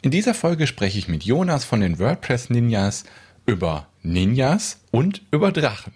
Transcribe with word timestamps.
In 0.00 0.12
dieser 0.12 0.32
Folge 0.32 0.68
spreche 0.68 0.96
ich 0.96 1.08
mit 1.08 1.24
Jonas 1.24 1.64
von 1.64 1.80
den 1.80 1.98
WordPress 1.98 2.50
Ninjas 2.50 3.04
über 3.46 3.88
Ninjas 4.02 4.78
und 4.92 5.22
über 5.32 5.50
Drachen. 5.50 5.92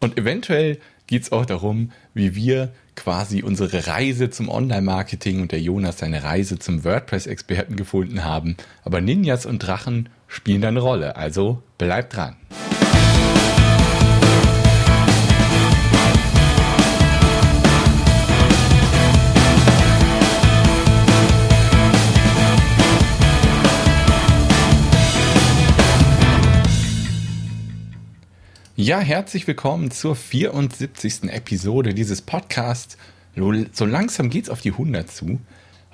Und 0.00 0.18
eventuell 0.18 0.80
geht 1.06 1.22
es 1.22 1.30
auch 1.30 1.46
darum, 1.46 1.92
wie 2.14 2.34
wir 2.34 2.72
quasi 2.96 3.44
unsere 3.44 3.86
Reise 3.86 4.30
zum 4.30 4.48
Online-Marketing 4.48 5.40
und 5.40 5.52
der 5.52 5.60
Jonas 5.60 5.98
seine 5.98 6.24
Reise 6.24 6.58
zum 6.58 6.82
WordPress-Experten 6.82 7.76
gefunden 7.76 8.24
haben. 8.24 8.56
Aber 8.82 9.00
Ninjas 9.00 9.46
und 9.46 9.60
Drachen 9.60 10.08
spielen 10.26 10.60
da 10.60 10.68
eine 10.68 10.80
Rolle, 10.80 11.14
also 11.14 11.62
bleibt 11.78 12.16
dran. 12.16 12.34
Ja, 28.80 29.00
herzlich 29.00 29.44
willkommen 29.48 29.90
zur 29.90 30.14
74. 30.14 31.24
Episode 31.32 31.94
dieses 31.94 32.22
Podcasts. 32.22 32.96
So 33.72 33.84
langsam 33.84 34.30
geht's 34.30 34.48
auf 34.48 34.60
die 34.60 34.70
100 34.70 35.10
zu. 35.10 35.40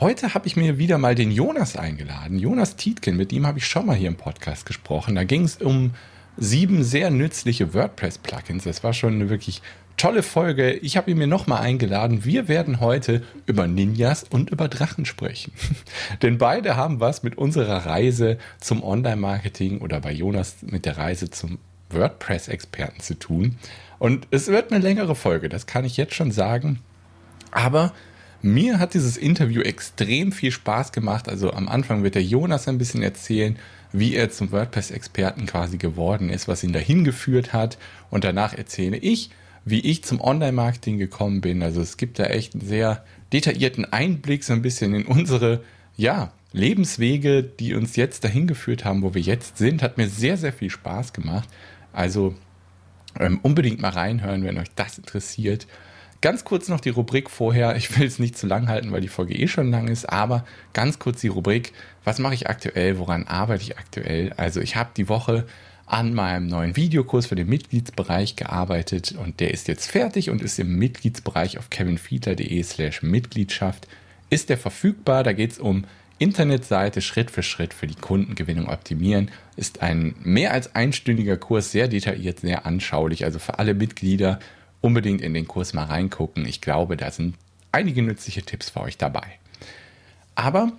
Heute 0.01 0.35
habe 0.35 0.47
ich 0.47 0.55
mir 0.55 0.77
wieder 0.77 0.99
mal 0.99 1.15
den 1.15 1.31
Jonas 1.31 1.77
eingeladen. 1.77 2.39
Jonas 2.39 2.77
Tietgen, 2.77 3.17
mit 3.17 3.33
ihm 3.33 3.47
habe 3.47 3.57
ich 3.57 3.67
schon 3.67 3.87
mal 3.87 3.97
hier 3.97 4.09
im 4.09 4.17
Podcast 4.17 4.67
gesprochen. 4.67 5.15
Da 5.15 5.25
ging 5.25 5.45
es 5.45 5.57
um 5.57 5.95
sieben 6.37 6.85
sehr 6.85 7.09
nützliche 7.09 7.73
WordPress-Plugins. 7.73 8.65
Das 8.65 8.85
war 8.85 8.93
schon 8.93 9.15
eine 9.15 9.31
wirklich 9.31 9.63
tolle 9.97 10.23
Folge. 10.23 10.75
Ich 10.75 10.99
habe 10.99 11.11
ihn 11.11 11.17
mir 11.17 11.27
nochmal 11.27 11.63
eingeladen. 11.63 12.27
Wir 12.27 12.49
werden 12.49 12.81
heute 12.81 13.23
über 13.47 13.67
Ninjas 13.67 14.25
und 14.25 14.51
über 14.51 14.69
Drachen 14.69 15.07
sprechen. 15.07 15.55
Denn 16.21 16.37
beide 16.37 16.77
haben 16.77 17.01
was 17.01 17.23
mit 17.23 17.39
unserer 17.39 17.87
Reise 17.87 18.37
zum 18.61 18.85
Online-Marketing 18.85 19.79
oder 19.79 20.01
bei 20.01 20.13
Jonas 20.13 20.57
mit 20.61 20.85
der 20.85 20.99
Reise 20.99 21.31
zum 21.31 21.59
WordPress-Experten 21.95 23.01
zu 23.01 23.19
tun. 23.19 23.57
Und 23.99 24.27
es 24.31 24.49
wird 24.49 24.73
eine 24.73 24.83
längere 24.83 25.15
Folge, 25.15 25.49
das 25.49 25.67
kann 25.67 25.85
ich 25.85 25.97
jetzt 25.97 26.15
schon 26.15 26.31
sagen. 26.31 26.81
Aber 27.51 27.93
mir 28.43 28.79
hat 28.79 28.93
dieses 28.93 29.17
Interview 29.17 29.63
extrem 29.63 30.31
viel 30.31 30.51
Spaß 30.51 30.93
gemacht. 30.93 31.29
Also 31.29 31.53
am 31.53 31.69
Anfang 31.69 32.03
wird 32.03 32.15
der 32.15 32.23
Jonas 32.23 32.69
ein 32.69 32.77
bisschen 32.77 33.03
erzählen, 33.03 33.57
wie 33.93 34.15
er 34.15 34.29
zum 34.29 34.53
WordPress-Experten 34.53 35.47
quasi 35.47 35.79
geworden 35.79 36.29
ist, 36.29 36.49
was 36.49 36.63
ihn 36.63 36.73
dahin 36.73 37.05
geführt 37.05 37.53
hat. 37.53 37.79
Und 38.11 38.25
danach 38.25 38.53
erzähle 38.53 38.99
ich, 38.99 39.31
wie 39.65 39.81
ich 39.81 40.05
zum 40.05 40.21
Online-Marketing 40.21 40.99
gekommen 40.99 41.41
bin. 41.41 41.63
Also 41.63 41.81
es 41.81 41.97
gibt 41.97 42.19
da 42.19 42.25
echt 42.25 42.55
einen 42.55 42.67
sehr 42.67 43.05
detaillierten 43.33 43.91
Einblick 43.91 44.45
so 44.45 44.53
ein 44.53 44.63
bisschen 44.63 44.95
in 44.95 45.07
unsere, 45.07 45.63
ja, 45.97 46.33
Lebenswege, 46.53 47.43
die 47.43 47.75
uns 47.75 47.97
jetzt 47.97 48.25
dahin 48.25 48.47
geführt 48.47 48.85
haben, 48.85 49.03
wo 49.03 49.15
wir 49.15 49.23
jetzt 49.23 49.59
sind. 49.59 49.83
Hat 49.83 49.97
mir 49.97 50.09
sehr, 50.09 50.37
sehr 50.37 50.53
viel 50.53 50.71
Spaß 50.71 51.13
gemacht. 51.13 51.49
Also 51.95 52.35
ähm, 53.19 53.39
unbedingt 53.43 53.81
mal 53.81 53.91
reinhören, 53.91 54.45
wenn 54.45 54.59
euch 54.59 54.71
das 54.77 54.99
interessiert. 54.99 55.67
Ganz 56.21 56.45
kurz 56.45 56.69
noch 56.69 56.81
die 56.81 56.91
Rubrik 56.91 57.29
vorher. 57.31 57.77
Ich 57.77 57.99
will 57.99 58.07
es 58.07 58.19
nicht 58.19 58.39
zu 58.39 58.47
lang 58.47 58.69
halten, 58.69 58.93
weil 58.93 59.01
die 59.01 59.09
Folge 59.09 59.35
eh 59.35 59.47
schon 59.47 59.71
lang 59.71 59.89
ist, 59.89 60.09
aber 60.09 60.45
ganz 60.73 60.99
kurz 60.99 61.21
die 61.21 61.29
Rubrik. 61.29 61.73
Was 62.03 62.19
mache 62.19 62.35
ich 62.35 62.49
aktuell? 62.49 62.99
Woran 62.99 63.27
arbeite 63.27 63.63
ich 63.63 63.79
aktuell? 63.79 64.33
Also 64.37 64.61
ich 64.61 64.77
habe 64.77 64.91
die 64.97 65.09
Woche 65.09 65.47
an 65.87 66.15
meinem 66.15 66.47
neuen 66.47 66.77
Videokurs 66.77 67.27
für 67.27 67.35
den 67.35 67.49
Mitgliedsbereich 67.49 68.37
gearbeitet 68.37 69.13
und 69.13 69.39
der 69.41 69.53
ist 69.53 69.69
jetzt 69.69 69.91
fertig 69.91 70.31
und 70.31 70.41
ist 70.41 70.59
im 70.59 70.77
Mitgliedsbereich 70.77 71.59
auf 71.59 71.69
kevinfiedler.de 71.69 72.63
slash 72.63 73.03
Mitgliedschaft. 73.03 73.87
Ist 74.31 74.49
der 74.49 74.57
verfügbar? 74.57 75.25
Da 75.25 75.35
geht 75.35 75.53
es 75.53 75.59
um 75.59 75.85
Internetseite 76.19 77.03
Schritt 77.03 77.31
für 77.31 77.43
Schritt 77.43 77.75
für 77.75 77.87
die 77.87 77.97
Kundengewinnung 77.97 78.69
optimieren 78.69 79.31
ist 79.57 79.83
ein 79.83 80.15
mehr 80.23 80.53
als 80.53 80.75
einstündiger 80.75 81.37
Kurs, 81.37 81.71
sehr 81.71 81.89
detailliert, 81.89 82.41
sehr 82.41 82.67
anschaulich. 82.67 83.25
Also 83.25 83.39
für 83.39 83.59
alle 83.59 83.75
Mitglieder 83.75 84.39
unbedingt 84.81 85.21
in 85.21 85.35
den 85.35 85.49
Kurs 85.49 85.73
mal 85.73 85.85
reingucken. 85.85 86.47
Ich 86.47 86.61
glaube, 86.61 86.97
da 86.97 87.11
sind 87.11 87.37
einige 87.73 88.03
nützliche 88.03 88.43
Tipps 88.43 88.71
für 88.71 88.81
euch 88.81 88.99
dabei. 88.99 89.25
Aber 90.35 90.73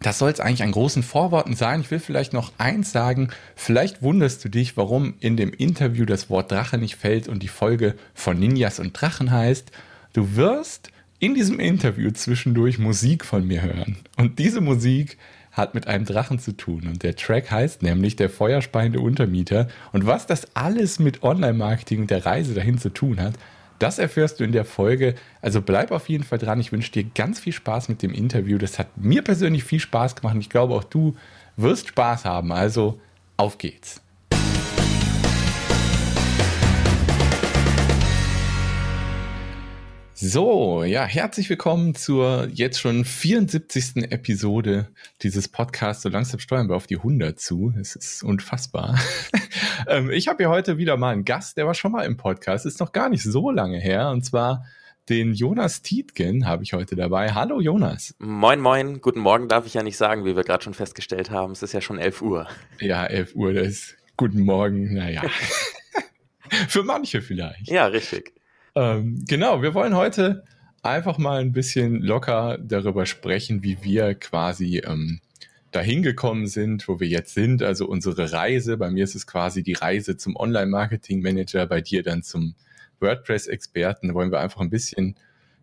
das 0.00 0.18
soll 0.18 0.30
es 0.30 0.40
eigentlich 0.40 0.62
an 0.62 0.72
großen 0.72 1.02
Vorworten 1.02 1.54
sein. 1.54 1.82
Ich 1.82 1.90
will 1.90 2.00
vielleicht 2.00 2.32
noch 2.32 2.52
eins 2.58 2.90
sagen. 2.90 3.28
Vielleicht 3.54 4.02
wunderst 4.02 4.44
du 4.44 4.48
dich, 4.48 4.76
warum 4.76 5.14
in 5.20 5.36
dem 5.36 5.52
Interview 5.52 6.06
das 6.06 6.30
Wort 6.30 6.50
Drache 6.50 6.78
nicht 6.78 6.96
fällt 6.96 7.28
und 7.28 7.42
die 7.42 7.48
Folge 7.48 7.94
von 8.14 8.38
Ninjas 8.38 8.80
und 8.80 8.92
Drachen 8.92 9.30
heißt. 9.30 9.70
Du 10.12 10.36
wirst 10.36 10.90
in 11.18 11.34
diesem 11.34 11.60
Interview 11.60 12.10
zwischendurch 12.10 12.78
Musik 12.78 13.26
von 13.26 13.46
mir 13.46 13.62
hören. 13.62 13.98
Und 14.16 14.38
diese 14.38 14.62
Musik 14.62 15.18
hat 15.60 15.74
mit 15.74 15.86
einem 15.86 16.04
Drachen 16.04 16.38
zu 16.38 16.56
tun. 16.56 16.88
Und 16.88 17.02
der 17.02 17.14
Track 17.14 17.50
heißt 17.50 17.82
nämlich 17.82 18.16
der 18.16 18.30
feuerspeiende 18.30 18.98
Untermieter. 18.98 19.68
Und 19.92 20.06
was 20.06 20.26
das 20.26 20.56
alles 20.56 20.98
mit 20.98 21.22
Online-Marketing 21.22 22.00
und 22.00 22.10
der 22.10 22.26
Reise 22.26 22.54
dahin 22.54 22.78
zu 22.78 22.88
tun 22.88 23.20
hat, 23.20 23.34
das 23.78 23.98
erfährst 23.98 24.40
du 24.40 24.44
in 24.44 24.52
der 24.52 24.64
Folge. 24.64 25.14
Also 25.40 25.62
bleib 25.62 25.90
auf 25.90 26.08
jeden 26.08 26.24
Fall 26.24 26.38
dran. 26.38 26.60
Ich 26.60 26.72
wünsche 26.72 26.92
dir 26.92 27.04
ganz 27.04 27.40
viel 27.40 27.52
Spaß 27.52 27.88
mit 27.88 28.02
dem 28.02 28.12
Interview. 28.12 28.58
Das 28.58 28.78
hat 28.78 28.88
mir 28.96 29.22
persönlich 29.22 29.64
viel 29.64 29.80
Spaß 29.80 30.16
gemacht 30.16 30.34
und 30.34 30.40
ich 30.40 30.50
glaube 30.50 30.74
auch 30.74 30.84
du 30.84 31.16
wirst 31.56 31.88
Spaß 31.88 32.24
haben. 32.24 32.52
Also 32.52 33.00
auf 33.36 33.58
geht's. 33.58 34.02
So, 40.22 40.84
ja, 40.84 41.04
herzlich 41.06 41.48
willkommen 41.48 41.94
zur 41.94 42.46
jetzt 42.52 42.78
schon 42.78 43.06
74. 43.06 44.12
Episode 44.12 44.88
dieses 45.22 45.48
Podcasts. 45.48 46.02
So 46.02 46.10
langsam 46.10 46.40
steuern 46.40 46.68
wir 46.68 46.76
auf 46.76 46.86
die 46.86 46.98
100 46.98 47.40
zu. 47.40 47.72
Es 47.80 47.96
ist 47.96 48.22
unfassbar. 48.22 48.98
Ähm, 49.86 50.10
ich 50.10 50.28
habe 50.28 50.44
hier 50.44 50.50
heute 50.50 50.76
wieder 50.76 50.98
mal 50.98 51.12
einen 51.12 51.24
Gast, 51.24 51.56
der 51.56 51.66
war 51.66 51.72
schon 51.72 51.90
mal 51.90 52.02
im 52.02 52.18
Podcast, 52.18 52.66
ist 52.66 52.80
noch 52.80 52.92
gar 52.92 53.08
nicht 53.08 53.22
so 53.22 53.50
lange 53.50 53.78
her. 53.78 54.10
Und 54.10 54.24
zwar 54.24 54.66
den 55.08 55.32
Jonas 55.32 55.80
Tietgen 55.80 56.46
habe 56.46 56.62
ich 56.62 56.74
heute 56.74 56.96
dabei. 56.96 57.32
Hallo 57.32 57.60
Jonas. 57.60 58.14
Moin, 58.18 58.60
moin. 58.60 59.00
Guten 59.00 59.20
Morgen 59.20 59.48
darf 59.48 59.64
ich 59.64 59.72
ja 59.72 59.82
nicht 59.82 59.96
sagen, 59.96 60.26
wie 60.26 60.36
wir 60.36 60.44
gerade 60.44 60.62
schon 60.62 60.74
festgestellt 60.74 61.30
haben. 61.30 61.52
Es 61.52 61.62
ist 61.62 61.72
ja 61.72 61.80
schon 61.80 61.98
11 61.98 62.20
Uhr. 62.20 62.46
Ja, 62.78 63.06
11 63.06 63.34
Uhr, 63.34 63.54
das 63.54 63.68
ist 63.68 63.96
guten 64.18 64.42
Morgen. 64.42 64.92
Naja. 64.92 65.22
Für 66.68 66.82
manche 66.82 67.22
vielleicht. 67.22 67.68
Ja, 67.68 67.86
richtig. 67.86 68.34
Ähm, 68.74 69.24
genau, 69.26 69.62
wir 69.62 69.74
wollen 69.74 69.96
heute 69.96 70.44
einfach 70.82 71.18
mal 71.18 71.40
ein 71.40 71.52
bisschen 71.52 72.00
locker 72.00 72.58
darüber 72.58 73.06
sprechen, 73.06 73.62
wie 73.62 73.82
wir 73.82 74.14
quasi 74.14 74.78
ähm, 74.78 75.20
dahin 75.70 76.02
gekommen 76.02 76.46
sind, 76.46 76.88
wo 76.88 77.00
wir 77.00 77.08
jetzt 77.08 77.34
sind. 77.34 77.62
Also 77.62 77.86
unsere 77.86 78.32
Reise. 78.32 78.76
Bei 78.76 78.90
mir 78.90 79.04
ist 79.04 79.14
es 79.14 79.26
quasi 79.26 79.62
die 79.62 79.74
Reise 79.74 80.16
zum 80.16 80.36
Online-Marketing-Manager, 80.36 81.66
bei 81.66 81.80
dir 81.80 82.02
dann 82.02 82.22
zum 82.22 82.54
WordPress-Experten. 83.00 84.08
Da 84.08 84.14
wollen 84.14 84.32
wir 84.32 84.40
einfach 84.40 84.60
ein 84.60 84.70
bisschen, 84.70 85.16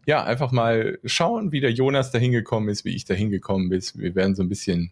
ja, 0.06 0.24
einfach 0.24 0.52
mal 0.52 1.00
schauen, 1.04 1.52
wie 1.52 1.62
der 1.62 1.72
Jonas 1.72 2.12
dahin 2.12 2.32
gekommen 2.32 2.70
ist, 2.70 2.86
wie 2.86 2.96
ich 2.96 3.06
dahin 3.06 3.30
gekommen 3.30 3.70
bin. 3.70 3.82
Wir 3.96 4.16
werden 4.16 4.36
so 4.36 4.44
ein 4.44 4.50
bisschen 4.50 4.92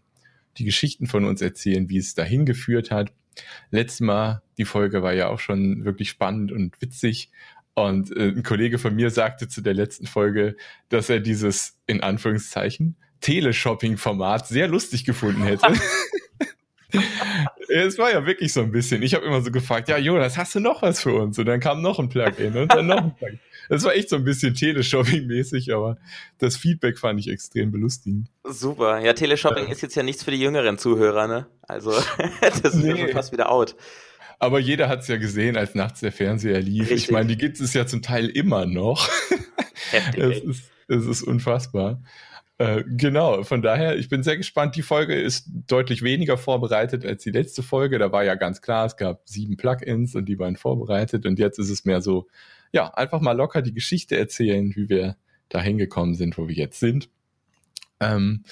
die 0.58 0.64
Geschichten 0.64 1.06
von 1.06 1.24
uns 1.24 1.42
erzählen, 1.42 1.88
wie 1.88 1.98
es 1.98 2.14
dahin 2.14 2.46
geführt 2.46 2.90
hat. 2.90 3.12
Letztes 3.70 4.00
Mal, 4.00 4.42
die 4.56 4.64
Folge 4.64 5.02
war 5.02 5.12
ja 5.12 5.28
auch 5.28 5.40
schon 5.40 5.84
wirklich 5.84 6.08
spannend 6.08 6.52
und 6.52 6.80
witzig. 6.80 7.30
Und 7.76 8.10
äh, 8.16 8.30
ein 8.30 8.42
Kollege 8.42 8.78
von 8.78 8.94
mir 8.94 9.10
sagte 9.10 9.48
zu 9.48 9.60
der 9.60 9.74
letzten 9.74 10.06
Folge, 10.06 10.56
dass 10.88 11.10
er 11.10 11.20
dieses, 11.20 11.78
in 11.86 12.02
Anführungszeichen, 12.02 12.96
Teleshopping-Format 13.20 14.48
sehr 14.48 14.66
lustig 14.66 15.04
gefunden 15.04 15.42
hätte. 15.42 15.66
es 17.68 17.98
war 17.98 18.10
ja 18.10 18.26
wirklich 18.26 18.52
so 18.52 18.60
ein 18.60 18.72
bisschen. 18.72 19.02
Ich 19.02 19.14
habe 19.14 19.26
immer 19.26 19.40
so 19.42 19.50
gefragt, 19.50 19.88
ja, 19.88 19.98
Jonas, 19.98 20.36
hast 20.36 20.54
du 20.54 20.60
noch 20.60 20.82
was 20.82 21.02
für 21.02 21.12
uns? 21.12 21.38
Und 21.38 21.46
dann 21.46 21.60
kam 21.60 21.82
noch 21.82 21.98
ein 21.98 22.08
Plugin 22.08 22.56
und 22.56 22.72
dann 22.72 22.86
noch 22.86 22.98
ein 22.98 23.14
Plugin. 23.18 23.40
Es 23.68 23.84
war 23.84 23.94
echt 23.94 24.08
so 24.08 24.16
ein 24.16 24.24
bisschen 24.24 24.54
Teleshopping-mäßig, 24.54 25.74
aber 25.74 25.98
das 26.38 26.56
Feedback 26.56 26.98
fand 26.98 27.18
ich 27.18 27.28
extrem 27.28 27.72
belustigend. 27.72 28.28
Super. 28.44 29.00
Ja, 29.00 29.12
Teleshopping 29.12 29.66
ja. 29.66 29.72
ist 29.72 29.82
jetzt 29.82 29.96
ja 29.96 30.02
nichts 30.02 30.22
für 30.22 30.30
die 30.30 30.40
jüngeren 30.40 30.78
Zuhörer, 30.78 31.26
ne? 31.26 31.46
Also, 31.62 31.92
das 32.40 32.60
ist 32.60 32.74
nee. 32.76 32.90
ja 32.90 32.96
schon 32.96 33.08
fast 33.08 33.32
wieder 33.32 33.50
out. 33.50 33.76
Aber 34.38 34.58
jeder 34.58 34.88
hat 34.88 35.00
es 35.00 35.08
ja 35.08 35.16
gesehen, 35.16 35.56
als 35.56 35.74
nachts 35.74 36.00
der 36.00 36.12
Fernseher 36.12 36.60
lief. 36.60 36.90
Richtig. 36.90 37.04
Ich 37.04 37.10
meine, 37.10 37.28
die 37.28 37.38
gibt 37.38 37.60
es 37.60 37.72
ja 37.72 37.86
zum 37.86 38.02
Teil 38.02 38.28
immer 38.28 38.66
noch. 38.66 39.08
Heftig, 39.90 40.22
es, 40.22 40.40
ist, 40.42 40.70
es 40.88 41.06
ist 41.06 41.22
unfassbar. 41.22 42.02
Äh, 42.58 42.84
genau, 42.86 43.42
von 43.44 43.60
daher, 43.60 43.96
ich 43.96 44.08
bin 44.08 44.22
sehr 44.22 44.36
gespannt. 44.36 44.76
Die 44.76 44.82
Folge 44.82 45.14
ist 45.14 45.46
deutlich 45.66 46.02
weniger 46.02 46.38
vorbereitet 46.38 47.04
als 47.04 47.22
die 47.22 47.30
letzte 47.30 47.62
Folge. 47.62 47.98
Da 47.98 48.12
war 48.12 48.24
ja 48.24 48.34
ganz 48.34 48.62
klar, 48.62 48.86
es 48.86 48.96
gab 48.96 49.28
sieben 49.28 49.56
Plugins 49.56 50.14
und 50.14 50.26
die 50.26 50.38
waren 50.38 50.56
vorbereitet. 50.56 51.26
Und 51.26 51.38
jetzt 51.38 51.58
ist 51.58 51.70
es 51.70 51.84
mehr 51.84 52.00
so, 52.00 52.26
ja, 52.72 52.92
einfach 52.94 53.20
mal 53.20 53.36
locker 53.36 53.60
die 53.62 53.74
Geschichte 53.74 54.16
erzählen, 54.16 54.74
wie 54.74 54.88
wir 54.88 55.16
da 55.48 55.60
hingekommen 55.60 56.14
sind, 56.14 56.38
wo 56.38 56.48
wir 56.48 56.54
jetzt 56.54 56.80
sind. 56.80 57.10
Ähm, 58.00 58.44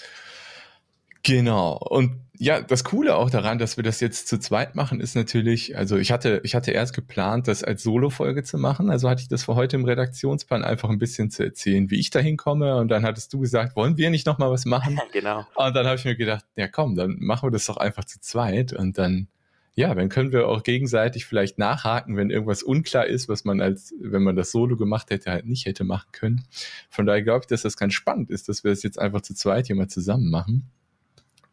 Genau. 1.25 1.79
Und 1.79 2.21
ja, 2.37 2.61
das 2.61 2.82
Coole 2.82 3.17
auch 3.17 3.31
daran, 3.31 3.59
dass 3.59 3.76
wir 3.76 3.85
das 3.85 4.00
jetzt 4.00 4.26
zu 4.26 4.38
zweit 4.38 4.75
machen, 4.75 5.00
ist 5.00 5.15
natürlich, 5.15 5.76
also 5.76 5.97
ich 5.97 6.11
hatte, 6.11 6.41
ich 6.43 6.55
hatte 6.55 6.73
erst 6.73 6.93
geplant, 6.93 7.47
das 7.47 7.62
als 7.62 7.82
Solo-Folge 7.82 8.43
zu 8.43 8.59
machen. 8.59 8.91
Also 8.91 9.09
hatte 9.09 9.23
ich 9.23 9.29
das 9.29 9.44
für 9.44 9.55
heute 9.55 9.76
im 9.76 9.85
Redaktionsplan 9.85 10.65
einfach 10.65 10.91
ein 10.91 10.99
bisschen 10.99 11.31
zu 11.31 11.44
erzählen, 11.44 11.91
wie 11.91 12.00
ich 12.00 12.11
da 12.11 12.19
hinkomme. 12.19 12.76
Und 12.76 12.88
dann 12.88 13.05
hattest 13.05 13.32
du 13.32 13.38
gesagt, 13.38 13.76
wollen 13.76 13.97
wir 13.97 14.11
nicht 14.11 14.26
nochmal 14.26 14.50
was 14.50 14.65
machen? 14.65 15.00
genau. 15.12 15.47
Und 15.55 15.75
dann 15.75 15.87
habe 15.87 15.97
ich 15.97 16.05
mir 16.05 16.17
gedacht, 16.17 16.44
ja 16.56 16.67
komm, 16.69 16.97
dann 16.97 17.17
machen 17.21 17.47
wir 17.47 17.53
das 17.53 17.67
doch 17.67 17.77
einfach 17.77 18.05
zu 18.05 18.20
zweit. 18.20 18.73
Und 18.73 18.99
dann, 18.99 19.29
ja, 19.77 19.94
dann 19.94 20.09
können 20.09 20.32
wir 20.32 20.49
auch 20.49 20.65
gegenseitig 20.65 21.27
vielleicht 21.27 21.56
nachhaken, 21.56 22.17
wenn 22.17 22.31
irgendwas 22.31 22.65
unklar 22.65 23.06
ist, 23.06 23.29
was 23.29 23.44
man 23.44 23.61
als, 23.61 23.94
wenn 24.00 24.25
man 24.25 24.35
das 24.35 24.50
Solo 24.50 24.77
gemacht 24.77 25.11
hätte, 25.11 25.31
halt 25.31 25.47
nicht 25.47 25.67
hätte 25.67 25.85
machen 25.85 26.09
können. 26.11 26.44
Von 26.91 27.06
daher 27.06 27.23
glaube 27.23 27.43
ich, 27.43 27.47
dass 27.47 27.62
das 27.62 27.77
ganz 27.77 27.94
spannend 27.94 28.31
ist, 28.31 28.49
dass 28.49 28.65
wir 28.65 28.73
das 28.73 28.82
jetzt 28.82 28.99
einfach 28.99 29.23
zu 29.23 29.35
zweit 29.35 29.69
hier 29.69 29.77
mal 29.77 29.88
zusammen 29.88 30.31
machen. 30.31 30.69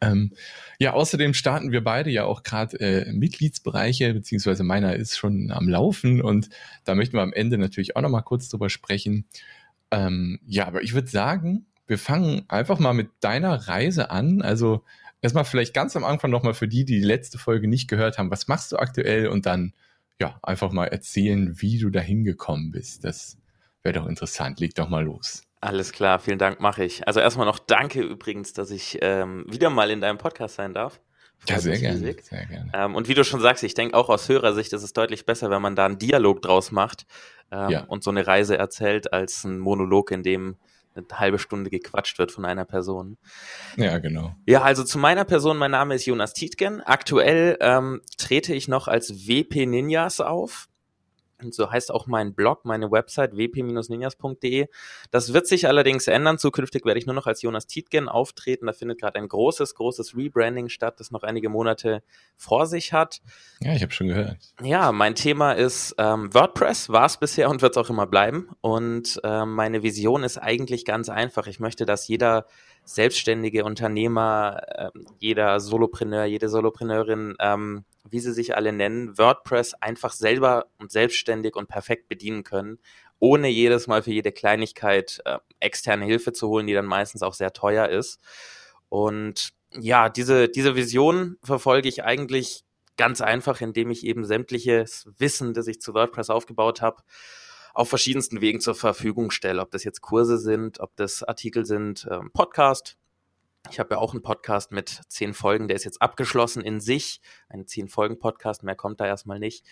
Ähm, 0.02 0.32
ja, 0.80 0.94
außerdem 0.94 1.32
starten 1.32 1.70
wir 1.70 1.84
beide 1.84 2.10
ja 2.10 2.24
auch 2.24 2.42
gerade 2.42 2.78
äh, 2.80 3.12
Mitgliedsbereiche, 3.12 4.12
beziehungsweise 4.12 4.64
meiner 4.64 4.96
ist 4.96 5.16
schon 5.16 5.52
am 5.52 5.68
Laufen 5.68 6.20
und 6.20 6.48
da 6.84 6.96
möchten 6.96 7.16
wir 7.16 7.22
am 7.22 7.32
Ende 7.32 7.56
natürlich 7.56 7.94
auch 7.94 8.02
nochmal 8.02 8.24
kurz 8.24 8.48
drüber 8.48 8.68
sprechen. 8.68 9.24
Ähm, 9.92 10.40
ja, 10.44 10.66
aber 10.66 10.82
ich 10.82 10.92
würde 10.92 11.08
sagen, 11.08 11.66
wir 11.86 11.98
fangen 11.98 12.44
einfach 12.48 12.80
mal 12.80 12.94
mit 12.94 13.10
deiner 13.20 13.68
Reise 13.68 14.10
an. 14.10 14.42
Also 14.42 14.84
erstmal 15.20 15.44
vielleicht 15.44 15.72
ganz 15.72 15.94
am 15.94 16.04
Anfang 16.04 16.32
nochmal 16.32 16.54
für 16.54 16.66
die, 16.66 16.84
die 16.84 16.98
die 17.00 17.06
letzte 17.06 17.38
Folge 17.38 17.68
nicht 17.68 17.88
gehört 17.88 18.18
haben, 18.18 18.30
was 18.30 18.48
machst 18.48 18.72
du 18.72 18.78
aktuell 18.78 19.28
und 19.28 19.46
dann 19.46 19.72
ja 20.18 20.38
einfach 20.42 20.72
mal 20.72 20.86
erzählen, 20.86 21.60
wie 21.60 21.78
du 21.78 21.90
da 21.90 22.00
hingekommen 22.00 22.72
bist. 22.72 23.04
Das 23.04 23.38
wäre 23.82 24.00
doch 24.00 24.06
interessant. 24.06 24.58
Leg 24.58 24.74
doch 24.74 24.88
mal 24.88 25.04
los. 25.04 25.44
Alles 25.62 25.92
klar, 25.92 26.18
vielen 26.18 26.40
Dank, 26.40 26.58
mache 26.58 26.82
ich. 26.82 27.06
Also 27.06 27.20
erstmal 27.20 27.46
noch 27.46 27.60
danke 27.60 28.02
übrigens, 28.02 28.52
dass 28.52 28.72
ich 28.72 28.98
ähm, 29.00 29.44
wieder 29.48 29.70
mal 29.70 29.92
in 29.92 30.00
deinem 30.00 30.18
Podcast 30.18 30.56
sein 30.56 30.74
darf. 30.74 31.00
Ja, 31.48 31.60
sehr 31.60 31.78
gerne, 31.78 31.98
sehr 31.98 32.46
gerne. 32.46 32.72
Ähm, 32.74 32.96
und 32.96 33.06
wie 33.06 33.14
du 33.14 33.22
schon 33.22 33.40
sagst, 33.40 33.62
ich 33.62 33.74
denke 33.74 33.96
auch 33.96 34.08
aus 34.08 34.28
Hörersicht 34.28 34.72
ist 34.72 34.82
es 34.82 34.92
deutlich 34.92 35.24
besser, 35.24 35.50
wenn 35.50 35.62
man 35.62 35.76
da 35.76 35.86
einen 35.86 35.98
Dialog 35.98 36.42
draus 36.42 36.72
macht 36.72 37.06
ähm, 37.52 37.70
ja. 37.70 37.84
und 37.84 38.02
so 38.02 38.10
eine 38.10 38.26
Reise 38.26 38.58
erzählt, 38.58 39.12
als 39.12 39.44
ein 39.44 39.60
Monolog, 39.60 40.10
in 40.10 40.24
dem 40.24 40.56
eine 40.96 41.06
halbe 41.14 41.38
Stunde 41.38 41.70
gequatscht 41.70 42.18
wird 42.18 42.32
von 42.32 42.44
einer 42.44 42.64
Person. 42.64 43.16
Ja, 43.76 43.98
genau. 43.98 44.34
Ja, 44.46 44.62
also 44.62 44.82
zu 44.82 44.98
meiner 44.98 45.24
Person, 45.24 45.58
mein 45.58 45.70
Name 45.70 45.94
ist 45.94 46.06
Jonas 46.06 46.32
Tietgen. 46.34 46.80
Aktuell 46.80 47.56
ähm, 47.60 48.02
trete 48.18 48.52
ich 48.52 48.66
noch 48.66 48.88
als 48.88 49.28
WP 49.28 49.66
Ninjas 49.66 50.20
auf. 50.20 50.68
Und 51.44 51.54
so 51.54 51.70
heißt 51.70 51.92
auch 51.92 52.06
mein 52.06 52.34
Blog, 52.34 52.64
meine 52.64 52.90
Website 52.90 53.36
wp-ninjas.de. 53.36 54.68
Das 55.10 55.32
wird 55.32 55.46
sich 55.46 55.66
allerdings 55.66 56.06
ändern. 56.06 56.38
Zukünftig 56.38 56.84
werde 56.84 56.98
ich 56.98 57.06
nur 57.06 57.14
noch 57.14 57.26
als 57.26 57.42
Jonas 57.42 57.66
Tietgen 57.66 58.08
auftreten. 58.08 58.66
Da 58.66 58.72
findet 58.72 59.00
gerade 59.00 59.18
ein 59.18 59.28
großes, 59.28 59.74
großes 59.74 60.16
Rebranding 60.16 60.68
statt, 60.68 61.00
das 61.00 61.10
noch 61.10 61.22
einige 61.22 61.48
Monate 61.48 62.02
vor 62.36 62.66
sich 62.66 62.92
hat. 62.92 63.20
Ja, 63.60 63.74
ich 63.74 63.82
habe 63.82 63.92
schon 63.92 64.08
gehört. 64.08 64.38
Ja, 64.62 64.92
mein 64.92 65.14
Thema 65.14 65.52
ist 65.52 65.94
ähm, 65.98 66.32
WordPress, 66.34 66.88
war 66.88 67.06
es 67.06 67.16
bisher 67.16 67.50
und 67.50 67.62
wird 67.62 67.76
es 67.76 67.82
auch 67.82 67.90
immer 67.90 68.06
bleiben. 68.06 68.48
Und 68.60 69.20
ähm, 69.24 69.54
meine 69.54 69.82
Vision 69.82 70.24
ist 70.24 70.38
eigentlich 70.38 70.84
ganz 70.84 71.08
einfach. 71.08 71.46
Ich 71.46 71.60
möchte, 71.60 71.86
dass 71.86 72.08
jeder 72.08 72.46
selbstständige 72.84 73.64
Unternehmer, 73.64 74.60
äh, 74.68 74.90
jeder 75.18 75.60
Solopreneur, 75.60 76.24
jede 76.24 76.48
Solopreneurin 76.48 77.36
ähm, 77.38 77.84
wie 78.08 78.20
sie 78.20 78.32
sich 78.32 78.56
alle 78.56 78.72
nennen, 78.72 79.16
WordPress 79.16 79.74
einfach 79.74 80.12
selber 80.12 80.66
und 80.78 80.90
selbstständig 80.90 81.56
und 81.56 81.68
perfekt 81.68 82.08
bedienen 82.08 82.44
können, 82.44 82.78
ohne 83.18 83.48
jedes 83.48 83.86
Mal 83.86 84.02
für 84.02 84.12
jede 84.12 84.32
Kleinigkeit 84.32 85.20
äh, 85.24 85.38
externe 85.60 86.04
Hilfe 86.04 86.32
zu 86.32 86.48
holen, 86.48 86.66
die 86.66 86.74
dann 86.74 86.86
meistens 86.86 87.22
auch 87.22 87.34
sehr 87.34 87.52
teuer 87.52 87.88
ist. 87.88 88.20
Und 88.88 89.52
ja, 89.78 90.08
diese, 90.08 90.48
diese 90.48 90.74
Vision 90.74 91.36
verfolge 91.42 91.88
ich 91.88 92.04
eigentlich 92.04 92.64
ganz 92.96 93.20
einfach, 93.20 93.60
indem 93.60 93.90
ich 93.90 94.04
eben 94.04 94.24
sämtliches 94.24 95.08
Wissen, 95.16 95.54
das 95.54 95.66
ich 95.66 95.80
zu 95.80 95.94
WordPress 95.94 96.30
aufgebaut 96.30 96.82
habe, 96.82 97.02
auf 97.74 97.88
verschiedensten 97.88 98.40
Wegen 98.40 98.60
zur 98.60 98.74
Verfügung 98.74 99.30
stelle. 99.30 99.60
Ob 99.60 99.70
das 99.70 99.84
jetzt 99.84 100.00
Kurse 100.00 100.38
sind, 100.38 100.80
ob 100.80 100.94
das 100.96 101.22
Artikel 101.22 101.64
sind, 101.64 102.06
ähm, 102.10 102.30
Podcast, 102.32 102.96
ich 103.70 103.78
habe 103.78 103.94
ja 103.94 104.00
auch 104.00 104.12
einen 104.12 104.22
Podcast 104.22 104.72
mit 104.72 105.00
zehn 105.08 105.34
Folgen, 105.34 105.68
der 105.68 105.76
ist 105.76 105.84
jetzt 105.84 106.02
abgeschlossen 106.02 106.62
in 106.62 106.80
sich. 106.80 107.20
Ein 107.48 107.66
zehn 107.66 107.88
Folgen 107.88 108.18
Podcast, 108.18 108.64
mehr 108.64 108.74
kommt 108.74 109.00
da 109.00 109.06
erstmal 109.06 109.38
nicht. 109.38 109.64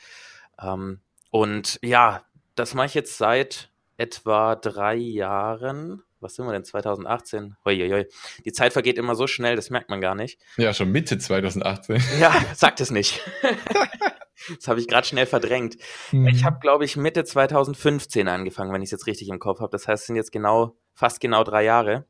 Ähm, 0.61 1.01
und 1.31 1.79
ja, 1.83 2.25
das 2.55 2.75
mache 2.75 2.87
ich 2.87 2.95
jetzt 2.95 3.19
seit 3.19 3.71
etwa 3.97 4.57
drei 4.57 4.95
Jahren. 4.95 6.03
Was 6.21 6.35
sind 6.35 6.47
wir 6.47 6.53
denn? 6.53 6.65
2018? 6.65 7.57
Uiuiui. 7.65 8.07
Die 8.45 8.53
Zeit 8.53 8.73
vergeht 8.73 8.99
immer 8.99 9.15
so 9.15 9.27
schnell, 9.27 9.57
das 9.57 9.71
merkt 9.71 9.89
man 9.89 10.01
gar 10.01 10.15
nicht. 10.15 10.39
Ja, 10.57 10.75
schon 10.75 10.91
Mitte 10.93 11.19
2018. 11.19 12.03
Ja, 12.21 12.33
sagt 12.55 12.81
es 12.81 12.91
nicht. 12.91 13.21
das 14.57 14.69
habe 14.69 14.81
ich 14.81 14.89
gerade 14.89 15.07
schnell 15.07 15.27
verdrängt. 15.27 15.77
Mhm. 16.13 16.29
Ich 16.29 16.45
habe, 16.45 16.59
glaube 16.61 16.85
ich, 16.85 16.97
Mitte 16.97 17.25
2015 17.25 18.29
angefangen, 18.29 18.73
wenn 18.73 18.83
ich 18.83 18.89
es 18.89 18.93
jetzt 18.93 19.07
richtig 19.07 19.29
im 19.29 19.39
Kopf 19.39 19.61
habe. 19.61 19.71
Das 19.71 19.89
heißt, 19.89 20.03
es 20.03 20.07
sind 20.07 20.17
jetzt 20.17 20.33
genau, 20.33 20.77
fast 20.95 21.21
genau 21.21 21.45
drei 21.45 21.65
Jahre 21.65 22.07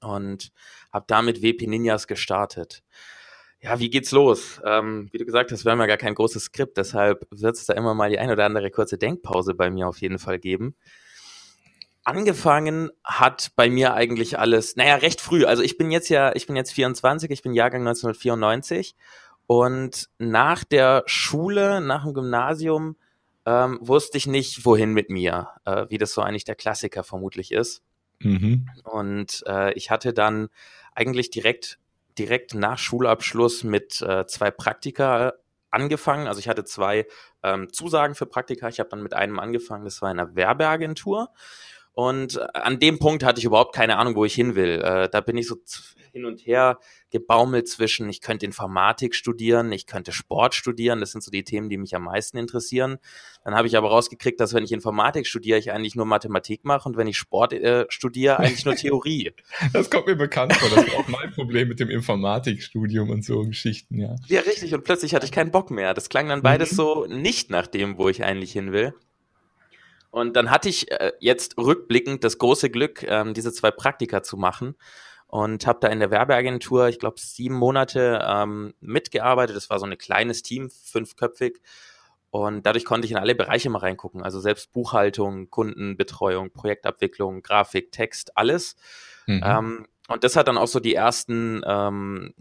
und 0.00 0.52
habe 0.92 1.04
damit 1.08 1.42
WP 1.42 1.66
Ninjas 1.66 2.06
gestartet. 2.06 2.82
Ja, 3.60 3.80
wie 3.80 3.90
geht's 3.90 4.12
los? 4.12 4.60
Ähm, 4.64 5.08
wie 5.10 5.18
du 5.18 5.24
gesagt 5.24 5.50
hast, 5.50 5.64
wir 5.64 5.72
haben 5.72 5.80
ja 5.80 5.86
gar 5.86 5.96
kein 5.96 6.14
großes 6.14 6.44
Skript, 6.44 6.76
deshalb 6.76 7.26
wird 7.30 7.56
es 7.56 7.66
da 7.66 7.74
immer 7.74 7.92
mal 7.94 8.08
die 8.08 8.18
ein 8.18 8.30
oder 8.30 8.44
andere 8.44 8.70
kurze 8.70 8.98
Denkpause 8.98 9.54
bei 9.54 9.68
mir 9.68 9.88
auf 9.88 10.00
jeden 10.00 10.18
Fall 10.18 10.38
geben. 10.38 10.76
Angefangen 12.04 12.90
hat 13.04 13.50
bei 13.56 13.68
mir 13.68 13.94
eigentlich 13.94 14.38
alles, 14.38 14.76
naja, 14.76 14.94
recht 14.94 15.20
früh. 15.20 15.44
Also 15.44 15.62
ich 15.62 15.76
bin 15.76 15.90
jetzt 15.90 16.08
ja, 16.08 16.34
ich 16.34 16.46
bin 16.46 16.56
jetzt 16.56 16.72
24, 16.72 17.30
ich 17.30 17.42
bin 17.42 17.52
Jahrgang 17.52 17.80
1994 17.82 18.94
und 19.48 20.10
nach 20.18 20.62
der 20.62 21.04
Schule, 21.06 21.80
nach 21.80 22.04
dem 22.04 22.12
Gymnasium, 22.12 22.96
ähm, 23.46 23.78
wusste 23.80 24.18
ich 24.18 24.26
nicht, 24.26 24.66
wohin 24.66 24.92
mit 24.92 25.08
mir, 25.08 25.48
äh, 25.64 25.86
wie 25.88 25.96
das 25.96 26.12
so 26.12 26.20
eigentlich 26.20 26.44
der 26.44 26.54
Klassiker 26.54 27.02
vermutlich 27.02 27.52
ist. 27.52 27.82
Mhm. 28.18 28.68
Und 28.84 29.42
äh, 29.46 29.72
ich 29.72 29.90
hatte 29.90 30.12
dann 30.12 30.50
eigentlich 30.94 31.30
direkt, 31.30 31.78
direkt 32.18 32.52
nach 32.52 32.76
Schulabschluss 32.76 33.64
mit 33.64 34.02
äh, 34.02 34.26
zwei 34.26 34.50
Praktika 34.50 35.32
angefangen. 35.70 36.26
Also 36.26 36.40
ich 36.40 36.48
hatte 36.48 36.64
zwei 36.64 37.06
ähm, 37.42 37.72
Zusagen 37.72 38.14
für 38.14 38.26
Praktika. 38.26 38.68
Ich 38.68 38.80
habe 38.80 38.90
dann 38.90 39.02
mit 39.02 39.14
einem 39.14 39.38
angefangen, 39.38 39.86
das 39.86 40.02
war 40.02 40.10
in 40.10 40.18
einer 40.18 40.36
Werbeagentur. 40.36 41.30
Und 41.98 42.36
äh, 42.36 42.46
an 42.54 42.78
dem 42.78 43.00
Punkt 43.00 43.24
hatte 43.24 43.40
ich 43.40 43.44
überhaupt 43.44 43.74
keine 43.74 43.96
Ahnung, 43.96 44.14
wo 44.14 44.24
ich 44.24 44.32
hin 44.32 44.54
will. 44.54 44.80
Äh, 44.84 45.08
da 45.10 45.20
bin 45.20 45.36
ich 45.36 45.48
so 45.48 45.56
hin 46.12 46.26
und 46.26 46.38
her 46.46 46.78
gebaumelt 47.10 47.66
zwischen, 47.66 48.08
ich 48.08 48.20
könnte 48.20 48.46
Informatik 48.46 49.16
studieren, 49.16 49.72
ich 49.72 49.84
könnte 49.84 50.12
Sport 50.12 50.54
studieren. 50.54 51.00
Das 51.00 51.10
sind 51.10 51.24
so 51.24 51.32
die 51.32 51.42
Themen, 51.42 51.68
die 51.68 51.76
mich 51.76 51.96
am 51.96 52.04
meisten 52.04 52.38
interessieren. 52.38 52.98
Dann 53.42 53.56
habe 53.56 53.66
ich 53.66 53.76
aber 53.76 53.88
rausgekriegt, 53.88 54.38
dass 54.38 54.54
wenn 54.54 54.62
ich 54.62 54.70
Informatik 54.70 55.26
studiere, 55.26 55.58
ich 55.58 55.72
eigentlich 55.72 55.96
nur 55.96 56.06
Mathematik 56.06 56.64
mache 56.64 56.88
und 56.88 56.96
wenn 56.96 57.08
ich 57.08 57.18
Sport 57.18 57.52
äh, 57.52 57.86
studiere, 57.88 58.38
eigentlich 58.38 58.64
nur 58.64 58.76
Theorie. 58.76 59.32
Das 59.72 59.90
kommt 59.90 60.06
mir 60.06 60.14
bekannt 60.14 60.54
vor. 60.54 60.70
Das 60.70 60.86
ist 60.86 60.94
auch 60.94 61.08
mein 61.08 61.32
Problem 61.32 61.66
mit 61.66 61.80
dem 61.80 61.90
Informatikstudium 61.90 63.10
und 63.10 63.24
so 63.24 63.42
Geschichten, 63.42 63.98
ja. 63.98 64.14
Ja, 64.28 64.42
richtig. 64.42 64.72
Und 64.72 64.84
plötzlich 64.84 65.16
hatte 65.16 65.26
ich 65.26 65.32
keinen 65.32 65.50
Bock 65.50 65.72
mehr. 65.72 65.94
Das 65.94 66.08
klang 66.08 66.28
dann 66.28 66.42
beides 66.42 66.70
mhm. 66.70 66.76
so 66.76 67.06
nicht 67.06 67.50
nach 67.50 67.66
dem, 67.66 67.98
wo 67.98 68.08
ich 68.08 68.22
eigentlich 68.22 68.52
hin 68.52 68.70
will. 68.70 68.94
Und 70.10 70.36
dann 70.36 70.50
hatte 70.50 70.68
ich 70.68 70.90
äh, 70.90 71.12
jetzt 71.20 71.58
rückblickend 71.58 72.24
das 72.24 72.38
große 72.38 72.70
Glück, 72.70 73.02
ähm, 73.02 73.34
diese 73.34 73.52
zwei 73.52 73.70
Praktika 73.70 74.22
zu 74.22 74.36
machen 74.36 74.74
und 75.26 75.66
habe 75.66 75.78
da 75.80 75.88
in 75.88 76.00
der 76.00 76.10
Werbeagentur, 76.10 76.88
ich 76.88 76.98
glaube, 76.98 77.20
sieben 77.20 77.54
Monate 77.54 78.24
ähm, 78.26 78.74
mitgearbeitet. 78.80 79.54
Das 79.54 79.68
war 79.68 79.78
so 79.78 79.86
ein 79.86 79.98
kleines 79.98 80.42
Team, 80.42 80.70
fünfköpfig. 80.70 81.60
Und 82.30 82.66
dadurch 82.66 82.84
konnte 82.84 83.06
ich 83.06 83.12
in 83.12 83.18
alle 83.18 83.34
Bereiche 83.34 83.70
mal 83.70 83.78
reingucken. 83.78 84.22
Also 84.22 84.40
selbst 84.40 84.72
Buchhaltung, 84.72 85.50
Kundenbetreuung, 85.50 86.50
Projektabwicklung, 86.50 87.42
Grafik, 87.42 87.92
Text, 87.92 88.36
alles. 88.36 88.76
Mhm. 89.26 89.42
Ähm, 89.44 89.86
und 90.08 90.24
das 90.24 90.36
hat 90.36 90.48
dann 90.48 90.58
auch 90.58 90.66
so 90.66 90.80
die 90.80 90.94
ersten 90.94 91.62
ähm, 91.66 92.34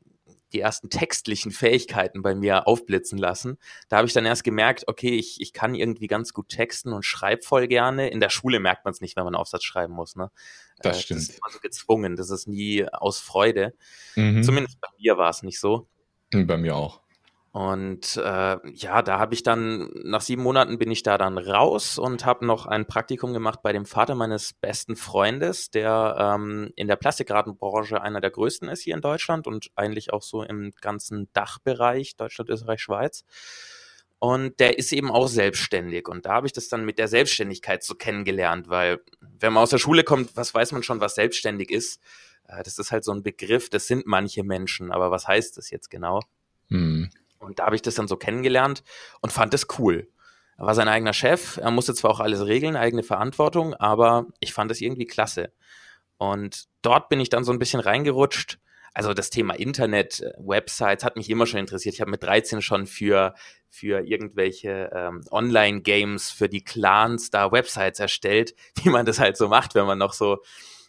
die 0.54 0.62
ersten 0.62 0.89
textlichen 0.89 1.51
Fähigkeiten 1.51 2.22
bei 2.22 2.36
mir 2.36 2.68
aufblitzen 2.68 3.18
lassen. 3.18 3.58
Da 3.89 3.98
habe 3.98 4.08
ich 4.08 4.13
dann 4.13 4.25
erst 4.25 4.44
gemerkt, 4.44 4.86
okay, 4.88 5.16
ich, 5.16 5.42
ich 5.42 5.54
kann 5.54 5.75
irgendwie 5.75 6.08
ganz 6.08 6.34
gut 6.34 6.50
texten 6.50 6.94
und 6.94 7.04
schreibe 7.04 7.44
voll 7.44 7.68
gerne. 7.68 8.10
In 8.10 8.20
der 8.20 8.30
Schule 8.30 8.60
merkt 8.60 8.86
man 8.86 8.94
es 8.94 9.01
nicht, 9.01 9.16
wenn 9.16 9.24
man 9.24 9.36
einen 9.36 9.42
Aufsatz 9.42 9.63
schreiben 9.63 9.94
muss. 9.94 10.16
Ne? 10.16 10.32
Das 10.80 10.98
äh, 10.98 11.01
stimmt. 11.01 11.20
Das 11.20 11.30
ist 11.30 11.38
immer 11.38 11.51
so 11.51 11.60
gezwungen, 11.60 12.16
das 12.16 12.30
ist 12.30 12.48
nie 12.48 12.88
aus 12.88 13.20
Freude. 13.20 13.74
Mhm. 14.16 14.44
Zumindest 14.44 14.80
bei 14.80 14.89
mir 15.00 15.18
war 15.18 15.30
es 15.30 15.44
nicht 15.44 15.60
so. 15.60 15.88
Bei 16.32 16.58
mir 16.58 16.75
auch. 16.75 17.01
Und 17.58 18.18
äh, 18.18 18.58
ja, 18.72 19.02
da 19.02 19.18
habe 19.18 19.34
ich 19.34 19.42
dann, 19.42 19.90
nach 20.04 20.22
sieben 20.22 20.44
Monaten 20.44 20.78
bin 20.78 20.92
ich 20.92 21.02
da 21.02 21.18
dann 21.18 21.40
raus 21.40 21.98
und 21.98 22.24
habe 22.24 22.46
noch 22.46 22.68
ein 22.68 22.86
Praktikum 22.86 23.34
gemacht 23.34 23.64
bei 23.64 23.74
dem 23.74 23.88
Vater 23.88 24.14
meines 24.14 24.54
besten 24.54 24.96
Freundes, 24.96 25.72
der 25.72 26.18
ähm, 26.20 26.72
in 26.76 26.88
der 26.88 26.98
Plastikratenbranche 26.98 28.00
einer 28.00 28.22
der 28.22 28.30
größten 28.30 28.70
ist 28.70 28.84
hier 28.84 28.94
in 28.94 29.02
Deutschland 29.02 29.48
und 29.48 29.72
eigentlich 29.76 30.14
auch 30.14 30.22
so 30.22 30.44
im 30.44 30.72
ganzen 30.82 31.30
Dachbereich 31.34 32.16
Deutschland, 32.16 32.52
Österreich, 32.52 32.80
Schweiz. 32.80 33.26
Und 34.20 34.60
der 34.60 34.78
ist 34.78 34.94
eben 34.94 35.10
auch 35.10 35.28
selbstständig. 35.28 36.08
Und 36.08 36.28
da 36.28 36.34
habe 36.34 36.46
ich 36.46 36.54
das 36.54 36.70
dann 36.70 36.86
mit 36.86 37.00
der 37.00 37.08
Selbstständigkeit 37.08 37.84
so 37.84 37.96
kennengelernt, 37.96 38.70
weil 38.70 39.00
wenn 39.20 39.52
man 39.52 39.64
aus 39.64 39.72
der 39.72 39.80
Schule 39.80 40.04
kommt, 40.04 40.38
was 40.38 40.54
weiß 40.54 40.74
man 40.74 40.84
schon, 40.84 41.02
was 41.02 41.16
selbstständig 41.16 41.72
ist? 41.72 42.04
Äh, 42.48 42.62
das 42.62 42.78
ist 42.78 42.92
halt 42.92 43.04
so 43.04 43.14
ein 43.14 43.24
Begriff, 43.24 43.72
das 43.72 43.88
sind 43.88 44.06
manche 44.06 44.44
Menschen, 44.44 44.92
aber 44.92 45.10
was 45.10 45.28
heißt 45.28 45.58
das 45.58 45.72
jetzt 45.72 45.90
genau? 45.90 46.22
Mhm. 46.70 47.10
Und 47.48 47.60
da 47.60 47.66
habe 47.66 47.75
ich 47.75 47.82
das 47.82 47.96
dann 47.96 48.08
so 48.08 48.18
kennengelernt 48.18 48.84
und 49.22 49.32
fand 49.32 49.54
das 49.54 49.68
cool. 49.80 50.08
Er 50.58 50.66
war 50.66 50.75
sein 50.75 50.88
eigener 50.88 51.13
Chef, 51.13 51.58
er 51.58 51.72
musste 51.72 51.94
zwar 51.94 52.12
auch 52.12 52.20
alles 52.20 52.46
regeln, 52.46 52.75
eigene 52.75 53.04
Verantwortung, 53.04 53.74
aber 53.75 54.25
ich 54.39 54.54
fand 54.54 54.72
es 54.72 54.82
irgendwie 54.82 55.06
klasse. 55.06 55.51
Und 56.18 56.66
dort 56.82 57.10
bin 57.10 57.20
ich 57.20 57.30
dann 57.30 57.44
so 57.44 57.51
ein 57.51 57.60
bisschen 57.60 57.80
reingerutscht. 57.80 58.60
Also 58.98 59.13
das 59.13 59.30
Thema 59.30 59.54
Internet, 59.54 60.22
äh, 60.22 60.34
Websites 60.39 61.04
hat 61.04 61.16
mich 61.16 61.30
immer 61.30 61.46
schon 61.46 61.60
interessiert. 61.60 61.94
Ich 61.94 62.01
habe 62.01 62.10
mit 62.10 62.24
13 62.24 62.63
schon 62.63 62.88
für, 62.88 63.36
für 63.70 64.04
irgendwelche 64.04 64.89
ähm, 64.92 65.24
Online-Games, 65.30 66.32
für 66.32 66.50
die 66.50 66.63
Clans 66.63 67.30
da 67.30 67.51
Websites 67.51 68.00
erstellt, 68.00 68.56
wie 68.84 68.89
man 68.89 69.06
das 69.06 69.20
halt 69.20 69.38
so 69.38 69.48
macht, 69.48 69.75
wenn 69.75 69.86
man 69.86 70.00
noch 70.00 70.13
so 70.13 70.39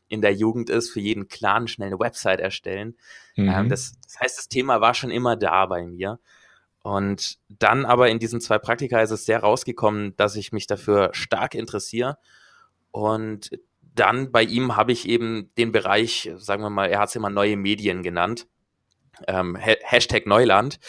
in 0.08 0.22
der 0.22 0.32
Jugend 0.32 0.70
ist, 0.70 0.90
für 0.90 1.00
jeden 1.00 1.28
Clan 1.28 1.68
schnell 1.68 1.88
eine 1.88 1.98
Website 1.98 2.40
erstellen. 2.40 2.96
Mhm. 3.36 3.48
Ähm, 3.50 3.68
das, 3.68 4.00
das 4.02 4.18
heißt, 4.20 4.38
das 4.38 4.48
Thema 4.48 4.80
war 4.80 4.94
schon 4.94 5.10
immer 5.10 5.36
da 5.36 5.66
bei 5.66 5.84
mir. 5.84 6.18
Und 6.88 7.36
dann 7.50 7.84
aber 7.84 8.08
in 8.08 8.18
diesen 8.18 8.40
zwei 8.40 8.58
Praktika 8.58 9.02
ist 9.02 9.10
es 9.10 9.26
sehr 9.26 9.40
rausgekommen, 9.40 10.16
dass 10.16 10.36
ich 10.36 10.52
mich 10.52 10.66
dafür 10.66 11.10
stark 11.12 11.54
interessiere. 11.54 12.16
Und 12.92 13.50
dann 13.82 14.32
bei 14.32 14.42
ihm 14.42 14.74
habe 14.74 14.92
ich 14.92 15.06
eben 15.06 15.52
den 15.58 15.70
Bereich, 15.70 16.32
sagen 16.36 16.62
wir 16.62 16.70
mal, 16.70 16.88
er 16.88 17.00
hat 17.00 17.10
es 17.10 17.16
immer 17.16 17.28
neue 17.28 17.58
Medien 17.58 18.02
genannt, 18.02 18.46
ähm, 19.26 19.54
Hashtag 19.56 20.24
Neuland. 20.24 20.80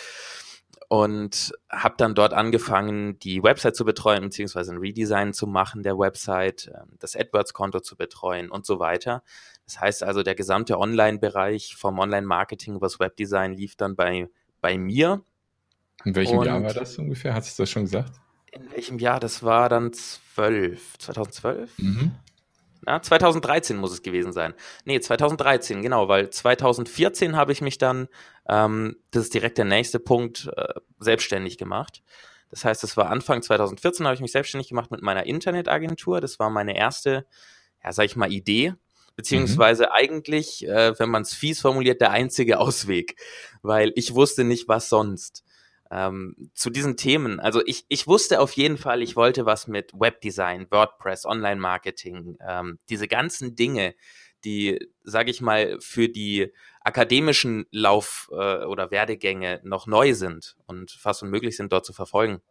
Und 0.87 1.51
habe 1.69 1.95
dann 1.97 2.15
dort 2.15 2.33
angefangen, 2.33 3.19
die 3.19 3.43
Website 3.43 3.75
zu 3.75 3.83
betreuen, 3.83 4.23
beziehungsweise 4.23 4.71
ein 4.71 4.77
Redesign 4.77 5.33
zu 5.33 5.47
machen 5.47 5.83
der 5.83 5.99
Website, 5.99 6.71
ähm, 6.73 6.95
das 6.99 7.17
AdWords-Konto 7.17 7.81
zu 7.81 7.97
betreuen 7.97 8.49
und 8.49 8.65
so 8.65 8.79
weiter. 8.79 9.21
Das 9.65 9.81
heißt 9.81 10.03
also, 10.03 10.23
der 10.23 10.35
gesamte 10.35 10.79
Online-Bereich 10.79 11.75
vom 11.75 11.99
Online-Marketing 11.99 12.75
übers 12.75 13.01
Webdesign 13.01 13.53
lief 13.53 13.75
dann 13.75 13.97
bei, 13.97 14.29
bei 14.61 14.77
mir 14.77 15.25
in 16.05 16.15
welchem 16.15 16.37
und 16.37 16.45
Jahr 16.45 16.63
war 16.63 16.73
das 16.73 16.97
ungefähr? 16.97 17.33
Hast 17.33 17.57
du 17.57 17.63
das 17.63 17.69
schon 17.69 17.83
gesagt? 17.83 18.13
In 18.51 18.71
welchem 18.71 18.99
Jahr? 18.99 19.19
Das 19.19 19.43
war 19.43 19.69
dann 19.69 19.93
12. 19.93 20.97
2012? 20.97 21.77
Mhm. 21.77 22.11
Na, 22.81 23.01
2013 23.01 23.77
muss 23.77 23.91
es 23.91 24.01
gewesen 24.01 24.31
sein. 24.31 24.53
Nee, 24.85 24.99
2013, 24.99 25.81
genau, 25.81 26.07
weil 26.07 26.29
2014 26.29 27.35
habe 27.35 27.51
ich 27.51 27.61
mich 27.61 27.77
dann, 27.77 28.07
ähm, 28.47 28.95
das 29.11 29.23
ist 29.23 29.33
direkt 29.33 29.57
der 29.57 29.65
nächste 29.65 29.99
Punkt, 29.99 30.49
äh, 30.55 30.73
selbstständig 30.99 31.57
gemacht. 31.57 32.01
Das 32.49 32.65
heißt, 32.65 32.83
es 32.83 32.95
war 32.97 33.09
Anfang 33.09 33.41
2014, 33.41 34.05
habe 34.05 34.15
ich 34.15 34.21
mich 34.21 34.31
selbstständig 34.31 34.69
gemacht 34.69 34.91
mit 34.91 35.01
meiner 35.01 35.25
Internetagentur. 35.25 36.21
Das 36.21 36.39
war 36.39 36.49
meine 36.49 36.75
erste, 36.75 37.27
ja, 37.83 37.91
sag 37.91 38.05
ich 38.05 38.15
mal, 38.15 38.31
Idee. 38.31 38.73
Beziehungsweise 39.15 39.83
mhm. 39.83 39.91
eigentlich, 39.91 40.65
äh, 40.65 40.97
wenn 40.97 41.09
man 41.09 41.23
es 41.23 41.33
fies 41.33 41.59
formuliert, 41.59 41.99
der 41.99 42.11
einzige 42.11 42.59
Ausweg. 42.59 43.17
Weil 43.61 43.91
ich 43.95 44.15
wusste 44.15 44.45
nicht, 44.45 44.69
was 44.69 44.87
sonst 44.87 45.43
ähm, 45.91 46.51
zu 46.53 46.69
diesen 46.69 46.97
Themen. 46.97 47.39
Also 47.39 47.61
ich, 47.65 47.85
ich 47.87 48.07
wusste 48.07 48.39
auf 48.39 48.53
jeden 48.53 48.77
Fall, 48.77 49.01
ich 49.01 49.15
wollte 49.15 49.45
was 49.45 49.67
mit 49.67 49.91
Webdesign, 49.93 50.67
WordPress, 50.69 51.25
Online-Marketing, 51.25 52.37
ähm, 52.47 52.79
diese 52.89 53.07
ganzen 53.07 53.55
Dinge, 53.55 53.95
die, 54.45 54.87
sage 55.03 55.31
ich 55.31 55.41
mal, 55.41 55.77
für 55.79 56.07
die 56.07 56.53
akademischen 56.81 57.65
Lauf- 57.71 58.29
äh, 58.31 58.63
oder 58.63 58.91
Werdegänge 58.91 59.59
noch 59.63 59.87
neu 59.87 60.13
sind 60.13 60.55
und 60.65 60.91
fast 60.91 61.23
unmöglich 61.23 61.57
sind, 61.57 61.73
dort 61.73 61.85
zu 61.85 61.93
verfolgen. 61.93 62.41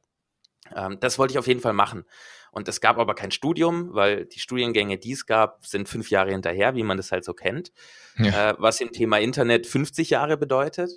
Ähm, 0.74 0.98
das 1.00 1.18
wollte 1.18 1.32
ich 1.32 1.38
auf 1.38 1.46
jeden 1.46 1.60
Fall 1.60 1.72
machen. 1.72 2.04
Und 2.50 2.68
es 2.68 2.80
gab 2.80 2.98
aber 2.98 3.14
kein 3.14 3.30
Studium, 3.30 3.94
weil 3.94 4.24
die 4.26 4.40
Studiengänge, 4.40 4.98
die 4.98 5.12
es 5.12 5.26
gab, 5.26 5.64
sind 5.66 5.88
fünf 5.88 6.10
Jahre 6.10 6.30
hinterher, 6.30 6.74
wie 6.74 6.82
man 6.82 6.96
das 6.96 7.12
halt 7.12 7.24
so 7.24 7.34
kennt. 7.34 7.72
Ja. 8.16 8.50
Äh, 8.50 8.54
was 8.58 8.80
im 8.80 8.90
Thema 8.90 9.18
Internet 9.18 9.66
50 9.66 10.10
Jahre 10.10 10.36
bedeutet. 10.36 10.90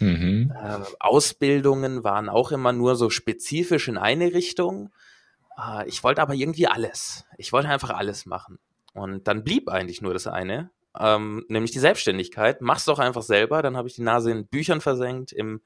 Mhm. 0.00 0.52
Äh, 0.54 0.78
Ausbildungen 1.00 2.04
waren 2.04 2.28
auch 2.28 2.52
immer 2.52 2.72
nur 2.72 2.96
so 2.96 3.10
spezifisch 3.10 3.88
in 3.88 3.98
eine 3.98 4.32
Richtung. 4.32 4.90
Äh, 5.58 5.88
ich 5.88 6.04
wollte 6.04 6.22
aber 6.22 6.34
irgendwie 6.34 6.66
alles. 6.66 7.24
Ich 7.36 7.52
wollte 7.52 7.68
einfach 7.68 7.90
alles 7.90 8.26
machen. 8.26 8.58
Und 8.94 9.28
dann 9.28 9.44
blieb 9.44 9.68
eigentlich 9.68 10.02
nur 10.02 10.12
das 10.12 10.26
eine, 10.26 10.70
ähm, 10.98 11.44
nämlich 11.48 11.70
die 11.70 11.78
Selbstständigkeit. 11.78 12.60
Mach's 12.60 12.84
doch 12.84 12.98
einfach 12.98 13.22
selber. 13.22 13.62
Dann 13.62 13.76
habe 13.76 13.88
ich 13.88 13.94
die 13.94 14.02
Nase 14.02 14.30
in 14.30 14.46
Büchern 14.46 14.80
versenkt, 14.80 15.32
im, 15.32 15.60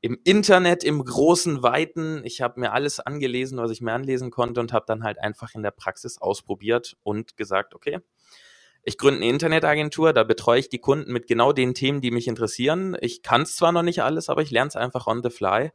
im 0.00 0.18
Internet, 0.24 0.84
im 0.84 1.04
großen, 1.04 1.62
weiten. 1.62 2.22
Ich 2.24 2.40
habe 2.40 2.60
mir 2.60 2.72
alles 2.72 3.00
angelesen, 3.00 3.58
was 3.58 3.70
ich 3.70 3.80
mir 3.80 3.92
anlesen 3.92 4.30
konnte 4.30 4.60
und 4.60 4.72
habe 4.72 4.84
dann 4.86 5.02
halt 5.02 5.18
einfach 5.18 5.54
in 5.54 5.62
der 5.62 5.72
Praxis 5.72 6.18
ausprobiert 6.18 6.96
und 7.02 7.36
gesagt, 7.36 7.74
okay, 7.74 8.00
ich 8.82 8.98
gründe 8.98 9.20
eine 9.20 9.28
Internetagentur, 9.28 10.12
da 10.12 10.24
betreue 10.24 10.58
ich 10.58 10.68
die 10.68 10.78
Kunden 10.78 11.12
mit 11.12 11.26
genau 11.26 11.52
den 11.52 11.74
Themen, 11.74 12.00
die 12.00 12.10
mich 12.10 12.28
interessieren. 12.28 12.96
Ich 13.00 13.22
kann 13.22 13.42
es 13.42 13.56
zwar 13.56 13.72
noch 13.72 13.82
nicht 13.82 14.02
alles, 14.02 14.28
aber 14.28 14.42
ich 14.42 14.50
lerne 14.50 14.68
es 14.68 14.76
einfach 14.76 15.06
on 15.06 15.22
the 15.22 15.30
fly 15.30 15.70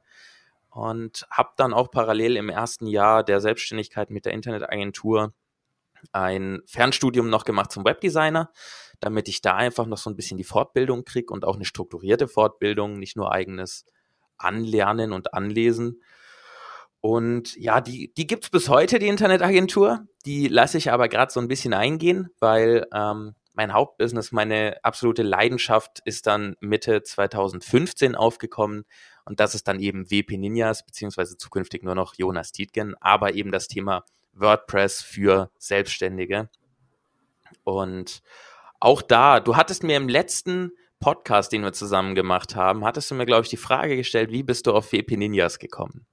und 0.70 1.26
habe 1.30 1.52
dann 1.56 1.74
auch 1.74 1.92
parallel 1.92 2.36
im 2.36 2.50
ersten 2.50 2.88
Jahr 2.88 3.24
der 3.24 3.40
Selbstständigkeit 3.40 4.10
mit 4.10 4.26
der 4.26 4.34
Internetagentur 4.34 5.34
ein 6.12 6.62
Fernstudium 6.66 7.30
noch 7.30 7.46
gemacht 7.46 7.72
zum 7.72 7.86
Webdesigner, 7.86 8.52
damit 9.00 9.28
ich 9.28 9.42
da 9.42 9.56
einfach 9.56 9.86
noch 9.86 9.98
so 9.98 10.10
ein 10.10 10.16
bisschen 10.16 10.38
die 10.38 10.44
Fortbildung 10.44 11.04
kriege 11.04 11.34
und 11.34 11.46
auch 11.46 11.56
eine 11.56 11.66
strukturierte 11.66 12.28
Fortbildung, 12.28 13.00
nicht 13.00 13.16
nur 13.16 13.32
eigenes 13.32 13.86
Anlernen 14.38 15.14
und 15.14 15.34
Anlesen. 15.34 16.02
Und 17.06 17.56
ja, 17.58 17.82
die, 17.82 18.12
die 18.16 18.26
gibt 18.26 18.46
es 18.46 18.50
bis 18.50 18.68
heute, 18.68 18.98
die 18.98 19.06
Internetagentur. 19.06 20.08
Die 20.26 20.48
lasse 20.48 20.80
ich 20.80 20.92
aber 20.92 21.08
gerade 21.08 21.32
so 21.32 21.40
ein 21.40 21.48
bisschen 21.48 21.76
eingehen, 21.76 22.32
weil 22.40 22.88
ähm, 22.92 23.36
mein 23.54 23.74
Hauptbusiness, 23.74 24.32
meine 24.32 24.84
absolute 24.84 25.22
Leidenschaft 25.22 26.00
ist 26.06 26.26
dann 26.26 26.56
Mitte 26.62 27.04
2015 27.04 28.16
aufgekommen. 28.16 28.86
Und 29.24 29.40
das 29.40 29.54
ist 29.54 29.68
dann 29.68 29.80
eben 29.80 30.10
WP 30.10 30.36
Ninjas, 30.36 30.84
beziehungsweise 30.84 31.38
zukünftig 31.38 31.84
nur 31.84 31.94
noch 31.94 32.16
Jonas 32.16 32.52
Tietgen, 32.52 32.96
aber 33.00 33.36
eben 33.36 33.52
das 33.52 33.68
Thema 33.68 34.04
WordPress 34.34 35.04
für 35.04 35.52
Selbstständige. 35.60 36.50
Und 37.64 38.24
auch 38.80 39.04
da, 39.04 39.40
du 39.42 39.56
hattest 39.56 39.84
mir 39.84 39.98
im 39.98 40.10
letzten 40.10 40.72
Podcast, 41.00 41.52
den 41.52 41.62
wir 41.62 41.74
zusammen 41.74 42.16
gemacht 42.16 42.56
haben, 42.56 42.84
hattest 42.84 43.12
du 43.12 43.14
mir, 43.14 43.28
glaube 43.28 43.44
ich, 43.44 43.50
die 43.50 43.58
Frage 43.58 43.96
gestellt, 43.96 44.32
wie 44.32 44.42
bist 44.42 44.66
du 44.66 44.74
auf 44.74 44.92
WP 44.92 45.18
Ninjas 45.18 45.60
gekommen? 45.60 46.08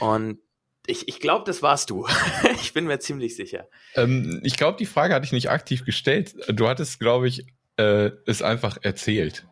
Und 0.00 0.38
ich, 0.86 1.08
ich 1.08 1.20
glaube, 1.20 1.44
das 1.46 1.62
warst 1.62 1.90
du. 1.90 2.06
ich 2.60 2.72
bin 2.72 2.86
mir 2.86 2.98
ziemlich 2.98 3.36
sicher. 3.36 3.68
Ähm, 3.94 4.40
ich 4.42 4.56
glaube, 4.56 4.78
die 4.78 4.86
Frage 4.86 5.14
hatte 5.14 5.24
ich 5.24 5.32
nicht 5.32 5.50
aktiv 5.50 5.84
gestellt. 5.84 6.34
Du 6.48 6.68
hattest, 6.68 6.98
glaube 6.98 7.28
ich, 7.28 7.46
äh, 7.76 8.10
es 8.26 8.42
einfach 8.42 8.78
erzählt. 8.82 9.46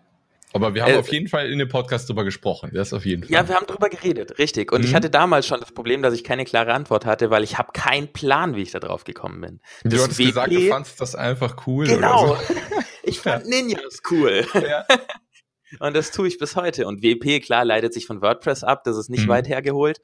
Aber 0.52 0.74
wir 0.74 0.82
haben 0.82 0.94
äh, 0.94 0.96
auf 0.96 1.12
jeden 1.12 1.28
Fall 1.28 1.50
in 1.50 1.58
dem 1.60 1.68
Podcast 1.68 2.08
drüber 2.08 2.24
gesprochen. 2.24 2.72
Das 2.74 2.92
auf 2.92 3.06
jeden 3.06 3.22
Fall. 3.22 3.32
Ja, 3.32 3.48
wir 3.48 3.54
haben 3.54 3.66
drüber 3.66 3.88
geredet, 3.88 4.38
richtig. 4.38 4.72
Und 4.72 4.80
mhm. 4.80 4.88
ich 4.88 4.94
hatte 4.94 5.08
damals 5.08 5.46
schon 5.46 5.60
das 5.60 5.72
Problem, 5.72 6.02
dass 6.02 6.12
ich 6.12 6.24
keine 6.24 6.44
klare 6.44 6.72
Antwort 6.72 7.06
hatte, 7.06 7.30
weil 7.30 7.44
ich 7.44 7.56
habe 7.56 7.70
keinen 7.72 8.12
Plan, 8.12 8.56
wie 8.56 8.62
ich 8.62 8.72
da 8.72 8.80
drauf 8.80 9.04
gekommen 9.04 9.40
bin. 9.40 9.60
Das 9.84 9.94
du 9.94 10.02
hattest 10.02 10.18
WP, 10.18 10.26
gesagt, 10.26 10.52
du 10.52 10.68
fandest 10.68 11.00
das 11.00 11.14
einfach 11.14 11.66
cool. 11.66 11.86
Genau. 11.86 12.34
So. 12.34 12.38
ich 13.04 13.20
fand 13.20 13.46
Ninjas 13.46 14.02
cool. 14.10 14.44
Ja. 14.54 14.84
Und 15.78 15.94
das 15.94 16.10
tue 16.10 16.28
ich 16.28 16.38
bis 16.38 16.56
heute. 16.56 16.86
Und 16.86 17.02
WP, 17.02 17.40
klar, 17.40 17.64
leitet 17.64 17.94
sich 17.94 18.06
von 18.06 18.20
WordPress 18.20 18.64
ab, 18.64 18.84
das 18.84 18.96
ist 18.96 19.08
nicht 19.10 19.26
mhm. 19.26 19.30
weit 19.30 19.48
hergeholt. 19.48 20.00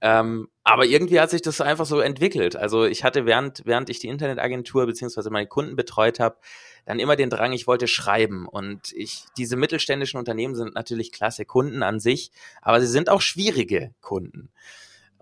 Ähm, 0.00 0.48
aber 0.64 0.84
irgendwie 0.84 1.18
hat 1.18 1.30
sich 1.30 1.40
das 1.40 1.62
einfach 1.62 1.86
so 1.86 2.00
entwickelt. 2.00 2.56
Also 2.56 2.84
ich 2.84 3.04
hatte, 3.04 3.24
während, 3.24 3.62
während 3.64 3.88
ich 3.88 4.00
die 4.00 4.08
Internetagentur 4.08 4.84
beziehungsweise 4.84 5.30
meine 5.30 5.46
Kunden 5.46 5.76
betreut 5.76 6.20
habe, 6.20 6.36
dann 6.84 6.98
immer 6.98 7.16
den 7.16 7.30
Drang, 7.30 7.52
ich 7.52 7.66
wollte 7.66 7.88
schreiben. 7.88 8.46
Und 8.46 8.92
ich, 8.92 9.24
diese 9.38 9.56
mittelständischen 9.56 10.18
Unternehmen 10.18 10.54
sind 10.54 10.74
natürlich 10.74 11.10
klasse 11.10 11.46
Kunden 11.46 11.82
an 11.82 12.00
sich, 12.00 12.32
aber 12.60 12.80
sie 12.80 12.86
sind 12.86 13.08
auch 13.08 13.22
schwierige 13.22 13.94
Kunden. 14.02 14.50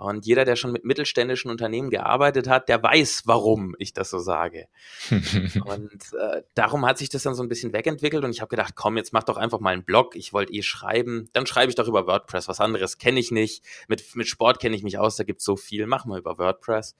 Und 0.02 0.26
jeder, 0.26 0.44
der 0.44 0.56
schon 0.56 0.72
mit 0.72 0.84
mittelständischen 0.84 1.50
Unternehmen 1.50 1.90
gearbeitet 1.90 2.48
hat, 2.48 2.68
der 2.68 2.82
weiß, 2.82 3.22
warum 3.26 3.74
ich 3.78 3.92
das 3.92 4.10
so 4.10 4.18
sage. 4.18 4.66
und 5.10 5.92
äh, 6.18 6.42
darum 6.54 6.86
hat 6.86 6.98
sich 6.98 7.08
das 7.08 7.22
dann 7.22 7.34
so 7.34 7.42
ein 7.42 7.48
bisschen 7.48 7.72
wegentwickelt 7.72 8.24
und 8.24 8.30
ich 8.30 8.40
habe 8.40 8.48
gedacht, 8.48 8.74
komm, 8.74 8.96
jetzt 8.96 9.12
mach 9.12 9.22
doch 9.22 9.36
einfach 9.36 9.60
mal 9.60 9.72
einen 9.72 9.84
Blog. 9.84 10.16
Ich 10.16 10.32
wollte 10.32 10.52
eh 10.52 10.62
schreiben. 10.62 11.28
Dann 11.32 11.46
schreibe 11.46 11.70
ich 11.70 11.76
doch 11.76 11.88
über 11.88 12.06
WordPress. 12.06 12.48
Was 12.48 12.60
anderes 12.60 12.98
kenne 12.98 13.20
ich 13.20 13.30
nicht. 13.30 13.64
Mit, 13.88 14.16
mit 14.16 14.28
Sport 14.28 14.60
kenne 14.60 14.76
ich 14.76 14.82
mich 14.82 14.98
aus, 14.98 15.16
da 15.16 15.24
gibt's 15.24 15.44
so 15.44 15.56
viel. 15.56 15.86
Mach 15.86 16.04
mal 16.04 16.18
über 16.18 16.38
WordPress. 16.38 16.96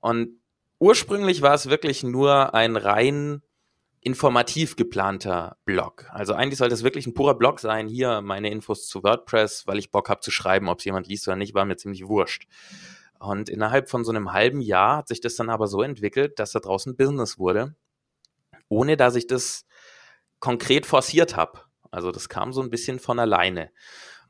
Und 0.00 0.40
ursprünglich 0.78 1.42
war 1.42 1.54
es 1.54 1.70
wirklich 1.70 2.02
nur 2.02 2.54
ein 2.54 2.76
rein 2.76 3.42
informativ 4.04 4.76
geplanter 4.76 5.56
Blog. 5.64 6.06
Also 6.10 6.34
eigentlich 6.34 6.58
sollte 6.58 6.74
es 6.74 6.84
wirklich 6.84 7.06
ein 7.06 7.14
purer 7.14 7.34
Blog 7.34 7.58
sein. 7.58 7.88
Hier 7.88 8.20
meine 8.20 8.50
Infos 8.50 8.86
zu 8.86 9.02
WordPress, 9.02 9.66
weil 9.66 9.78
ich 9.78 9.90
Bock 9.90 10.10
habe 10.10 10.20
zu 10.20 10.30
schreiben, 10.30 10.68
ob 10.68 10.78
es 10.78 10.84
jemand 10.84 11.08
liest 11.08 11.26
oder 11.26 11.36
nicht, 11.36 11.54
war 11.54 11.64
mir 11.64 11.76
ziemlich 11.76 12.06
wurscht. 12.06 12.46
Und 13.18 13.48
innerhalb 13.48 13.88
von 13.88 14.04
so 14.04 14.12
einem 14.12 14.34
halben 14.34 14.60
Jahr 14.60 14.98
hat 14.98 15.08
sich 15.08 15.22
das 15.22 15.36
dann 15.36 15.48
aber 15.48 15.66
so 15.66 15.80
entwickelt, 15.80 16.38
dass 16.38 16.52
da 16.52 16.60
draußen 16.60 16.96
Business 16.96 17.38
wurde, 17.38 17.74
ohne 18.68 18.98
dass 18.98 19.14
ich 19.14 19.26
das 19.26 19.64
konkret 20.38 20.84
forciert 20.84 21.34
habe. 21.34 21.62
Also 21.90 22.12
das 22.12 22.28
kam 22.28 22.52
so 22.52 22.60
ein 22.60 22.68
bisschen 22.68 22.98
von 22.98 23.18
alleine. 23.18 23.70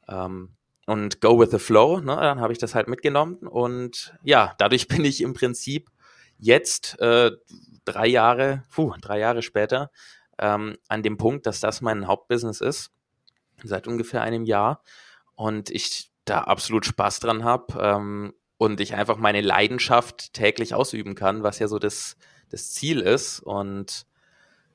Ähm, 0.07 0.55
und 0.87 1.21
go 1.21 1.41
with 1.41 1.51
the 1.51 1.59
flow, 1.59 1.99
ne, 1.99 2.15
dann 2.15 2.41
habe 2.41 2.53
ich 2.53 2.59
das 2.61 2.77
halt 2.77 2.87
mitgenommen 2.87 3.39
und 3.39 4.15
ja, 4.23 4.55
dadurch 4.59 4.87
bin 4.89 5.05
ich 5.05 5.21
im 5.21 5.35
Prinzip 5.35 5.91
jetzt, 6.39 7.01
äh, 7.01 7.33
drei 7.85 8.07
Jahre, 8.07 8.65
puh, 8.71 8.95
drei 9.01 9.19
Jahre 9.19 9.43
später, 9.43 9.91
ähm, 10.39 10.77
an 10.89 11.03
dem 11.03 11.17
Punkt, 11.17 11.47
dass 11.47 11.61
das 11.61 11.81
mein 11.81 12.07
Hauptbusiness 12.07 12.61
ist, 12.61 12.93
seit 13.63 13.87
ungefähr 13.87 14.23
einem 14.23 14.45
Jahr. 14.45 14.83
Und 15.35 15.71
ich 15.71 16.11
da 16.25 16.43
absolut 16.43 16.87
Spaß 16.87 17.21
dran 17.21 17.45
habe 17.45 17.79
ähm, 17.81 18.35
und 18.57 18.81
ich 18.81 18.95
einfach 18.95 19.19
meine 19.19 19.41
Leidenschaft 19.41 20.33
täglich 20.33 20.75
ausüben 20.75 21.15
kann, 21.15 21.43
was 21.43 21.59
ja 21.59 21.69
so 21.69 21.79
das, 21.79 22.17
das 22.51 22.73
Ziel 22.73 23.01
ist. 23.01 23.41
Und 23.41 24.07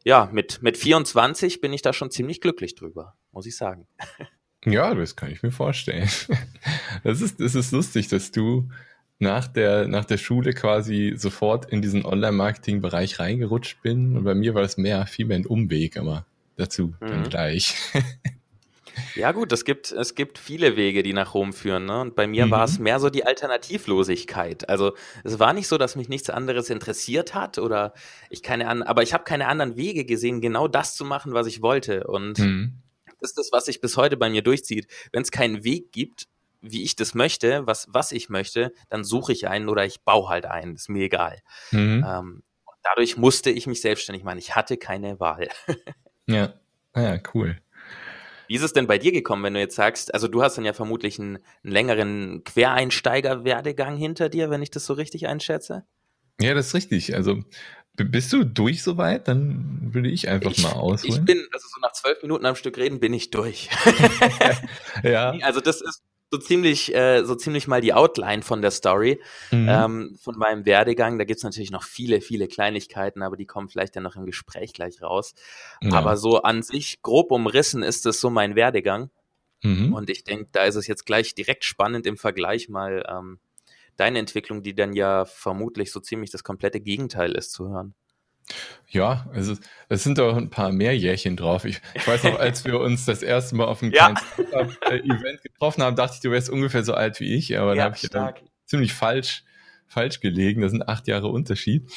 ja, 0.04 0.30
mit, 0.32 0.62
mit 0.62 0.78
24 0.78 1.62
bin 1.62 1.74
ich 1.74 1.82
da 1.82 1.94
schon 1.94 2.12
ziemlich 2.12 2.42
glücklich 2.42 2.76
drüber, 2.76 3.16
muss 3.32 3.46
ich 3.46 3.58
sagen. 3.58 3.88
Ja, 4.66 4.94
das 4.94 5.16
kann 5.16 5.32
ich 5.32 5.42
mir 5.44 5.52
vorstellen. 5.52 6.10
Das 7.04 7.22
ist, 7.22 7.40
das 7.40 7.56
ist 7.56 7.72
lustig, 7.72 8.10
dass 8.10 8.32
du 8.32 8.70
nach 9.20 9.48
der, 9.48 9.88
nach 9.88 10.06
der 10.06 10.18
Schule 10.18 10.54
quasi 10.54 11.14
sofort 11.18 11.66
in 11.66 11.82
diesen 11.82 12.06
Online-Marketing-Bereich 12.06 13.20
reingerutscht 13.20 13.82
bin. 13.82 14.18
Und 14.18 14.24
bei 14.24 14.34
mir 14.34 14.56
war 14.56 14.62
das 14.62 14.78
mehr, 14.78 15.06
viel 15.08 15.26
mehr 15.26 15.38
ein 15.38 15.46
Umweg, 15.46 15.98
aber 15.98 16.26
dazu 16.56 16.94
mhm. 17.00 17.08
dann 17.08 17.30
gleich. 17.30 17.76
Ja, 19.16 19.32
gut, 19.32 19.52
es 19.52 19.66
gibt, 19.66 19.92
es 19.92 20.16
gibt 20.16 20.38
viele 20.38 20.76
Wege, 20.76 21.04
die 21.04 21.14
nach 21.14 21.34
Rom 21.34 21.54
führen. 21.54 21.86
Ne? 21.86 22.02
Und 22.02 22.16
bei 22.16 22.28
mir 22.28 22.48
mhm. 22.48 22.52
war 22.52 22.66
es 22.66 22.80
mehr 22.80 23.00
so 23.00 23.10
die 23.10 23.26
Alternativlosigkeit. 23.26 24.68
Also 24.68 24.94
es 25.24 25.40
war 25.40 25.54
nicht 25.54 25.68
so, 25.68 25.78
dass 25.78 25.96
mich 25.96 26.10
nichts 26.10 26.30
anderes 26.30 26.70
interessiert 26.70 27.34
hat 27.34 27.58
oder 27.58 27.94
ich 28.30 28.44
keine 28.44 28.68
an, 28.68 28.84
aber 28.84 29.04
ich 29.04 29.14
habe 29.14 29.24
keine 29.24 29.48
anderen 29.48 29.78
Wege 29.78 30.06
gesehen, 30.06 30.42
genau 30.42 30.68
das 30.68 30.96
zu 30.96 31.06
machen, 31.06 31.34
was 31.34 31.48
ich 31.48 31.62
wollte. 31.62 32.08
Und 32.08 32.40
mhm. 32.40 32.74
das 33.20 33.32
ist 33.32 33.38
das, 33.38 33.50
was 33.52 33.66
sich 33.66 33.82
bis 33.82 33.98
heute 33.98 34.18
bei 34.18 34.30
mir 34.30 34.42
durchzieht. 34.42 34.88
Wenn 35.12 35.22
es 35.22 35.32
keinen 35.32 35.64
Weg 35.64 35.92
gibt, 35.92 36.28
wie 36.62 36.84
ich 36.84 36.96
das 36.96 37.16
möchte, 37.16 37.66
was, 37.66 37.88
was 37.90 38.12
ich 38.12 38.30
möchte, 38.30 38.74
dann 38.90 39.04
suche 39.04 39.32
ich 39.32 39.48
einen 39.48 39.70
oder 39.70 39.86
ich 39.86 40.02
baue 40.02 40.30
halt 40.30 40.46
einen. 40.46 40.76
Ist 40.76 40.90
mir 40.90 41.04
egal. 41.04 41.42
Mhm. 41.72 42.06
Ähm, 42.08 42.44
dadurch 42.84 43.18
musste 43.18 43.50
ich 43.50 43.68
mich 43.68 43.82
selbstständig 43.82 44.24
machen. 44.24 44.40
Ich 44.40 44.56
hatte 44.56 44.78
keine 44.78 45.20
Wahl. 45.20 45.50
ja, 46.28 46.54
ah 46.94 47.02
ja, 47.02 47.18
cool. 47.34 47.58
Wie 48.48 48.56
ist 48.56 48.64
es 48.64 48.74
denn 48.74 48.88
bei 48.88 48.98
dir 48.98 49.12
gekommen, 49.12 49.44
wenn 49.44 49.54
du 49.54 49.60
jetzt 49.60 49.76
sagst, 49.76 50.14
also 50.14 50.28
du 50.28 50.42
hast 50.42 50.58
dann 50.58 50.66
ja 50.66 50.74
vermutlich 50.74 51.20
einen, 51.20 51.38
einen 51.64 51.72
längeren 51.72 52.44
Quereinsteiger-Werdegang 52.44 53.96
hinter 53.96 54.28
dir, 54.28 54.50
wenn 54.50 54.64
ich 54.64 54.72
das 54.72 54.86
so 54.86 54.94
richtig 54.94 55.28
einschätze? 55.28 55.86
Ja, 56.42 56.56
das 56.56 56.68
ist 56.68 56.74
richtig. 56.74 57.16
Also 57.16 57.44
bist 57.96 58.32
du 58.34 58.44
durch 58.44 58.82
soweit? 58.82 59.28
Dann 59.28 59.94
würde 59.94 60.10
ich 60.10 60.30
einfach 60.30 60.52
ich, 60.52 60.64
mal 60.64 60.72
ausholen. 60.72 61.14
Ich 61.14 61.26
bin, 61.26 61.46
also 61.52 61.68
so 61.68 61.80
nach 61.82 61.92
zwölf 61.94 62.22
Minuten 62.22 62.46
am 62.46 62.56
Stück 62.56 62.78
reden, 62.78 63.00
bin 63.00 63.14
ich 63.14 63.30
durch. 63.30 63.70
ja. 65.04 65.36
Also 65.42 65.62
das 65.62 65.82
ist, 65.82 66.02
so 66.32 66.38
ziemlich, 66.38 66.94
äh, 66.94 67.24
so 67.24 67.36
ziemlich 67.36 67.68
mal 67.68 67.82
die 67.82 67.94
Outline 67.94 68.42
von 68.44 68.62
der 68.62 68.72
Story, 68.72 69.20
mhm. 69.52 69.68
ähm, 69.70 70.18
von 70.22 70.38
meinem 70.38 70.66
Werdegang. 70.66 71.18
Da 71.18 71.26
gibt's 71.26 71.44
natürlich 71.44 71.72
noch 71.72 71.84
viele, 71.84 72.22
viele 72.22 72.48
Kleinigkeiten, 72.48 73.24
aber 73.24 73.36
die 73.36 73.46
kommen 73.46 73.70
vielleicht 73.70 73.96
dann 73.96 74.04
noch 74.04 74.16
im 74.16 74.26
Gespräch 74.26 74.74
gleich 74.74 75.02
raus. 75.02 75.34
Ja. 75.82 75.94
Aber 75.94 76.18
so 76.18 76.42
an 76.42 76.62
sich, 76.62 77.02
grob 77.02 77.32
umrissen, 77.32 77.84
ist 77.84 78.06
das 78.06 78.20
so 78.20 78.30
mein 78.30 78.56
Werdegang. 78.56 79.10
Mhm. 79.64 79.94
Und 79.94 80.10
ich 80.10 80.24
denke, 80.24 80.50
da 80.52 80.64
ist 80.64 80.76
es 80.76 80.88
jetzt 80.88 81.06
gleich 81.06 81.36
direkt 81.36 81.66
spannend 81.66 82.06
im 82.06 82.18
Vergleich 82.18 82.70
mal 82.70 83.04
ähm, 83.10 83.40
deine 83.98 84.20
Entwicklung, 84.20 84.64
die 84.64 84.76
dann 84.76 84.94
ja 84.94 85.26
vermutlich 85.26 85.92
so 85.92 86.00
ziemlich 86.00 86.30
das 86.32 86.44
komplette 86.44 86.80
Gegenteil 86.80 87.34
ist, 87.34 87.52
zu 87.52 87.70
hören. 87.70 87.96
Ja, 88.92 89.28
also 89.34 89.56
es 89.88 90.04
sind 90.04 90.18
doch 90.18 90.36
ein 90.36 90.50
paar 90.50 90.72
mehr 90.72 90.98
Jährchen 90.98 91.38
drauf. 91.38 91.64
Ich, 91.66 91.80
ich 91.94 92.08
weiß 92.08 92.24
noch, 92.24 92.40
als 92.40 92.66
wir 92.66 92.80
uns 92.80 93.06
das 93.06 93.22
erste 93.22 93.56
Mal 93.56 93.66
auf 93.66 93.84
einem 93.84 93.92
ja. 93.94 94.14
kleinen 94.14 95.04
Event 95.04 95.44
getroffen 95.44 95.84
haben, 95.84 95.96
dachte 95.96 96.16
ich, 96.16 96.22
du 96.22 96.32
wärst 96.32 96.50
ungefähr 96.50 96.84
so 96.84 96.94
alt 96.94 97.20
wie 97.20 97.36
ich, 97.36 97.58
aber 97.58 97.72
ja, 97.72 97.76
da 97.76 97.84
habe 97.84 97.98
ich 98.02 98.10
dann 98.10 98.34
ziemlich 98.66 98.94
falsch, 98.94 99.44
falsch 99.88 100.22
gelegen. 100.22 100.62
Das 100.62 100.72
sind 100.72 100.88
acht 100.88 101.08
Jahre 101.08 101.28
Unterschied. 101.28 101.88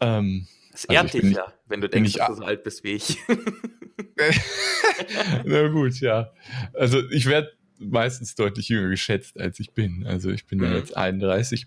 Ähm, 0.00 0.46
das 0.70 0.88
also 0.88 1.02
ehrt 1.02 1.14
dich 1.14 1.32
ja, 1.32 1.52
wenn 1.66 1.80
du 1.80 1.88
denkst, 1.88 2.14
dass 2.14 2.28
du 2.28 2.34
so 2.34 2.44
alt 2.44 2.62
bist 2.62 2.84
wie 2.84 2.92
ich. 2.92 3.18
Na 5.44 5.68
gut, 5.68 5.98
ja. 6.00 6.32
Also 6.72 7.02
ich 7.10 7.26
werde 7.26 7.52
meistens 7.78 8.34
deutlich 8.34 8.68
jünger 8.68 8.90
geschätzt, 8.90 9.40
als 9.40 9.58
ich 9.58 9.72
bin. 9.72 10.06
Also 10.06 10.30
ich 10.30 10.46
bin 10.46 10.58
mhm. 10.58 10.74
jetzt 10.74 10.96
31, 10.96 11.66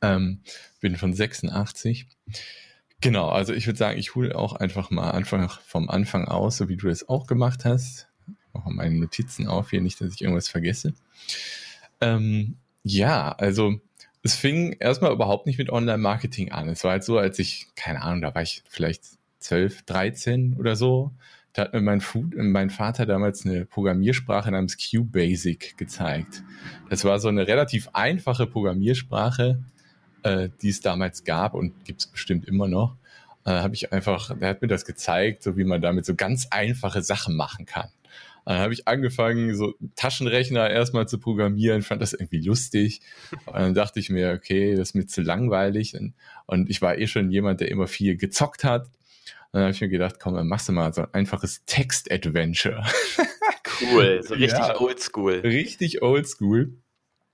ähm, 0.00 0.40
bin 0.80 0.96
von 0.96 1.12
86. 1.12 2.06
Genau, 3.00 3.28
also 3.28 3.52
ich 3.52 3.66
würde 3.66 3.78
sagen, 3.78 3.98
ich 3.98 4.14
hole 4.14 4.36
auch 4.36 4.54
einfach 4.54 4.90
mal 4.90 5.10
einfach 5.10 5.60
vom 5.60 5.90
Anfang 5.90 6.26
aus, 6.26 6.56
so 6.56 6.68
wie 6.68 6.76
du 6.76 6.88
das 6.88 7.08
auch 7.08 7.26
gemacht 7.26 7.64
hast. 7.64 8.08
Ich 8.26 8.54
mache 8.54 8.70
meine 8.70 8.98
Notizen 8.98 9.46
auf 9.46 9.70
hier, 9.70 9.82
nicht, 9.82 10.00
dass 10.00 10.14
ich 10.14 10.22
irgendwas 10.22 10.48
vergesse. 10.48 10.94
Ähm, 12.00 12.56
ja, 12.82 13.32
also 13.32 13.80
es 14.22 14.34
fing 14.34 14.72
erstmal 14.80 15.12
überhaupt 15.12 15.46
nicht 15.46 15.58
mit 15.58 15.70
Online-Marketing 15.70 16.52
an. 16.52 16.68
Es 16.68 16.84
war 16.84 16.92
halt 16.92 17.04
so, 17.04 17.18
als 17.18 17.38
ich, 17.38 17.68
keine 17.76 18.02
Ahnung, 18.02 18.22
da 18.22 18.34
war 18.34 18.42
ich 18.42 18.62
vielleicht 18.68 19.04
12, 19.40 19.82
13 19.82 20.56
oder 20.58 20.74
so. 20.74 21.12
Da 21.52 21.62
hat 21.62 21.74
mir 21.74 21.80
mein, 21.80 22.00
Food, 22.00 22.34
mein 22.36 22.70
Vater 22.70 23.06
damals 23.06 23.46
eine 23.46 23.64
Programmiersprache 23.66 24.50
namens 24.50 24.76
QBasic 24.76 25.78
gezeigt. 25.78 26.42
Das 26.90 27.04
war 27.04 27.18
so 27.18 27.28
eine 27.28 27.46
relativ 27.46 27.88
einfache 27.92 28.46
Programmiersprache, 28.46 29.62
äh, 30.22 30.48
die 30.62 30.70
es 30.70 30.80
damals 30.80 31.24
gab 31.24 31.54
und 31.54 31.84
gibt 31.84 32.00
es 32.00 32.06
bestimmt 32.06 32.46
immer 32.46 32.68
noch, 32.68 32.96
äh, 33.44 33.50
habe 33.50 33.74
ich 33.74 33.92
einfach, 33.92 34.36
der 34.36 34.48
hat 34.48 34.62
mir 34.62 34.68
das 34.68 34.84
gezeigt, 34.84 35.42
so 35.42 35.56
wie 35.56 35.64
man 35.64 35.80
damit 35.80 36.04
so 36.04 36.14
ganz 36.14 36.48
einfache 36.50 37.02
Sachen 37.02 37.36
machen 37.36 37.64
kann. 37.64 37.88
Dann 38.44 38.58
habe 38.58 38.72
ich 38.72 38.86
angefangen, 38.86 39.56
so 39.56 39.74
Taschenrechner 39.96 40.70
erstmal 40.70 41.08
zu 41.08 41.18
programmieren, 41.18 41.82
fand 41.82 42.00
das 42.00 42.12
irgendwie 42.12 42.40
lustig. 42.40 43.00
Und 43.46 43.56
dann 43.56 43.74
dachte 43.74 43.98
ich 43.98 44.08
mir, 44.08 44.32
okay, 44.32 44.76
das 44.76 44.90
ist 44.90 44.94
mir 44.94 45.06
zu 45.06 45.22
langweilig. 45.22 45.94
Und, 45.98 46.14
und 46.46 46.70
ich 46.70 46.80
war 46.80 46.96
eh 46.96 47.08
schon 47.08 47.30
jemand, 47.32 47.60
der 47.60 47.72
immer 47.72 47.88
viel 47.88 48.16
gezockt 48.16 48.62
hat. 48.62 48.84
Und 48.86 49.54
dann 49.54 49.62
habe 49.62 49.72
ich 49.72 49.80
mir 49.80 49.88
gedacht, 49.88 50.20
komm, 50.20 50.34
dann 50.34 50.46
machst 50.46 50.68
du 50.68 50.72
mal 50.72 50.92
so 50.92 51.02
ein 51.02 51.12
einfaches 51.12 51.64
Text-Adventure. 51.66 52.84
Cool, 53.80 54.22
so 54.22 54.34
richtig 54.34 54.58
ja, 54.58 54.80
oldschool. 54.80 55.40
Richtig 55.40 56.02
oldschool 56.02 56.72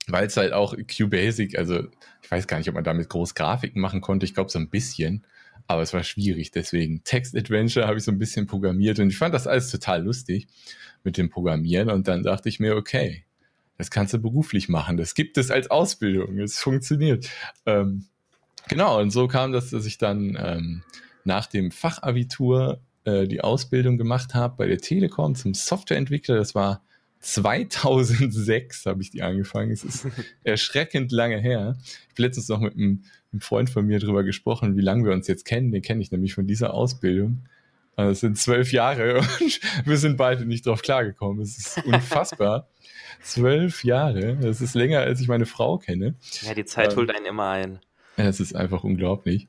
weil 0.08 0.26
es 0.26 0.36
halt 0.36 0.52
auch 0.52 0.74
QBasic, 0.76 1.58
also 1.58 1.84
ich 2.22 2.30
weiß 2.30 2.46
gar 2.46 2.58
nicht, 2.58 2.68
ob 2.68 2.74
man 2.74 2.84
damit 2.84 3.08
groß 3.08 3.34
Grafiken 3.34 3.80
machen 3.80 4.00
konnte, 4.00 4.26
ich 4.26 4.34
glaube 4.34 4.50
so 4.50 4.58
ein 4.58 4.70
bisschen, 4.70 5.24
aber 5.66 5.82
es 5.82 5.92
war 5.92 6.02
schwierig, 6.02 6.50
deswegen 6.50 7.04
Text 7.04 7.36
Adventure 7.36 7.86
habe 7.86 7.98
ich 7.98 8.04
so 8.04 8.10
ein 8.10 8.18
bisschen 8.18 8.46
programmiert 8.46 8.98
und 8.98 9.08
ich 9.08 9.16
fand 9.18 9.34
das 9.34 9.46
alles 9.46 9.70
total 9.70 10.02
lustig 10.02 10.48
mit 11.04 11.16
dem 11.16 11.30
Programmieren. 11.30 11.90
Und 11.90 12.08
dann 12.08 12.22
dachte 12.22 12.48
ich 12.48 12.60
mir, 12.60 12.76
okay, 12.76 13.24
das 13.78 13.90
kannst 13.90 14.12
du 14.12 14.18
beruflich 14.18 14.68
machen, 14.68 14.96
das 14.96 15.14
gibt 15.14 15.38
es 15.38 15.50
als 15.50 15.70
Ausbildung, 15.70 16.38
es 16.38 16.58
funktioniert. 16.58 17.28
Ähm, 17.66 18.06
genau, 18.68 19.00
und 19.00 19.10
so 19.10 19.28
kam 19.28 19.52
das, 19.52 19.70
dass 19.70 19.86
ich 19.86 19.98
dann 19.98 20.36
ähm, 20.40 20.82
nach 21.24 21.46
dem 21.46 21.70
Fachabitur 21.70 22.80
äh, 23.04 23.26
die 23.26 23.40
Ausbildung 23.40 23.98
gemacht 23.98 24.34
habe 24.34 24.56
bei 24.56 24.66
der 24.66 24.78
Telekom 24.78 25.34
zum 25.34 25.54
Softwareentwickler, 25.54 26.36
das 26.36 26.54
war 26.54 26.82
2006 27.22 28.84
habe 28.84 29.00
ich 29.00 29.10
die 29.10 29.22
angefangen. 29.22 29.70
Es 29.70 29.84
ist 29.84 30.06
erschreckend 30.44 31.12
lange 31.12 31.38
her. 31.38 31.76
Ich 31.78 32.14
habe 32.14 32.22
letztens 32.22 32.48
noch 32.48 32.60
mit 32.60 32.74
einem, 32.74 33.04
einem, 33.32 33.40
Freund 33.40 33.70
von 33.70 33.86
mir 33.86 34.00
drüber 34.00 34.24
gesprochen, 34.24 34.76
wie 34.76 34.82
lange 34.82 35.04
wir 35.04 35.12
uns 35.12 35.28
jetzt 35.28 35.44
kennen. 35.44 35.72
Den 35.72 35.82
kenne 35.82 36.02
ich 36.02 36.10
nämlich 36.10 36.34
von 36.34 36.46
dieser 36.46 36.74
Ausbildung. 36.74 37.46
Das 37.96 38.06
also 38.06 38.20
sind 38.20 38.38
zwölf 38.38 38.72
Jahre 38.72 39.18
und 39.40 39.60
wir 39.84 39.96
sind 39.96 40.16
beide 40.16 40.44
nicht 40.44 40.66
drauf 40.66 40.82
klargekommen. 40.82 41.42
Es 41.42 41.58
ist 41.58 41.84
unfassbar. 41.86 42.68
zwölf 43.22 43.84
Jahre. 43.84 44.36
Das 44.36 44.60
ist 44.60 44.74
länger, 44.74 45.00
als 45.00 45.20
ich 45.20 45.28
meine 45.28 45.46
Frau 45.46 45.78
kenne. 45.78 46.14
Ja, 46.40 46.54
die 46.54 46.64
Zeit 46.64 46.92
ähm, 46.92 46.98
holt 46.98 47.14
einen 47.14 47.26
immer 47.26 47.50
ein. 47.50 47.78
Es 48.16 48.40
ist 48.40 48.54
einfach 48.54 48.82
unglaublich. 48.82 49.48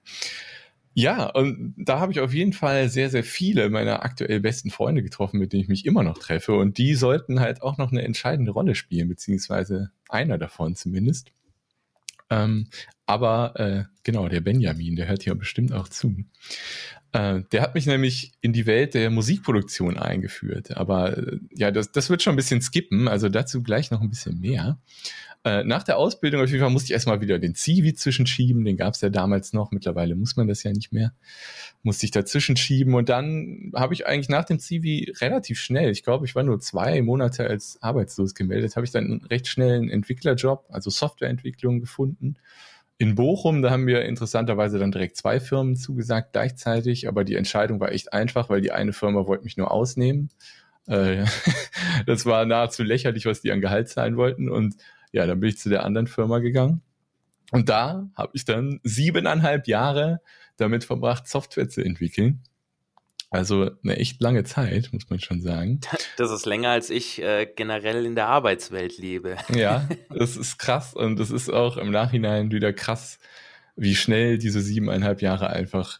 Ja, 0.95 1.25
und 1.25 1.73
da 1.77 1.99
habe 1.99 2.11
ich 2.11 2.19
auf 2.19 2.33
jeden 2.33 2.53
Fall 2.53 2.87
sehr, 2.89 3.09
sehr 3.09 3.23
viele 3.23 3.69
meiner 3.69 4.03
aktuell 4.03 4.39
besten 4.39 4.69
Freunde 4.69 5.01
getroffen, 5.01 5.39
mit 5.39 5.51
denen 5.51 5.63
ich 5.63 5.69
mich 5.69 5.85
immer 5.85 6.03
noch 6.03 6.17
treffe. 6.17 6.53
Und 6.53 6.77
die 6.77 6.93
sollten 6.93 7.39
halt 7.39 7.61
auch 7.63 7.77
noch 7.77 7.91
eine 7.91 8.03
entscheidende 8.03 8.51
Rolle 8.51 8.75
spielen, 8.75 9.07
beziehungsweise 9.07 9.91
einer 10.09 10.37
davon 10.37 10.75
zumindest. 10.75 11.31
Ähm, 12.29 12.67
aber 13.05 13.59
äh, 13.59 13.83
genau, 14.03 14.27
der 14.27 14.41
Benjamin, 14.41 14.95
der 14.95 15.07
hört 15.07 15.23
hier 15.23 15.35
bestimmt 15.35 15.73
auch 15.73 15.87
zu. 15.87 16.15
Äh, 17.11 17.41
der 17.51 17.61
hat 17.61 17.75
mich 17.75 17.85
nämlich 17.85 18.31
in 18.41 18.53
die 18.53 18.65
Welt 18.65 18.93
der 18.93 19.09
Musikproduktion 19.09 19.97
eingeführt. 19.97 20.75
Aber 20.75 21.17
äh, 21.17 21.39
ja, 21.53 21.71
das, 21.71 21.91
das 21.91 22.09
wird 22.09 22.23
schon 22.23 22.33
ein 22.33 22.37
bisschen 22.37 22.61
skippen, 22.61 23.07
also 23.07 23.29
dazu 23.29 23.61
gleich 23.61 23.91
noch 23.91 24.01
ein 24.01 24.09
bisschen 24.09 24.39
mehr. 24.39 24.79
Äh, 25.45 25.65
nach 25.65 25.83
der 25.83 25.97
Ausbildung 25.97 26.41
auf 26.41 26.49
jeden 26.49 26.61
Fall 26.61 26.69
musste 26.69 26.87
ich 26.87 26.93
erstmal 26.93 27.19
wieder 27.19 27.37
den 27.37 27.53
Zivi 27.53 27.93
zwischenschieben, 27.93 28.63
den 28.63 28.77
gab 28.77 28.93
es 28.93 29.01
ja 29.01 29.09
damals 29.09 29.51
noch, 29.51 29.71
mittlerweile 29.71 30.15
muss 30.15 30.37
man 30.37 30.47
das 30.47 30.63
ja 30.63 30.71
nicht 30.71 30.93
mehr. 30.93 31.13
Musste 31.81 32.05
ich 32.05 32.11
dazwischen 32.11 32.55
schieben 32.55 32.95
und 32.95 33.09
dann 33.09 33.73
habe 33.75 33.93
ich 33.93 34.07
eigentlich 34.07 34.29
nach 34.29 34.45
dem 34.45 34.57
Zivi 34.57 35.13
relativ 35.19 35.59
schnell, 35.59 35.91
ich 35.91 36.03
glaube, 36.03 36.25
ich 36.25 36.33
war 36.33 36.43
nur 36.43 36.61
zwei 36.61 37.01
Monate 37.01 37.45
als 37.45 37.77
arbeitslos 37.81 38.35
gemeldet, 38.35 38.77
habe 38.77 38.85
ich 38.85 38.91
dann 38.91 39.03
einen 39.03 39.25
recht 39.25 39.47
schnellen 39.47 39.89
Entwicklerjob, 39.89 40.65
also 40.69 40.89
Softwareentwicklung 40.89 41.81
gefunden. 41.81 42.37
In 43.03 43.15
Bochum, 43.15 43.61
da 43.61 43.69
haben 43.69 43.85
wir 43.85 44.05
interessanterweise 44.05 44.79
dann 44.79 44.93
direkt 44.93 45.17
zwei 45.17 45.41
Firmen 45.41 45.75
zugesagt 45.75 46.31
gleichzeitig, 46.31 47.05
aber 47.09 47.25
die 47.25 47.35
Entscheidung 47.35 47.81
war 47.81 47.91
echt 47.91 48.13
einfach, 48.13 48.47
weil 48.47 48.61
die 48.61 48.71
eine 48.71 48.93
Firma 48.93 49.27
wollte 49.27 49.43
mich 49.43 49.57
nur 49.57 49.71
ausnehmen. 49.71 50.29
Äh, 50.87 51.25
das 52.05 52.25
war 52.25 52.45
nahezu 52.45 52.81
lächerlich, 52.81 53.25
was 53.25 53.41
die 53.41 53.51
an 53.51 53.59
Gehalt 53.59 53.89
zahlen 53.89 54.15
wollten 54.15 54.47
und 54.49 54.77
ja, 55.11 55.25
dann 55.25 55.41
bin 55.41 55.49
ich 55.49 55.57
zu 55.57 55.67
der 55.67 55.83
anderen 55.83 56.07
Firma 56.07 56.39
gegangen 56.39 56.81
Und 57.51 57.67
da 57.67 58.09
habe 58.15 58.31
ich 58.35 58.45
dann 58.45 58.79
siebeneinhalb 58.83 59.67
Jahre 59.67 60.21
damit 60.55 60.85
verbracht, 60.85 61.27
Software 61.27 61.67
zu 61.67 61.83
entwickeln. 61.83 62.41
Also 63.33 63.71
eine 63.83 63.97
echt 63.97 64.21
lange 64.21 64.43
Zeit, 64.43 64.91
muss 64.93 65.09
man 65.09 65.19
schon 65.19 65.41
sagen. 65.41 65.79
Das 66.17 66.31
ist 66.31 66.45
länger, 66.45 66.69
als 66.69 66.91
ich 66.91 67.21
äh, 67.21 67.47
generell 67.55 68.05
in 68.05 68.13
der 68.15 68.27
Arbeitswelt 68.27 68.99
lebe. 68.99 69.37
Ja, 69.55 69.89
das 70.09 70.37
ist 70.37 70.59
krass 70.59 70.93
und 70.93 71.19
das 71.19 71.31
ist 71.31 71.49
auch 71.51 71.77
im 71.77 71.89
Nachhinein 71.89 72.51
wieder 72.51 72.71
krass, 72.71 73.17
wie 73.75 73.95
schnell 73.95 74.37
diese 74.37 74.61
siebeneinhalb 74.61 75.23
Jahre 75.23 75.49
einfach 75.49 75.99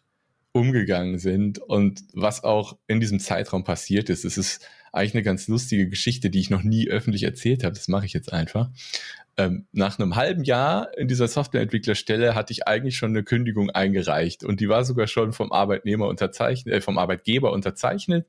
umgegangen 0.52 1.17
sind 1.17 1.58
und 1.58 2.04
was 2.13 2.43
auch 2.43 2.78
in 2.86 3.00
diesem 3.00 3.19
Zeitraum 3.19 3.63
passiert 3.63 4.12
ist. 4.12 4.24
Es 4.26 4.38
ist 4.38 4.67
eigentlich 4.91 5.15
eine 5.15 5.24
ganz 5.24 5.48
lustige 5.48 5.89
Geschichte, 5.89 6.30
die 6.30 6.39
ich 6.39 6.52
noch 6.52 6.62
nie 6.62 6.88
öffentlich 6.88 7.24
erzählt 7.24 7.63
habe. 7.63 7.74
Das 7.74 7.88
mache 7.88 8.06
ich 8.06 8.13
jetzt 8.13 8.32
einfach. 8.32 8.69
Ähm, 9.36 9.65
nach 9.72 9.98
einem 9.98 10.15
halben 10.15 10.43
Jahr 10.43 10.96
in 10.96 11.08
dieser 11.08 11.28
Softwareentwicklerstelle 11.28 12.36
hatte 12.36 12.54
ich 12.54 12.67
eigentlich 12.67 12.98
schon 12.98 13.10
eine 13.12 13.24
Kündigung 13.24 13.72
eingereicht 13.72 14.43
und 14.43 14.60
die 14.60 14.69
war 14.69 14.86
sogar 14.86 15.08
schon 15.08 15.34
vom 15.34 15.52
Arbeitnehmer 15.52 16.08
unterzeichnet, 16.08 16.76
äh, 16.76 16.82
vom 16.82 17.00
Arbeitgeber 17.00 17.52
unterzeichnet. 17.52 18.28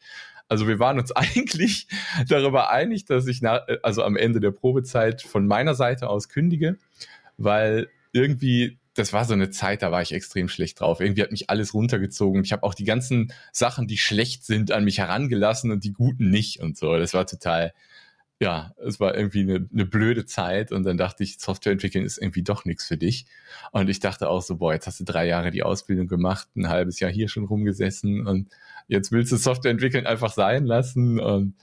Also 0.48 0.66
wir 0.66 0.78
waren 0.78 0.98
uns 0.98 1.12
eigentlich 1.16 1.88
darüber 2.28 2.70
einig, 2.70 3.04
dass 3.04 3.26
ich 3.26 3.42
nach, 3.42 3.68
äh, 3.68 3.78
also 3.82 4.02
am 4.02 4.16
Ende 4.16 4.40
der 4.40 4.50
Probezeit 4.50 5.20
von 5.20 5.46
meiner 5.46 5.74
Seite 5.74 6.08
aus 6.08 6.30
kündige, 6.30 6.78
weil 7.36 7.88
irgendwie 8.12 8.78
das 8.94 9.12
war 9.12 9.24
so 9.24 9.34
eine 9.34 9.50
Zeit, 9.50 9.82
da 9.82 9.90
war 9.90 10.02
ich 10.02 10.12
extrem 10.12 10.48
schlecht 10.48 10.80
drauf. 10.80 11.00
Irgendwie 11.00 11.22
hat 11.22 11.32
mich 11.32 11.50
alles 11.50 11.74
runtergezogen. 11.74 12.44
Ich 12.44 12.52
habe 12.52 12.62
auch 12.62 12.74
die 12.74 12.84
ganzen 12.84 13.32
Sachen, 13.52 13.88
die 13.88 13.98
schlecht 13.98 14.44
sind, 14.44 14.70
an 14.70 14.84
mich 14.84 14.98
herangelassen 14.98 15.72
und 15.72 15.82
die 15.82 15.92
guten 15.92 16.30
nicht 16.30 16.60
und 16.60 16.78
so. 16.78 16.96
Das 16.96 17.12
war 17.12 17.26
total, 17.26 17.72
ja, 18.44 18.74
es 18.76 19.00
war 19.00 19.16
irgendwie 19.16 19.40
eine, 19.40 19.66
eine 19.72 19.86
blöde 19.86 20.26
Zeit 20.26 20.70
und 20.70 20.84
dann 20.84 20.98
dachte 20.98 21.22
ich, 21.22 21.38
Software 21.38 21.72
entwickeln 21.72 22.04
ist 22.04 22.18
irgendwie 22.18 22.42
doch 22.42 22.66
nichts 22.66 22.84
für 22.86 22.98
dich. 22.98 23.24
Und 23.72 23.88
ich 23.88 24.00
dachte 24.00 24.28
auch 24.28 24.42
so, 24.42 24.56
boah, 24.56 24.74
jetzt 24.74 24.86
hast 24.86 25.00
du 25.00 25.04
drei 25.04 25.26
Jahre 25.26 25.50
die 25.50 25.62
Ausbildung 25.62 26.08
gemacht, 26.08 26.48
ein 26.54 26.68
halbes 26.68 27.00
Jahr 27.00 27.10
hier 27.10 27.28
schon 27.28 27.46
rumgesessen 27.46 28.26
und 28.26 28.50
jetzt 28.86 29.12
willst 29.12 29.32
du 29.32 29.36
Software 29.38 29.70
entwickeln 29.70 30.06
einfach 30.06 30.30
sein 30.30 30.66
lassen 30.66 31.18
und 31.18 31.54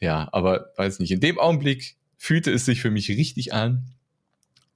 ja, 0.00 0.26
aber 0.32 0.72
weiß 0.78 1.00
nicht, 1.00 1.12
in 1.12 1.20
dem 1.20 1.38
Augenblick 1.38 1.96
fühlte 2.16 2.50
es 2.50 2.64
sich 2.64 2.80
für 2.80 2.90
mich 2.90 3.10
richtig 3.10 3.52
an 3.52 3.84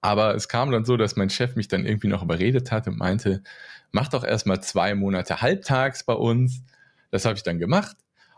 aber 0.03 0.37
es 0.37 0.47
kam 0.47 0.71
dann 0.71 0.85
so, 0.85 0.97
dass 0.97 1.17
mein 1.17 1.31
Chef 1.31 1.57
mich 1.57 1.69
dann 1.69 1.85
irgendwie 1.85 2.07
noch 2.07 2.23
überredet 2.23 2.71
hat 2.71 2.87
und 2.87 2.99
meinte, 2.99 3.43
mach 3.93 4.09
doch 4.09 4.25
erstmal 4.25 4.63
zwei 4.63 4.95
Monate 4.95 5.41
halbtags 5.41 6.05
bei 6.05 6.13
uns. 6.13 6.63
Das 7.11 7.25
habe 7.25 7.37
ich 7.37 7.43
dann 7.43 7.59
gemacht 7.59 7.97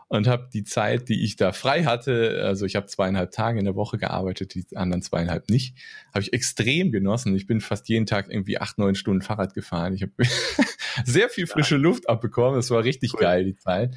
und 0.09 0.27
habe 0.27 0.49
die 0.51 0.63
Zeit, 0.63 1.07
die 1.07 1.23
ich 1.23 1.35
da 1.35 1.51
frei 1.51 1.83
hatte, 1.83 2.41
also 2.43 2.65
ich 2.65 2.75
habe 2.75 2.87
zweieinhalb 2.87 3.31
Tage 3.31 3.59
in 3.59 3.65
der 3.65 3.75
Woche 3.75 3.99
gearbeitet, 3.99 4.55
die 4.55 4.65
anderen 4.75 5.03
zweieinhalb 5.03 5.49
nicht, 5.49 5.77
habe 6.11 6.21
ich 6.21 6.33
extrem 6.33 6.91
genossen. 6.91 7.35
Ich 7.35 7.45
bin 7.45 7.61
fast 7.61 7.87
jeden 7.89 8.07
Tag 8.07 8.29
irgendwie 8.29 8.57
acht, 8.57 8.79
neun 8.79 8.95
Stunden 8.95 9.21
Fahrrad 9.21 9.53
gefahren. 9.53 9.93
Ich 9.93 10.01
habe 10.01 10.11
sehr 11.05 11.29
viel 11.29 11.45
frische 11.45 11.77
Luft 11.77 12.09
abbekommen. 12.09 12.55
Das 12.55 12.71
war 12.71 12.83
richtig 12.83 13.13
cool. 13.13 13.21
geil, 13.21 13.45
die 13.45 13.55
Zeit. 13.55 13.95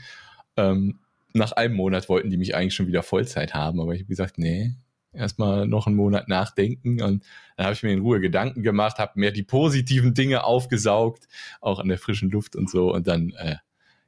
Ähm, 0.58 1.00
nach 1.32 1.52
einem 1.52 1.74
Monat 1.74 2.10
wollten 2.10 2.28
die 2.28 2.36
mich 2.36 2.54
eigentlich 2.54 2.74
schon 2.74 2.86
wieder 2.86 3.02
Vollzeit 3.02 3.54
haben, 3.54 3.80
aber 3.80 3.94
ich 3.94 4.00
habe 4.00 4.08
gesagt, 4.08 4.36
nee, 4.36 4.74
erstmal 5.14 5.66
noch 5.66 5.86
einen 5.86 5.96
Monat 5.96 6.28
nachdenken 6.28 7.00
und 7.02 7.24
dann 7.56 7.66
habe 7.66 7.74
ich 7.74 7.82
mir 7.82 7.92
in 7.92 8.00
Ruhe 8.00 8.20
Gedanken 8.20 8.62
gemacht, 8.62 8.98
habe 8.98 9.18
mehr 9.18 9.30
die 9.30 9.42
positiven 9.42 10.12
Dinge 10.12 10.44
aufgesaugt, 10.44 11.26
auch 11.62 11.78
an 11.78 11.88
der 11.88 11.98
frischen 11.98 12.30
Luft 12.30 12.54
und 12.54 12.68
so 12.68 12.92
und 12.92 13.06
dann, 13.06 13.30
äh, 13.38 13.56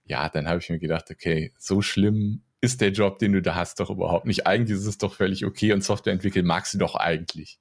ja, 0.05 0.29
dann 0.29 0.49
habe 0.49 0.59
ich 0.59 0.71
mir 0.71 0.79
gedacht, 0.79 1.11
okay, 1.11 1.53
so 1.59 1.83
schlimm 1.83 2.43
ist 2.61 2.81
der 2.81 2.93
Job, 2.93 3.19
den 3.19 3.33
du 3.33 3.43
da 3.43 3.55
hast, 3.55 3.81
doch 3.81 3.91
überhaupt 3.91 4.27
nicht. 4.27 4.47
Eigentlich 4.47 4.79
ist 4.79 4.87
es 4.87 4.99
doch 4.99 5.15
völlig 5.15 5.45
okay 5.45 5.73
und 5.73 5.85
Software 5.85 6.13
entwickeln 6.13 6.47
magst 6.47 6.75
du 6.75 6.79
doch 6.79 6.95
eigentlich. 6.95 7.59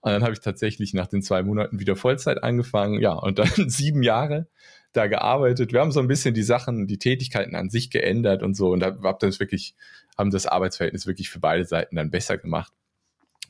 Und 0.00 0.12
dann 0.12 0.22
habe 0.22 0.32
ich 0.32 0.40
tatsächlich 0.40 0.94
nach 0.94 1.06
den 1.06 1.22
zwei 1.22 1.42
Monaten 1.42 1.78
wieder 1.78 1.94
Vollzeit 1.94 2.42
angefangen, 2.42 3.00
ja, 3.00 3.12
und 3.12 3.38
dann 3.38 3.48
sieben 3.68 4.02
Jahre 4.02 4.48
da 4.92 5.06
gearbeitet. 5.06 5.72
Wir 5.72 5.80
haben 5.80 5.92
so 5.92 6.00
ein 6.00 6.08
bisschen 6.08 6.34
die 6.34 6.42
Sachen, 6.42 6.86
die 6.86 6.98
Tätigkeiten 6.98 7.54
an 7.54 7.70
sich 7.70 7.90
geändert 7.90 8.42
und 8.42 8.54
so 8.54 8.70
und 8.70 8.82
hab 8.82 9.20
das 9.20 9.38
wirklich, 9.38 9.76
haben 10.18 10.30
das 10.30 10.46
Arbeitsverhältnis 10.46 11.06
wirklich 11.06 11.30
für 11.30 11.38
beide 11.38 11.64
Seiten 11.64 11.96
dann 11.96 12.10
besser 12.10 12.38
gemacht. 12.38 12.72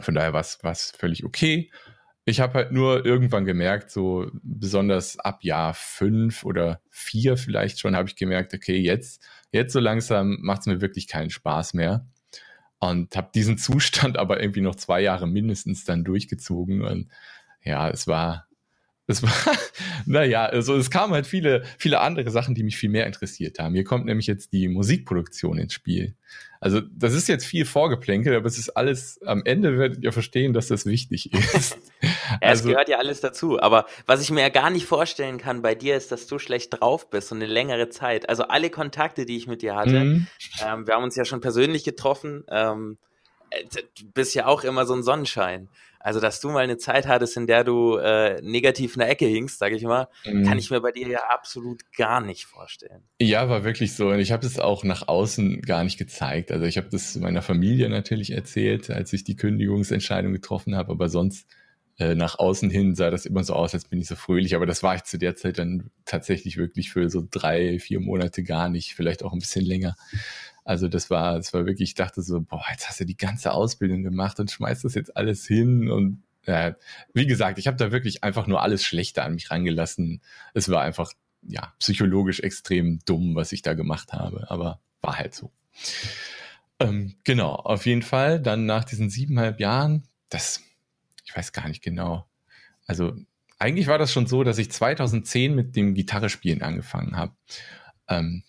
Von 0.00 0.14
daher 0.14 0.33
war 0.33 0.40
es 0.40 0.92
völlig 0.98 1.24
okay. 1.24 1.70
Ich 2.24 2.40
habe 2.40 2.54
halt 2.54 2.72
nur 2.72 3.04
irgendwann 3.04 3.44
gemerkt, 3.44 3.90
so 3.90 4.30
besonders 4.42 5.18
ab 5.18 5.42
Jahr 5.42 5.74
fünf 5.74 6.44
oder 6.44 6.80
vier 6.90 7.37
vielleicht 7.37 7.80
schon, 7.80 7.96
habe 7.96 8.09
ich 8.09 8.16
gemerkt, 8.16 8.54
okay, 8.54 8.76
jetzt, 8.76 9.22
jetzt 9.52 9.72
so 9.72 9.80
langsam 9.80 10.38
macht 10.40 10.61
es 10.61 10.66
mir 10.66 10.80
wirklich 10.80 11.09
keinen 11.09 11.30
Spaß 11.30 11.74
mehr. 11.74 12.06
Und 12.78 13.16
habe 13.16 13.30
diesen 13.35 13.59
Zustand 13.59 14.18
aber 14.18 14.40
irgendwie 14.40 14.61
noch 14.61 14.74
zwei 14.74 15.00
Jahre 15.00 15.26
mindestens 15.26 15.85
dann 15.85 16.04
durchgezogen. 16.04 16.83
Und 16.83 17.11
ja, 17.62 17.88
es 17.88 18.06
war, 18.06 18.46
es 19.06 19.22
war, 19.22 19.33
naja, 20.06 20.46
also 20.46 20.76
es 20.76 20.90
kamen 20.90 21.12
halt 21.12 21.26
viele, 21.26 21.64
viele 21.78 22.00
andere 22.00 22.30
Sachen, 22.30 22.54
die 22.54 22.62
mich 22.62 22.76
viel 22.76 22.90
mehr 22.90 23.06
interessiert 23.06 23.59
haben. 23.59 23.74
Hier 23.74 23.85
kommt 23.85 24.06
nämlich 24.06 24.26
jetzt 24.26 24.52
die 24.52 24.68
Musikproduktion 24.68 25.59
ins 25.59 25.74
Spiel. 25.74 26.16
Also 26.61 26.80
das 26.80 27.14
ist 27.14 27.28
jetzt 27.28 27.44
viel 27.44 27.64
vorgeplänkelt, 27.64 28.37
aber 28.37 28.46
es 28.46 28.59
ist 28.59 28.70
alles, 28.70 29.20
am 29.22 29.42
Ende 29.44 29.78
werdet 29.78 30.02
ihr 30.04 30.12
verstehen, 30.12 30.52
dass 30.52 30.68
das 30.68 30.87
wichtig 30.87 31.33
ist. 31.54 31.78
Ja, 32.31 32.49
also, 32.49 32.62
es 32.62 32.69
gehört 32.69 32.88
ja 32.88 32.99
alles 32.99 33.21
dazu. 33.21 33.61
Aber 33.61 33.87
was 34.07 34.21
ich 34.23 34.31
mir 34.31 34.43
ja 34.43 34.49
gar 34.49 34.71
nicht 34.71 34.87
vorstellen 34.87 35.38
kann 35.38 35.62
bei 35.62 35.75
dir 35.75 35.97
ist, 35.97 36.12
dass 36.12 36.27
du 36.27 36.38
schlecht 36.38 36.81
drauf 36.81 37.11
bist 37.11 37.33
und 37.33 37.38
eine 37.38 37.53
längere 37.53 37.88
Zeit. 37.88 38.29
Also 38.29 38.45
alle 38.45 38.71
Kontakte, 38.71 39.27
die 39.27 39.37
ich 39.37 39.47
mit 39.47 39.62
dir 39.62 39.75
hatte, 39.75 40.01
mhm. 40.01 40.27
ähm, 40.64 40.87
wir 40.87 40.95
haben 40.95 41.05
uns 41.05 41.16
ja 41.16 41.25
schon 41.25 41.40
persönlich 41.40 41.85
getroffen, 41.85 42.45
ähm, 42.51 42.99
äh, 43.51 43.64
du 43.99 44.11
bist 44.12 44.35
ja 44.35 44.47
auch 44.47 44.64
immer 44.64 44.87
so 44.87 44.95
ein 44.95 45.03
Sonnenschein. 45.03 45.69
Also, 46.03 46.19
dass 46.19 46.40
du 46.40 46.49
mal 46.49 46.61
eine 46.61 46.79
Zeit 46.79 47.07
hattest, 47.07 47.37
in 47.37 47.47
der 47.47 47.62
du 47.62 47.97
äh, 47.97 48.40
negativ 48.40 48.95
in 48.95 49.01
der 49.01 49.11
Ecke 49.11 49.27
hingst, 49.27 49.59
sage 49.59 49.77
ich 49.77 49.83
mal, 49.83 50.09
mhm. 50.25 50.45
kann 50.45 50.59
ich 50.59 50.71
mir 50.71 50.81
bei 50.81 50.93
dir 50.93 51.07
ja 51.07 51.19
absolut 51.29 51.83
gar 51.95 52.23
nicht 52.23 52.47
vorstellen. 52.47 53.03
Ja, 53.21 53.51
war 53.51 53.64
wirklich 53.64 53.95
so. 53.95 54.09
Und 54.09 54.19
ich 54.19 54.33
habe 54.33 54.47
es 54.47 54.59
auch 54.59 54.83
nach 54.83 55.09
außen 55.09 55.61
gar 55.61 55.85
nicht 55.85 55.99
gezeigt. 55.99 56.53
Also 56.53 56.64
ich 56.64 56.79
habe 56.79 56.88
das 56.90 57.16
meiner 57.16 57.43
Familie 57.43 57.90
natürlich 57.90 58.31
erzählt, 58.31 58.88
als 58.88 59.12
ich 59.12 59.25
die 59.25 59.37
Kündigungsentscheidung 59.37 60.33
getroffen 60.33 60.75
habe, 60.75 60.90
aber 60.93 61.11
sonst 61.11 61.47
äh, 62.00 62.14
nach 62.14 62.38
außen 62.38 62.70
hin 62.70 62.94
sah 62.94 63.10
das 63.10 63.26
immer 63.26 63.44
so 63.44 63.54
aus, 63.54 63.74
als 63.74 63.84
bin 63.84 64.00
ich 64.00 64.08
so 64.08 64.16
fröhlich. 64.16 64.54
Aber 64.56 64.66
das 64.66 64.82
war 64.82 64.96
ich 64.96 65.04
zu 65.04 65.18
der 65.18 65.36
Zeit 65.36 65.58
dann 65.58 65.90
tatsächlich 66.04 66.56
wirklich 66.56 66.90
für 66.90 67.10
so 67.10 67.26
drei, 67.30 67.78
vier 67.78 68.00
Monate 68.00 68.42
gar 68.42 68.68
nicht, 68.68 68.94
vielleicht 68.94 69.22
auch 69.22 69.32
ein 69.32 69.38
bisschen 69.38 69.64
länger. 69.64 69.94
Also 70.64 70.88
das 70.88 71.10
war, 71.10 71.36
das 71.36 71.52
war 71.52 71.66
wirklich, 71.66 71.90
ich 71.90 71.94
dachte 71.94 72.22
so, 72.22 72.40
boah, 72.40 72.64
jetzt 72.70 72.88
hast 72.88 73.00
du 73.00 73.04
die 73.04 73.16
ganze 73.16 73.52
Ausbildung 73.52 74.02
gemacht 74.02 74.40
und 74.40 74.50
schmeißt 74.50 74.84
das 74.84 74.94
jetzt 74.94 75.16
alles 75.16 75.46
hin 75.46 75.90
und 75.90 76.22
wie 77.12 77.26
gesagt, 77.26 77.58
ich 77.58 77.66
habe 77.68 77.76
da 77.76 77.92
wirklich 77.92 78.24
einfach 78.24 78.46
nur 78.46 78.62
alles 78.62 78.82
Schlechte 78.82 79.22
an 79.22 79.34
mich 79.34 79.50
rangelassen. 79.50 80.20
Es 80.54 80.68
war 80.68 80.82
einfach, 80.82 81.12
ja, 81.42 81.74
psychologisch 81.78 82.40
extrem 82.40 82.98
dumm, 83.04 83.36
was 83.36 83.52
ich 83.52 83.62
da 83.62 83.74
gemacht 83.74 84.12
habe, 84.12 84.50
aber 84.50 84.80
war 85.00 85.18
halt 85.18 85.34
so. 85.34 85.52
Ähm, 86.80 87.14
genau, 87.24 87.52
auf 87.52 87.86
jeden 87.86 88.02
Fall. 88.02 88.40
Dann 88.40 88.66
nach 88.66 88.84
diesen 88.84 89.10
siebeneinhalb 89.10 89.60
Jahren, 89.60 90.08
das, 90.28 90.62
ich 91.31 91.37
weiß 91.37 91.53
gar 91.53 91.69
nicht 91.69 91.83
genau. 91.83 92.27
Also 92.87 93.14
eigentlich 93.59 93.87
war 93.87 93.99
das 93.99 94.12
schon 94.12 94.27
so, 94.27 94.43
dass 94.43 94.59
ich 94.59 94.71
2010 94.71 95.55
mit 95.55 95.77
dem 95.77 95.95
Gitarrespielen 95.95 96.62
angefangen 96.62 97.16
habe. 97.16 97.35
Ähm, 98.09 98.43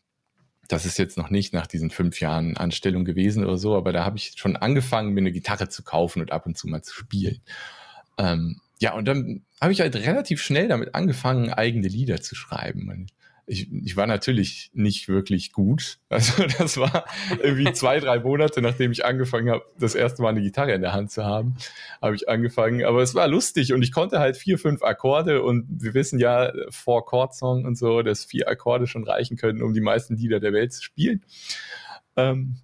das 0.67 0.85
ist 0.85 0.97
jetzt 0.97 1.17
noch 1.17 1.29
nicht 1.29 1.53
nach 1.53 1.67
diesen 1.67 1.91
fünf 1.91 2.19
Jahren 2.21 2.57
Anstellung 2.57 3.05
gewesen 3.05 3.43
oder 3.43 3.57
so, 3.57 3.75
aber 3.75 3.93
da 3.93 4.03
habe 4.03 4.17
ich 4.17 4.33
schon 4.37 4.55
angefangen, 4.55 5.13
mir 5.13 5.19
eine 5.19 5.31
Gitarre 5.31 5.69
zu 5.69 5.83
kaufen 5.83 6.21
und 6.21 6.31
ab 6.31 6.47
und 6.47 6.57
zu 6.57 6.67
mal 6.67 6.81
zu 6.81 6.93
spielen. 6.95 7.41
Ähm, 8.17 8.61
ja, 8.79 8.93
und 8.93 9.05
dann 9.05 9.45
habe 9.59 9.73
ich 9.73 9.81
halt 9.81 9.95
relativ 9.95 10.41
schnell 10.41 10.69
damit 10.69 10.95
angefangen, 10.95 11.53
eigene 11.53 11.87
Lieder 11.87 12.21
zu 12.21 12.33
schreiben 12.33 12.85
ich, 13.47 13.71
ich 13.71 13.97
war 13.97 14.07
natürlich 14.07 14.69
nicht 14.73 15.07
wirklich 15.07 15.51
gut. 15.51 15.97
Also 16.09 16.43
das 16.59 16.77
war 16.77 17.05
irgendwie 17.41 17.71
zwei, 17.73 17.99
drei 17.99 18.19
Monate, 18.19 18.61
nachdem 18.61 18.91
ich 18.91 19.05
angefangen 19.05 19.49
habe, 19.49 19.63
das 19.79 19.95
erste 19.95 20.21
Mal 20.21 20.29
eine 20.29 20.41
Gitarre 20.41 20.73
in 20.73 20.81
der 20.81 20.93
Hand 20.93 21.09
zu 21.09 21.23
haben, 21.23 21.55
habe 22.01 22.15
ich 22.15 22.29
angefangen. 22.29 22.83
Aber 22.83 23.01
es 23.01 23.15
war 23.15 23.27
lustig 23.27 23.73
und 23.73 23.81
ich 23.81 23.91
konnte 23.91 24.19
halt 24.19 24.37
vier, 24.37 24.59
fünf 24.59 24.83
Akkorde 24.83 25.41
und 25.41 25.65
wir 25.69 25.93
wissen 25.93 26.19
ja, 26.19 26.51
Four 26.69 27.05
Chord 27.05 27.33
Song 27.33 27.65
und 27.65 27.77
so, 27.77 28.01
dass 28.01 28.25
vier 28.25 28.47
Akkorde 28.47 28.87
schon 28.87 29.03
reichen 29.03 29.37
können, 29.37 29.63
um 29.63 29.73
die 29.73 29.81
meisten 29.81 30.15
Lieder 30.15 30.39
der 30.39 30.53
Welt 30.53 30.73
zu 30.73 30.83
spielen. 30.83 31.23
Ähm, 32.17 32.57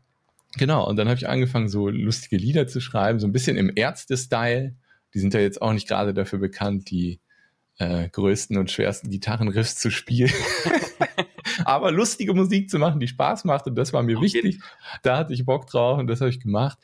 genau, 0.58 0.88
und 0.88 0.98
dann 0.98 1.08
habe 1.08 1.18
ich 1.18 1.28
angefangen, 1.28 1.70
so 1.70 1.90
lustige 1.90 2.38
Lieder 2.38 2.68
zu 2.68 2.80
schreiben, 2.82 3.20
so 3.20 3.28
ein 3.28 3.34
bisschen 3.34 3.58
im 3.58 3.72
Ärzte-Style. 3.74 4.76
Die 5.14 5.20
sind 5.20 5.34
ja 5.34 5.40
jetzt 5.40 5.62
auch 5.62 5.74
nicht 5.74 5.88
gerade 5.88 6.14
dafür 6.14 6.40
bekannt, 6.40 6.92
die 6.92 7.20
äh, 7.78 8.10
größten 8.10 8.58
und 8.58 8.72
schwersten 8.72 9.10
Gitarrenriffs 9.10 9.76
zu 9.76 9.90
spielen. 9.92 10.32
Aber 11.66 11.92
lustige 11.92 12.34
Musik 12.34 12.70
zu 12.70 12.80
machen, 12.80 13.00
die 13.00 13.08
Spaß 13.08 13.46
macht 13.46 13.68
und 13.68 13.76
das 13.76 13.94
war 13.94 14.04
mir 14.04 14.18
okay. 14.18 14.26
wichtig. 14.26 14.60
Da 15.04 15.18
hatte 15.18 15.34
ich 15.34 15.46
Bock 15.46 15.68
drauf 15.68 16.00
und 16.00 16.08
das 16.08 16.22
habe 16.22 16.30
ich 16.30 16.40
gemacht. 16.40 16.78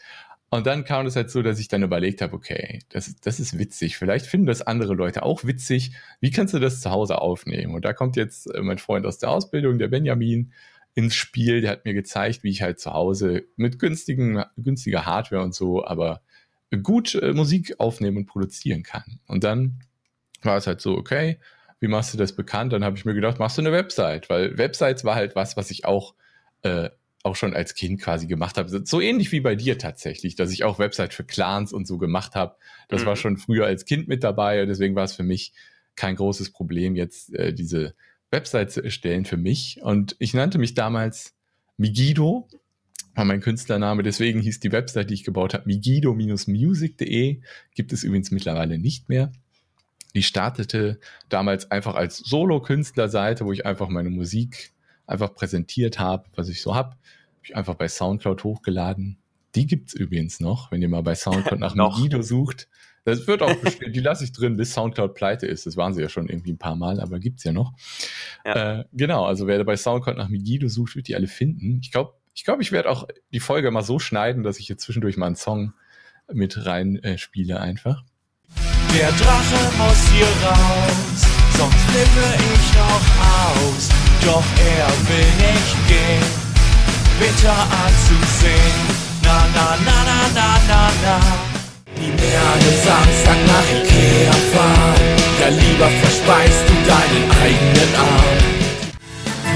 Und 0.49 0.67
dann 0.67 0.83
kam 0.85 1.07
es 1.07 1.15
halt 1.15 1.31
so, 1.31 1.41
dass 1.41 1.57
ich 1.57 1.67
dann 1.67 1.81
überlegt 1.81 2.21
habe, 2.21 2.35
okay, 2.35 2.81
das, 2.89 3.15
das 3.21 3.39
ist 3.39 3.57
witzig. 3.57 3.97
Vielleicht 3.97 4.27
finden 4.27 4.45
das 4.45 4.61
andere 4.61 4.93
Leute 4.93 5.23
auch 5.23 5.43
witzig. 5.45 5.93
Wie 6.19 6.29
kannst 6.29 6.53
du 6.53 6.59
das 6.59 6.79
zu 6.79 6.91
Hause 6.91 7.19
aufnehmen? 7.19 7.73
Und 7.73 7.85
da 7.85 7.93
kommt 7.93 8.15
jetzt 8.15 8.53
äh, 8.53 8.61
mein 8.61 8.77
Freund 8.77 9.07
aus 9.07 9.17
der 9.17 9.29
Ausbildung, 9.29 9.79
der 9.79 9.87
Benjamin, 9.87 10.53
ins 10.93 11.15
Spiel. 11.15 11.61
Der 11.61 11.71
hat 11.71 11.85
mir 11.85 11.95
gezeigt, 11.95 12.43
wie 12.43 12.51
ich 12.51 12.61
halt 12.61 12.79
zu 12.79 12.93
Hause 12.93 13.45
mit 13.55 13.79
günstigen, 13.79 14.43
günstiger 14.55 15.07
Hardware 15.07 15.41
und 15.41 15.55
so, 15.55 15.83
aber 15.85 16.21
gut 16.83 17.15
äh, 17.15 17.33
Musik 17.33 17.79
aufnehmen 17.79 18.17
und 18.17 18.25
produzieren 18.27 18.83
kann. 18.83 19.19
Und 19.27 19.43
dann 19.43 19.79
war 20.45 20.57
es 20.57 20.67
halt 20.67 20.81
so, 20.81 20.97
okay, 20.97 21.39
wie 21.79 21.87
machst 21.87 22.13
du 22.13 22.17
das 22.17 22.33
bekannt? 22.33 22.73
Dann 22.73 22.83
habe 22.83 22.97
ich 22.97 23.05
mir 23.05 23.13
gedacht, 23.13 23.39
machst 23.39 23.57
du 23.57 23.61
eine 23.61 23.71
Website, 23.71 24.29
weil 24.29 24.57
Websites 24.57 25.03
war 25.03 25.15
halt 25.15 25.35
was, 25.35 25.57
was 25.57 25.69
ich 25.69 25.85
auch 25.85 26.15
äh, 26.61 26.89
auch 27.23 27.35
schon 27.37 27.53
als 27.53 27.73
Kind 27.73 28.01
quasi 28.01 28.27
gemacht 28.27 28.57
habe. 28.57 28.85
So 28.85 28.99
ähnlich 28.99 29.31
wie 29.31 29.39
bei 29.39 29.55
dir 29.55 29.77
tatsächlich, 29.77 30.35
dass 30.35 30.51
ich 30.51 30.65
auch 30.65 30.77
Website 30.77 31.13
für 31.13 31.23
Clans 31.23 31.71
und 31.71 31.87
so 31.87 31.97
gemacht 31.97 32.35
habe. 32.35 32.57
Das 32.89 33.01
mhm. 33.01 33.05
war 33.05 33.15
schon 33.15 33.37
früher 33.37 33.65
als 33.65 33.85
Kind 33.85 34.09
mit 34.09 34.23
dabei. 34.23 34.65
Deswegen 34.65 34.95
war 34.95 35.05
es 35.05 35.13
für 35.13 35.23
mich 35.23 35.53
kein 35.95 36.17
großes 36.17 36.51
Problem, 36.51 36.95
jetzt 36.95 37.33
äh, 37.33 37.53
diese 37.53 37.95
Website 38.29 38.71
zu 38.71 38.83
erstellen 38.83 39.23
für 39.23 39.37
mich. 39.37 39.79
Und 39.81 40.17
ich 40.19 40.33
nannte 40.33 40.57
mich 40.57 40.73
damals 40.73 41.33
Migido, 41.77 42.49
war 43.15 43.25
mein 43.25 43.39
Künstlername. 43.39 44.03
Deswegen 44.03 44.41
hieß 44.41 44.59
die 44.59 44.71
Website, 44.71 45.09
die 45.09 45.13
ich 45.13 45.23
gebaut 45.23 45.53
habe, 45.53 45.63
migido-music.de. 45.65 47.41
Gibt 47.73 47.93
es 47.93 48.03
übrigens 48.03 48.31
mittlerweile 48.31 48.77
nicht 48.77 49.07
mehr. 49.07 49.31
Die 50.15 50.23
startete 50.23 50.99
damals 51.29 51.71
einfach 51.71 51.95
als 51.95 52.17
Solo-Künstlerseite, 52.17 53.45
wo 53.45 53.51
ich 53.51 53.65
einfach 53.65 53.89
meine 53.89 54.09
Musik 54.09 54.73
einfach 55.07 55.33
präsentiert 55.33 55.99
habe, 55.99 56.25
was 56.35 56.49
ich 56.49 56.61
so 56.61 56.75
habe. 56.75 56.89
Habe 56.89 56.99
ich 57.43 57.55
einfach 57.55 57.75
bei 57.75 57.87
Soundcloud 57.87 58.43
hochgeladen. 58.43 59.17
Die 59.55 59.67
gibt's 59.67 59.93
übrigens 59.93 60.39
noch, 60.39 60.71
wenn 60.71 60.81
ihr 60.81 60.89
mal 60.89 61.03
bei 61.03 61.15
Soundcloud 61.15 61.59
nach 61.59 61.75
Megiddo 61.75 62.21
sucht. 62.21 62.67
Das 63.05 63.27
wird 63.27 63.41
auch 63.41 63.55
bestimmt, 63.55 63.95
die 63.95 63.99
lasse 63.99 64.23
ich 64.23 64.31
drin, 64.31 64.55
bis 64.55 64.73
Soundcloud 64.73 65.13
pleite 65.13 65.45
ist. 65.45 65.65
Das 65.65 65.75
waren 65.75 65.93
sie 65.93 66.01
ja 66.01 66.07
schon 66.07 66.29
irgendwie 66.29 66.53
ein 66.53 66.57
paar 66.57 66.75
Mal, 66.75 67.01
aber 67.01 67.19
gibt's 67.19 67.43
ja 67.43 67.51
noch. 67.51 67.73
Ja. 68.45 68.79
Äh, 68.79 68.85
genau, 68.93 69.25
also 69.25 69.45
wer 69.45 69.61
bei 69.65 69.75
Soundcloud 69.75 70.17
nach 70.17 70.29
Megiddo 70.29 70.69
sucht, 70.69 70.95
wird 70.95 71.09
die 71.09 71.15
alle 71.15 71.27
finden. 71.27 71.79
Ich 71.81 71.91
glaube, 71.91 72.13
ich 72.33 72.45
glaube, 72.45 72.61
ich 72.61 72.71
werde 72.71 72.89
auch 72.89 73.07
die 73.31 73.41
Folge 73.41 73.69
mal 73.71 73.83
so 73.83 73.99
schneiden, 73.99 74.43
dass 74.43 74.57
ich 74.57 74.67
hier 74.67 74.77
zwischendurch 74.77 75.17
mal 75.17 75.27
einen 75.27 75.35
Song 75.35 75.73
mit 76.31 76.65
rein 76.65 76.95
äh, 77.03 77.17
spiele 77.17 77.59
einfach. 77.59 78.03
Der 78.93 79.11
Drache 79.11 79.61
muss 79.77 80.01
hier 80.13 80.31
raus, 80.45 81.19
sonst 81.57 81.83
flippe 81.89 82.27
ich 82.53 82.65
noch 82.77 83.05
aus. 83.33 83.89
Doch 84.25 84.47
er 84.77 84.87
will 85.09 85.31
nicht 85.41 85.75
gehen, 85.87 86.29
bitter 87.19 87.59
anzusehen. 87.85 89.03
Na 89.23 89.45
na 89.55 89.67
na 89.85 89.97
na 90.09 90.19
na 90.35 90.49
na 90.69 90.83
na. 91.03 91.17
An 91.95 92.59
einem 92.59 92.77
Samstag 92.85 93.39
nach 93.47 93.69
Ikea 93.79 94.33
fahren, 94.53 95.15
ja 95.39 95.47
lieber 95.49 95.89
verspeist 96.01 96.63
du 96.67 96.73
deinen 96.87 97.25
eigenen 97.41 97.95
Arm. 97.95 98.63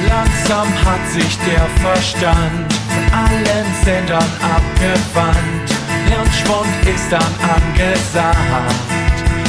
Langsam 0.07 0.67
hat 0.85 1.03
sich 1.11 1.37
der 1.45 1.67
Verstand 1.81 2.73
von 2.89 3.05
allen 3.13 3.67
Sendern 3.83 4.31
abgewandt. 4.41 5.76
Hirnschwund 6.17 6.65
ist 6.87 7.11
dann 7.11 7.33
angesagt, 7.45 8.33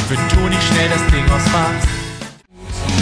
wenn 0.09 0.21
du 0.29 0.49
nicht 0.49 0.63
schnell 0.63 0.91
das 0.91 1.01
Ding 1.07 1.25
ausmachst. 1.25 1.89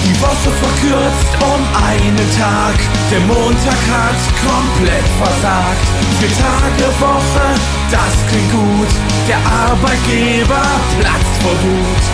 Die 0.05 0.21
Woche 0.23 0.51
verkürzt 0.63 1.33
um 1.43 1.61
einen 1.83 2.27
Tag. 2.39 2.77
Der 3.11 3.21
Montag 3.21 3.81
hat 3.91 4.21
komplett 4.47 5.09
versagt. 5.19 5.87
Vier 6.21 6.31
Tage 6.39 6.87
Woche, 7.01 7.47
das 7.91 8.15
klingt 8.31 8.53
gut. 8.53 8.91
Der 9.27 9.39
Arbeitgeber 9.39 10.63
platzt 11.01 11.37
vor 11.43 11.57
Wut. 11.63 12.07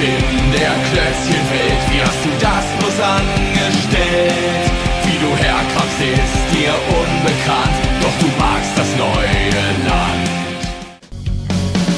In 0.00 0.52
der 0.52 0.72
Klößchenwelt, 0.88 1.82
wie 1.90 2.00
hast 2.00 2.24
du 2.24 2.30
das 2.40 2.64
bloß 2.78 3.00
angestellt? 3.04 4.69
Du 5.20 5.36
herkommst, 5.36 6.00
ist 6.00 6.46
dir 6.50 6.72
unbekannt, 6.88 7.76
doch 8.00 8.16
du 8.20 8.26
magst 8.38 8.72
das 8.74 8.88
neue 8.96 9.50
Land. 9.86 10.30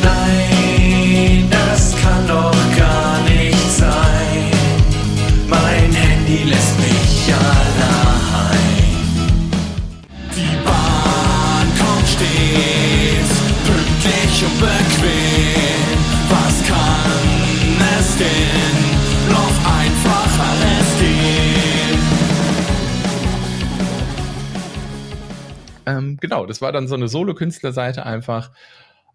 Nein, 0.02 1.48
das 1.48 1.94
kann 2.02 2.26
doch 2.26 2.52
gar 2.76 3.20
nicht 3.20 3.70
sein. 3.78 4.50
Mein 5.48 5.92
Handy 5.92 6.42
lässt 6.50 6.76
mich 6.80 7.32
allein. 7.32 8.58
Die 10.34 10.56
Bahn 10.66 11.66
kommt 11.78 12.08
stets 12.08 13.34
pünktlich 13.64 14.44
und 14.46 14.58
bequem. 14.58 15.98
Was 16.28 16.54
kann 16.66 17.78
es 18.00 18.16
denn 18.16 18.51
Ähm, 25.86 26.16
genau, 26.20 26.46
das 26.46 26.60
war 26.62 26.72
dann 26.72 26.88
so 26.88 26.94
eine 26.94 27.08
Solo-Künstlerseite 27.08 28.06
einfach 28.06 28.52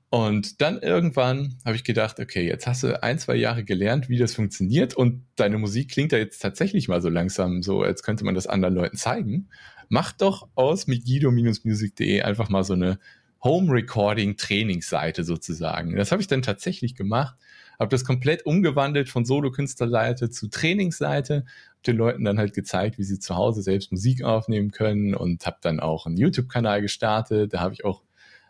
und 0.10 0.62
dann 0.62 0.80
irgendwann 0.80 1.58
habe 1.65 1.75
ich 1.75 1.84
gedacht, 1.84 2.19
okay, 2.19 2.47
jetzt 2.47 2.65
hast 2.65 2.84
du 2.84 3.01
ein, 3.03 3.19
zwei 3.19 3.36
Jahre 3.36 3.65
gelernt, 3.65 4.08
wie 4.08 4.17
das 4.17 4.36
funktioniert 4.36 4.93
und 4.93 5.25
deine 5.36 5.58
Musik 5.58 5.91
klingt 5.91 6.13
ja 6.13 6.17
jetzt 6.17 6.39
tatsächlich 6.39 6.88
mal 6.88 7.01
so 7.01 7.10
langsam 7.10 7.62
so, 7.62 7.82
als 7.82 8.03
könnte 8.03 8.23
man 8.23 8.34
das 8.34 8.47
anderen 8.47 8.75
Leuten 8.75 8.95
zeigen. 8.95 9.49
Mach 9.89 10.13
doch 10.13 10.47
aus 10.56 10.88
migido-music.de 10.88 12.21
einfach 12.21 12.47
mal 12.49 12.63
so 12.63 12.73
eine 12.73 12.99
Home 13.43 13.71
Recording 13.71 14.38
Trainingsseite 14.38 15.25
sozusagen. 15.25 15.95
Das 15.95 16.12
habe 16.12 16.21
ich 16.21 16.27
dann 16.27 16.41
tatsächlich 16.41 16.95
gemacht, 16.95 17.36
habe 17.77 17.89
das 17.89 18.06
komplett 18.06 18.45
umgewandelt 18.45 19.10
von 19.10 19.25
Solo-Künstlerseite 19.25 20.30
zu 20.30 20.47
Trainingsseite, 20.47 21.45
den 21.88 21.97
Leuten 21.97 22.23
dann 22.23 22.38
halt 22.38 22.54
gezeigt, 22.54 22.97
wie 22.97 23.04
sie 23.04 23.19
zu 23.19 23.36
Hause 23.36 23.62
selbst 23.62 23.91
Musik 23.91 24.23
aufnehmen 24.23 24.71
können 24.71 25.15
und 25.15 25.45
habe 25.45 25.58
dann 25.62 25.80
auch 25.80 26.06
einen 26.06 26.17
YouTube-Kanal 26.17 26.82
gestartet. 26.82 27.54
Da 27.54 27.60
habe 27.60 27.73
ich 27.73 27.86
auch 27.86 28.04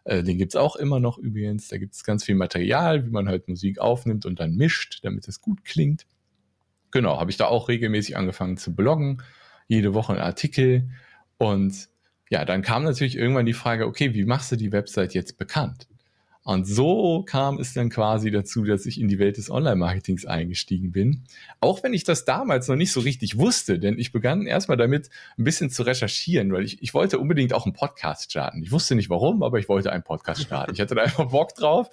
äh, 0.07 0.23
den 0.23 0.37
gibt's 0.37 0.55
auch 0.55 0.77
immer 0.77 0.99
noch 1.01 1.17
übrigens. 1.17 1.67
Da 1.67 1.77
gibt's 1.77 2.03
ganz 2.03 2.23
viel 2.23 2.35
Material, 2.35 3.05
wie 3.05 3.09
man 3.09 3.27
halt 3.27 3.49
Musik 3.49 3.79
aufnimmt 3.79 4.25
und 4.25 4.39
dann 4.39 4.55
mischt, 4.55 4.99
damit 5.03 5.27
es 5.27 5.41
gut 5.41 5.65
klingt. 5.65 6.05
Genau, 6.91 7.19
habe 7.19 7.29
ich 7.29 7.37
da 7.37 7.47
auch 7.47 7.67
regelmäßig 7.67 8.15
angefangen 8.15 8.55
zu 8.55 8.73
bloggen, 8.73 9.21
jede 9.67 9.93
Woche 9.93 10.13
ein 10.13 10.19
Artikel. 10.19 10.89
Und 11.37 11.89
ja, 12.29 12.45
dann 12.45 12.61
kam 12.61 12.83
natürlich 12.83 13.17
irgendwann 13.17 13.45
die 13.45 13.53
Frage, 13.53 13.85
okay, 13.85 14.13
wie 14.13 14.23
machst 14.23 14.51
du 14.51 14.55
die 14.55 14.71
Website 14.71 15.13
jetzt 15.13 15.37
bekannt? 15.37 15.87
Und 16.47 16.65
so 16.65 17.23
kam 17.23 17.59
es 17.59 17.73
dann 17.73 17.89
quasi 17.89 18.31
dazu, 18.31 18.63
dass 18.63 18.85
ich 18.85 19.01
in 19.01 19.09
die 19.09 19.19
Welt 19.19 19.35
des 19.35 19.51
Online-Marketings 19.51 20.25
eingestiegen 20.25 20.93
bin. 20.93 21.23
Auch 21.59 21.83
wenn 21.83 21.93
ich 21.93 22.05
das 22.05 22.23
damals 22.23 22.69
noch 22.69 22.77
nicht 22.77 22.93
so 22.93 23.01
richtig 23.01 23.37
wusste, 23.37 23.79
denn 23.79 23.99
ich 23.99 24.13
begann 24.13 24.47
erstmal 24.47 24.77
damit 24.77 25.09
ein 25.37 25.43
bisschen 25.43 25.69
zu 25.69 25.83
recherchieren, 25.83 26.53
weil 26.53 26.63
ich, 26.63 26.81
ich 26.81 26.93
wollte 26.93 27.19
unbedingt 27.19 27.51
auch 27.51 27.65
einen 27.65 27.73
Podcast 27.73 28.31
starten. 28.31 28.63
Ich 28.63 28.71
wusste 28.71 28.95
nicht 28.95 29.09
warum, 29.09 29.43
aber 29.43 29.59
ich 29.59 29.67
wollte 29.67 29.91
einen 29.91 30.03
Podcast 30.03 30.41
starten. 30.41 30.71
Ich 30.73 30.79
hatte 30.79 30.95
da 30.95 31.01
einfach 31.01 31.25
Bock 31.31 31.53
drauf. 31.53 31.89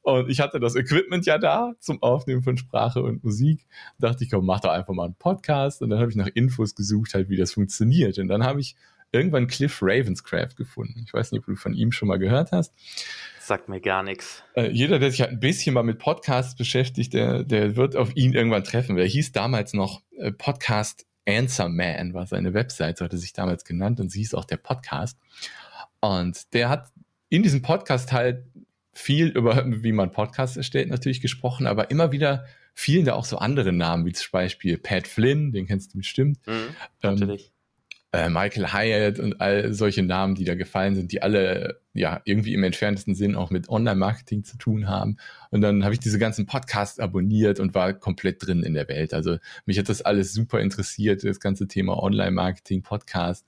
Und 0.00 0.30
ich 0.30 0.40
hatte 0.40 0.60
das 0.60 0.76
Equipment 0.76 1.26
ja 1.26 1.36
da 1.36 1.74
zum 1.78 2.02
Aufnehmen 2.02 2.42
von 2.42 2.56
Sprache 2.56 3.02
und 3.02 3.22
Musik. 3.22 3.66
Da 3.98 4.08
dachte 4.08 4.24
ich, 4.24 4.30
komm, 4.30 4.46
mach 4.46 4.60
doch 4.60 4.70
einfach 4.70 4.94
mal 4.94 5.04
einen 5.04 5.14
Podcast. 5.14 5.82
Und 5.82 5.90
dann 5.90 5.98
habe 5.98 6.10
ich 6.10 6.16
nach 6.16 6.30
Infos 6.32 6.74
gesucht, 6.74 7.12
halt, 7.12 7.28
wie 7.28 7.36
das 7.36 7.52
funktioniert. 7.52 8.18
Und 8.18 8.28
dann 8.28 8.44
habe 8.44 8.62
ich 8.62 8.76
irgendwann 9.12 9.46
Cliff 9.46 9.80
Ravenscraft 9.82 10.56
gefunden. 10.56 11.02
Ich 11.04 11.12
weiß 11.12 11.32
nicht, 11.32 11.40
ob 11.40 11.46
du 11.46 11.54
von 11.54 11.74
ihm 11.74 11.92
schon 11.92 12.08
mal 12.08 12.18
gehört 12.18 12.52
hast 12.52 12.72
sagt 13.50 13.68
mir 13.68 13.80
gar 13.80 14.04
nichts. 14.04 14.44
Äh, 14.54 14.70
jeder, 14.70 15.00
der 15.00 15.10
sich 15.10 15.20
halt 15.20 15.32
ein 15.32 15.40
bisschen 15.40 15.74
mal 15.74 15.82
mit 15.82 15.98
Podcasts 15.98 16.54
beschäftigt, 16.54 17.12
der, 17.12 17.42
der 17.42 17.74
wird 17.74 17.96
auf 17.96 18.14
ihn 18.14 18.32
irgendwann 18.32 18.62
treffen. 18.62 18.94
Der 18.94 19.06
hieß 19.06 19.32
damals 19.32 19.74
noch 19.74 20.02
äh, 20.18 20.30
Podcast 20.30 21.04
Answer 21.26 21.68
Man, 21.68 22.14
war 22.14 22.28
seine 22.28 22.54
Website, 22.54 22.98
so 22.98 23.04
hat 23.04 23.12
er 23.12 23.18
sich 23.18 23.32
damals 23.32 23.64
genannt 23.64 23.98
und 23.98 24.08
sie 24.08 24.20
hieß 24.20 24.34
auch 24.34 24.44
der 24.44 24.56
Podcast. 24.56 25.18
Und 25.98 26.54
der 26.54 26.68
hat 26.68 26.92
in 27.28 27.42
diesem 27.42 27.60
Podcast 27.60 28.12
halt 28.12 28.44
viel 28.92 29.26
über, 29.26 29.64
wie 29.66 29.92
man 29.92 30.12
Podcasts 30.12 30.56
erstellt, 30.56 30.88
natürlich 30.88 31.20
gesprochen, 31.20 31.66
aber 31.66 31.90
immer 31.90 32.12
wieder 32.12 32.44
fielen 32.72 33.04
da 33.04 33.14
auch 33.14 33.24
so 33.24 33.38
andere 33.38 33.72
Namen, 33.72 34.06
wie 34.06 34.12
zum 34.12 34.30
Beispiel 34.30 34.78
Pat 34.78 35.08
Flynn, 35.08 35.50
den 35.50 35.66
kennst 35.66 35.92
du 35.92 35.98
bestimmt. 35.98 36.38
Mhm, 36.46 36.52
ähm, 36.52 36.74
natürlich. 37.02 37.46
Ähm, 37.46 37.52
äh, 38.12 38.28
Michael 38.28 38.72
Hyatt 38.72 39.20
und 39.20 39.40
all 39.40 39.72
solche 39.72 40.02
Namen, 40.02 40.34
die 40.34 40.44
da 40.44 40.56
gefallen 40.56 40.96
sind, 40.96 41.12
die 41.12 41.22
alle 41.22 41.80
ja 41.94 42.20
irgendwie 42.24 42.54
im 42.54 42.64
entferntesten 42.64 43.14
Sinn 43.14 43.36
auch 43.36 43.50
mit 43.50 43.68
Online-Marketing 43.68 44.42
zu 44.42 44.56
tun 44.58 44.88
haben. 44.88 45.16
Und 45.50 45.60
dann 45.60 45.84
habe 45.84 45.94
ich 45.94 46.00
diese 46.00 46.18
ganzen 46.18 46.46
Podcasts 46.46 46.98
abonniert 46.98 47.60
und 47.60 47.74
war 47.74 47.92
komplett 47.92 48.44
drin 48.44 48.62
in 48.64 48.74
der 48.74 48.88
Welt. 48.88 49.14
Also 49.14 49.38
mich 49.64 49.78
hat 49.78 49.88
das 49.88 50.02
alles 50.02 50.32
super 50.32 50.60
interessiert, 50.60 51.22
das 51.22 51.38
ganze 51.38 51.68
Thema 51.68 52.02
Online-Marketing, 52.02 52.82
Podcast. 52.82 53.46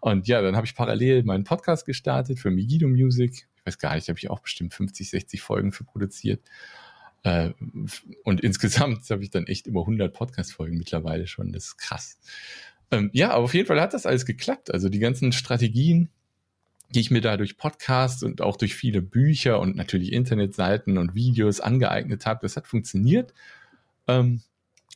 Und 0.00 0.28
ja, 0.28 0.42
dann 0.42 0.54
habe 0.54 0.66
ich 0.66 0.76
parallel 0.76 1.24
meinen 1.24 1.44
Podcast 1.44 1.84
gestartet 1.84 2.38
für 2.38 2.50
Megiddo 2.50 2.88
Music. 2.88 3.48
Ich 3.56 3.66
weiß 3.66 3.78
gar 3.78 3.94
nicht, 3.96 4.08
habe 4.08 4.18
ich 4.18 4.30
auch 4.30 4.40
bestimmt 4.40 4.74
50, 4.74 5.10
60 5.10 5.40
Folgen 5.40 5.72
für 5.72 5.84
produziert. 5.84 6.40
Äh, 7.24 7.50
und 8.22 8.40
insgesamt 8.42 9.08
habe 9.10 9.24
ich 9.24 9.30
dann 9.30 9.46
echt 9.46 9.66
über 9.66 9.80
100 9.80 10.12
Podcast-Folgen 10.12 10.76
mittlerweile 10.76 11.26
schon. 11.26 11.52
Das 11.52 11.64
ist 11.64 11.78
krass. 11.78 12.18
Ähm, 12.90 13.10
ja, 13.12 13.30
aber 13.30 13.44
auf 13.44 13.54
jeden 13.54 13.66
Fall 13.66 13.80
hat 13.80 13.94
das 13.94 14.06
alles 14.06 14.26
geklappt. 14.26 14.72
Also 14.72 14.88
die 14.88 14.98
ganzen 14.98 15.32
Strategien, 15.32 16.08
die 16.94 17.00
ich 17.00 17.10
mir 17.10 17.20
da 17.20 17.36
durch 17.36 17.56
Podcasts 17.56 18.22
und 18.22 18.40
auch 18.40 18.56
durch 18.56 18.74
viele 18.74 19.02
Bücher 19.02 19.60
und 19.60 19.76
natürlich 19.76 20.12
Internetseiten 20.12 20.98
und 20.98 21.14
Videos 21.14 21.60
angeeignet 21.60 22.26
habe, 22.26 22.40
das 22.42 22.56
hat 22.56 22.66
funktioniert. 22.66 23.34
Ähm, 24.06 24.42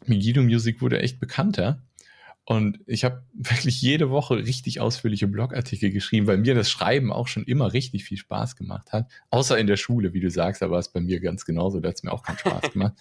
Megiddo 0.06 0.42
Music 0.42 0.80
wurde 0.80 1.00
echt 1.00 1.18
bekannter. 1.18 1.82
Und 2.44 2.80
ich 2.86 3.04
habe 3.04 3.22
wirklich 3.34 3.82
jede 3.82 4.08
Woche 4.08 4.38
richtig 4.38 4.80
ausführliche 4.80 5.28
Blogartikel 5.28 5.90
geschrieben, 5.90 6.26
weil 6.26 6.38
mir 6.38 6.54
das 6.54 6.70
Schreiben 6.70 7.12
auch 7.12 7.28
schon 7.28 7.44
immer 7.44 7.74
richtig 7.74 8.04
viel 8.04 8.16
Spaß 8.16 8.56
gemacht 8.56 8.92
hat. 8.92 9.10
Außer 9.28 9.58
in 9.58 9.66
der 9.66 9.76
Schule, 9.76 10.14
wie 10.14 10.20
du 10.20 10.30
sagst, 10.30 10.62
da 10.62 10.70
war 10.70 10.78
es 10.78 10.88
bei 10.88 11.00
mir 11.00 11.20
ganz 11.20 11.44
genauso, 11.44 11.78
da 11.80 11.90
hat 11.90 11.96
es 11.96 12.02
mir 12.04 12.12
auch 12.12 12.22
keinen 12.22 12.38
Spaß 12.38 12.62
gemacht. 12.72 12.94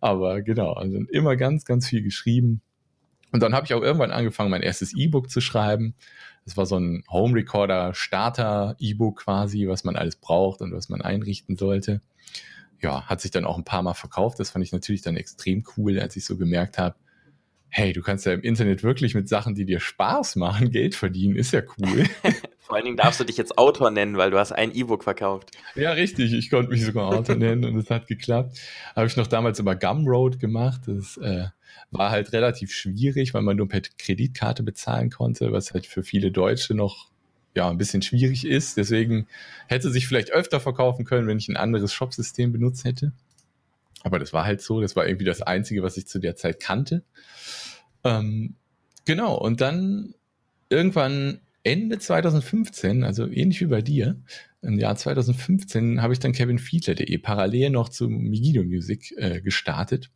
Aber 0.00 0.42
genau, 0.42 0.72
also 0.72 0.98
immer 1.12 1.36
ganz, 1.36 1.64
ganz 1.64 1.88
viel 1.88 2.02
geschrieben. 2.02 2.62
Und 3.34 3.42
dann 3.42 3.52
habe 3.52 3.66
ich 3.66 3.74
auch 3.74 3.82
irgendwann 3.82 4.12
angefangen, 4.12 4.48
mein 4.48 4.62
erstes 4.62 4.94
E-Book 4.94 5.28
zu 5.28 5.40
schreiben. 5.40 5.96
Das 6.44 6.56
war 6.56 6.66
so 6.66 6.78
ein 6.78 7.02
Home 7.10 7.34
Recorder 7.34 7.92
Starter 7.92 8.76
E-Book 8.78 9.24
quasi, 9.24 9.66
was 9.66 9.82
man 9.82 9.96
alles 9.96 10.14
braucht 10.14 10.60
und 10.60 10.72
was 10.72 10.88
man 10.88 11.02
einrichten 11.02 11.56
sollte. 11.56 12.00
Ja, 12.80 13.06
hat 13.06 13.20
sich 13.20 13.32
dann 13.32 13.44
auch 13.44 13.58
ein 13.58 13.64
paar 13.64 13.82
Mal 13.82 13.94
verkauft. 13.94 14.38
Das 14.38 14.50
fand 14.50 14.64
ich 14.64 14.70
natürlich 14.70 15.02
dann 15.02 15.16
extrem 15.16 15.64
cool, 15.76 15.98
als 15.98 16.14
ich 16.14 16.24
so 16.24 16.36
gemerkt 16.36 16.78
habe, 16.78 16.94
hey, 17.70 17.92
du 17.92 18.02
kannst 18.02 18.24
ja 18.24 18.32
im 18.32 18.42
Internet 18.42 18.84
wirklich 18.84 19.16
mit 19.16 19.28
Sachen, 19.28 19.56
die 19.56 19.64
dir 19.64 19.80
Spaß 19.80 20.36
machen, 20.36 20.70
Geld 20.70 20.94
verdienen, 20.94 21.34
ist 21.34 21.50
ja 21.50 21.62
cool. 21.76 22.04
Vor 22.64 22.76
allen 22.76 22.86
Dingen 22.86 22.96
darfst 22.96 23.20
du 23.20 23.24
dich 23.24 23.36
jetzt 23.36 23.58
Autor 23.58 23.90
nennen, 23.90 24.16
weil 24.16 24.30
du 24.30 24.38
hast 24.38 24.52
ein 24.52 24.74
E-Book 24.74 25.04
verkauft. 25.04 25.50
Ja, 25.74 25.92
richtig. 25.92 26.32
Ich 26.32 26.48
konnte 26.48 26.70
mich 26.70 26.82
sogar 26.82 27.08
Autor 27.08 27.36
nennen 27.36 27.64
und 27.66 27.76
es 27.76 27.90
hat 27.90 28.06
geklappt. 28.06 28.58
Habe 28.96 29.06
ich 29.06 29.16
noch 29.16 29.26
damals 29.26 29.58
über 29.58 29.76
Gumroad 29.76 30.40
gemacht. 30.40 30.80
Das 30.86 31.18
äh, 31.18 31.48
war 31.90 32.10
halt 32.10 32.32
relativ 32.32 32.72
schwierig, 32.72 33.34
weil 33.34 33.42
man 33.42 33.58
nur 33.58 33.68
per 33.68 33.82
Kreditkarte 33.98 34.62
bezahlen 34.62 35.10
konnte, 35.10 35.52
was 35.52 35.74
halt 35.74 35.84
für 35.84 36.02
viele 36.02 36.30
Deutsche 36.30 36.72
noch 36.72 37.10
ja 37.54 37.68
ein 37.68 37.76
bisschen 37.76 38.00
schwierig 38.00 38.46
ist. 38.46 38.78
Deswegen 38.78 39.26
hätte 39.68 39.90
sich 39.90 40.06
vielleicht 40.06 40.30
öfter 40.32 40.58
verkaufen 40.58 41.04
können, 41.04 41.28
wenn 41.28 41.38
ich 41.38 41.48
ein 41.48 41.58
anderes 41.58 41.92
Shopsystem 41.92 42.50
benutzt 42.50 42.84
hätte. 42.84 43.12
Aber 44.02 44.18
das 44.18 44.32
war 44.32 44.46
halt 44.46 44.62
so. 44.62 44.80
Das 44.80 44.96
war 44.96 45.06
irgendwie 45.06 45.26
das 45.26 45.42
Einzige, 45.42 45.82
was 45.82 45.98
ich 45.98 46.06
zu 46.06 46.18
der 46.18 46.34
Zeit 46.34 46.60
kannte. 46.60 47.02
Ähm, 48.04 48.54
genau, 49.04 49.36
und 49.36 49.60
dann 49.60 50.14
irgendwann 50.70 51.40
Ende 51.64 51.98
2015, 51.98 53.04
also 53.04 53.26
ähnlich 53.26 53.60
wie 53.60 53.66
bei 53.66 53.82
dir, 53.82 54.22
im 54.62 54.78
Jahr 54.78 54.96
2015 54.96 56.02
habe 56.02 56.12
ich 56.12 56.18
dann 56.20 56.32
kevinfiedler.de 56.32 57.18
parallel 57.18 57.70
noch 57.70 57.88
zu 57.88 58.08
Migido 58.08 58.62
Music 58.62 59.12
äh, 59.16 59.40
gestartet 59.40 60.10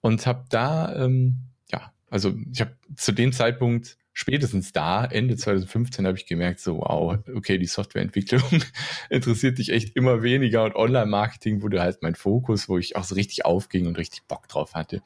und 0.00 0.26
habe 0.26 0.44
da, 0.50 1.04
ähm, 1.04 1.36
ja, 1.70 1.92
also 2.10 2.34
ich 2.52 2.60
habe 2.60 2.76
zu 2.96 3.12
dem 3.12 3.32
Zeitpunkt 3.32 3.96
spätestens 4.12 4.72
da, 4.72 5.04
Ende 5.04 5.36
2015, 5.36 6.06
habe 6.06 6.18
ich 6.18 6.26
gemerkt, 6.26 6.60
so, 6.60 6.78
wow, 6.78 7.18
okay, 7.34 7.56
die 7.56 7.66
Softwareentwicklung 7.66 8.42
interessiert 9.10 9.58
dich 9.58 9.70
echt 9.70 9.94
immer 9.94 10.22
weniger 10.22 10.64
und 10.64 10.74
Online-Marketing 10.74 11.62
wurde 11.62 11.80
halt 11.80 12.02
mein 12.02 12.14
Fokus, 12.14 12.68
wo 12.68 12.78
ich 12.78 12.96
auch 12.96 13.04
so 13.04 13.14
richtig 13.14 13.44
aufging 13.44 13.86
und 13.86 13.96
richtig 13.96 14.24
Bock 14.24 14.48
drauf 14.48 14.74
hatte. 14.74 15.02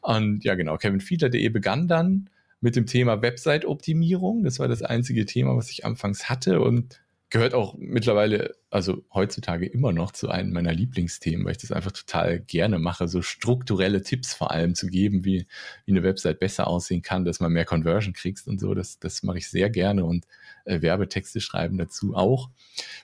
Und 0.00 0.44
ja, 0.44 0.54
genau, 0.54 0.76
kevinfiedler.de 0.76 1.48
begann 1.50 1.88
dann 1.88 2.28
mit 2.64 2.76
dem 2.76 2.86
Thema 2.86 3.20
Website-Optimierung. 3.20 4.42
Das 4.42 4.58
war 4.58 4.68
das 4.68 4.82
einzige 4.82 5.26
Thema, 5.26 5.54
was 5.54 5.70
ich 5.70 5.84
anfangs 5.84 6.30
hatte 6.30 6.62
und 6.62 6.98
gehört 7.28 7.52
auch 7.52 7.74
mittlerweile, 7.76 8.54
also 8.70 9.04
heutzutage 9.12 9.66
immer 9.66 9.92
noch 9.92 10.12
zu 10.12 10.30
einem 10.30 10.50
meiner 10.50 10.72
Lieblingsthemen, 10.72 11.44
weil 11.44 11.52
ich 11.52 11.58
das 11.58 11.72
einfach 11.72 11.92
total 11.92 12.40
gerne 12.40 12.78
mache, 12.78 13.06
so 13.06 13.20
strukturelle 13.20 14.02
Tipps 14.02 14.32
vor 14.32 14.50
allem 14.50 14.74
zu 14.74 14.86
geben, 14.86 15.26
wie, 15.26 15.46
wie 15.84 15.92
eine 15.92 16.02
Website 16.02 16.38
besser 16.38 16.66
aussehen 16.66 17.02
kann, 17.02 17.26
dass 17.26 17.38
man 17.38 17.52
mehr 17.52 17.66
Conversion 17.66 18.14
kriegst 18.14 18.48
und 18.48 18.58
so. 18.58 18.72
Das, 18.72 18.98
das 18.98 19.22
mache 19.22 19.38
ich 19.38 19.48
sehr 19.50 19.68
gerne 19.68 20.06
und 20.06 20.26
äh, 20.64 20.80
Werbetexte 20.80 21.42
schreiben 21.42 21.76
dazu 21.76 22.14
auch. 22.14 22.48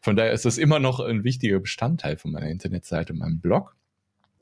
Von 0.01 0.17
daher 0.17 0.33
ist 0.33 0.47
das 0.47 0.57
immer 0.57 0.79
noch 0.79 1.01
ein 1.01 1.23
wichtiger 1.23 1.61
Bestandteil 1.61 2.17
von 2.17 2.33
meiner 2.33 2.49
Internetseite 2.49 3.13
und 3.13 3.19
meinem 3.19 3.41
Blog. 3.41 3.77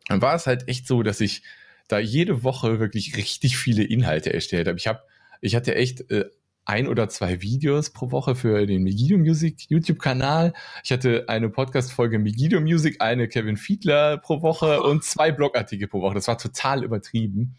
Dann 0.07 0.23
war 0.23 0.37
es 0.37 0.47
halt 0.47 0.69
echt 0.69 0.87
so, 0.87 1.03
dass 1.03 1.21
ich 1.21 1.43
da 1.89 1.99
jede 1.99 2.45
Woche 2.45 2.79
wirklich 2.79 3.17
richtig 3.17 3.57
viele 3.57 3.83
Inhalte 3.83 4.33
erstellt 4.33 4.69
habe. 4.69 4.79
Ich 4.79 4.87
habe, 4.87 5.03
ich 5.41 5.55
hatte 5.55 5.75
echt 5.75 6.11
äh, 6.11 6.27
ein 6.69 6.87
oder 6.87 7.09
zwei 7.09 7.41
Videos 7.41 7.91
pro 7.91 8.11
Woche 8.11 8.35
für 8.35 8.67
den 8.67 8.83
Megido 8.83 9.17
Music 9.17 9.71
YouTube-Kanal. 9.71 10.53
Ich 10.85 10.93
hatte 10.93 11.25
eine 11.27 11.49
Podcast-Folge 11.49 12.19
Megido 12.19 12.61
Music, 12.61 13.01
eine 13.01 13.27
Kevin 13.27 13.57
Fiedler 13.57 14.19
pro 14.19 14.43
Woche 14.43 14.83
und 14.83 15.03
zwei 15.03 15.33
Blogartikel 15.33 15.89
pro 15.89 16.03
Woche. 16.03 16.15
Das 16.15 16.29
war 16.29 16.37
total 16.37 16.85
übertrieben. 16.85 17.57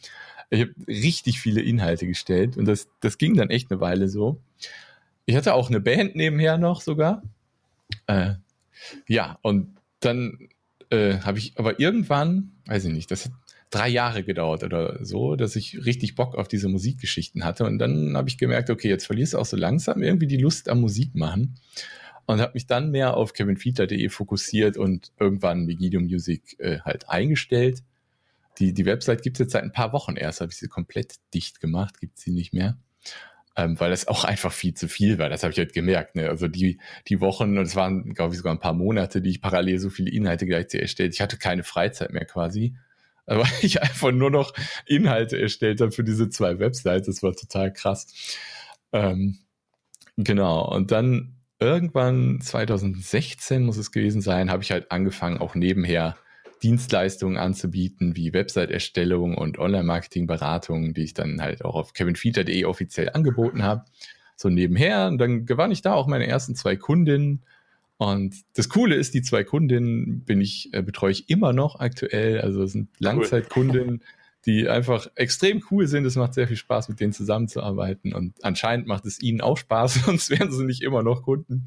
Ich 0.52 0.62
habe 0.62 0.74
richtig 0.88 1.42
viele 1.42 1.62
Inhalte 1.62 2.06
gestellt 2.06 2.56
und 2.56 2.66
das, 2.66 2.88
das 3.00 3.18
ging 3.18 3.36
dann 3.36 3.50
echt 3.50 3.72
eine 3.72 3.82
Weile 3.82 4.10
so. 4.10 4.42
Ich 5.26 5.36
hatte 5.36 5.56
auch 5.56 5.70
eine 5.70 5.80
Band 5.80 6.16
nebenher 6.16 6.60
noch 6.60 6.82
sogar. 6.82 7.24
Äh, 8.06 8.34
ja, 9.08 9.40
und 9.42 9.76
dann 10.02 10.50
äh, 10.92 11.20
habe 11.20 11.40
ich 11.40 11.54
aber 11.58 11.80
irgendwann, 11.80 12.52
weiß 12.66 12.86
ich 12.86 12.94
nicht, 12.94 13.10
das 13.10 13.26
hat 13.26 13.32
drei 13.70 13.90
Jahre 13.90 14.24
gedauert 14.24 14.64
oder 14.64 15.04
so, 15.04 15.36
dass 15.36 15.56
ich 15.56 15.86
richtig 15.86 16.16
Bock 16.16 16.36
auf 16.36 16.48
diese 16.48 16.70
Musikgeschichten 16.70 17.44
hatte. 17.44 17.66
Und 17.66 17.78
dann 17.80 18.18
habe 18.18 18.30
ich 18.30 18.38
gemerkt, 18.38 18.70
okay, 18.70 18.90
jetzt 18.90 19.06
verlierst 19.06 19.34
du 19.34 19.38
auch 19.38 19.46
so 19.46 19.58
langsam 19.58 20.02
irgendwie 20.02 20.28
die 20.28 20.38
Lust 20.38 20.70
am 20.70 20.82
Musik 20.82 21.16
machen. 21.16 21.60
Und 22.26 22.42
habe 22.42 22.54
mich 22.54 22.68
dann 22.68 22.92
mehr 22.92 23.18
auf 23.18 23.34
kevinfiedler.de 23.34 24.10
fokussiert 24.10 24.78
und 24.78 25.12
irgendwann 25.20 25.66
Megido 25.66 26.00
Music 26.00 26.60
äh, 26.60 26.80
halt 26.82 27.10
eingestellt. 27.10 27.84
Die, 28.60 28.74
die 28.74 28.86
Website 28.86 29.24
gibt 29.24 29.38
es 29.38 29.46
jetzt 29.46 29.54
seit 29.54 29.64
ein 29.64 29.72
paar 29.72 29.94
Wochen 29.94 30.16
erst, 30.16 30.42
habe 30.42 30.52
ich 30.52 30.58
sie 30.58 30.68
komplett 30.68 31.16
dicht 31.34 31.60
gemacht, 31.60 32.00
gibt 32.00 32.20
sie 32.20 32.32
nicht 32.32 32.54
mehr. 32.54 32.78
Ähm, 33.56 33.80
weil 33.80 33.90
das 33.90 34.08
auch 34.08 34.26
einfach 34.26 34.52
viel 34.52 34.76
zu 34.76 34.88
viel 34.88 35.18
war. 35.18 35.30
Das 35.30 35.42
habe 35.42 35.54
ich 35.54 35.58
halt 35.58 35.74
gemerkt. 35.74 36.16
Ne? 36.16 36.30
Also 36.30 36.48
die, 36.48 36.80
die 37.08 37.20
Wochen, 37.20 37.58
und 37.58 37.66
es 37.66 37.76
waren, 37.76 38.14
glaube 38.14 38.34
ich, 38.34 38.38
sogar 38.38 38.54
ein 38.54 38.60
paar 38.60 38.74
Monate, 38.74 39.22
die 39.22 39.32
ich 39.32 39.42
parallel 39.42 39.80
so 39.80 39.90
viele 39.90 40.12
Inhalte 40.12 40.46
gleichzeitig 40.46 40.82
erstellt. 40.82 41.14
Ich 41.14 41.22
hatte 41.22 41.38
keine 41.38 41.64
Freizeit 41.64 42.12
mehr 42.12 42.26
quasi 42.26 42.76
weil 43.38 43.48
ich 43.62 43.82
einfach 43.82 44.12
nur 44.12 44.32
noch 44.32 44.54
Inhalte 44.88 45.40
erstellt 45.40 45.82
habe 45.82 45.92
für 45.92 46.04
diese 46.04 46.30
zwei 46.30 46.58
Websites. 46.58 47.06
Das 47.06 47.24
war 47.24 47.34
total 47.34 47.72
krass. 47.72 48.08
Ähm, 48.92 49.38
genau. 50.18 50.68
Und 50.68 50.92
dann 50.92 51.36
irgendwann 51.60 52.42
2016 52.42 53.64
muss 53.64 53.78
es 53.78 53.92
gewesen 53.92 54.22
sein, 54.22 54.50
habe 54.50 54.64
ich 54.64 54.72
halt 54.72 54.92
angefangen, 54.92 55.38
auch 55.38 55.54
nebenher 55.54 56.18
Dienstleistungen 56.64 57.38
anzubieten, 57.38 58.16
wie 58.16 58.34
Website-Erstellung 58.34 59.38
und 59.38 59.60
Online-Marketing-Beratung, 59.60 60.96
die 60.96 61.04
ich 61.04 61.14
dann 61.14 61.40
halt 61.42 61.64
auch 61.64 61.76
auf 61.76 61.94
kevinfeeder.de 61.94 62.66
offiziell 62.66 63.12
angeboten 63.12 63.62
habe. 63.62 63.86
So 64.36 64.50
nebenher. 64.50 65.08
Und 65.08 65.20
dann 65.20 65.46
gewann 65.46 65.72
ich 65.72 65.84
da 65.84 65.94
auch 65.94 66.08
meine 66.08 66.28
ersten 66.28 66.56
zwei 66.56 66.76
Kundinnen 66.76 67.44
und 68.00 68.46
das 68.54 68.70
Coole 68.70 68.96
ist, 68.96 69.14
die 69.14 69.22
zwei 69.22 69.44
Kundinnen 69.44 70.24
bin 70.24 70.40
ich, 70.40 70.70
äh, 70.72 70.82
betreue 70.82 71.12
ich 71.12 71.30
immer 71.30 71.52
noch 71.52 71.82
aktuell. 71.82 72.40
Also 72.40 72.64
es 72.64 72.72
sind 72.72 72.88
Langzeitkundinnen, 72.98 74.06
die 74.46 74.70
einfach 74.70 75.08
extrem 75.16 75.62
cool 75.70 75.86
sind. 75.86 76.06
Es 76.06 76.16
macht 76.16 76.34
sehr 76.34 76.48
viel 76.48 76.56
Spaß, 76.56 76.88
mit 76.88 77.02
denen 77.02 77.12
zusammenzuarbeiten. 77.12 78.14
Und 78.14 78.42
anscheinend 78.42 78.88
macht 78.88 79.06
es 79.06 79.22
ihnen 79.22 79.42
auch 79.42 79.58
Spaß, 79.58 79.96
sonst 80.06 80.30
wären 80.30 80.50
sie 80.50 80.64
nicht 80.64 80.82
immer 80.82 81.04
noch 81.04 81.24
Kunden. 81.24 81.66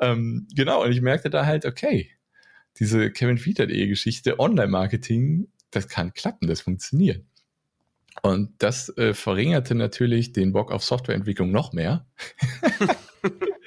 Ähm, 0.00 0.48
genau, 0.54 0.82
und 0.82 0.90
ich 0.90 1.02
merkte 1.02 1.28
da 1.28 1.44
halt, 1.44 1.66
okay, 1.66 2.12
diese 2.78 3.10
Kevin 3.10 3.36
Fiedler.de-Geschichte, 3.36 4.38
Online-Marketing, 4.38 5.48
das 5.70 5.86
kann 5.86 6.14
klappen, 6.14 6.48
das 6.48 6.62
funktioniert. 6.62 7.26
Und 8.22 8.54
das 8.56 8.88
äh, 8.96 9.12
verringerte 9.12 9.74
natürlich 9.74 10.32
den 10.32 10.52
Bock 10.52 10.72
auf 10.72 10.82
Softwareentwicklung 10.82 11.50
noch 11.50 11.74
mehr. 11.74 12.06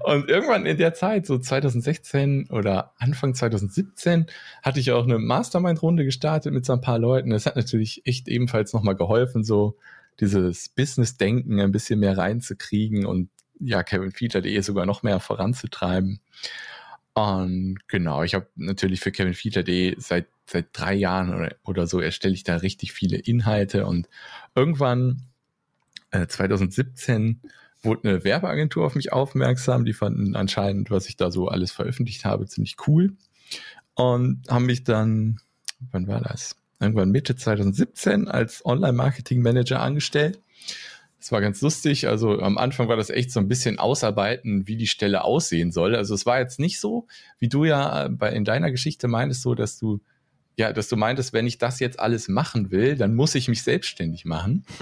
Und 0.00 0.28
irgendwann 0.28 0.66
in 0.66 0.76
der 0.76 0.94
Zeit, 0.94 1.26
so 1.26 1.38
2016 1.38 2.50
oder 2.50 2.92
Anfang 2.98 3.34
2017, 3.34 4.26
hatte 4.62 4.80
ich 4.80 4.92
auch 4.92 5.04
eine 5.04 5.18
Mastermind-Runde 5.18 6.04
gestartet 6.04 6.52
mit 6.52 6.64
so 6.64 6.72
ein 6.72 6.80
paar 6.80 6.98
Leuten. 6.98 7.30
Das 7.30 7.46
hat 7.46 7.56
natürlich 7.56 8.02
echt 8.06 8.28
ebenfalls 8.28 8.72
nochmal 8.72 8.96
geholfen, 8.96 9.44
so 9.44 9.76
dieses 10.20 10.68
Business-Denken 10.70 11.60
ein 11.60 11.72
bisschen 11.72 12.00
mehr 12.00 12.18
reinzukriegen 12.18 13.06
und 13.06 13.30
ja, 13.60 13.82
Kevin 13.82 14.12
Feature.de 14.12 14.60
sogar 14.60 14.86
noch 14.86 15.02
mehr 15.02 15.20
voranzutreiben. 15.20 16.20
Und 17.14 17.78
genau, 17.88 18.22
ich 18.22 18.34
habe 18.34 18.46
natürlich 18.54 19.00
für 19.00 19.10
Kevin 19.10 19.34
Feature.de 19.34 19.96
seit, 19.98 20.28
seit 20.46 20.66
drei 20.72 20.94
Jahren 20.94 21.34
oder, 21.34 21.56
oder 21.64 21.86
so 21.86 22.00
erstelle 22.00 22.34
ich 22.34 22.44
da 22.44 22.56
richtig 22.56 22.92
viele 22.92 23.16
Inhalte 23.16 23.86
und 23.86 24.08
irgendwann 24.54 25.22
äh, 26.12 26.26
2017 26.26 27.40
wurde 27.82 28.08
eine 28.08 28.24
Werbeagentur 28.24 28.84
auf 28.84 28.94
mich 28.94 29.12
aufmerksam. 29.12 29.84
Die 29.84 29.92
fanden 29.92 30.36
anscheinend, 30.36 30.90
was 30.90 31.08
ich 31.08 31.16
da 31.16 31.30
so 31.30 31.48
alles 31.48 31.72
veröffentlicht 31.72 32.24
habe, 32.24 32.46
ziemlich 32.46 32.76
cool. 32.86 33.12
Und 33.94 34.42
haben 34.48 34.66
mich 34.66 34.84
dann, 34.84 35.40
wann 35.90 36.06
war 36.06 36.20
das? 36.20 36.56
Irgendwann 36.80 37.10
Mitte 37.10 37.34
2017 37.34 38.28
als 38.28 38.64
Online-Marketing-Manager 38.64 39.80
angestellt. 39.80 40.40
Das 41.18 41.32
war 41.32 41.40
ganz 41.40 41.60
lustig. 41.60 42.06
Also 42.06 42.38
am 42.40 42.58
Anfang 42.58 42.88
war 42.88 42.96
das 42.96 43.10
echt 43.10 43.32
so 43.32 43.40
ein 43.40 43.48
bisschen 43.48 43.78
ausarbeiten, 43.78 44.68
wie 44.68 44.76
die 44.76 44.86
Stelle 44.86 45.24
aussehen 45.24 45.72
soll. 45.72 45.96
Also 45.96 46.14
es 46.14 46.26
war 46.26 46.38
jetzt 46.38 46.60
nicht 46.60 46.78
so, 46.78 47.06
wie 47.40 47.48
du 47.48 47.64
ja 47.64 48.08
bei, 48.08 48.30
in 48.30 48.44
deiner 48.44 48.70
Geschichte 48.70 49.08
meinst, 49.08 49.42
so, 49.42 49.54
dass 49.56 49.78
du 49.78 50.00
ja, 50.58 50.72
dass 50.72 50.88
du 50.88 50.96
meintest, 50.96 51.32
wenn 51.32 51.46
ich 51.46 51.58
das 51.58 51.78
jetzt 51.78 52.00
alles 52.00 52.26
machen 52.26 52.72
will, 52.72 52.96
dann 52.96 53.14
muss 53.14 53.36
ich 53.36 53.46
mich 53.46 53.62
selbstständig 53.62 54.24
machen. 54.24 54.66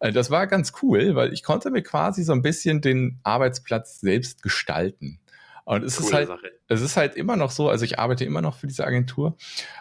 Äh, 0.00 0.12
das 0.12 0.30
war 0.30 0.46
ganz 0.46 0.74
cool, 0.80 1.16
weil 1.16 1.32
ich 1.32 1.42
konnte 1.42 1.72
mir 1.72 1.82
quasi 1.82 2.22
so 2.22 2.32
ein 2.32 2.40
bisschen 2.40 2.80
den 2.80 3.18
Arbeitsplatz 3.24 3.98
selbst 3.98 4.44
gestalten. 4.44 5.18
Und 5.64 5.82
es 5.82 5.98
ist 5.98 6.12
halt, 6.12 6.28
Sache. 6.28 6.52
es 6.68 6.82
ist 6.82 6.96
halt 6.96 7.16
immer 7.16 7.34
noch 7.34 7.50
so, 7.50 7.68
also 7.68 7.84
ich 7.84 7.98
arbeite 7.98 8.24
immer 8.24 8.40
noch 8.40 8.54
für 8.54 8.68
diese 8.68 8.86
Agentur. 8.86 9.36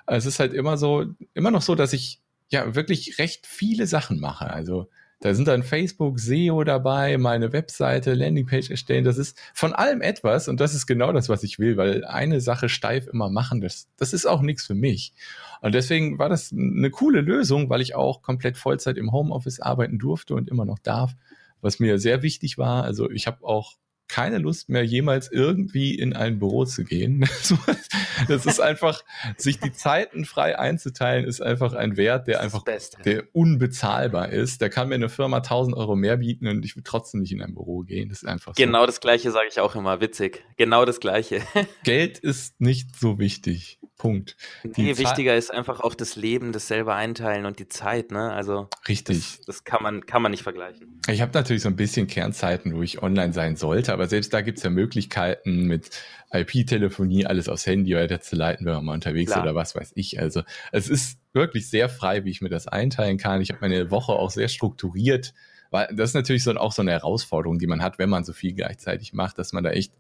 Es 0.08 0.26
ist 0.26 0.40
halt 0.40 0.54
immer 0.56 0.76
so, 0.76 1.06
immer 1.36 1.52
noch 1.52 1.62
so, 1.62 1.76
dass 1.76 1.94
ich 1.94 2.20
ja 2.50 2.74
wirklich 2.74 3.20
recht 3.20 3.46
viele 3.46 3.86
Sachen 3.86 4.20
mache. 4.20 4.50
Also 4.50 4.90
da 5.20 5.34
sind 5.34 5.48
dann 5.48 5.64
Facebook, 5.64 6.20
SEO 6.20 6.64
dabei, 6.64 7.18
meine 7.18 7.52
Webseite, 7.52 8.14
Landingpage 8.14 8.70
erstellen. 8.70 9.04
Das 9.04 9.18
ist 9.18 9.38
von 9.54 9.74
allem 9.74 10.02
etwas 10.02 10.48
und 10.48 10.60
das 10.60 10.76
ist 10.76 10.86
genau 10.86 11.12
das, 11.12 11.28
was 11.28 11.44
ich 11.44 11.58
will, 11.58 11.76
weil 11.76 12.06
eine 12.06 12.40
Sache 12.40 12.70
steif 12.70 13.08
immer 13.08 13.30
machen, 13.30 13.62
das, 13.62 13.88
das 13.98 14.14
ist 14.14 14.28
auch 14.28 14.42
nichts 14.42 14.66
für 14.66 14.76
mich. 14.76 15.14
Und 15.62 15.74
deswegen 15.74 16.20
war 16.20 16.30
das 16.30 16.52
eine 16.52 16.92
coole 16.92 17.22
Lösung, 17.22 17.70
weil 17.70 17.82
ich 17.82 17.96
auch 17.96 18.22
komplett 18.22 18.58
Vollzeit 18.58 18.98
im 18.98 19.12
Homeoffice 19.12 19.60
arbeiten 19.60 19.98
durfte 19.98 20.36
und 20.36 20.50
immer 20.50 20.66
noch 20.66 20.80
darf, 20.80 21.16
was 21.62 21.80
mir 21.80 21.98
sehr 21.98 22.22
wichtig 22.22 22.60
war. 22.60 22.84
Also 22.84 23.10
ich 23.10 23.26
habe 23.26 23.44
auch 23.44 23.74
keine 24.08 24.38
Lust 24.38 24.70
mehr, 24.70 24.84
jemals 24.84 25.32
irgendwie 25.32 25.96
in 25.96 26.14
ein 26.14 26.40
Büro 26.40 26.66
zu 26.66 26.84
gehen. 26.84 27.28
das 28.28 28.46
ist 28.46 28.60
einfach, 28.60 29.04
sich 29.38 29.60
die 29.60 29.72
Zeiten 29.72 30.26
frei 30.26 30.58
einzuteilen, 30.58 31.26
ist 31.26 31.42
einfach 31.42 31.74
ein 31.74 31.98
Wert, 31.98 32.28
der 32.28 32.42
einfach, 32.42 32.64
der 33.06 33.24
unbezahlbar 33.34 34.30
ist. 34.30 34.62
Da 34.62 34.70
kann 34.70 34.90
mir 34.90 34.96
eine 34.96 35.10
Firma 35.10 35.38
1000 35.38 35.76
Euro 35.76 35.96
mehr 35.96 36.18
bieten 36.18 36.48
und 36.48 36.66
ich 36.66 36.76
will 36.76 36.84
trotzdem 36.84 37.22
nicht 37.22 37.32
in 37.32 37.42
ein 37.42 37.54
Büro 37.54 37.80
gehen. 37.82 38.10
Das 38.10 38.24
ist 38.24 38.28
einfach 38.28 38.56
so. 38.56 38.64
Genau 38.64 38.86
das 38.86 39.02
Gleiche 39.02 39.32
sage 39.32 39.48
ich 39.50 39.60
auch 39.60 39.76
immer. 39.76 40.00
Witzig. 40.02 40.44
Genau 40.58 40.86
das 40.86 41.00
Gleiche. 41.00 41.42
Geld 41.84 42.20
ist 42.20 42.60
nicht 42.62 42.96
so 42.96 43.20
wichtig. 43.20 43.80
Punkt. 43.98 44.38
Die 44.64 44.84
nee, 44.84 44.98
wichtiger 44.98 45.36
ist 45.36 45.52
einfach 45.52 45.80
auch 45.80 45.96
das 45.96 46.16
Leben, 46.16 46.52
das 46.52 46.68
selber 46.68 46.94
einteilen 46.96 47.46
und 47.46 47.58
die 47.58 47.68
Zeit, 47.68 48.12
ne? 48.12 48.32
Also 48.32 48.70
richtig. 48.88 49.38
Das, 49.38 49.46
das 49.46 49.64
kann 49.64 49.82
man 49.82 50.06
kann 50.06 50.22
man 50.22 50.32
nicht 50.32 50.44
vergleichen. 50.44 51.02
Ich 51.10 51.22
habe 51.22 51.32
natürlich 51.34 51.64
so 51.64 51.70
ein 51.70 51.76
bisschen 51.76 52.06
Kernzeiten, 52.06 52.76
wo 52.76 52.84
ich 52.84 53.02
online 53.02 53.34
sein 53.34 53.56
sollte, 53.56 53.97
aber 53.98 54.08
selbst 54.08 54.32
da 54.32 54.42
gibt 54.42 54.60
es 54.60 54.64
ja 54.64 54.70
Möglichkeiten 54.70 55.66
mit 55.66 55.90
IP-Telefonie 56.32 57.26
alles 57.26 57.50
aufs 57.50 57.66
Handy 57.66 57.96
weiterzuleiten, 57.96 58.64
wenn 58.68 58.76
man 58.76 58.86
mal 58.86 58.94
unterwegs 58.94 59.32
Klar. 59.32 59.44
ist 59.44 59.50
oder 59.50 59.56
was 59.56 59.76
weiß 59.76 59.94
ich. 59.96 60.20
Also 60.20 60.44
es 60.72 60.88
ist 60.88 61.20
wirklich 61.34 61.68
sehr 61.68 61.90
frei, 61.90 62.24
wie 62.24 62.30
ich 62.30 62.42
mir 62.42 62.50
das 62.50 62.68
einteilen 62.68 63.18
kann. 63.18 63.42
Ich 63.42 63.50
habe 63.50 63.62
meine 63.62 63.90
Woche 63.90 64.14
auch 64.14 64.30
sehr 64.30 64.50
strukturiert, 64.50 65.34
weil 65.72 65.88
das 65.96 66.12
ist 66.12 66.14
natürlich 66.14 66.44
so 66.44 66.56
auch 66.58 66.74
so 66.74 66.84
eine 66.84 66.92
Herausforderung, 66.92 67.58
die 67.58 67.66
man 67.66 67.82
hat, 67.82 67.98
wenn 67.98 68.10
man 68.10 68.24
so 68.24 68.34
viel 68.34 68.54
gleichzeitig 68.54 69.14
macht, 69.14 69.40
dass 69.40 69.52
man 69.52 69.64
da 69.64 69.72
echt 69.72 69.94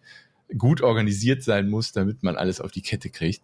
gut 0.56 0.82
organisiert 0.82 1.42
sein 1.42 1.68
muss, 1.68 1.92
damit 1.92 2.22
man 2.22 2.36
alles 2.36 2.62
auf 2.62 2.72
die 2.72 2.84
Kette 2.84 3.10
kriegt. 3.10 3.42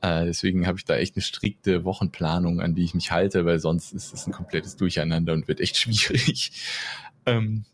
Äh, 0.00 0.26
deswegen 0.26 0.68
habe 0.68 0.78
ich 0.78 0.84
da 0.84 0.96
echt 0.96 1.16
eine 1.16 1.22
strikte 1.22 1.84
Wochenplanung, 1.84 2.60
an 2.60 2.76
die 2.76 2.84
ich 2.84 2.94
mich 2.94 3.10
halte, 3.10 3.44
weil 3.44 3.58
sonst 3.58 3.92
ist 3.92 4.14
es 4.14 4.28
ein 4.28 4.32
komplettes 4.32 4.76
Durcheinander 4.76 5.32
und 5.32 5.48
wird 5.48 5.58
echt 5.58 5.76
schwierig. 5.78 6.52
Ähm, 7.26 7.64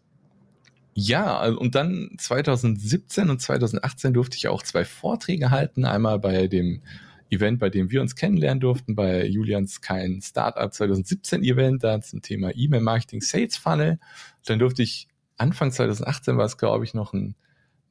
ja, 0.94 1.36
also, 1.38 1.58
und 1.58 1.74
dann 1.74 2.10
2017 2.18 3.28
und 3.28 3.40
2018 3.40 4.14
durfte 4.14 4.36
ich 4.36 4.48
auch 4.48 4.62
zwei 4.62 4.84
Vorträge 4.84 5.50
halten. 5.50 5.84
Einmal 5.84 6.20
bei 6.20 6.46
dem 6.46 6.82
Event, 7.30 7.58
bei 7.58 7.68
dem 7.68 7.90
wir 7.90 8.00
uns 8.00 8.14
kennenlernen 8.14 8.60
durften, 8.60 8.94
bei 8.94 9.26
Julians 9.26 9.80
Kein 9.80 10.20
Startup 10.22 10.72
2017 10.72 11.42
Event, 11.42 11.82
da 11.82 12.00
zum 12.00 12.22
Thema 12.22 12.52
E-Mail-Marketing 12.54 13.20
Sales 13.20 13.56
Funnel. 13.56 13.98
Dann 14.44 14.60
durfte 14.60 14.82
ich 14.82 15.08
Anfang 15.36 15.72
2018 15.72 16.36
war 16.36 16.44
es, 16.44 16.58
glaube 16.58 16.84
ich, 16.84 16.94
noch 16.94 17.12
ein 17.12 17.34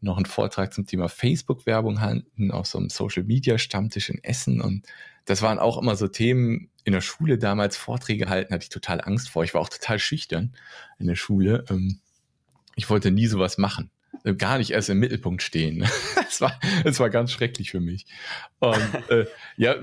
noch 0.03 0.17
einen 0.17 0.25
Vortrag 0.25 0.73
zum 0.73 0.85
Thema 0.85 1.07
Facebook-Werbung 1.07 2.01
halten 2.01 2.51
auf 2.51 2.67
so 2.67 2.77
einem 2.77 2.89
Social-Media-Stammtisch 2.89 4.09
in 4.09 4.21
Essen. 4.21 4.61
Und 4.61 4.85
das 5.25 5.41
waren 5.41 5.59
auch 5.59 5.81
immer 5.81 5.95
so 5.95 6.07
Themen 6.09 6.69
in 6.83 6.91
der 6.91 7.01
Schule 7.01 7.37
damals, 7.37 7.77
Vorträge 7.77 8.27
halten, 8.27 8.53
hatte 8.53 8.63
ich 8.63 8.69
total 8.69 8.99
Angst 8.99 9.29
vor. 9.29 9.45
Ich 9.45 9.53
war 9.53 9.61
auch 9.61 9.69
total 9.69 9.99
schüchtern 9.99 10.53
in 10.99 11.07
der 11.07 11.15
Schule. 11.15 11.63
Ähm, 11.69 12.01
ich 12.75 12.89
wollte 12.89 13.11
nie 13.11 13.27
sowas 13.27 13.57
machen. 13.57 13.89
Äh, 14.23 14.35
gar 14.35 14.57
nicht 14.57 14.71
erst 14.71 14.89
im 14.89 14.99
Mittelpunkt 14.99 15.41
stehen. 15.41 15.87
Es 16.33 16.41
war, 16.41 16.59
war 16.83 17.09
ganz 17.11 17.31
schrecklich 17.31 17.69
für 17.69 17.79
mich. 17.79 18.07
Und 18.57 18.81
äh, 19.09 19.27
ja, 19.55 19.75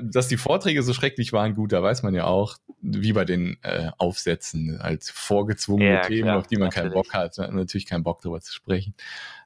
dass 0.00 0.26
die 0.26 0.38
Vorträge 0.38 0.82
so 0.82 0.94
schrecklich 0.94 1.34
waren, 1.34 1.54
gut, 1.54 1.72
da 1.72 1.82
weiß 1.82 2.02
man 2.02 2.14
ja 2.14 2.24
auch, 2.24 2.56
wie 2.80 3.12
bei 3.12 3.26
den 3.26 3.58
äh, 3.60 3.90
Aufsätzen, 3.98 4.80
als 4.80 5.10
vorgezwungene 5.10 5.96
ja, 5.96 6.00
Themen, 6.00 6.22
klar, 6.22 6.38
auf 6.38 6.46
die 6.46 6.56
man 6.56 6.68
natürlich. 6.68 6.84
keinen 6.84 6.94
Bock 6.94 7.12
hat. 7.12 7.36
Man 7.36 7.48
hat 7.48 7.54
natürlich 7.54 7.84
keinen 7.84 8.04
Bock 8.04 8.22
darüber 8.22 8.40
zu 8.40 8.54
sprechen. 8.54 8.94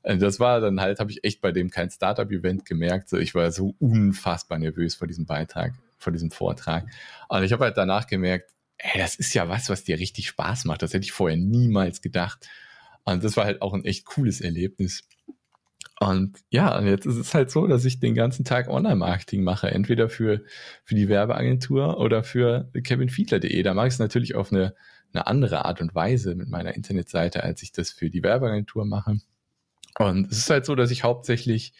Äh, 0.05 0.19
das 0.19 0.39
war 0.39 0.61
dann 0.61 0.81
halt, 0.81 1.01
habe 1.01 1.11
ich 1.11 1.25
echt 1.25 1.41
bei 1.41 1.51
dem 1.51 1.69
kein 1.69 1.91
Startup-Event 1.91 2.65
gemerkt. 2.65 3.09
So, 3.09 3.17
ich 3.17 3.35
war 3.35 3.51
so 3.51 3.75
unfassbar 3.81 4.59
nervös 4.59 4.95
vor 4.95 5.09
diesem 5.09 5.27
Beitrag, 5.27 5.75
vor 5.99 6.13
diesem 6.13 6.31
Vortrag. 6.31 6.87
Und 7.29 7.43
ich 7.43 7.53
habe 7.53 7.65
halt 7.65 7.77
danach 7.77 8.07
gemerkt, 8.07 8.53
ey, 8.79 9.01
das 9.01 9.17
ist 9.17 9.35
ja 9.35 9.49
was, 9.49 9.69
was 9.69 9.83
dir 9.83 9.99
richtig 9.99 10.29
Spaß 10.29 10.65
macht. 10.67 10.83
Das 10.83 10.95
hätte 10.95 11.05
ich 11.05 11.13
vorher 11.13 11.37
niemals 11.37 12.03
gedacht. 12.03 12.49
Und 13.05 13.25
das 13.25 13.37
war 13.37 13.45
halt 13.45 13.63
auch 13.63 13.75
ein 13.75 13.85
echt 13.85 14.05
cooles 14.05 14.41
Erlebnis. 14.41 15.03
Und 16.01 16.39
ja, 16.51 16.81
jetzt 16.83 17.07
ist 17.07 17.17
es 17.17 17.33
halt 17.33 17.51
so, 17.51 17.67
dass 17.67 17.85
ich 17.85 18.01
den 18.01 18.15
ganzen 18.15 18.45
Tag 18.45 18.69
Online-Marketing 18.69 19.45
mache, 19.45 19.71
entweder 19.71 20.09
für, 20.09 20.43
für 20.85 20.95
die 20.95 21.09
Werbeagentur 21.09 21.99
oder 21.99 22.25
für 22.25 22.71
kevinfiedler.de. 22.73 23.63
Da 23.63 23.75
mache 23.75 23.87
ich 23.87 23.95
es 23.95 23.99
natürlich 24.01 24.35
auf 24.35 24.53
eine, 24.53 24.75
eine 25.13 25.27
andere 25.27 25.65
Art 25.65 25.81
und 25.81 25.95
Weise 25.95 26.35
mit 26.35 26.49
meiner 26.49 26.75
Internetseite, 26.75 27.45
als 27.45 27.63
ich 27.63 27.73
das 27.73 27.91
für 27.91 28.11
die 28.11 28.23
Werbeagentur 28.23 28.85
mache. 28.85 29.21
Und 29.99 30.31
es 30.33 30.39
ist 30.39 30.51
halt 30.51 30.67
so, 30.67 30.75
dass 30.75 30.91
ich 30.91 31.05
hauptsächlich 31.05 31.73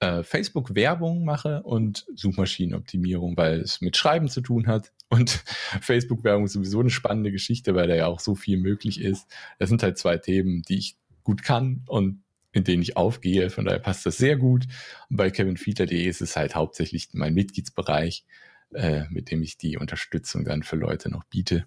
äh, 0.00 0.22
Facebook-Werbung 0.22 1.24
mache 1.24 1.62
und 1.62 2.06
Suchmaschinenoptimierung, 2.14 3.36
weil 3.36 3.60
es 3.60 3.80
mit 3.80 3.96
Schreiben 3.96 4.28
zu 4.28 4.40
tun 4.40 4.66
hat. 4.66 4.92
Und 5.08 5.30
Facebook-Werbung 5.80 6.44
ist 6.44 6.52
sowieso 6.52 6.80
eine 6.80 6.90
spannende 6.90 7.32
Geschichte, 7.32 7.74
weil 7.74 7.88
da 7.88 7.94
ja 7.94 8.06
auch 8.06 8.20
so 8.20 8.34
viel 8.34 8.58
möglich 8.58 9.00
ist. 9.00 9.26
Das 9.58 9.68
sind 9.68 9.82
halt 9.82 9.98
zwei 9.98 10.18
Themen, 10.18 10.62
die 10.62 10.78
ich 10.78 10.96
gut 11.22 11.42
kann 11.42 11.82
und 11.86 12.22
in 12.52 12.64
denen 12.64 12.82
ich 12.82 12.96
aufgehe. 12.96 13.50
Von 13.50 13.64
daher 13.64 13.80
passt 13.80 14.06
das 14.06 14.16
sehr 14.16 14.36
gut. 14.36 14.66
Und 15.10 15.16
bei 15.16 15.30
kevinfiedler.de 15.30 16.04
ist 16.06 16.22
es 16.22 16.36
halt 16.36 16.54
hauptsächlich 16.54 17.08
mein 17.12 17.34
Mitgliedsbereich, 17.34 18.24
äh, 18.72 19.04
mit 19.10 19.30
dem 19.30 19.42
ich 19.42 19.58
die 19.58 19.76
Unterstützung 19.76 20.44
dann 20.44 20.62
für 20.62 20.76
Leute 20.76 21.10
noch 21.10 21.24
biete. 21.24 21.66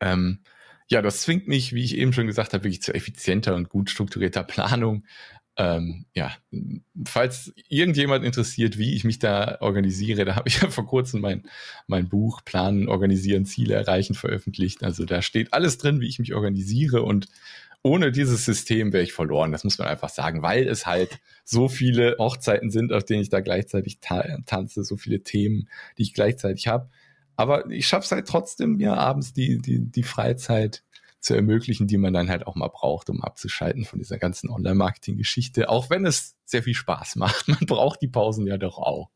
Ähm, 0.00 0.40
ja, 0.88 1.02
das 1.02 1.22
zwingt 1.22 1.48
mich, 1.48 1.74
wie 1.74 1.84
ich 1.84 1.96
eben 1.96 2.12
schon 2.12 2.26
gesagt 2.26 2.52
habe, 2.52 2.64
wirklich 2.64 2.82
zu 2.82 2.94
effizienter 2.94 3.54
und 3.54 3.68
gut 3.68 3.90
strukturierter 3.90 4.42
Planung. 4.44 5.04
Ähm, 5.56 6.06
ja, 6.14 6.32
falls 7.06 7.52
irgendjemand 7.68 8.24
interessiert, 8.24 8.76
wie 8.76 8.94
ich 8.94 9.04
mich 9.04 9.20
da 9.20 9.58
organisiere, 9.60 10.24
da 10.24 10.34
habe 10.34 10.48
ich 10.48 10.56
ja 10.62 10.70
vor 10.70 10.86
kurzem 10.86 11.20
mein, 11.20 11.44
mein 11.86 12.08
Buch 12.08 12.42
Planen, 12.44 12.88
Organisieren, 12.88 13.46
Ziele 13.46 13.74
erreichen 13.74 14.14
veröffentlicht. 14.14 14.82
Also 14.82 15.04
da 15.04 15.22
steht 15.22 15.52
alles 15.52 15.78
drin, 15.78 16.00
wie 16.00 16.08
ich 16.08 16.18
mich 16.18 16.34
organisiere 16.34 17.02
und 17.02 17.28
ohne 17.82 18.10
dieses 18.10 18.46
System 18.46 18.92
wäre 18.94 19.04
ich 19.04 19.12
verloren. 19.12 19.52
Das 19.52 19.62
muss 19.62 19.78
man 19.78 19.88
einfach 19.88 20.08
sagen, 20.08 20.40
weil 20.40 20.66
es 20.66 20.86
halt 20.86 21.20
so 21.44 21.68
viele 21.68 22.16
Hochzeiten 22.18 22.70
sind, 22.70 22.92
auf 22.92 23.04
denen 23.04 23.20
ich 23.20 23.28
da 23.28 23.40
gleichzeitig 23.40 24.00
ta 24.00 24.24
tanze, 24.46 24.84
so 24.84 24.96
viele 24.96 25.22
Themen, 25.22 25.68
die 25.98 26.02
ich 26.02 26.14
gleichzeitig 26.14 26.66
habe. 26.66 26.88
Aber 27.36 27.70
ich 27.70 27.86
schaffe 27.86 28.06
es 28.06 28.12
halt 28.12 28.26
trotzdem, 28.26 28.76
mir 28.76 28.94
abends 28.96 29.34
die, 29.34 29.58
die, 29.58 29.80
die 29.80 30.02
Freizeit 30.02 30.82
zu 31.24 31.34
ermöglichen, 31.34 31.86
die 31.86 31.96
man 31.96 32.12
dann 32.12 32.28
halt 32.28 32.46
auch 32.46 32.54
mal 32.54 32.68
braucht, 32.68 33.08
um 33.08 33.22
abzuschalten 33.22 33.86
von 33.86 33.98
dieser 33.98 34.18
ganzen 34.18 34.50
Online-Marketing-Geschichte, 34.50 35.70
auch 35.70 35.88
wenn 35.88 36.04
es 36.04 36.36
sehr 36.44 36.62
viel 36.62 36.74
Spaß 36.74 37.16
macht. 37.16 37.48
Man 37.48 37.60
braucht 37.66 38.02
die 38.02 38.08
Pausen 38.08 38.46
ja 38.46 38.58
doch 38.58 38.76
auch. 38.76 39.08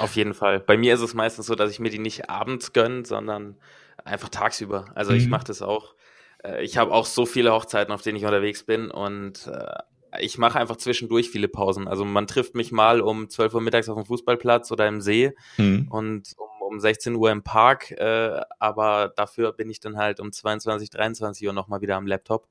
Auf 0.00 0.16
jeden 0.16 0.34
Fall. 0.34 0.58
Bei 0.58 0.76
mir 0.76 0.92
ist 0.94 1.02
es 1.02 1.14
meistens 1.14 1.46
so, 1.46 1.54
dass 1.54 1.70
ich 1.70 1.78
mir 1.78 1.90
die 1.90 2.00
nicht 2.00 2.28
abends 2.28 2.72
gönne, 2.72 3.04
sondern 3.06 3.56
einfach 4.04 4.28
tagsüber. 4.28 4.86
Also 4.96 5.12
mhm. 5.12 5.18
ich 5.18 5.28
mache 5.28 5.44
das 5.44 5.62
auch. 5.62 5.94
Äh, 6.42 6.64
ich 6.64 6.78
habe 6.78 6.92
auch 6.92 7.06
so 7.06 7.26
viele 7.26 7.52
Hochzeiten, 7.52 7.94
auf 7.94 8.02
denen 8.02 8.16
ich 8.16 8.24
unterwegs 8.24 8.64
bin 8.64 8.90
und 8.90 9.46
äh, 9.46 10.20
ich 10.20 10.36
mache 10.38 10.58
einfach 10.58 10.76
zwischendurch 10.76 11.30
viele 11.30 11.46
Pausen. 11.46 11.86
Also 11.86 12.04
man 12.04 12.26
trifft 12.26 12.56
mich 12.56 12.72
mal 12.72 13.00
um 13.00 13.28
12 13.28 13.54
Uhr 13.54 13.60
mittags 13.60 13.88
auf 13.88 13.96
dem 13.96 14.06
Fußballplatz 14.06 14.72
oder 14.72 14.88
im 14.88 15.00
See 15.00 15.32
mhm. 15.58 15.86
und 15.90 16.34
um 16.36 16.48
um 16.74 16.80
16 16.80 17.14
Uhr 17.14 17.30
im 17.30 17.42
Park, 17.42 17.92
äh, 17.92 18.40
aber 18.58 19.12
dafür 19.16 19.52
bin 19.52 19.70
ich 19.70 19.80
dann 19.80 19.96
halt 19.96 20.20
um 20.20 20.32
22, 20.32 20.90
23 20.90 21.46
Uhr 21.46 21.52
nochmal 21.52 21.80
wieder 21.80 21.96
am 21.96 22.06
Laptop. 22.06 22.48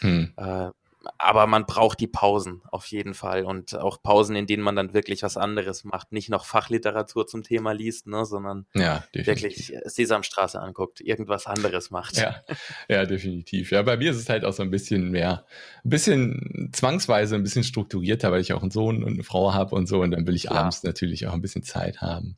Hm. 0.00 0.32
Äh, 0.36 0.70
aber 1.18 1.46
man 1.46 1.66
braucht 1.66 2.00
die 2.00 2.06
Pausen 2.06 2.62
auf 2.70 2.86
jeden 2.86 3.14
Fall 3.14 3.44
und 3.44 3.74
auch 3.76 4.02
Pausen, 4.02 4.36
in 4.36 4.46
denen 4.46 4.62
man 4.62 4.76
dann 4.76 4.94
wirklich 4.94 5.22
was 5.22 5.36
anderes 5.36 5.84
macht, 5.84 6.12
nicht 6.12 6.28
noch 6.28 6.44
Fachliteratur 6.44 7.26
zum 7.26 7.42
Thema 7.42 7.72
liest, 7.72 8.06
ne, 8.06 8.24
sondern 8.24 8.66
ja, 8.74 9.04
wirklich 9.12 9.72
Sesamstraße 9.84 10.60
anguckt, 10.60 11.00
irgendwas 11.00 11.46
anderes 11.46 11.90
macht. 11.90 12.16
Ja, 12.16 12.42
ja, 12.88 13.04
definitiv. 13.06 13.70
Ja, 13.70 13.82
bei 13.82 13.96
mir 13.96 14.10
ist 14.10 14.16
es 14.16 14.28
halt 14.28 14.44
auch 14.44 14.52
so 14.52 14.62
ein 14.62 14.70
bisschen 14.70 15.10
mehr, 15.10 15.46
ein 15.84 15.90
bisschen 15.90 16.70
zwangsweise, 16.72 17.36
ein 17.36 17.42
bisschen 17.42 17.64
strukturierter, 17.64 18.32
weil 18.32 18.40
ich 18.40 18.52
auch 18.52 18.62
einen 18.62 18.70
Sohn 18.70 19.04
und 19.04 19.14
eine 19.14 19.22
Frau 19.22 19.54
habe 19.54 19.74
und 19.74 19.86
so 19.86 20.00
und 20.00 20.10
dann 20.10 20.26
will 20.26 20.34
ich 20.34 20.46
Klar. 20.46 20.60
abends 20.60 20.82
natürlich 20.82 21.26
auch 21.26 21.34
ein 21.34 21.42
bisschen 21.42 21.62
Zeit 21.62 22.00
haben. 22.00 22.36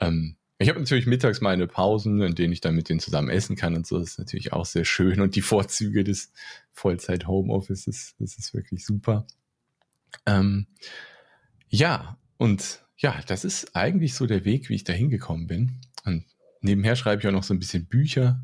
Ähm, 0.00 0.36
ich 0.62 0.68
habe 0.68 0.80
natürlich 0.80 1.06
mittags 1.06 1.40
meine 1.40 1.66
Pausen, 1.66 2.20
in 2.22 2.34
denen 2.34 2.52
ich 2.52 2.60
dann 2.60 2.74
mit 2.74 2.88
denen 2.88 3.00
zusammen 3.00 3.28
essen 3.28 3.56
kann 3.56 3.74
und 3.74 3.86
so. 3.86 3.98
Das 3.98 4.10
ist 4.10 4.18
natürlich 4.18 4.52
auch 4.52 4.64
sehr 4.64 4.84
schön. 4.84 5.20
Und 5.20 5.34
die 5.36 5.42
Vorzüge 5.42 6.04
des 6.04 6.32
Vollzeit-Homeoffices, 6.72 8.14
das 8.18 8.36
ist 8.36 8.54
wirklich 8.54 8.84
super. 8.84 9.26
Ähm, 10.26 10.66
ja, 11.68 12.18
und 12.36 12.84
ja, 12.96 13.20
das 13.26 13.44
ist 13.44 13.74
eigentlich 13.74 14.14
so 14.14 14.26
der 14.26 14.44
Weg, 14.44 14.68
wie 14.68 14.74
ich 14.74 14.84
da 14.84 14.92
hingekommen 14.92 15.46
bin. 15.46 15.80
Und 16.04 16.24
nebenher 16.60 16.96
schreibe 16.96 17.20
ich 17.20 17.28
auch 17.28 17.32
noch 17.32 17.42
so 17.42 17.54
ein 17.54 17.58
bisschen 17.58 17.86
Bücher. 17.86 18.42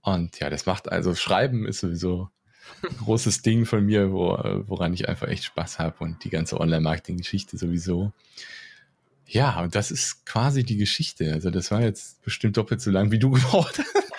Und 0.00 0.38
ja, 0.40 0.50
das 0.50 0.66
macht 0.66 0.90
also 0.90 1.14
Schreiben 1.14 1.66
ist 1.66 1.80
sowieso 1.80 2.28
ein 2.88 2.96
großes 2.98 3.42
Ding 3.42 3.66
von 3.66 3.84
mir, 3.84 4.12
wo, 4.12 4.28
woran 4.66 4.94
ich 4.94 5.08
einfach 5.08 5.28
echt 5.28 5.44
Spaß 5.44 5.78
habe 5.78 5.96
und 6.04 6.24
die 6.24 6.30
ganze 6.30 6.60
Online-Marketing-Geschichte 6.60 7.58
sowieso. 7.58 8.12
Ja, 9.26 9.60
und 9.60 9.74
das 9.74 9.90
ist 9.90 10.26
quasi 10.26 10.64
die 10.64 10.76
Geschichte. 10.76 11.32
Also 11.32 11.50
das 11.50 11.70
war 11.70 11.80
jetzt 11.80 12.22
bestimmt 12.22 12.56
doppelt 12.56 12.80
so 12.80 12.90
lang, 12.90 13.10
wie 13.10 13.18
du 13.18 13.30
gebraucht 13.32 13.78
hast. 13.78 14.12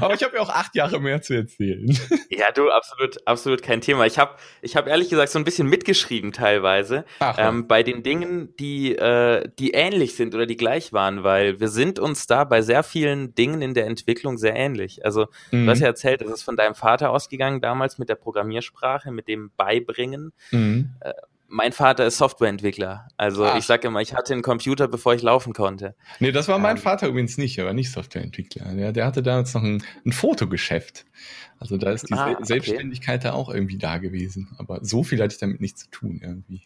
Aber 0.00 0.14
ich 0.14 0.22
habe 0.22 0.36
ja 0.36 0.42
auch 0.42 0.48
acht 0.48 0.74
Jahre 0.74 1.00
mehr 1.00 1.20
zu 1.20 1.34
erzählen. 1.34 1.86
Ja, 2.30 2.52
du, 2.52 2.70
absolut, 2.70 3.26
absolut 3.26 3.62
kein 3.62 3.80
Thema. 3.80 4.06
Ich 4.06 4.18
habe 4.18 4.36
ich 4.62 4.76
hab 4.76 4.86
ehrlich 4.86 5.10
gesagt 5.10 5.30
so 5.30 5.38
ein 5.38 5.44
bisschen 5.44 5.68
mitgeschrieben 5.68 6.32
teilweise 6.32 7.04
Ach, 7.18 7.36
ähm, 7.38 7.66
bei 7.66 7.82
den 7.82 8.02
Dingen, 8.02 8.54
die, 8.56 8.94
äh, 8.96 9.48
die 9.58 9.72
ähnlich 9.72 10.14
sind 10.14 10.34
oder 10.34 10.46
die 10.46 10.56
gleich 10.56 10.92
waren, 10.92 11.24
weil 11.24 11.60
wir 11.60 11.68
sind 11.68 11.98
uns 11.98 12.26
da 12.26 12.44
bei 12.44 12.62
sehr 12.62 12.82
vielen 12.82 13.34
Dingen 13.34 13.60
in 13.60 13.74
der 13.74 13.86
Entwicklung 13.86 14.38
sehr 14.38 14.54
ähnlich. 14.54 15.04
Also 15.04 15.26
mhm. 15.50 15.66
du 15.66 15.70
hast 15.70 15.80
ja 15.80 15.86
erzählt, 15.88 16.22
es 16.22 16.30
ist 16.30 16.42
von 16.42 16.56
deinem 16.56 16.74
Vater 16.74 17.10
ausgegangen 17.10 17.60
damals 17.60 17.98
mit 17.98 18.08
der 18.08 18.14
Programmiersprache, 18.14 19.10
mit 19.10 19.28
dem 19.28 19.50
Beibringen. 19.56 20.32
Mhm. 20.50 20.92
Äh, 21.00 21.12
mein 21.48 21.72
Vater 21.72 22.06
ist 22.06 22.18
Softwareentwickler. 22.18 23.08
Also 23.16 23.46
Ach. 23.46 23.56
ich 23.56 23.64
sage 23.64 23.88
immer, 23.88 24.00
ich 24.00 24.14
hatte 24.14 24.34
einen 24.34 24.42
Computer, 24.42 24.86
bevor 24.86 25.14
ich 25.14 25.22
laufen 25.22 25.54
konnte. 25.54 25.94
Nee, 26.20 26.30
das 26.30 26.46
war 26.46 26.58
mein 26.58 26.76
ähm, 26.76 26.82
Vater 26.82 27.08
übrigens 27.08 27.38
nicht, 27.38 27.58
er 27.58 27.64
war 27.64 27.72
nicht 27.72 27.90
Softwareentwickler. 27.90 28.74
Der, 28.74 28.92
der 28.92 29.06
hatte 29.06 29.22
damals 29.22 29.54
noch 29.54 29.62
ein, 29.62 29.82
ein 30.04 30.12
Fotogeschäft. 30.12 31.06
Also 31.58 31.76
da 31.76 31.90
ist 31.90 32.08
die 32.08 32.14
ah, 32.14 32.32
okay. 32.32 32.44
Selbstständigkeit 32.44 33.24
da 33.24 33.32
auch 33.32 33.48
irgendwie 33.48 33.78
da 33.78 33.98
gewesen. 33.98 34.54
Aber 34.58 34.84
so 34.84 35.02
viel 35.02 35.20
hatte 35.20 35.34
ich 35.34 35.40
damit 35.40 35.60
nichts 35.60 35.84
zu 35.84 35.90
tun 35.90 36.20
irgendwie. 36.22 36.62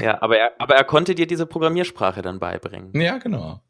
ja, 0.00 0.22
aber 0.22 0.38
er, 0.38 0.52
aber 0.58 0.76
er 0.76 0.84
konnte 0.84 1.14
dir 1.14 1.26
diese 1.26 1.46
Programmiersprache 1.46 2.22
dann 2.22 2.38
beibringen. 2.38 2.98
Ja, 2.98 3.18
genau. 3.18 3.60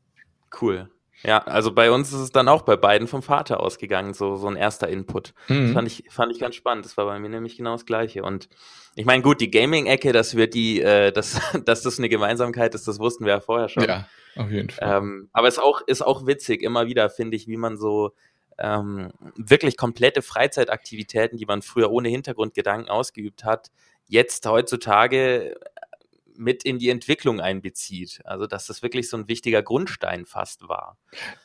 Cool. 0.60 0.90
Ja, 1.24 1.38
also 1.38 1.72
bei 1.72 1.90
uns 1.90 2.12
ist 2.12 2.20
es 2.20 2.32
dann 2.32 2.48
auch 2.48 2.62
bei 2.62 2.76
beiden 2.76 3.08
vom 3.08 3.22
Vater 3.22 3.60
ausgegangen, 3.60 4.12
so, 4.12 4.36
so 4.36 4.46
ein 4.46 4.56
erster 4.56 4.88
Input. 4.88 5.32
Mhm. 5.48 5.64
Das 5.64 5.72
fand 5.72 5.88
ich, 5.88 6.04
fand 6.10 6.32
ich 6.32 6.38
ganz 6.38 6.54
spannend. 6.54 6.84
Das 6.84 6.96
war 6.98 7.06
bei 7.06 7.18
mir 7.18 7.30
nämlich 7.30 7.56
genau 7.56 7.72
das 7.72 7.86
Gleiche. 7.86 8.22
Und 8.22 8.48
ich 8.94 9.06
meine, 9.06 9.22
gut, 9.22 9.40
die 9.40 9.50
Gaming-Ecke, 9.50 10.12
dass 10.12 10.36
wir 10.36 10.48
die, 10.48 10.82
äh, 10.82 11.12
dass, 11.12 11.40
dass 11.64 11.82
das 11.82 11.98
eine 11.98 12.10
Gemeinsamkeit 12.10 12.74
ist, 12.74 12.86
das 12.86 12.98
wussten 12.98 13.24
wir 13.24 13.32
ja 13.32 13.40
vorher 13.40 13.70
schon. 13.70 13.84
Ja, 13.84 14.06
auf 14.36 14.50
jeden 14.50 14.68
Fall. 14.68 14.98
Ähm, 14.98 15.28
aber 15.32 15.48
es 15.48 15.54
ist 15.54 15.62
auch, 15.62 15.80
ist 15.86 16.02
auch 16.02 16.26
witzig, 16.26 16.62
immer 16.62 16.86
wieder, 16.86 17.08
finde 17.08 17.36
ich, 17.36 17.48
wie 17.48 17.56
man 17.56 17.78
so 17.78 18.12
ähm, 18.58 19.10
wirklich 19.36 19.78
komplette 19.78 20.20
Freizeitaktivitäten, 20.20 21.38
die 21.38 21.46
man 21.46 21.62
früher 21.62 21.90
ohne 21.90 22.10
Hintergrundgedanken 22.10 22.90
ausgeübt 22.90 23.44
hat, 23.44 23.70
jetzt 24.06 24.46
heutzutage 24.46 25.56
mit 26.36 26.64
in 26.64 26.78
die 26.78 26.88
Entwicklung 26.88 27.40
einbezieht. 27.40 28.20
Also 28.24 28.46
dass 28.46 28.66
das 28.66 28.82
wirklich 28.82 29.08
so 29.08 29.16
ein 29.16 29.28
wichtiger 29.28 29.62
Grundstein 29.62 30.26
fast 30.26 30.68
war. 30.68 30.98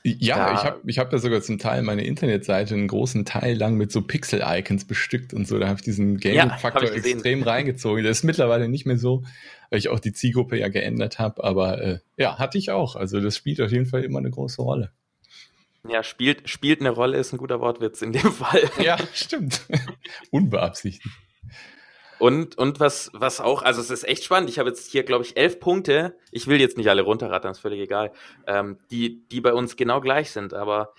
Ja, 0.03 0.37
da, 0.37 0.53
ich 0.53 0.63
habe 0.63 0.81
ich 0.85 0.99
hab 0.99 1.09
da 1.09 1.17
sogar 1.17 1.41
zum 1.41 1.57
Teil 1.57 1.81
meine 1.81 2.05
Internetseite 2.05 2.73
einen 2.73 2.87
großen 2.87 3.25
Teil 3.25 3.55
lang 3.55 3.75
mit 3.75 3.91
so 3.91 4.01
Pixel-Icons 4.01 4.85
bestückt 4.85 5.33
und 5.33 5.47
so. 5.47 5.59
Da 5.59 5.67
habe 5.67 5.79
ich 5.79 5.85
diesen 5.85 6.17
Gaming-Faktor 6.17 6.85
ja, 6.85 6.93
extrem 6.93 7.43
reingezogen. 7.43 8.03
Das 8.03 8.19
ist 8.19 8.23
mittlerweile 8.23 8.67
nicht 8.67 8.85
mehr 8.85 8.97
so, 8.97 9.23
weil 9.69 9.79
ich 9.79 9.89
auch 9.89 9.99
die 9.99 10.13
Zielgruppe 10.13 10.57
ja 10.57 10.67
geändert 10.69 11.19
habe. 11.19 11.43
Aber 11.43 11.81
äh, 11.81 11.99
ja, 12.17 12.37
hatte 12.37 12.57
ich 12.57 12.71
auch. 12.71 12.95
Also 12.95 13.19
das 13.19 13.35
spielt 13.35 13.61
auf 13.61 13.71
jeden 13.71 13.85
Fall 13.85 14.03
immer 14.03 14.19
eine 14.19 14.31
große 14.31 14.61
Rolle. 14.61 14.91
Ja, 15.87 16.03
spielt, 16.03 16.49
spielt 16.49 16.81
eine 16.81 16.89
Rolle 16.89 17.17
ist 17.17 17.31
ein 17.31 17.37
guter 17.37 17.61
Wortwitz 17.61 18.01
in 18.01 18.11
dem 18.11 18.31
Fall. 18.31 18.69
Ja, 18.83 18.97
stimmt. 19.13 19.61
Unbeabsichtigt. 20.31 21.07
Und, 22.19 22.57
und 22.57 22.79
was, 22.79 23.09
was 23.13 23.39
auch, 23.39 23.63
also 23.63 23.81
es 23.81 23.89
ist 23.89 24.03
echt 24.03 24.23
spannend. 24.23 24.49
Ich 24.49 24.59
habe 24.59 24.69
jetzt 24.69 24.91
hier, 24.91 25.03
glaube 25.03 25.23
ich, 25.23 25.37
elf 25.37 25.59
Punkte. 25.59 26.17
Ich 26.31 26.47
will 26.47 26.59
jetzt 26.59 26.77
nicht 26.77 26.89
alle 26.89 27.01
runterrattern, 27.01 27.51
ist 27.51 27.59
völlig 27.59 27.79
egal, 27.79 28.11
ähm, 28.45 28.77
die, 28.91 29.27
die 29.29 29.41
bei 29.41 29.53
uns 29.53 29.77
genau 29.77 30.01
gleich 30.01 30.31
sind. 30.31 30.53
Aber 30.53 30.93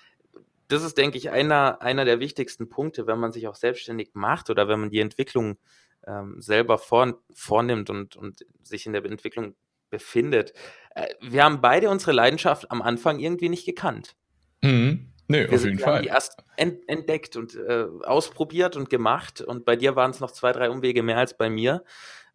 das 0.69 0.83
ist, 0.83 0.97
denke 0.97 1.19
ich, 1.19 1.31
einer, 1.31 1.83
einer 1.83 2.05
der 2.05 2.21
wichtigsten 2.21 2.69
Punkte, 2.69 3.07
wenn 3.07 3.19
man 3.19 3.33
sich 3.33 3.49
auch 3.49 3.57
selbstständig 3.57 4.11
macht 4.15 4.51
oder 4.51 4.67
wenn 4.69 4.81
man 4.81 4.91
die 4.91 5.01
Entwicklung 5.01 5.59
ähm, 6.07 6.41
selber 6.41 6.79
vor, 6.79 7.21
vornimmt 7.35 7.91
und, 7.91 8.17
und 8.17 8.47
sich 8.63 8.87
in 8.87 8.93
der 8.95 9.05
Entwicklung 9.05 9.55
befindet. 9.91 10.55
Äh, 10.95 11.09
wir 11.21 11.45
haben 11.45 11.61
beide 11.61 11.91
unsere 11.91 12.13
Leidenschaft 12.13 12.71
am 12.71 12.81
Anfang 12.81 13.19
irgendwie 13.19 13.49
nicht 13.49 13.67
gekannt. 13.67 14.17
Mhm. 14.63 15.10
Nee, 15.31 15.49
wir 15.49 15.55
auf 15.55 15.65
jeden 15.65 15.79
Fall. 15.79 16.03
Die 16.03 16.09
erst 16.09 16.37
entdeckt 16.57 17.37
und 17.37 17.55
äh, 17.55 17.87
ausprobiert 18.03 18.77
und 18.77 18.91
gemacht. 18.91 19.41
Und 19.41 19.65
bei 19.65 19.77
dir 19.77 19.95
waren 19.95 20.11
es 20.11 20.21
noch 20.21 20.33
zwei, 20.33 20.53
drei 20.53 20.71
Umwege 20.71 21.03
mehr 21.03 21.19
als 21.19 21.37
bei 21.37 21.49
mir. 21.49 21.85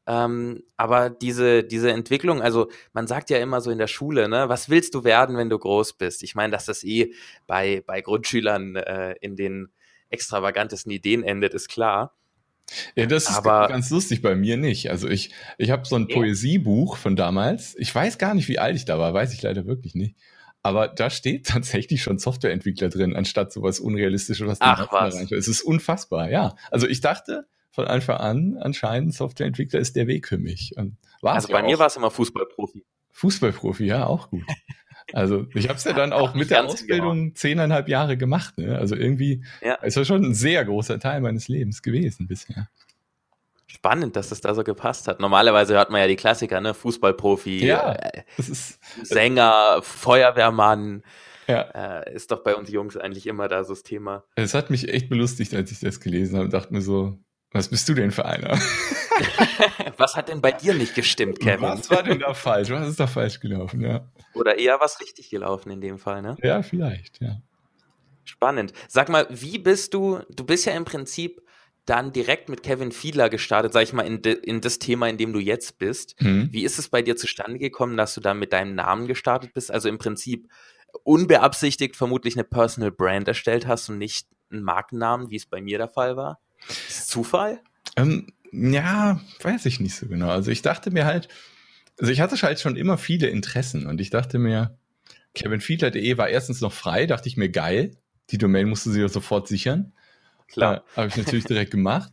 Ähm, 0.07 0.63
aber 0.77 1.09
diese, 1.09 1.63
diese 1.63 1.91
Entwicklung, 1.91 2.41
also 2.41 2.69
man 2.93 3.07
sagt 3.07 3.29
ja 3.29 3.39
immer 3.39 3.59
so 3.59 3.71
in 3.71 3.79
der 3.79 3.87
Schule, 3.87 4.29
ne, 4.29 4.47
was 4.49 4.69
willst 4.69 4.93
du 4.93 5.03
werden, 5.03 5.35
wenn 5.35 5.49
du 5.49 5.57
groß 5.57 5.93
bist? 5.93 6.23
Ich 6.23 6.35
meine, 6.35 6.51
dass 6.51 6.65
das 6.65 6.83
eh 6.83 7.13
bei, 7.47 7.83
bei 7.85 8.01
Grundschülern 8.01 8.75
äh, 8.75 9.15
in 9.19 9.35
den 9.35 9.69
extravagantesten 10.09 10.91
Ideen 10.91 11.23
endet, 11.23 11.53
ist 11.53 11.67
klar. 11.67 12.13
Ja, 12.95 13.05
das 13.07 13.29
ist 13.29 13.35
aber, 13.35 13.67
ganz 13.67 13.89
lustig, 13.89 14.21
bei 14.21 14.35
mir 14.35 14.57
nicht. 14.57 14.89
Also 14.89 15.07
ich, 15.07 15.31
ich 15.57 15.69
habe 15.69 15.85
so 15.85 15.95
ein. 15.95 16.07
Poesiebuch 16.07 16.97
von 16.97 17.15
damals. 17.15 17.75
Ich 17.77 17.93
weiß 17.93 18.17
gar 18.17 18.33
nicht, 18.33 18.47
wie 18.47 18.59
alt 18.59 18.75
ich 18.75 18.85
da 18.85 18.97
war, 18.97 19.13
weiß 19.13 19.33
ich 19.33 19.41
leider 19.41 19.65
wirklich 19.65 19.95
nicht. 19.95 20.15
Aber 20.65 20.87
da 20.87 21.11
steht 21.11 21.45
tatsächlich 21.45 22.01
schon 22.01 22.17
Softwareentwickler 22.17 22.89
drin, 22.89 23.15
anstatt 23.15 23.53
sowas 23.53 23.79
Unrealistisches, 23.79 24.47
was 24.47 24.57
Ach, 24.61 24.91
was. 24.91 25.15
Rein. 25.15 25.27
Es 25.29 25.47
ist 25.47 25.61
unfassbar, 25.61 26.31
ja. 26.31 26.55
Also 26.71 26.87
ich 26.87 27.01
dachte 27.01 27.45
von 27.69 27.85
Anfang 27.85 28.17
an, 28.17 28.57
anscheinend 28.59 29.13
Softwareentwickler 29.13 29.79
ist 29.79 29.95
der 29.95 30.07
Weg 30.07 30.27
für 30.27 30.39
mich. 30.39 30.73
Und 30.75 30.97
also 31.21 31.49
bei 31.49 31.59
ja 31.59 31.65
mir 31.65 31.77
war 31.77 31.85
es 31.85 31.97
immer 31.97 32.09
Fußballprofi. 32.09 32.83
Fußballprofi, 33.11 33.85
ja, 33.85 34.07
auch 34.07 34.31
gut. 34.31 34.41
Also 35.13 35.45
ich 35.53 35.69
habe 35.69 35.77
es 35.77 35.83
ja 35.83 35.93
dann 35.93 36.11
auch 36.11 36.33
mit 36.35 36.49
der 36.49 36.65
Ausbildung 36.65 37.25
genau. 37.25 37.33
zehneinhalb 37.35 37.87
Jahre 37.87 38.17
gemacht. 38.17 38.57
Ne? 38.57 38.75
Also 38.75 38.95
irgendwie 38.95 39.43
ja. 39.61 39.75
ist 39.75 39.97
das 39.97 40.07
schon 40.07 40.23
ein 40.23 40.33
sehr 40.33 40.65
großer 40.65 40.99
Teil 40.99 41.21
meines 41.21 41.47
Lebens 41.47 41.83
gewesen 41.83 42.27
bisher. 42.27 42.69
Spannend, 43.75 44.15
dass 44.15 44.29
das 44.29 44.39
da 44.39 44.53
so 44.53 44.63
gepasst 44.63 45.09
hat. 45.09 45.19
Normalerweise 45.19 45.73
hört 45.73 45.89
man 45.89 45.99
ja 45.99 46.07
die 46.07 46.15
Klassiker, 46.15 46.61
ne? 46.61 46.73
Fußballprofi, 46.73 47.65
ja, 47.65 47.91
äh, 47.91 48.23
Sänger, 49.03 49.81
Feuerwehrmann. 49.81 51.03
Ja. 51.47 51.61
Äh, 52.03 52.15
ist 52.15 52.31
doch 52.31 52.41
bei 52.41 52.55
uns 52.55 52.71
Jungs 52.71 52.95
eigentlich 52.95 53.27
immer 53.27 53.49
da 53.49 53.65
so 53.65 53.73
das 53.73 53.83
Thema. 53.83 54.23
Es 54.35 54.53
hat 54.53 54.69
mich 54.69 54.87
echt 54.87 55.09
belustigt, 55.09 55.53
als 55.53 55.71
ich 55.71 55.81
das 55.81 55.99
gelesen 55.99 56.37
habe 56.37 56.47
dachte 56.47 56.73
mir 56.73 56.79
so, 56.79 57.19
was 57.51 57.67
bist 57.67 57.89
du 57.89 57.93
denn 57.93 58.11
für 58.11 58.23
einer? 58.23 58.51
was 59.97 60.15
hat 60.15 60.29
denn 60.29 60.39
bei 60.39 60.53
dir 60.53 60.73
nicht 60.73 60.95
gestimmt, 60.95 61.41
Kevin? 61.41 61.63
Was 61.63 61.89
war 61.89 62.01
denn 62.01 62.19
da 62.19 62.33
falsch? 62.33 62.69
Was 62.69 62.87
ist 62.87 62.99
da 63.01 63.07
falsch 63.07 63.41
gelaufen, 63.41 63.81
ja? 63.81 64.09
Oder 64.35 64.57
eher 64.57 64.79
was 64.79 65.01
richtig 65.01 65.29
gelaufen 65.29 65.69
in 65.69 65.81
dem 65.81 65.97
Fall, 65.97 66.21
ne? 66.21 66.37
Ja, 66.41 66.63
vielleicht, 66.63 67.21
ja. 67.21 67.41
Spannend. 68.23 68.71
Sag 68.87 69.09
mal, 69.09 69.27
wie 69.29 69.59
bist 69.59 69.93
du, 69.93 70.21
du 70.29 70.45
bist 70.45 70.65
ja 70.65 70.71
im 70.71 70.85
Prinzip 70.85 71.41
dann 71.85 72.11
direkt 72.11 72.49
mit 72.49 72.63
Kevin 72.63 72.91
Fiedler 72.91 73.29
gestartet, 73.29 73.73
sag 73.73 73.83
ich 73.83 73.93
mal, 73.93 74.03
in, 74.03 74.21
de, 74.21 74.33
in 74.33 74.61
das 74.61 74.79
Thema, 74.79 75.07
in 75.07 75.17
dem 75.17 75.33
du 75.33 75.39
jetzt 75.39 75.77
bist. 75.77 76.19
Mhm. 76.19 76.49
Wie 76.51 76.63
ist 76.63 76.79
es 76.79 76.89
bei 76.89 77.01
dir 77.01 77.15
zustande 77.15 77.59
gekommen, 77.59 77.95
dass 77.95 78.15
du 78.15 78.21
da 78.21 78.33
mit 78.33 78.53
deinem 78.53 78.75
Namen 78.75 79.07
gestartet 79.07 79.53
bist? 79.53 79.71
Also 79.71 79.87
im 79.87 79.97
Prinzip 79.97 80.49
unbeabsichtigt 81.03 81.95
vermutlich 81.95 82.35
eine 82.35 82.43
Personal 82.43 82.91
Brand 82.91 83.27
erstellt 83.27 83.67
hast 83.67 83.89
und 83.89 83.97
nicht 83.97 84.27
einen 84.51 84.63
Markennamen, 84.63 85.29
wie 85.29 85.35
es 85.35 85.45
bei 85.45 85.61
mir 85.61 85.77
der 85.77 85.89
Fall 85.89 86.15
war? 86.15 86.39
Ist 86.67 86.99
es 86.99 87.07
Zufall? 87.07 87.61
Ähm, 87.97 88.27
ja, 88.51 89.21
weiß 89.41 89.65
ich 89.65 89.79
nicht 89.79 89.95
so 89.95 90.07
genau. 90.07 90.29
Also 90.29 90.51
ich 90.51 90.61
dachte 90.61 90.91
mir 90.91 91.05
halt, 91.05 91.27
also 91.99 92.11
ich 92.11 92.21
hatte 92.21 92.41
halt 92.41 92.59
schon 92.59 92.77
immer 92.77 92.97
viele 92.97 93.27
Interessen 93.27 93.85
und 93.85 94.01
ich 94.01 94.09
dachte 94.09 94.39
mir, 94.39 94.77
kevinfiedler.de 95.33 96.17
war 96.17 96.29
erstens 96.29 96.61
noch 96.61 96.73
frei, 96.73 97.05
dachte 97.05 97.27
ich 97.27 97.37
mir, 97.37 97.49
geil, 97.49 97.91
die 98.31 98.37
Domain 98.37 98.67
musste 98.67 98.91
sie 98.91 99.01
ja 99.01 99.09
sofort 99.09 99.47
sichern. 99.47 99.93
Klar. 100.47 100.77
Äh, 100.77 100.97
Habe 100.97 101.07
ich 101.07 101.17
natürlich 101.17 101.45
direkt 101.45 101.71
gemacht. 101.71 102.11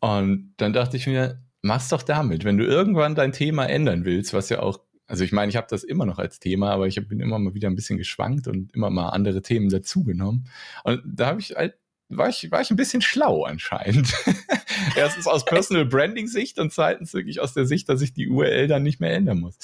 Und 0.00 0.54
dann 0.56 0.72
dachte 0.72 0.96
ich 0.96 1.06
mir, 1.06 1.42
mach's 1.62 1.88
doch 1.88 2.02
damit. 2.02 2.44
Wenn 2.44 2.58
du 2.58 2.64
irgendwann 2.64 3.14
dein 3.14 3.32
Thema 3.32 3.66
ändern 3.66 4.04
willst, 4.04 4.34
was 4.34 4.48
ja 4.48 4.60
auch, 4.60 4.80
also 5.06 5.24
ich 5.24 5.32
meine, 5.32 5.50
ich 5.50 5.56
habe 5.56 5.68
das 5.70 5.84
immer 5.84 6.06
noch 6.06 6.18
als 6.18 6.40
Thema, 6.40 6.70
aber 6.72 6.86
ich 6.86 6.96
bin 7.08 7.20
immer 7.20 7.38
mal 7.38 7.54
wieder 7.54 7.68
ein 7.68 7.76
bisschen 7.76 7.98
geschwankt 7.98 8.48
und 8.48 8.74
immer 8.74 8.90
mal 8.90 9.10
andere 9.10 9.42
Themen 9.42 9.68
dazugenommen. 9.68 10.48
Und 10.84 11.02
da 11.04 11.26
habe 11.26 11.40
ich 11.40 11.54
halt, 11.54 11.74
war 12.08 12.28
ich, 12.28 12.50
war 12.50 12.60
ich 12.60 12.70
ein 12.70 12.76
bisschen 12.76 13.00
schlau 13.00 13.44
anscheinend. 13.44 14.12
Erstens 14.96 15.26
aus 15.26 15.44
Personal 15.44 15.86
Branding 15.86 16.26
Sicht 16.26 16.58
und 16.58 16.72
zweitens 16.72 17.14
wirklich 17.14 17.40
aus 17.40 17.54
der 17.54 17.64
Sicht, 17.64 17.88
dass 17.88 18.02
ich 18.02 18.12
die 18.12 18.28
URL 18.28 18.66
dann 18.66 18.82
nicht 18.82 19.00
mehr 19.00 19.14
ändern 19.14 19.40
muss. 19.40 19.56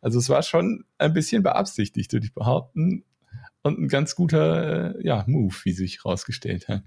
Also 0.00 0.18
es 0.18 0.28
war 0.28 0.42
schon 0.42 0.84
ein 0.98 1.14
bisschen 1.14 1.42
beabsichtigt, 1.42 2.12
würde 2.12 2.26
ich 2.26 2.34
behaupten. 2.34 3.04
Und 3.62 3.80
ein 3.80 3.88
ganz 3.88 4.14
guter, 4.14 4.94
ja, 5.04 5.24
Move, 5.26 5.54
wie 5.64 5.72
sich 5.72 6.04
herausgestellt 6.04 6.68
hat. 6.68 6.84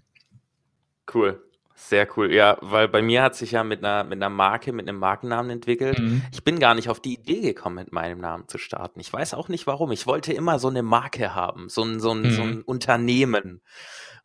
Cool. 1.14 1.44
Sehr 1.82 2.08
cool. 2.18 2.34
Ja, 2.34 2.58
weil 2.60 2.90
bei 2.90 3.02
mir 3.02 3.24
hat 3.24 3.36
sich 3.36 3.52
ja 3.52 3.64
mit 3.64 3.84
einer, 3.84 4.04
mit 4.04 4.18
einer 4.18 4.30
Marke, 4.30 4.74
mit 4.74 4.88
einem 4.88 5.00
Markennamen 5.00 5.50
entwickelt. 5.50 5.98
Mhm. 5.98 6.24
Ich 6.34 6.44
bin 6.44 6.60
gar 6.60 6.76
nicht 6.76 6.90
auf 6.90 7.00
die 7.00 7.14
Idee 7.14 7.40
gekommen, 7.40 7.78
mit 7.78 7.94
meinem 7.94 8.20
Namen 8.20 8.50
zu 8.50 8.58
starten. 8.58 9.00
Ich 9.00 9.12
weiß 9.12 9.34
auch 9.34 9.48
nicht 9.48 9.66
warum. 9.66 9.92
Ich 9.92 10.06
wollte 10.06 10.34
immer 10.34 10.60
so 10.60 10.68
eine 10.68 10.84
Marke 10.84 11.34
haben, 11.34 11.70
so 11.70 11.84
ein, 11.84 12.02
so 12.02 12.12
ein, 12.12 12.24
mhm. 12.24 12.32
so 12.32 12.42
ein 12.42 12.62
Unternehmen. 12.64 13.62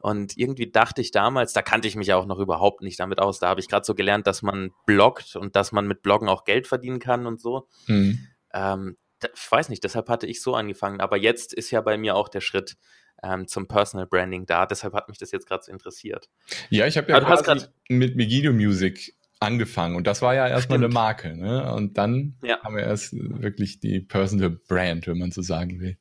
Und 0.01 0.37
irgendwie 0.37 0.71
dachte 0.71 1.01
ich 1.01 1.13
damals, 1.13 1.53
da 1.53 1.63
kannte 1.63 1.87
ich 1.87 1.95
mich 1.95 2.13
auch 2.13 2.27
noch 2.27 2.41
überhaupt 2.41 2.83
nicht 2.83 2.99
damit 2.99 3.21
aus. 3.21 3.39
Da 3.39 3.49
habe 3.49 3.61
ich 3.61 3.69
gerade 3.69 3.87
so 3.87 3.95
gelernt, 3.95 4.27
dass 4.27 4.43
man 4.43 4.73
bloggt 4.85 5.37
und 5.37 5.55
dass 5.55 5.71
man 5.71 5.87
mit 5.87 6.03
Bloggen 6.03 6.29
auch 6.29 6.45
Geld 6.45 6.67
verdienen 6.67 6.99
kann 6.99 7.25
und 7.25 7.41
so. 7.41 7.69
Mhm. 7.87 8.19
Ähm, 8.53 8.97
ich 9.35 9.51
weiß 9.53 9.69
nicht, 9.69 9.85
deshalb 9.85 10.09
hatte 10.09 10.27
ich 10.27 10.43
so 10.43 10.55
angefangen. 10.55 11.01
Aber 11.01 11.17
jetzt 11.17 11.53
ist 11.55 11.71
ja 11.71 11.81
bei 11.81 11.97
mir 11.97 12.17
auch 12.17 12.29
der 12.29 12.41
Schritt, 12.41 12.77
ähm, 13.23 13.47
zum 13.49 13.67
Personal 13.69 14.07
Branding 14.07 14.45
da. 14.47 14.67
Deshalb 14.67 14.93
hat 14.95 15.09
mich 15.09 15.19
das 15.19 15.31
jetzt 15.31 15.47
gerade 15.47 15.63
so 15.65 15.73
interessiert. 15.73 16.29
Ja, 16.69 16.87
ich 16.87 16.97
habe 16.99 17.11
ja 17.11 17.21
quasi 17.21 17.65
mit 17.89 18.17
Megiddo 18.17 18.53
Music 18.53 19.15
angefangen. 19.41 19.97
Und 19.97 20.07
das 20.07 20.21
war 20.23 20.35
ja 20.35 20.47
erstmal 20.49 20.79
eine 20.79 20.89
Marke. 20.89 21.35
Ne? 21.37 21.73
Und 21.73 21.97
dann 21.99 22.37
Ja. 22.43 22.61
haben 22.63 22.77
wir 22.77 22.83
erst 22.83 23.13
wirklich 23.15 23.81
die 23.81 24.01
Personal 24.01 24.51
Brand, 24.51 25.07
wenn 25.07 25.19
man 25.19 25.31
so 25.33 25.43
sagen 25.43 25.81
will. 25.81 25.97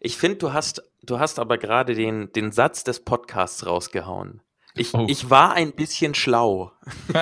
Ich 0.00 0.16
finde, 0.16 0.38
du 0.38 0.52
hast, 0.52 0.82
du 1.02 1.18
hast 1.18 1.38
aber 1.38 1.58
gerade 1.58 1.94
den, 1.94 2.30
den 2.32 2.52
Satz 2.52 2.84
des 2.84 3.04
Podcasts 3.04 3.66
rausgehauen. 3.66 4.42
Ich, 4.74 4.94
Oh. 4.94 5.06
ich 5.08 5.28
war 5.30 5.54
ein 5.54 5.72
bisschen 5.72 6.14
schlau. 6.14 6.72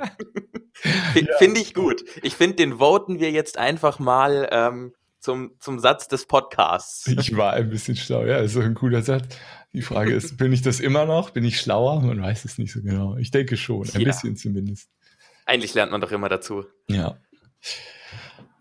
F- 0.82 1.28
Finde 1.38 1.60
ich 1.60 1.74
gut. 1.74 2.04
Ich 2.22 2.34
finde, 2.34 2.56
den 2.56 2.78
voten 2.78 3.18
wir 3.20 3.30
jetzt 3.30 3.58
einfach 3.58 3.98
mal 3.98 4.48
ähm, 4.50 4.92
zum, 5.18 5.52
zum 5.60 5.78
Satz 5.78 6.08
des 6.08 6.26
Podcasts. 6.26 7.06
Ich 7.06 7.36
war 7.36 7.52
ein 7.52 7.68
bisschen 7.68 7.96
schlau. 7.96 8.24
Ja, 8.24 8.38
ist 8.38 8.54
so 8.54 8.60
ein 8.60 8.74
cooler 8.74 9.02
Satz. 9.02 9.36
Die 9.72 9.82
Frage 9.82 10.14
ist, 10.14 10.36
bin 10.38 10.52
ich 10.52 10.62
das 10.62 10.80
immer 10.80 11.04
noch? 11.06 11.30
Bin 11.30 11.44
ich 11.44 11.60
schlauer? 11.60 12.00
Man 12.00 12.22
weiß 12.22 12.44
es 12.44 12.56
nicht 12.58 12.72
so 12.72 12.80
genau. 12.82 13.16
Ich 13.16 13.30
denke 13.30 13.56
schon, 13.56 13.88
ein 13.94 14.00
Ja. 14.00 14.06
bisschen 14.08 14.36
zumindest. 14.36 14.88
Eigentlich 15.46 15.74
lernt 15.74 15.92
man 15.92 16.00
doch 16.00 16.12
immer 16.12 16.28
dazu. 16.28 16.64
Ja. 16.88 17.16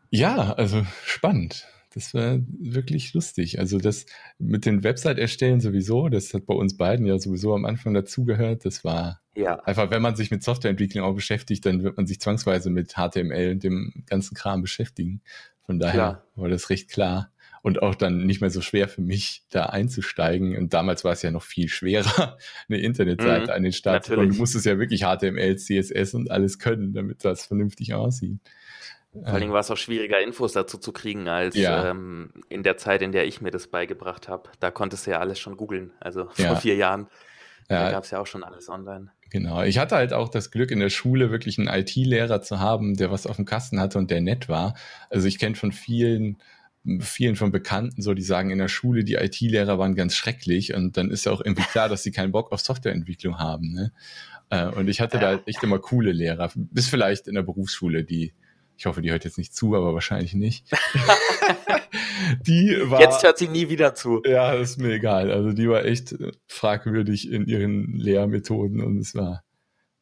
Ja, 0.09 0.53
also 0.53 0.85
spannend. 1.05 1.67
Das 1.91 2.13
war 2.13 2.37
wirklich 2.47 3.13
lustig. 3.13 3.57
Also 3.59 3.79
das 3.79 4.05
mit 4.37 4.65
den 4.65 4.83
Website 4.83 5.17
erstellen 5.17 5.59
sowieso, 5.59 6.07
das 6.09 6.33
hat 6.33 6.45
bei 6.45 6.53
uns 6.53 6.77
beiden 6.77 7.05
ja 7.07 7.17
sowieso 7.17 7.55
am 7.55 7.65
Anfang 7.65 7.93
dazugehört. 7.95 8.63
Das 8.65 8.83
war 8.83 9.21
Ja. 9.35 9.55
einfach, 9.63 9.89
wenn 9.89 10.01
man 10.01 10.15
sich 10.15 10.29
mit 10.29 10.43
Softwareentwicklung 10.43 11.03
auch 11.03 11.15
beschäftigt, 11.15 11.65
dann 11.65 11.81
wird 11.83 11.97
man 11.97 12.05
sich 12.05 12.19
zwangsweise 12.19 12.69
mit 12.69 12.93
HTML 12.93 13.51
und 13.53 13.63
dem 13.63 14.03
ganzen 14.05 14.35
Kram 14.35 14.61
beschäftigen. 14.61 15.21
Von 15.65 15.79
daher 15.79 15.93
Klar. 15.93 16.23
war 16.35 16.49
das 16.49 16.69
recht 16.69 16.89
klar 16.91 17.31
und 17.61 17.81
auch 17.81 17.95
dann 17.95 18.25
nicht 18.25 18.39
mehr 18.41 18.49
so 18.51 18.61
schwer 18.61 18.87
für 18.87 19.01
mich, 19.01 19.43
da 19.49 19.65
einzusteigen. 19.65 20.55
Und 20.57 20.73
damals 20.73 21.03
war 21.03 21.11
es 21.13 21.21
ja 21.23 21.31
noch 21.31 21.43
viel 21.43 21.67
schwerer, 21.69 22.37
eine 22.69 22.79
Internetseite 22.79 23.45
Mhm, 23.47 23.49
an 23.49 23.63
den 23.63 23.73
Start 23.73 24.05
zu 24.05 24.13
bringen. 24.13 24.31
Du 24.31 24.37
musstest 24.37 24.65
ja 24.65 24.77
wirklich 24.79 25.01
HTML, 25.01 25.55
CSS 25.57 26.13
und 26.13 26.29
alles 26.31 26.59
können, 26.59 26.93
damit 26.93 27.25
das 27.25 27.45
vernünftig 27.45 27.93
aussieht. 27.95 28.39
Vor 29.12 29.28
allen 29.28 29.41
Dingen 29.41 29.53
war 29.53 29.62
es 29.62 29.72
auch 29.72 29.78
schwieriger, 29.78 30.22
Infos 30.22 30.53
dazu 30.53 30.78
zu 30.78 30.91
kriegen, 30.91 31.28
als 31.28 31.55
Ja. 31.55 31.89
ähm, 31.89 32.32
in 32.47 32.62
der 32.64 32.78
Zeit, 32.78 33.01
in 33.01 33.12
der 33.12 33.26
ich 33.26 33.41
mir 33.41 33.49
das 33.51 33.68
beigebracht 33.68 34.28
habe. 34.28 34.49
Da 34.60 34.70
konntest 34.72 35.07
du 35.07 35.12
ja 35.12 35.20
alles 35.20 35.39
schon 35.39 35.57
googeln. 35.57 35.91
Also 35.99 36.26
vor 36.30 36.45
Ja. 36.45 36.55
vier 36.55 36.76
Jahren. 36.76 37.07
Da 37.68 37.86
Ja, 37.86 37.91
gab 37.91 38.03
es 38.03 38.12
ja 38.12 38.20
auch 38.20 38.28
schon 38.28 38.43
alles 38.43 38.70
online. 38.70 39.12
Genau. 39.32 39.62
Ich 39.64 39.78
hatte 39.78 39.95
halt 39.95 40.14
auch 40.14 40.30
das 40.30 40.51
Glück, 40.51 40.72
in 40.72 40.80
der 40.80 40.89
Schule 40.89 41.30
wirklich 41.32 41.57
einen 41.60 41.68
IT-Lehrer 41.68 42.41
zu 42.41 42.60
haben, 42.60 42.95
der 42.97 43.12
was 43.12 43.28
auf 43.28 43.36
dem 43.36 43.45
Kasten 43.45 43.80
hatte 43.80 43.97
und 43.97 44.10
der 44.10 44.22
nett 44.22 44.47
war. 44.49 44.76
Also 45.10 45.28
ich 45.28 45.38
kenne 45.38 45.55
von 45.55 45.72
vielen, 45.72 46.38
vielen 46.99 47.36
von 47.36 47.51
Bekannten 47.51 48.01
so, 48.01 48.14
die 48.16 48.22
sagen, 48.24 48.49
in 48.51 48.57
der 48.57 48.70
Schule, 48.70 49.03
die 49.03 49.16
IT-Lehrer 49.16 49.78
waren 49.78 49.95
ganz 49.95 50.16
schrecklich 50.16 50.74
und 50.74 50.97
dann 50.97 51.12
ist 51.12 51.26
ja 51.26 51.32
auch 51.32 51.41
irgendwie 51.41 51.64
klar, 51.64 51.89
dass 51.89 52.01
sie 52.03 52.12
keinen 52.12 52.32
Bock 52.32 52.51
auf 52.51 52.62
Softwareentwicklung 52.62 53.38
haben. 53.38 53.72
Ne? 53.74 53.91
Äh, 54.49 54.68
Und 54.68 54.88
ich 54.88 54.99
hatte 55.01 55.20
da 55.20 55.34
Ja. 55.34 55.39
echt 55.45 55.62
immer 55.64 55.78
coole 55.80 56.12
Lehrer, 56.12 56.49
bis 56.55 56.88
vielleicht 56.89 57.28
in 57.28 57.36
der 57.36 57.43
Berufsschule, 57.43 58.03
die, 58.03 58.34
ich 58.80 58.86
hoffe, 58.86 59.01
die 59.01 59.11
hört 59.11 59.25
jetzt 59.25 59.38
nicht 59.38 59.53
zu, 59.53 59.75
aber 59.75 59.93
wahrscheinlich 59.93 60.34
nicht. 60.34 60.65
die 62.47 62.77
war. 62.86 63.01
Jetzt 63.01 63.23
hört 63.23 63.38
sie 63.38 63.49
nie 63.49 63.67
wieder 63.67 63.93
zu. 63.93 64.21
Ja, 64.25 64.53
ist 64.53 64.80
mir 64.80 64.93
egal. 64.93 65.32
Also 65.32 65.51
die 65.51 65.67
war 65.67 65.84
echt 65.84 66.15
fragwürdig 66.47 67.30
in 67.30 67.45
ihren 67.45 67.91
Lehrmethoden 67.97 68.82
und 68.82 68.97
es 68.99 69.15
war, 69.15 69.43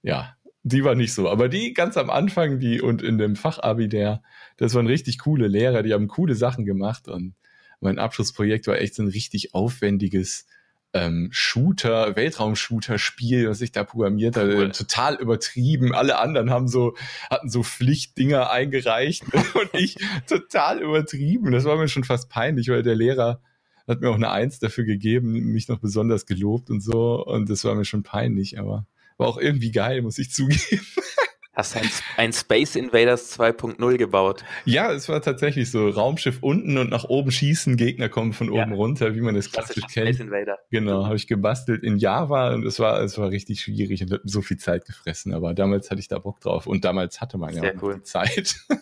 ja, 0.03 0.35
die 0.61 0.83
war 0.83 0.93
nicht 0.93 1.15
so. 1.15 1.27
Aber 1.27 1.49
die 1.49 1.73
ganz 1.73 1.97
am 1.97 2.11
Anfang, 2.11 2.59
die 2.59 2.79
und 2.79 3.01
in 3.01 3.17
dem 3.17 3.35
Fachabi, 3.35 3.89
der, 3.89 4.21
das 4.57 4.75
waren 4.75 4.85
richtig 4.85 5.17
coole 5.17 5.47
Lehrer, 5.47 5.81
die 5.81 5.93
haben 5.95 6.07
coole 6.07 6.35
Sachen 6.35 6.63
gemacht 6.63 7.07
und 7.07 7.33
mein 7.79 7.97
Abschlussprojekt 7.97 8.67
war 8.67 8.79
echt 8.79 8.93
so 8.93 9.01
ein 9.01 9.09
richtig 9.09 9.55
aufwendiges 9.55 10.45
ähm, 10.93 11.29
Shooter, 11.31 12.15
Weltraum-Shooter-Spiel, 12.15 13.49
was 13.49 13.61
ich 13.61 13.71
da 13.71 13.83
programmiert 13.83 14.35
hatte, 14.35 14.55
Cool. 14.57 14.71
total 14.71 15.15
übertrieben. 15.15 15.93
Alle 15.93 16.17
anderen 16.17 16.49
haben 16.49 16.67
so, 16.67 16.95
hatten 17.29 17.49
so 17.49 17.63
Pflichtdinger 17.63 18.49
eingereicht 18.51 19.23
und 19.53 19.69
ich 19.73 19.97
total 20.27 20.81
übertrieben. 20.81 21.51
Das 21.51 21.65
war 21.65 21.77
mir 21.77 21.87
schon 21.87 22.03
fast 22.03 22.29
peinlich, 22.29 22.69
weil 22.69 22.83
der 22.83 22.95
Lehrer 22.95 23.41
hat 23.87 24.01
mir 24.01 24.09
auch 24.09 24.15
eine 24.15 24.31
Eins 24.31 24.59
dafür 24.59 24.83
gegeben, 24.83 25.31
mich 25.31 25.67
noch 25.67 25.79
besonders 25.79 26.25
gelobt 26.25 26.69
und 26.69 26.81
so. 26.81 27.23
Und 27.25 27.49
das 27.49 27.63
war 27.63 27.75
mir 27.75 27.85
schon 27.85 28.03
peinlich, 28.03 28.59
aber 28.59 28.85
war 29.17 29.27
auch 29.27 29.37
irgendwie 29.37 29.71
geil, 29.71 30.01
muss 30.01 30.17
ich 30.17 30.31
zugeben. 30.31 30.85
Hast 31.57 31.75
ein, 31.75 31.89
ein 32.17 32.33
Space 32.33 32.75
Invaders 32.75 33.37
2.0 33.39 33.97
gebaut. 33.97 34.43
Ja, 34.65 34.91
es 34.91 35.09
war 35.09 35.23
tatsächlich 35.23 35.71
so 35.71 35.89
Raumschiff 35.89 36.37
unten 36.41 36.77
und 36.77 36.91
nach 36.91 37.05
oben 37.05 37.31
schießen, 37.31 37.77
Gegner 37.77 38.09
kommen 38.09 38.31
von 38.33 38.53
Ja. 38.53 38.61
oben 38.61 38.73
runter, 38.73 39.15
wie 39.15 39.21
man 39.21 39.33
das 39.33 39.51
klassisch 39.51 39.77
Klassischer 39.77 40.01
Space 40.05 40.17
kennt. 40.17 40.29
Invader. 40.29 40.59
Genau, 40.69 41.05
habe 41.05 41.15
ich 41.15 41.25
gebastelt 41.25 41.83
in 41.83 41.97
Java 41.97 42.53
und 42.53 42.63
es 42.63 42.79
war, 42.79 43.01
es 43.01 43.17
war 43.17 43.31
richtig 43.31 43.61
schwierig 43.61 44.03
und 44.03 44.11
hat 44.11 44.21
so 44.23 44.43
viel 44.43 44.57
Zeit 44.57 44.85
gefressen. 44.85 45.33
Aber 45.33 45.55
damals 45.55 45.89
hatte 45.89 45.99
ich 45.99 46.07
da 46.07 46.19
Bock 46.19 46.39
drauf 46.41 46.67
und 46.67 46.85
damals 46.85 47.21
hatte 47.21 47.39
man 47.39 47.55
ja 47.55 47.61
Sehr 47.61 47.71
auch 47.71 47.75
noch 47.75 47.83
cool. 47.83 48.03
Zeit. 48.03 48.55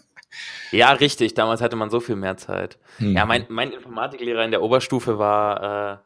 Ja, 0.72 0.92
richtig. 0.92 1.34
Damals 1.34 1.62
hatte 1.62 1.78
man 1.78 1.90
so 1.90 2.02
viel 2.02 2.18
mehr 2.18 2.36
Zeit. 2.36 2.78
Hm. 2.98 3.16
Ja, 3.16 3.26
mein, 3.26 3.46
mein 3.48 3.72
Informatiklehrer 3.72 4.44
in 4.44 4.52
der 4.52 4.62
Oberstufe 4.62 5.18
war, 5.18 5.94
äh, 5.94 5.98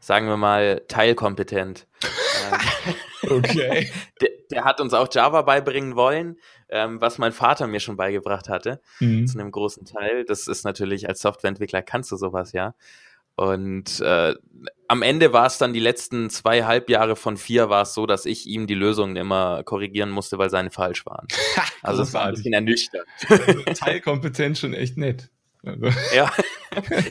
sagen 0.00 0.26
wir 0.26 0.36
mal, 0.36 0.82
teilkompetent. 0.88 1.86
Okay. 3.22 3.90
der, 4.20 4.28
der 4.50 4.64
hat 4.64 4.80
uns 4.80 4.94
auch 4.94 5.08
Java 5.12 5.42
beibringen 5.42 5.96
wollen, 5.96 6.36
ähm, 6.68 7.00
was 7.00 7.18
mein 7.18 7.32
Vater 7.32 7.66
mir 7.66 7.80
schon 7.80 7.96
beigebracht 7.96 8.48
hatte, 8.48 8.80
Mhm. 9.00 9.26
zu 9.26 9.38
einem 9.38 9.50
großen 9.50 9.84
Teil. 9.84 10.24
Das 10.24 10.46
ist 10.48 10.64
natürlich, 10.64 11.08
als 11.08 11.20
Softwareentwickler 11.20 11.82
kannst 11.82 12.10
du 12.12 12.16
sowas, 12.16 12.52
ja. 12.52 12.74
Und 13.36 14.00
äh, 14.00 14.34
am 14.88 15.02
Ende 15.02 15.32
war 15.32 15.46
es 15.46 15.58
dann 15.58 15.72
die 15.72 15.78
letzten 15.78 16.28
zwei 16.28 16.64
Halbjahre 16.64 17.14
von 17.14 17.36
vier 17.36 17.68
war 17.70 17.82
es 17.82 17.94
so, 17.94 18.04
dass 18.04 18.26
ich 18.26 18.46
ihm 18.46 18.66
die 18.66 18.74
Lösungen 18.74 19.14
immer 19.14 19.62
korrigieren 19.62 20.10
musste, 20.10 20.38
weil 20.38 20.50
seine 20.50 20.70
falsch 20.70 21.06
waren. 21.06 21.28
Also 21.82 22.02
es 22.02 22.12
war 22.12 22.24
ein 22.24 22.34
bisschen 22.34 22.52
ernüchternd. 22.52 23.06
Teilkompetenz 23.78 24.58
schon 24.58 24.74
echt 24.74 24.96
nett. 24.96 25.30
Also, 25.64 25.86
Ja, 26.14 26.32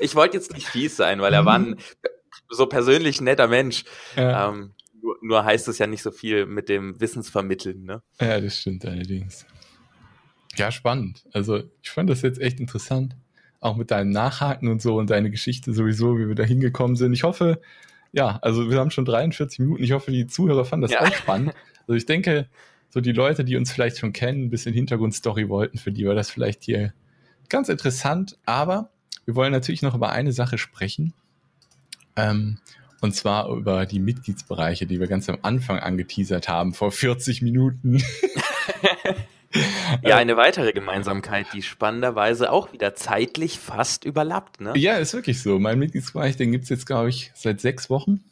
ich 0.02 0.16
wollte 0.16 0.38
jetzt 0.38 0.54
nicht 0.54 0.68
fies 0.68 0.98
sein, 0.98 1.22
weil 1.22 1.34
er 1.34 1.46
war 1.46 1.58
ein 1.58 1.78
so 2.50 2.66
persönlich 2.68 3.22
netter 3.22 3.48
Mensch. 3.48 3.86
ja. 4.16 4.50
Ähm, 4.50 4.74
nur, 5.02 5.18
nur 5.22 5.46
heißt 5.46 5.68
es 5.68 5.78
ja 5.78 5.88
nicht 5.88 6.02
so 6.04 6.12
viel 6.12 6.46
mit 6.46 6.70
dem 6.70 7.00
Wissensvermitteln. 7.00 7.84
Ne? 7.84 8.02
ja, 8.20 8.40
das 8.40 8.60
stimmt 8.60 8.86
allerdings. 8.86 9.46
Ja, 10.56 10.72
spannend. 10.72 11.24
Also 11.34 11.64
ich 11.82 11.90
fand 11.90 12.10
das 12.10 12.22
jetzt 12.24 12.40
echt 12.42 12.60
interessant. 12.60 13.16
Auch 13.60 13.76
mit 13.76 13.92
deinem 13.92 14.10
Nachhaken 14.12 14.68
und 14.70 14.82
so 14.82 14.98
und 14.98 15.10
deine 15.10 15.30
Geschichte 15.32 15.74
sowieso, 15.74 16.18
wie 16.18 16.28
wir 16.28 16.36
da 16.36 16.44
hingekommen 16.44 16.96
sind. 16.96 17.14
Ich 17.14 17.24
hoffe, 17.24 17.62
ja, 18.12 18.38
also 18.42 18.70
wir 18.70 18.80
haben 18.80 18.92
schon 18.92 19.06
43 19.06 19.60
Minuten. 19.60 19.84
Ich 19.84 19.92
hoffe, 19.92 20.12
die 20.12 20.28
Zuhörer 20.28 20.66
fanden 20.66 20.84
das 20.84 20.92
Ja. 20.92 21.02
auch 21.02 21.14
spannend. 21.14 21.54
Also 21.82 21.94
ich 21.94 22.06
denke, 22.06 22.48
so 22.90 23.02
die 23.02 23.12
Leute, 23.12 23.44
die 23.46 23.56
uns 23.56 23.72
vielleicht 23.72 23.98
schon 24.00 24.14
kennen, 24.14 24.46
ein 24.46 24.50
bisschen 24.50 24.74
Hintergrundstory 24.74 25.50
wollten, 25.50 25.78
für 25.78 25.92
die 25.92 26.06
war 26.06 26.16
das 26.16 26.30
vielleicht 26.30 26.64
hier 26.64 26.94
ganz 27.50 27.70
interessant. 27.70 28.38
Aber 28.46 28.90
wir 29.26 29.36
wollen 29.36 29.52
natürlich 29.52 29.82
noch 29.82 29.96
über 29.96 30.12
eine 30.12 30.32
Sache 30.32 30.58
sprechen. 30.58 31.14
Ähm, 32.16 32.58
und 33.02 33.16
zwar 33.16 33.50
über 33.50 33.86
die 33.86 34.00
Mitgliedsbereiche, 34.00 34.86
die 34.86 35.00
wir 35.00 35.08
ganz 35.08 35.30
am 35.30 35.38
Anfang 35.42 35.80
angeteasert 35.80 36.48
haben, 36.48 36.74
vor 36.74 36.92
40 36.92 37.42
Minuten. 37.42 38.02
Ja, 40.04 40.18
eine 40.18 40.38
weitere 40.38 40.74
Gemeinsamkeit, 40.74 41.48
die 41.54 41.64
spannenderweise 41.64 42.52
auch 42.52 42.74
wieder 42.74 42.96
zeitlich 42.96 43.60
fast 43.60 44.06
überlappt. 44.06 44.62
Ne? 44.62 44.74
Ja, 44.76 44.96
ist 44.96 45.14
wirklich 45.14 45.42
so. 45.42 45.58
Mein 45.58 45.80
Mitgliedsbereich, 45.80 46.36
den 46.36 46.52
gibt's 46.52 46.70
jetzt, 46.70 46.86
glaube 46.86 47.10
ich, 47.10 47.32
seit 47.34 47.62
sechs 47.62 47.90
Wochen. 47.90 48.24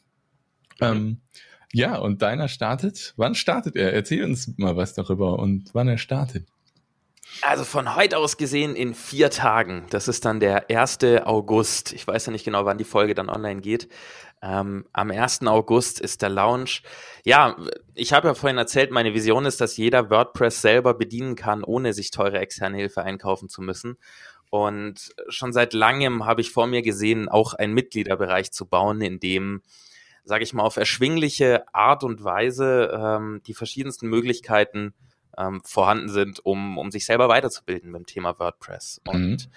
Ähm, 0.82 1.22
ja, 1.72 1.98
und 1.98 2.22
deiner 2.22 2.48
startet. 2.48 3.14
Wann 3.18 3.36
startet 3.36 3.76
er? 3.76 3.94
Erzähl 3.94 4.24
uns 4.24 4.58
mal 4.58 4.76
was 4.76 4.94
darüber 4.94 5.40
und 5.40 5.70
wann 5.74 5.88
er 5.88 5.98
startet. 5.98 6.48
Also 7.42 7.64
von 7.64 7.96
heute 7.96 8.18
aus 8.18 8.38
gesehen 8.38 8.76
in 8.76 8.94
vier 8.94 9.30
Tagen. 9.30 9.86
Das 9.90 10.08
ist 10.08 10.26
dann 10.26 10.40
der 10.40 10.70
1. 10.70 11.00
August. 11.26 11.92
Ich 11.94 12.08
weiß 12.08 12.28
ja 12.28 12.32
nicht 12.32 12.46
genau, 12.46 12.66
wann 12.66 12.78
die 12.78 12.86
Folge 12.86 13.14
dann 13.14 13.30
online 13.30 13.62
geht. 13.62 13.90
Ähm, 14.42 14.86
am 14.94 15.12
1. 15.12 15.48
August 15.48 16.00
ist 16.00 16.22
der 16.22 16.30
Launch. 16.30 16.84
Ja, 17.24 17.58
ich 17.94 18.14
habe 18.14 18.28
ja 18.28 18.34
vorhin 18.34 18.58
erzählt, 18.58 18.92
meine 18.92 19.14
Vision 19.14 19.46
ist, 19.46 19.62
dass 19.62 19.78
jeder 19.78 20.10
WordPress 20.10 20.62
selber 20.62 20.94
bedienen 20.94 21.36
kann, 21.36 21.64
ohne 21.64 21.94
sich 21.94 22.12
teure 22.12 22.40
externe 22.40 22.78
Hilfe 22.78 23.02
einkaufen 23.02 23.50
zu 23.50 23.62
müssen. 23.62 23.98
Und 24.50 25.16
schon 25.28 25.52
seit 25.52 25.74
langem 25.74 26.26
habe 26.26 26.42
ich 26.42 26.52
vor 26.52 26.68
mir 26.68 26.82
gesehen, 26.82 27.28
auch 27.28 27.54
einen 27.54 27.74
Mitgliederbereich 27.74 28.52
zu 28.52 28.66
bauen, 28.66 29.02
in 29.02 29.20
dem, 29.20 29.64
sage 30.24 30.44
ich 30.44 30.54
mal, 30.54 30.64
auf 30.64 30.78
erschwingliche 30.78 31.66
Art 31.74 32.04
und 32.04 32.24
Weise 32.24 32.92
ähm, 32.94 33.42
die 33.48 33.54
verschiedensten 33.54 34.08
Möglichkeiten 34.08 34.94
ähm, 35.38 35.62
vorhanden 35.64 36.10
sind, 36.10 36.46
um, 36.46 36.78
um 36.78 36.92
sich 36.92 37.06
selber 37.06 37.28
weiterzubilden 37.28 37.92
beim 37.92 38.06
Thema 38.06 38.40
WordPress. 38.40 39.02
Und 39.08 39.50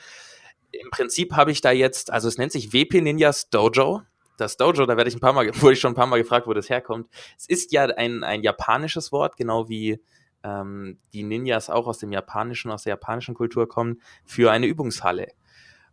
im 0.72 0.90
Prinzip 0.90 1.34
habe 1.34 1.50
ich 1.50 1.60
da 1.60 1.70
jetzt, 1.70 2.10
also 2.10 2.28
es 2.28 2.38
nennt 2.38 2.52
sich 2.52 2.72
WP 2.72 3.00
Ninjas 3.00 3.50
Dojo. 3.50 4.02
Das 4.38 4.56
Dojo, 4.56 4.86
da 4.86 4.96
werde 4.96 5.08
ich 5.10 5.16
ein 5.16 5.20
paar 5.20 5.32
Mal, 5.34 5.46
wurde 5.60 5.72
ich 5.74 5.80
schon 5.80 5.92
ein 5.92 5.96
paar 5.96 6.06
Mal 6.06 6.18
gefragt, 6.22 6.46
wo 6.46 6.54
das 6.54 6.70
herkommt. 6.70 7.08
Es 7.36 7.46
ist 7.46 7.72
ja 7.72 7.84
ein, 7.84 8.24
ein 8.24 8.42
japanisches 8.42 9.12
Wort, 9.12 9.36
genau 9.36 9.68
wie 9.68 10.00
ähm, 10.44 10.98
die 11.12 11.24
Ninjas 11.24 11.68
auch 11.68 11.86
aus 11.86 11.98
dem 11.98 12.12
Japanischen, 12.12 12.70
aus 12.70 12.84
der 12.84 12.92
japanischen 12.92 13.34
Kultur 13.34 13.68
kommen, 13.68 14.00
für 14.24 14.50
eine 14.50 14.66
Übungshalle. 14.66 15.28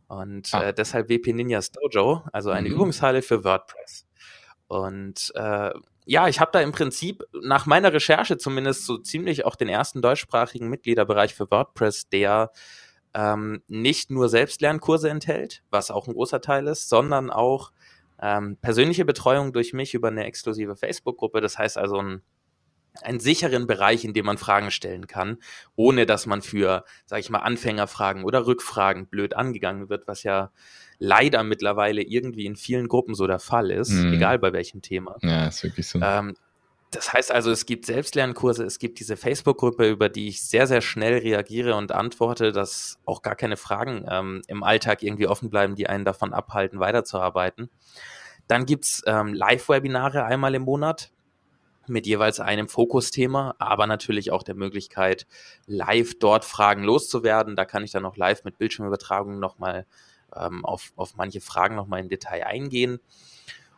Und 0.08 0.54
Ah. 0.54 0.66
äh, 0.70 0.74
deshalb 0.74 1.10
WP 1.10 1.34
Ninjas 1.34 1.72
Dojo, 1.72 2.24
also 2.32 2.52
eine 2.52 2.70
Mhm. 2.70 2.76
Übungshalle 2.76 3.22
für 3.24 3.44
WordPress. 3.44 4.06
Und 4.68 5.32
äh, 5.36 5.72
ja, 6.06 6.28
ich 6.28 6.40
habe 6.40 6.52
da 6.54 6.62
im 6.62 6.72
Prinzip 6.72 7.24
nach 7.42 7.66
meiner 7.66 7.92
Recherche 7.92 8.38
zumindest 8.38 8.86
so 8.86 8.98
ziemlich 9.00 9.46
auch 9.46 9.56
den 9.56 9.70
ersten 9.70 10.02
deutschsprachigen 10.04 10.70
Mitgliederbereich 10.70 11.34
für 11.34 11.50
WordPress, 11.50 12.10
der 12.10 12.52
ähm, 13.16 13.64
nicht 13.68 14.12
nur 14.12 14.30
Selbstlernkurse 14.30 15.10
enthält, 15.10 15.64
was 15.72 15.90
auch 15.90 16.08
ein 16.08 16.14
großer 16.14 16.42
Teil 16.42 16.68
ist, 16.68 16.90
sondern 16.90 17.32
auch 17.32 17.72
ähm, 18.22 18.58
persönliche 18.62 19.06
Betreuung 19.06 19.54
durch 19.54 19.74
mich 19.74 19.94
über 19.94 20.08
eine 20.08 20.26
exklusive 20.26 20.76
Facebook-Gruppe. 20.76 21.42
Das 21.42 21.58
heißt 21.58 21.78
also 21.78 21.98
ein 21.98 22.22
einen 23.02 23.20
sicheren 23.20 23.68
Bereich, 23.68 24.06
in 24.06 24.14
dem 24.14 24.26
man 24.26 24.38
Fragen 24.38 24.72
stellen 24.72 25.08
kann, 25.08 25.38
ohne 25.76 26.06
dass 26.06 26.26
man 26.26 26.42
für, 26.42 26.86
sage 27.06 27.20
ich 27.20 27.30
mal, 27.30 27.40
Anfängerfragen 27.40 28.24
oder 28.24 28.48
Rückfragen 28.48 29.08
blöd 29.08 29.36
angegangen 29.36 29.90
wird, 29.90 30.08
was 30.08 30.24
ja 30.24 30.52
leider 30.98 31.44
mittlerweile 31.44 32.02
irgendwie 32.02 32.46
in 32.46 32.56
vielen 32.56 32.88
Gruppen 32.88 33.16
so 33.16 33.28
der 33.28 33.40
Fall 33.40 33.72
ist, 33.72 33.92
mhm. 33.92 34.14
egal 34.14 34.40
bei 34.40 34.54
welchem 34.54 34.82
Thema. 34.82 35.18
Ja, 35.22 35.48
ist 35.48 35.64
wirklich 35.64 35.88
so. 35.88 36.00
Ähm, 36.02 36.36
das 36.96 37.14
heißt 37.14 37.32
also, 37.32 37.52
es 37.52 37.66
gibt 37.66 37.86
Selbstlernkurse, 37.86 38.64
es 38.64 38.80
gibt 38.80 39.00
diese 39.00 39.18
Facebook-Gruppe, 39.18 39.90
über 39.90 40.10
die 40.10 40.28
ich 40.28 40.44
sehr, 40.44 40.68
sehr 40.68 40.82
schnell 40.82 41.20
reagiere 41.20 41.76
und 41.76 41.92
antworte, 41.92 42.52
dass 42.52 42.98
auch 43.06 43.22
gar 43.22 43.36
keine 43.36 43.58
Fragen 43.58 44.06
ähm, 44.10 44.42
im 44.48 44.64
Alltag 44.64 45.04
irgendwie 45.04 45.28
offen 45.28 45.50
bleiben, 45.50 45.76
die 45.76 45.88
einen 45.88 46.06
davon 46.06 46.34
abhalten, 46.34 46.80
weiterzuarbeiten. 46.80 47.70
Dann 48.48 48.66
gibt's 48.66 49.04
ähm, 49.06 49.34
Live-Webinare 49.34 50.24
einmal 50.24 50.56
im 50.56 50.64
Monat 50.64 51.12
mit 51.88 52.08
jeweils 52.08 52.40
einem 52.40 52.68
Fokusthema, 52.68 53.56
aber 53.60 53.88
natürlich 53.88 54.32
auch 54.32 54.44
der 54.44 54.56
Möglichkeit, 54.56 55.28
live 55.68 56.18
dort 56.20 56.46
Fragen 56.46 56.84
loszuwerden. 56.84 57.56
Da 57.56 57.66
kann 57.66 57.84
ich 57.84 57.92
dann 57.92 58.06
auch 58.06 58.18
live 58.18 58.44
mit 58.44 58.58
Bildschirmübertragung 58.58 59.40
nochmal 59.40 59.86
ähm, 60.36 60.66
auf, 60.66 60.94
auf 60.96 61.16
manche 61.16 61.42
Fragen 61.42 61.76
nochmal 61.76 62.00
im 62.00 62.10
Detail 62.10 62.46
eingehen. 62.46 63.00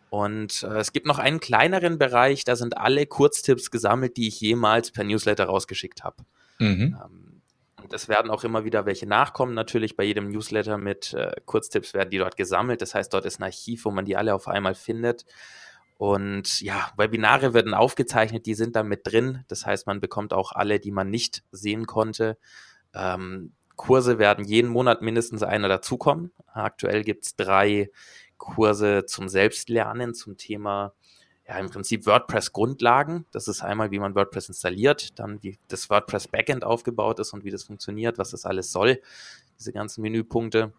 Und 0.09 0.63
äh, 0.63 0.77
es 0.77 0.93
gibt 0.93 1.05
noch 1.05 1.19
einen 1.19 1.39
kleineren 1.39 1.97
Bereich, 1.97 2.43
da 2.43 2.55
sind 2.55 2.77
alle 2.77 3.05
Kurztipps 3.05 3.71
gesammelt, 3.71 4.17
die 4.17 4.27
ich 4.27 4.39
jemals 4.39 4.91
per 4.91 5.03
Newsletter 5.03 5.45
rausgeschickt 5.45 6.03
habe. 6.03 6.23
Mhm. 6.59 6.97
Ähm, 7.03 7.41
und 7.83 7.93
es 7.93 8.09
werden 8.09 8.31
auch 8.31 8.43
immer 8.43 8.65
wieder 8.65 8.85
welche 8.85 9.07
nachkommen. 9.07 9.53
Natürlich 9.53 9.95
bei 9.95 10.03
jedem 10.03 10.29
Newsletter 10.29 10.77
mit 10.77 11.13
äh, 11.13 11.31
Kurztipps 11.45 11.93
werden 11.93 12.09
die 12.09 12.17
dort 12.17 12.35
gesammelt. 12.35 12.81
Das 12.81 12.95
heißt, 12.95 13.13
dort 13.13 13.25
ist 13.25 13.39
ein 13.39 13.43
Archiv, 13.43 13.85
wo 13.85 13.91
man 13.91 14.05
die 14.05 14.17
alle 14.17 14.33
auf 14.33 14.47
einmal 14.47 14.75
findet. 14.75 15.25
Und 15.97 16.61
ja, 16.61 16.91
Webinare 16.95 17.53
werden 17.53 17.73
aufgezeichnet, 17.73 18.45
die 18.45 18.53
sind 18.53 18.75
da 18.75 18.83
mit 18.83 19.07
drin. 19.07 19.43
Das 19.47 19.65
heißt, 19.65 19.87
man 19.87 19.99
bekommt 19.99 20.33
auch 20.33 20.51
alle, 20.51 20.79
die 20.79 20.91
man 20.91 21.09
nicht 21.09 21.43
sehen 21.51 21.85
konnte. 21.85 22.37
Ähm, 22.93 23.53
Kurse 23.75 24.19
werden 24.19 24.43
jeden 24.43 24.69
Monat 24.69 25.01
mindestens 25.01 25.43
einer 25.43 25.69
dazukommen. 25.69 26.31
Aktuell 26.47 27.03
gibt 27.03 27.25
es 27.25 27.35
drei 27.35 27.89
Kurse 28.37 29.05
zum 29.05 29.29
Selbstlernen 29.29 30.13
zum 30.13 30.37
Thema 30.37 30.93
ja, 31.47 31.57
im 31.59 31.69
Prinzip 31.69 32.05
WordPress-Grundlagen. 32.05 33.25
Das 33.31 33.47
ist 33.47 33.61
einmal, 33.61 33.91
wie 33.91 33.99
man 33.99 34.15
WordPress 34.15 34.49
installiert, 34.49 35.17
dann 35.19 35.41
wie 35.43 35.57
das 35.69 35.89
WordPress-Backend 35.89 36.63
aufgebaut 36.63 37.19
ist 37.19 37.33
und 37.33 37.45
wie 37.45 37.51
das 37.51 37.63
funktioniert, 37.63 38.17
was 38.17 38.31
das 38.31 38.45
alles 38.45 38.71
soll, 38.71 39.01
diese 39.57 39.71
ganzen 39.71 40.01
Menüpunkte. 40.01 40.73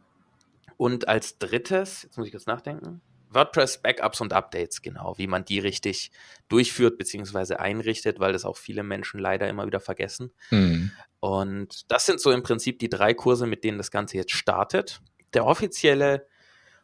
Und 0.77 1.09
als 1.09 1.39
drittes, 1.39 2.03
jetzt 2.03 2.19
muss 2.19 2.27
ich 2.27 2.33
kurz 2.33 2.47
nachdenken, 2.47 3.01
WordPress 3.31 3.83
Backups 3.83 4.21
und 4.21 4.33
Updates, 4.33 4.83
genau, 4.83 5.17
wie 5.19 5.27
man 5.27 5.45
die 5.45 5.59
richtig 5.59 6.11
durchführt 6.49 6.99
bzw. 6.99 7.57
einrichtet, 7.57 8.21
weil 8.21 8.33
das 8.33 8.45
auch 8.45 8.57
viele 8.57 8.83
Menschen 8.83 9.21
leider 9.21 9.49
immer 9.49 9.67
wieder 9.67 9.81
vergessen. 9.81 10.33
Mhm. 10.51 10.93
Und 11.21 11.91
das 11.91 12.07
sind 12.07 12.21
so 12.21 12.31
im 12.31 12.43
Prinzip 12.43 12.79
die 12.79 12.89
drei 12.89 13.13
Kurse, 13.15 13.47
mit 13.47 13.65
denen 13.65 13.79
das 13.79 13.91
Ganze 13.91 14.17
jetzt 14.17 14.33
startet. 14.33 15.01
Der 15.35 15.45
offizielle 15.45 16.27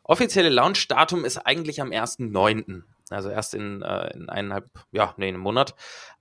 Offizielle 0.05 0.51
Launch-Datum 0.51 1.25
ist 1.25 1.39
eigentlich 1.39 1.81
am 1.81 1.91
1.9. 1.91 2.83
Also 3.11 3.29
erst 3.29 3.55
in, 3.55 3.83
äh, 3.83 4.15
in 4.15 4.29
eineinhalb, 4.29 4.69
ja, 4.93 5.15
nee, 5.17 5.29
einem 5.29 5.41
Monat. 5.41 5.75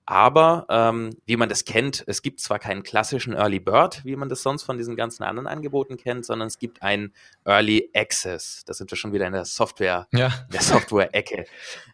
Aber 0.06 0.66
ähm, 0.68 1.16
wie 1.24 1.36
man 1.36 1.48
das 1.48 1.64
kennt, 1.64 2.04
es 2.06 2.20
gibt 2.20 2.40
zwar 2.40 2.58
keinen 2.58 2.82
klassischen 2.82 3.32
Early 3.32 3.58
Bird, 3.58 4.04
wie 4.04 4.16
man 4.16 4.28
das 4.28 4.42
sonst 4.42 4.62
von 4.62 4.76
diesen 4.76 4.96
ganzen 4.96 5.22
anderen 5.22 5.46
Angeboten 5.46 5.96
kennt, 5.96 6.26
sondern 6.26 6.48
es 6.48 6.58
gibt 6.58 6.82
einen 6.82 7.14
Early 7.44 7.90
Access. 7.94 8.64
Da 8.66 8.74
sind 8.74 8.90
wir 8.90 8.98
schon 8.98 9.14
wieder 9.14 9.26
in 9.26 9.32
der 9.32 9.46
Software, 9.46 10.06
ja. 10.12 10.30
der 10.52 10.60
Software-Ecke. 10.60 11.46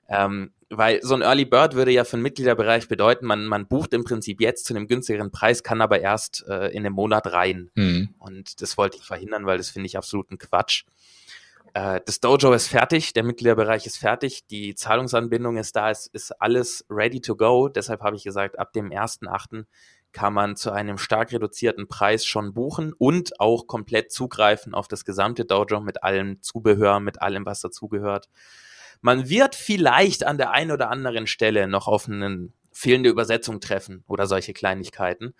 ähm, 0.08 0.50
weil 0.70 1.00
so 1.02 1.14
ein 1.14 1.22
Early 1.22 1.44
Bird 1.44 1.74
würde 1.74 1.90
ja 1.92 2.04
für 2.04 2.16
den 2.16 2.22
Mitgliederbereich 2.22 2.88
bedeuten, 2.88 3.26
man, 3.26 3.46
man 3.46 3.66
bucht 3.66 3.92
im 3.92 4.04
Prinzip 4.04 4.40
jetzt 4.40 4.64
zu 4.66 4.74
einem 4.74 4.86
günstigeren 4.86 5.30
Preis, 5.30 5.62
kann 5.62 5.80
aber 5.80 6.00
erst 6.00 6.44
äh, 6.48 6.68
in 6.68 6.84
einem 6.84 6.94
Monat 6.94 7.32
rein. 7.32 7.70
Mhm. 7.74 8.14
Und 8.18 8.60
das 8.62 8.76
wollte 8.76 8.96
ich 8.96 9.04
verhindern, 9.04 9.46
weil 9.46 9.58
das 9.58 9.70
finde 9.70 9.86
ich 9.86 9.96
absoluten 9.96 10.38
Quatsch. 10.38 10.84
Äh, 11.74 12.00
das 12.04 12.20
Dojo 12.20 12.52
ist 12.52 12.68
fertig, 12.68 13.12
der 13.12 13.22
Mitgliederbereich 13.22 13.86
ist 13.86 13.98
fertig, 13.98 14.46
die 14.46 14.74
Zahlungsanbindung 14.74 15.56
ist 15.56 15.76
da, 15.76 15.90
es 15.90 16.06
ist 16.06 16.32
alles 16.40 16.84
ready 16.90 17.20
to 17.20 17.36
go. 17.36 17.68
Deshalb 17.68 18.02
habe 18.02 18.16
ich 18.16 18.24
gesagt, 18.24 18.58
ab 18.58 18.72
dem 18.72 18.90
1.8. 18.90 19.64
kann 20.12 20.32
man 20.34 20.56
zu 20.56 20.72
einem 20.72 20.98
stark 20.98 21.32
reduzierten 21.32 21.86
Preis 21.86 22.24
schon 22.24 22.54
buchen 22.54 22.92
und 22.92 23.38
auch 23.40 23.66
komplett 23.66 24.12
zugreifen 24.12 24.74
auf 24.74 24.88
das 24.88 25.04
gesamte 25.04 25.44
Dojo 25.44 25.80
mit 25.80 26.02
allem 26.02 26.42
Zubehör, 26.42 27.00
mit 27.00 27.22
allem, 27.22 27.46
was 27.46 27.60
dazugehört. 27.60 28.28
Man 29.00 29.28
wird 29.28 29.54
vielleicht 29.54 30.26
an 30.26 30.36
der 30.36 30.50
einen 30.50 30.72
oder 30.72 30.90
anderen 30.90 31.26
Stelle 31.26 31.68
noch 31.68 31.86
auf 31.86 32.08
eine 32.08 32.50
fehlende 32.72 33.08
Übersetzung 33.08 33.60
treffen 33.60 34.04
oder 34.06 34.26
solche 34.26 34.52
Kleinigkeiten. 34.52 35.34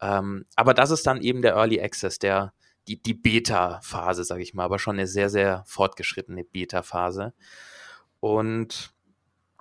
Ähm, 0.00 0.46
aber 0.56 0.74
das 0.74 0.90
ist 0.90 1.06
dann 1.06 1.20
eben 1.20 1.42
der 1.42 1.54
Early 1.54 1.80
Access, 1.80 2.18
der 2.18 2.52
die, 2.88 3.02
die 3.02 3.14
Beta-Phase, 3.14 4.24
sage 4.24 4.42
ich 4.42 4.54
mal, 4.54 4.64
aber 4.64 4.78
schon 4.78 4.96
eine 4.96 5.06
sehr, 5.06 5.30
sehr 5.30 5.64
fortgeschrittene 5.66 6.44
Beta-Phase. 6.44 7.34
Und 8.20 8.94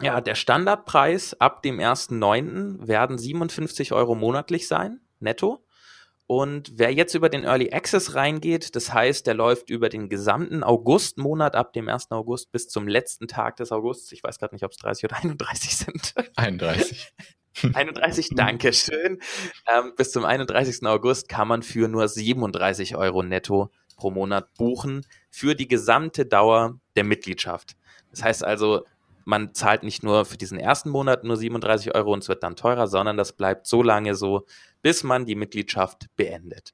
ja, 0.01 0.21
der 0.21 0.36
Standardpreis 0.36 1.39
ab 1.39 1.61
dem 1.61 1.80
1.9. 1.80 2.88
werden 2.88 3.17
57 3.17 3.93
Euro 3.93 4.15
monatlich 4.15 4.67
sein, 4.67 5.01
netto. 5.19 5.65
Und 6.26 6.71
wer 6.76 6.93
jetzt 6.93 7.13
über 7.15 7.30
den 7.30 7.43
Early 7.43 7.71
Access 7.74 8.15
reingeht, 8.15 8.76
das 8.76 8.93
heißt, 8.93 9.28
der 9.28 9.34
läuft 9.34 9.69
über 9.69 9.89
den 9.89 10.09
gesamten 10.09 10.63
Augustmonat 10.63 11.55
ab 11.55 11.74
dem 11.74 11.89
1. 11.89 12.11
August 12.11 12.51
bis 12.51 12.69
zum 12.69 12.88
letzten 12.88 13.28
Tag 13.28 13.57
des 13.57 13.71
Augusts. 13.71 14.11
Ich 14.11 14.24
weiß 14.24 14.39
gerade 14.39 14.55
nicht, 14.55 14.63
ob 14.63 14.71
es 14.71 14.78
30 14.78 15.05
oder 15.05 15.17
31 15.17 15.78
sind. 15.78 16.13
31. 16.36 17.13
31, 17.73 18.29
danke 18.35 18.73
schön. 18.73 19.19
Ähm, 19.67 19.93
bis 19.95 20.11
zum 20.11 20.25
31. 20.25 20.85
August 20.85 21.29
kann 21.29 21.47
man 21.47 21.63
für 21.63 21.87
nur 21.87 22.07
37 22.07 22.95
Euro 22.95 23.23
netto 23.23 23.69
pro 23.95 24.11
Monat 24.11 24.53
buchen 24.55 25.05
für 25.29 25.55
die 25.55 25.67
gesamte 25.67 26.25
Dauer 26.25 26.79
der 26.95 27.03
Mitgliedschaft. 27.03 27.75
Das 28.11 28.23
heißt 28.23 28.43
also, 28.43 28.85
man 29.25 29.53
zahlt 29.53 29.83
nicht 29.83 30.03
nur 30.03 30.25
für 30.25 30.37
diesen 30.37 30.59
ersten 30.59 30.89
Monat 30.89 31.23
nur 31.23 31.37
37 31.37 31.95
Euro 31.95 32.13
und 32.13 32.23
es 32.23 32.29
wird 32.29 32.43
dann 32.43 32.55
teurer, 32.55 32.87
sondern 32.87 33.17
das 33.17 33.33
bleibt 33.33 33.67
so 33.67 33.81
lange 33.81 34.15
so, 34.15 34.45
bis 34.81 35.03
man 35.03 35.25
die 35.25 35.35
Mitgliedschaft 35.35 36.07
beendet. 36.15 36.73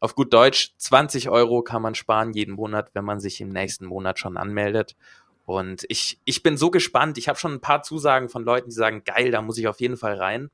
Auf 0.00 0.14
gut 0.14 0.34
Deutsch, 0.34 0.74
20 0.76 1.30
Euro 1.30 1.62
kann 1.62 1.82
man 1.82 1.94
sparen 1.94 2.32
jeden 2.32 2.54
Monat, 2.54 2.90
wenn 2.94 3.04
man 3.04 3.20
sich 3.20 3.40
im 3.40 3.50
nächsten 3.50 3.86
Monat 3.86 4.18
schon 4.18 4.36
anmeldet. 4.36 4.94
Und 5.46 5.86
ich, 5.88 6.20
ich 6.24 6.42
bin 6.42 6.56
so 6.56 6.70
gespannt. 6.70 7.18
Ich 7.18 7.28
habe 7.28 7.38
schon 7.38 7.54
ein 7.54 7.60
paar 7.60 7.82
Zusagen 7.82 8.28
von 8.28 8.44
Leuten, 8.44 8.68
die 8.68 8.74
sagen, 8.74 9.04
geil, 9.04 9.30
da 9.30 9.40
muss 9.40 9.58
ich 9.58 9.68
auf 9.68 9.80
jeden 9.80 9.96
Fall 9.96 10.14
rein. 10.14 10.50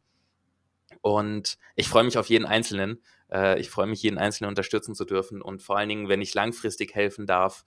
Und 1.01 1.59
ich 1.75 1.89
freue 1.89 2.05
mich 2.05 2.19
auf 2.19 2.29
jeden 2.29 2.45
Einzelnen. 2.45 3.03
Äh, 3.33 3.59
ich 3.59 3.71
freue 3.71 3.87
mich, 3.87 4.03
jeden 4.03 4.19
Einzelnen 4.19 4.51
unterstützen 4.51 4.95
zu 4.95 5.07
dürfen. 5.07 5.41
Und 5.41 5.63
vor 5.63 5.79
allen 5.79 5.89
Dingen, 5.89 6.09
wenn 6.09 6.21
ich 6.21 6.35
langfristig 6.35 6.95
helfen 6.95 7.27
darf, 7.27 7.65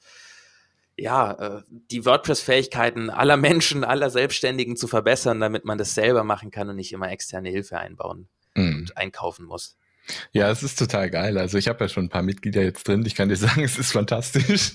ja, 0.98 1.32
äh, 1.58 1.64
die 1.70 2.06
WordPress-Fähigkeiten 2.06 3.10
aller 3.10 3.38
Menschen, 3.38 3.84
aller 3.84 4.12
Selbstständigen 4.12 4.78
zu 4.78 4.88
verbessern, 4.88 5.40
damit 5.40 5.66
man 5.66 5.80
das 5.80 5.96
selber 5.96 6.24
machen 6.24 6.52
kann 6.52 6.70
und 6.70 6.76
nicht 6.76 6.94
immer 6.94 7.12
externe 7.12 7.50
Hilfe 7.50 7.80
einbauen 7.80 8.30
mm. 8.54 8.76
und 8.76 8.98
einkaufen 8.98 9.46
muss. 9.46 9.76
Ja, 10.34 10.50
es 10.50 10.64
ist 10.64 10.78
total 10.78 11.10
geil. 11.10 11.38
Also 11.38 11.58
ich 11.58 11.68
habe 11.68 11.84
ja 11.84 11.90
schon 11.90 12.06
ein 12.06 12.10
paar 12.10 12.22
Mitglieder 12.22 12.62
jetzt 12.62 12.88
drin. 12.88 13.04
Ich 13.06 13.16
kann 13.16 13.30
dir 13.30 13.36
sagen, 13.36 13.64
es 13.64 13.78
ist 13.78 13.92
fantastisch. 13.92 14.74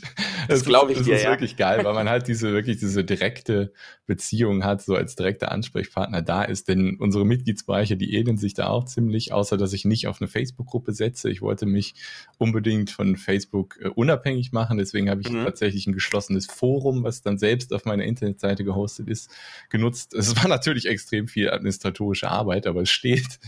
Das 0.49 0.64
glaube 0.64 0.93
ich 0.93 0.99
ist, 0.99 1.07
dir. 1.07 1.14
Es 1.14 1.20
ist 1.20 1.24
ja. 1.24 1.31
wirklich 1.31 1.57
geil, 1.57 1.85
weil 1.85 1.95
man 1.95 2.09
halt 2.11 2.28
diese 2.28 2.53
wirklich 2.53 2.78
diese 2.78 3.05
direkte 3.05 3.72
Beziehung 4.07 4.64
hat, 4.64 4.83
so 4.83 4.97
als 4.97 5.14
direkter 5.14 5.53
Ansprechpartner 5.53 6.22
da 6.22 6.43
ist. 6.43 6.68
Denn 6.68 6.97
unsere 6.99 7.24
Mitgliedsbereiche, 7.24 7.97
die 7.97 8.14
ähneln 8.14 8.39
sich 8.39 8.55
da 8.55 8.66
auch 8.68 8.85
ziemlich, 8.85 9.33
außer 9.33 9.57
dass 9.57 9.72
ich 9.72 9.85
nicht 9.85 10.09
auf 10.09 10.20
eine 10.20 10.28
Facebook-Gruppe 10.28 10.93
setze. 10.93 11.31
Ich 11.31 11.43
wollte 11.43 11.66
mich 11.66 11.95
unbedingt 12.39 12.91
von 12.91 13.16
Facebook 13.16 13.78
äh, 13.81 13.89
unabhängig 13.89 14.53
machen. 14.53 14.78
Deswegen 14.78 15.11
habe 15.11 15.20
ich 15.20 15.31
mhm. 15.31 15.45
tatsächlich 15.45 15.87
ein 15.87 15.93
geschlossenes 15.93 16.47
Forum, 16.47 17.05
was 17.05 17.22
dann 17.22 17.39
selbst 17.39 17.72
auf 17.72 17.85
meiner 17.85 18.05
Internetseite 18.05 18.64
gehostet 18.64 19.09
ist, 19.09 19.31
genutzt. 19.68 20.14
Es 20.14 20.37
war 20.37 20.49
natürlich 20.49 20.87
extrem 20.87 21.28
viel 21.28 21.51
administratorische 21.51 22.28
Arbeit, 22.28 22.66
aber 22.66 22.83
es 22.83 22.91
steht. 22.91 23.39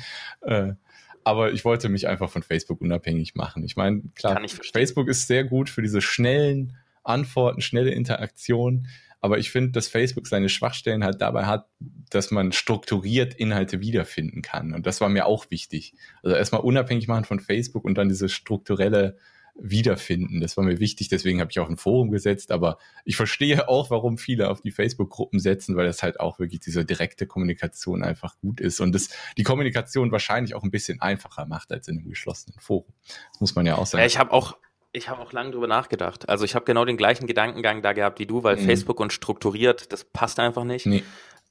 Äh, 0.43 0.75
aber 1.25 1.53
ich 1.53 1.65
wollte 1.65 1.89
mich 1.89 2.09
einfach 2.09 2.31
von 2.31 2.43
Facebook 2.43 2.81
unabhängig 2.81 3.35
machen. 3.35 3.65
Ich 3.65 3.77
meine, 3.77 4.03
klar, 4.15 4.41
Facebook 4.73 5.09
ist 5.09 5.27
sehr 5.27 5.45
gut 5.45 5.71
für 5.71 5.83
diese 5.83 6.01
schnellen 6.01 6.77
Antworten, 7.05 7.61
schnelle 7.61 7.91
Interaktion. 7.91 8.89
Aber 9.21 9.39
ich 9.39 9.53
finde, 9.53 9.71
dass 9.71 9.87
Facebook 9.87 10.27
seine 10.27 10.49
Schwachstellen 10.49 11.05
halt 11.05 11.21
dabei 11.21 11.47
hat, 11.47 11.69
dass 12.11 12.33
man 12.33 12.51
strukturiert 12.51 13.35
Inhalte 13.35 13.81
wiederfinden 13.81 14.43
kann. 14.43 14.75
Und 14.75 14.85
das 14.85 15.01
war 15.01 15.09
mir 15.09 15.27
auch 15.27 15.51
wichtig. 15.51 15.95
Also 16.25 16.37
erstmal 16.37 16.63
unabhängig 16.63 17.07
machen 17.07 17.25
von 17.25 17.39
Facebook 17.39 17.85
und 17.85 17.97
dann 17.97 18.09
diese 18.09 18.29
strukturelle 18.29 19.17
wiederfinden. 19.55 20.41
Das 20.41 20.57
war 20.57 20.65
mir 20.65 20.81
wichtig, 20.81 21.09
deswegen 21.09 21.41
habe 21.41 21.51
ich 21.51 21.61
auch 21.61 21.69
ein 21.69 21.77
Forum 21.77 22.11
gesetzt. 22.11 22.51
Aber 22.53 22.79
ich 23.05 23.17
verstehe 23.17 23.69
auch, 23.69 23.91
warum 23.91 24.19
viele 24.19 24.51
auf 24.51 24.61
die 24.61 24.71
Facebook-Gruppen 24.71 25.39
setzen, 25.41 25.77
weil 25.77 25.87
das 25.87 26.03
halt 26.03 26.21
auch 26.21 26.39
wirklich 26.39 26.61
diese 26.61 26.85
direkte 26.85 27.27
Kommunikation 27.27 28.03
einfach 28.03 28.39
gut 28.39 28.61
ist 28.61 28.81
und 28.81 28.93
das 28.93 29.11
die 29.37 29.43
Kommunikation 29.43 30.11
wahrscheinlich 30.13 30.55
auch 30.55 30.63
ein 30.63 30.71
bisschen 30.71 31.01
einfacher 31.01 31.47
macht 31.47 31.73
als 31.73 31.89
in 31.89 31.99
einem 31.99 32.09
geschlossenen 32.09 32.59
Forum. 32.61 32.93
Das 33.33 33.41
muss 33.41 33.55
man 33.55 33.67
ja 33.67 33.77
auch 33.77 33.87
sagen. 33.87 34.01
Ja, 34.01 34.07
ich 34.07 34.19
habe 34.19 34.33
auch 34.33 34.57
ich 34.95 35.09
habe 35.09 35.23
auch 35.23 35.33
lange 35.33 35.53
drüber 35.53 35.67
nachgedacht. 35.67 36.29
Also 36.29 36.45
ich 36.45 36.55
habe 36.55 36.67
genau 36.67 36.85
den 36.85 36.99
gleichen 36.99 37.27
Gedankengang 37.27 37.81
da 37.81 37.95
gehabt 37.95 38.19
wie 38.19 38.27
du, 38.27 38.43
weil 38.43 38.57
mhm. 38.57 38.67
Facebook 38.67 39.01
und 39.01 39.13
strukturiert, 39.13 39.91
das 39.91 40.05
passt 40.05 40.39
einfach 40.39 40.65
nicht. 40.65 40.85
Nee. 40.87 41.03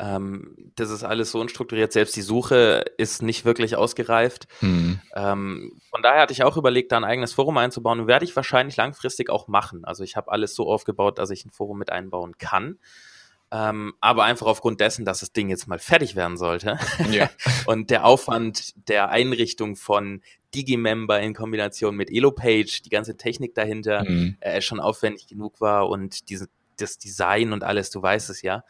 Ähm, 0.01 0.55
das 0.75 0.89
ist 0.89 1.03
alles 1.03 1.31
so 1.31 1.39
unstrukturiert. 1.39 1.93
Selbst 1.93 2.15
die 2.15 2.23
Suche 2.23 2.83
ist 2.97 3.21
nicht 3.21 3.45
wirklich 3.45 3.75
ausgereift. 3.75 4.47
Mhm. 4.59 4.99
Ähm, 5.15 5.79
von 5.91 6.01
daher 6.01 6.21
hatte 6.21 6.33
ich 6.33 6.43
auch 6.43 6.57
überlegt, 6.57 6.91
da 6.91 6.97
ein 6.97 7.03
eigenes 7.03 7.33
Forum 7.33 7.57
einzubauen. 7.57 8.07
Werde 8.07 8.25
ich 8.25 8.35
wahrscheinlich 8.35 8.77
langfristig 8.77 9.29
auch 9.29 9.47
machen. 9.47 9.85
Also 9.85 10.03
ich 10.03 10.15
habe 10.15 10.31
alles 10.31 10.55
so 10.55 10.67
aufgebaut, 10.67 11.19
dass 11.19 11.29
ich 11.29 11.45
ein 11.45 11.51
Forum 11.51 11.77
mit 11.77 11.91
einbauen 11.91 12.39
kann. 12.39 12.79
Ähm, 13.51 13.93
aber 13.99 14.23
einfach 14.23 14.47
aufgrund 14.47 14.79
dessen, 14.79 15.05
dass 15.05 15.19
das 15.19 15.33
Ding 15.33 15.49
jetzt 15.49 15.67
mal 15.67 15.77
fertig 15.77 16.15
werden 16.15 16.37
sollte. 16.37 16.79
Ja. 17.11 17.29
und 17.67 17.91
der 17.91 18.05
Aufwand 18.05 18.73
der 18.87 19.09
Einrichtung 19.09 19.75
von 19.75 20.21
Digimember 20.55 21.19
in 21.19 21.35
Kombination 21.35 21.95
mit 21.95 22.09
Elopage, 22.09 22.81
die 22.83 22.89
ganze 22.89 23.17
Technik 23.17 23.53
dahinter, 23.53 24.03
mhm. 24.03 24.37
äh, 24.39 24.61
schon 24.61 24.79
aufwendig 24.79 25.27
genug 25.27 25.61
war 25.61 25.89
und 25.89 26.29
diese, 26.29 26.47
das 26.77 26.97
Design 26.97 27.53
und 27.53 27.63
alles, 27.63 27.91
du 27.91 28.01
weißt 28.01 28.31
es 28.31 28.41
ja. 28.41 28.63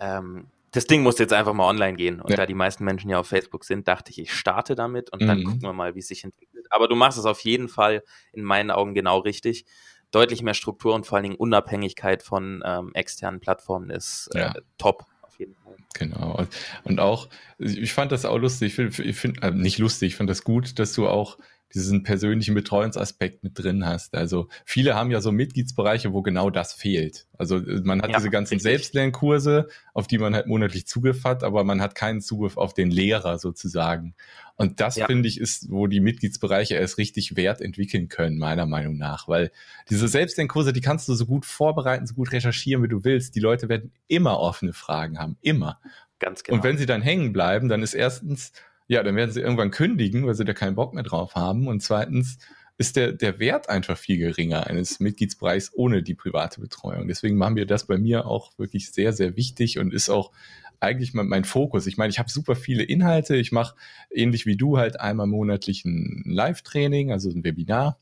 Ähm, 0.00 0.48
das 0.72 0.86
Ding 0.86 1.02
muss 1.02 1.18
jetzt 1.18 1.32
einfach 1.32 1.52
mal 1.52 1.68
online 1.68 1.96
gehen. 1.96 2.20
Und 2.20 2.30
ja. 2.30 2.36
da 2.36 2.46
die 2.46 2.54
meisten 2.54 2.84
Menschen 2.84 3.10
ja 3.10 3.20
auf 3.20 3.28
Facebook 3.28 3.64
sind, 3.64 3.86
dachte 3.86 4.10
ich, 4.10 4.18
ich 4.18 4.32
starte 4.32 4.74
damit 4.74 5.12
und 5.12 5.22
mhm. 5.22 5.26
dann 5.26 5.44
gucken 5.44 5.62
wir 5.62 5.72
mal, 5.72 5.94
wie 5.94 6.00
es 6.00 6.08
sich 6.08 6.24
entwickelt. 6.24 6.66
Aber 6.70 6.88
du 6.88 6.96
machst 6.96 7.18
es 7.18 7.26
auf 7.26 7.40
jeden 7.40 7.68
Fall 7.68 8.02
in 8.32 8.42
meinen 8.42 8.70
Augen 8.70 8.94
genau 8.94 9.18
richtig. 9.18 9.66
Deutlich 10.10 10.42
mehr 10.42 10.54
Struktur 10.54 10.94
und 10.94 11.06
vor 11.06 11.16
allen 11.16 11.24
Dingen 11.24 11.36
Unabhängigkeit 11.36 12.22
von 12.22 12.62
ähm, 12.64 12.90
externen 12.94 13.40
Plattformen 13.40 13.90
ist 13.90 14.30
äh, 14.34 14.40
ja. 14.40 14.54
top. 14.78 15.04
Auf 15.20 15.38
jeden 15.38 15.54
Fall. 15.54 15.76
Genau. 15.94 16.36
Und, 16.36 16.48
und 16.84 17.00
auch, 17.00 17.28
ich 17.58 17.92
fand 17.92 18.12
das 18.12 18.24
auch 18.24 18.38
lustig, 18.38 18.68
ich 18.68 18.74
finde, 18.74 19.12
find, 19.12 19.42
äh, 19.42 19.50
nicht 19.50 19.78
lustig, 19.78 20.08
ich 20.08 20.16
fand 20.16 20.28
das 20.28 20.44
gut, 20.44 20.78
dass 20.78 20.92
du 20.94 21.06
auch 21.06 21.38
diesen 21.74 22.02
persönlichen 22.02 22.54
Betreuungsaspekt 22.54 23.42
mit 23.42 23.58
drin 23.58 23.86
hast. 23.86 24.14
Also 24.14 24.48
viele 24.64 24.94
haben 24.94 25.10
ja 25.10 25.20
so 25.20 25.32
Mitgliedsbereiche, 25.32 26.12
wo 26.12 26.22
genau 26.22 26.50
das 26.50 26.72
fehlt. 26.72 27.26
Also 27.38 27.56
äh, 27.56 27.80
man 27.82 28.02
hat 28.02 28.10
ja, 28.10 28.18
diese 28.18 28.30
ganzen 28.30 28.54
richtig. 28.54 28.70
Selbstlernkurse, 28.70 29.68
auf 29.94 30.06
die 30.06 30.18
man 30.18 30.34
halt 30.34 30.46
monatlich 30.46 30.86
Zugriff 30.86 31.24
hat, 31.24 31.44
aber 31.44 31.64
man 31.64 31.80
hat 31.80 31.94
keinen 31.94 32.20
Zugriff 32.20 32.56
auf 32.56 32.74
den 32.74 32.90
Lehrer 32.90 33.38
sozusagen. 33.38 34.14
Und 34.56 34.80
das 34.80 34.96
ja. 34.96 35.06
finde 35.06 35.28
ich 35.28 35.40
ist, 35.40 35.70
wo 35.70 35.86
die 35.86 36.00
Mitgliedsbereiche 36.00 36.74
erst 36.74 36.98
richtig 36.98 37.36
Wert 37.36 37.60
entwickeln 37.60 38.08
können, 38.08 38.38
meiner 38.38 38.66
Meinung 38.66 38.96
nach. 38.96 39.26
Weil 39.26 39.50
diese 39.88 40.08
Selbstlernkurse, 40.08 40.72
die 40.72 40.80
kannst 40.80 41.08
du 41.08 41.14
so 41.14 41.26
gut 41.26 41.46
vorbereiten, 41.46 42.06
so 42.06 42.14
gut 42.14 42.32
recherchieren, 42.32 42.82
wie 42.82 42.88
du 42.88 43.02
willst. 43.02 43.34
Die 43.34 43.40
Leute 43.40 43.68
werden 43.68 43.92
immer 44.08 44.38
offene 44.38 44.72
Fragen 44.72 45.18
haben. 45.18 45.36
Immer. 45.40 45.80
Ganz 46.18 46.44
genau. 46.44 46.58
Und 46.58 46.64
wenn 46.64 46.78
sie 46.78 46.86
dann 46.86 47.02
hängen 47.02 47.32
bleiben, 47.32 47.68
dann 47.68 47.82
ist 47.82 47.94
erstens 47.94 48.52
ja, 48.92 49.02
dann 49.02 49.16
werden 49.16 49.30
sie 49.30 49.40
irgendwann 49.40 49.70
kündigen, 49.70 50.26
weil 50.26 50.34
sie 50.34 50.44
da 50.44 50.52
keinen 50.52 50.74
Bock 50.74 50.92
mehr 50.92 51.02
drauf 51.02 51.34
haben. 51.34 51.66
Und 51.66 51.82
zweitens 51.82 52.36
ist 52.76 52.96
der, 52.96 53.12
der 53.12 53.38
Wert 53.38 53.70
einfach 53.70 53.96
viel 53.96 54.18
geringer 54.18 54.66
eines 54.66 55.00
Mitgliedsbereichs 55.00 55.70
ohne 55.72 56.02
die 56.02 56.14
private 56.14 56.60
Betreuung. 56.60 57.08
Deswegen 57.08 57.38
machen 57.38 57.56
wir 57.56 57.64
das 57.64 57.86
bei 57.86 57.96
mir 57.96 58.26
auch 58.26 58.52
wirklich 58.58 58.92
sehr, 58.92 59.14
sehr 59.14 59.34
wichtig 59.34 59.78
und 59.78 59.94
ist 59.94 60.10
auch 60.10 60.30
eigentlich 60.78 61.14
mein, 61.14 61.44
Fokus. 61.44 61.86
Ich 61.86 61.96
meine, 61.96 62.10
ich 62.10 62.18
habe 62.18 62.28
super 62.28 62.54
viele 62.54 62.82
Inhalte. 62.82 63.34
Ich 63.36 63.50
mache 63.50 63.76
ähnlich 64.10 64.44
wie 64.44 64.58
du 64.58 64.76
halt 64.76 65.00
einmal 65.00 65.26
monatlich 65.26 65.86
ein 65.86 66.24
Live-Training, 66.26 67.12
also 67.12 67.30
ein 67.30 67.44
Webinar. 67.44 67.98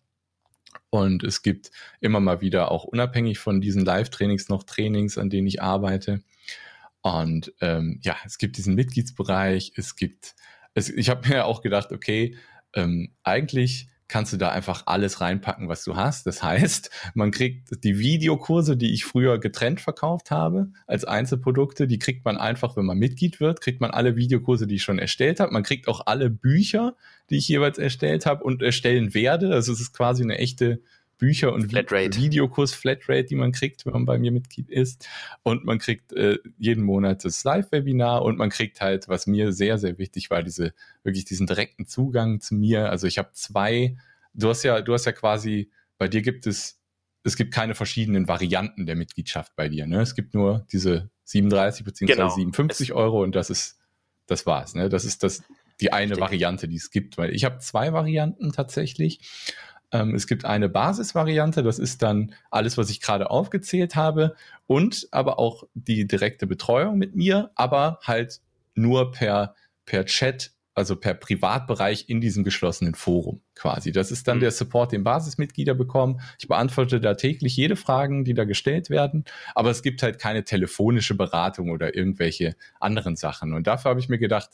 Und 0.88 1.22
es 1.22 1.42
gibt 1.42 1.70
immer 2.00 2.18
mal 2.18 2.40
wieder 2.40 2.72
auch 2.72 2.82
unabhängig 2.82 3.38
von 3.38 3.60
diesen 3.60 3.84
Live-Trainings 3.84 4.48
noch 4.48 4.64
Trainings, 4.64 5.18
an 5.18 5.30
denen 5.30 5.46
ich 5.46 5.62
arbeite. 5.62 6.22
Und 7.00 7.52
ähm, 7.60 8.00
ja, 8.02 8.16
es 8.24 8.38
gibt 8.38 8.56
diesen 8.56 8.74
Mitgliedsbereich, 8.74 9.74
es 9.76 9.94
gibt 9.94 10.34
es, 10.74 10.88
ich 10.88 11.10
habe 11.10 11.28
mir 11.28 11.44
auch 11.44 11.62
gedacht, 11.62 11.92
okay, 11.92 12.36
ähm, 12.74 13.12
eigentlich 13.22 13.88
kannst 14.10 14.32
du 14.32 14.36
da 14.36 14.50
einfach 14.50 14.82
alles 14.86 15.20
reinpacken, 15.20 15.68
was 15.68 15.84
du 15.84 15.96
hast. 15.96 16.26
Das 16.26 16.42
heißt, 16.42 16.90
man 17.14 17.30
kriegt 17.30 17.84
die 17.84 17.98
Videokurse, 17.98 18.76
die 18.76 18.92
ich 18.92 19.04
früher 19.04 19.38
getrennt 19.38 19.80
verkauft 19.80 20.30
habe, 20.30 20.72
als 20.86 21.04
Einzelprodukte, 21.04 21.86
die 21.86 21.98
kriegt 21.98 22.24
man 22.24 22.36
einfach, 22.36 22.76
wenn 22.76 22.84
man 22.84 22.98
Mitglied 22.98 23.40
wird, 23.40 23.60
kriegt 23.60 23.80
man 23.80 23.92
alle 23.92 24.16
Videokurse, 24.16 24.66
die 24.66 24.76
ich 24.76 24.82
schon 24.82 24.98
erstellt 24.98 25.40
habe. 25.40 25.52
Man 25.52 25.62
kriegt 25.62 25.88
auch 25.88 26.06
alle 26.06 26.28
Bücher, 26.28 26.96
die 27.30 27.36
ich 27.36 27.48
jeweils 27.48 27.78
erstellt 27.78 28.26
habe 28.26 28.42
und 28.42 28.62
erstellen 28.62 29.14
werde. 29.14 29.52
Also 29.54 29.72
es 29.72 29.80
ist 29.80 29.92
quasi 29.92 30.24
eine 30.24 30.38
echte 30.38 30.82
Bücher 31.20 31.52
und 31.52 31.70
Flatrate. 31.70 32.18
Videokurs 32.18 32.74
Flatrate, 32.74 33.24
die 33.24 33.36
man 33.36 33.52
kriegt, 33.52 33.86
wenn 33.86 33.92
man 33.92 34.06
bei 34.06 34.18
mir 34.18 34.32
Mitglied 34.32 34.68
ist. 34.68 35.08
Und 35.44 35.64
man 35.64 35.78
kriegt 35.78 36.12
äh, 36.12 36.38
jeden 36.58 36.82
Monat 36.82 37.24
das 37.24 37.44
Live-Webinar 37.44 38.22
und 38.22 38.38
man 38.38 38.50
kriegt 38.50 38.80
halt, 38.80 39.08
was 39.08 39.28
mir 39.28 39.52
sehr, 39.52 39.78
sehr 39.78 39.98
wichtig 39.98 40.30
war, 40.30 40.42
diese 40.42 40.72
wirklich 41.04 41.24
diesen 41.24 41.46
direkten 41.46 41.86
Zugang 41.86 42.40
zu 42.40 42.56
mir. 42.56 42.90
Also 42.90 43.06
ich 43.06 43.18
habe 43.18 43.30
zwei, 43.34 43.96
du 44.34 44.48
hast 44.48 44.64
ja, 44.64 44.80
du 44.80 44.92
hast 44.94 45.04
ja 45.04 45.12
quasi, 45.12 45.70
bei 45.98 46.08
dir 46.08 46.22
gibt 46.22 46.46
es 46.46 46.80
es 47.22 47.36
gibt 47.36 47.52
keine 47.52 47.74
verschiedenen 47.74 48.28
Varianten 48.28 48.86
der 48.86 48.96
Mitgliedschaft 48.96 49.54
bei 49.54 49.68
dir. 49.68 49.86
Ne? 49.86 50.00
Es 50.00 50.14
gibt 50.14 50.34
nur 50.34 50.66
diese 50.72 51.10
37 51.24 51.84
bzw. 51.84 52.12
Genau. 52.14 52.28
57 52.30 52.92
Euro 52.92 53.22
und 53.22 53.34
das 53.34 53.50
ist, 53.50 53.78
das 54.26 54.46
war's. 54.46 54.74
Ne? 54.74 54.88
Das 54.88 55.04
ist 55.04 55.22
das, 55.22 55.42
die 55.80 55.92
eine 55.92 56.12
Richtig. 56.12 56.20
Variante, 56.22 56.68
die 56.68 56.76
es 56.76 56.90
gibt. 56.90 57.18
Weil 57.18 57.34
ich 57.34 57.44
habe 57.44 57.58
zwei 57.58 57.92
Varianten 57.92 58.52
tatsächlich. 58.52 59.20
Ähm, 59.92 60.14
es 60.14 60.26
gibt 60.26 60.44
eine 60.44 60.68
Basisvariante, 60.68 61.62
das 61.62 61.78
ist 61.78 62.02
dann 62.02 62.34
alles, 62.50 62.78
was 62.78 62.90
ich 62.90 63.00
gerade 63.00 63.30
aufgezählt 63.30 63.96
habe 63.96 64.34
und 64.66 65.08
aber 65.10 65.38
auch 65.38 65.64
die 65.74 66.06
direkte 66.06 66.46
Betreuung 66.46 66.98
mit 66.98 67.16
mir, 67.16 67.50
aber 67.54 67.98
halt 68.02 68.40
nur 68.74 69.10
per, 69.10 69.54
per 69.84 70.04
Chat, 70.06 70.52
also 70.74 70.96
per 70.96 71.14
Privatbereich 71.14 72.08
in 72.08 72.20
diesem 72.20 72.44
geschlossenen 72.44 72.94
Forum 72.94 73.42
quasi. 73.54 73.90
Das 73.90 74.12
ist 74.12 74.28
dann 74.28 74.36
mhm. 74.36 74.42
der 74.42 74.50
Support, 74.52 74.92
den 74.92 75.02
Basismitglieder 75.02 75.74
bekommen. 75.74 76.20
Ich 76.38 76.46
beantworte 76.46 77.00
da 77.00 77.14
täglich 77.14 77.56
jede 77.56 77.76
Fragen, 77.76 78.24
die 78.24 78.34
da 78.34 78.44
gestellt 78.44 78.90
werden, 78.90 79.24
aber 79.54 79.70
es 79.70 79.82
gibt 79.82 80.02
halt 80.02 80.18
keine 80.20 80.44
telefonische 80.44 81.16
Beratung 81.16 81.70
oder 81.70 81.94
irgendwelche 81.96 82.54
anderen 82.78 83.16
Sachen. 83.16 83.52
Und 83.52 83.66
dafür 83.66 83.90
habe 83.90 84.00
ich 84.00 84.08
mir 84.08 84.18
gedacht, 84.18 84.50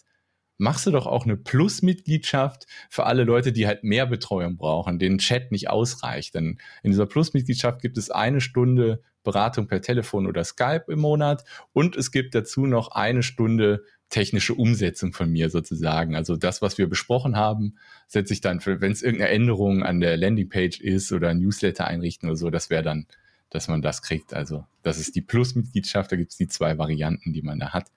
machst 0.59 0.87
du 0.87 0.91
doch 0.91 1.07
auch 1.07 1.25
eine 1.25 1.37
Plus-Mitgliedschaft 1.37 2.67
für 2.89 3.05
alle 3.05 3.25
Leute, 3.25 3.53
die 3.53 3.67
halt 3.67 3.85
mehr 3.85 4.07
Betreuung 4.07 4.57
brauchen, 4.57 4.99
denen 4.99 5.19
Chat 5.19 5.53
nicht 5.53 5.69
ausreicht. 5.69 6.35
Denn 6.35 6.59
in 6.83 6.91
dieser 6.91 7.07
Plus-Mitgliedschaft 7.07 7.81
gibt 7.83 7.99
es 7.99 8.11
eine 8.11 8.41
Stunde 8.41 9.03
Beratung 9.27 9.67
per 9.67 9.83
Telefon 9.83 10.27
oder 10.27 10.45
Skype 10.45 10.85
im 10.89 11.01
Monat 11.01 11.45
und 11.73 11.97
es 11.97 12.13
gibt 12.13 12.35
dazu 12.35 12.65
noch 12.65 12.93
eine 12.93 13.25
Stunde 13.25 13.83
technische 14.09 14.55
Umsetzung 14.55 15.13
von 15.13 15.31
mir 15.31 15.51
sozusagen. 15.51 16.15
Also 16.15 16.37
das, 16.37 16.63
was 16.63 16.79
wir 16.79 16.89
besprochen 16.89 17.37
haben, 17.37 17.75
setze 18.07 18.33
ich 18.33 18.41
dann, 18.41 18.65
wenn 18.65 18.93
es 18.93 19.03
irgendeine 19.03 19.33
Änderung 19.33 19.83
an 19.83 19.99
der 19.99 20.17
Landingpage 20.17 20.81
ist 20.81 21.11
oder 21.13 21.31
ein 21.31 21.41
Newsletter 21.41 21.87
einrichten 21.87 22.29
oder 22.29 22.37
so, 22.37 22.51
das 22.51 22.71
wäre 22.71 22.85
dann, 22.85 23.07
dass 23.51 23.67
man 23.67 23.83
das 23.83 24.01
kriegt. 24.01 24.33
Also 24.33 24.65
das 24.83 24.99
ist 24.99 25.17
die 25.17 25.23
Plus-Mitgliedschaft, 25.23 26.13
da 26.13 26.17
gibt 26.17 26.31
es 26.31 26.37
die 26.37 26.47
zwei 26.47 26.79
Varianten, 26.79 27.33
die 27.33 27.43
man 27.43 27.59
da 27.59 27.73
hat. 27.73 27.91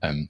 Ähm, 0.00 0.28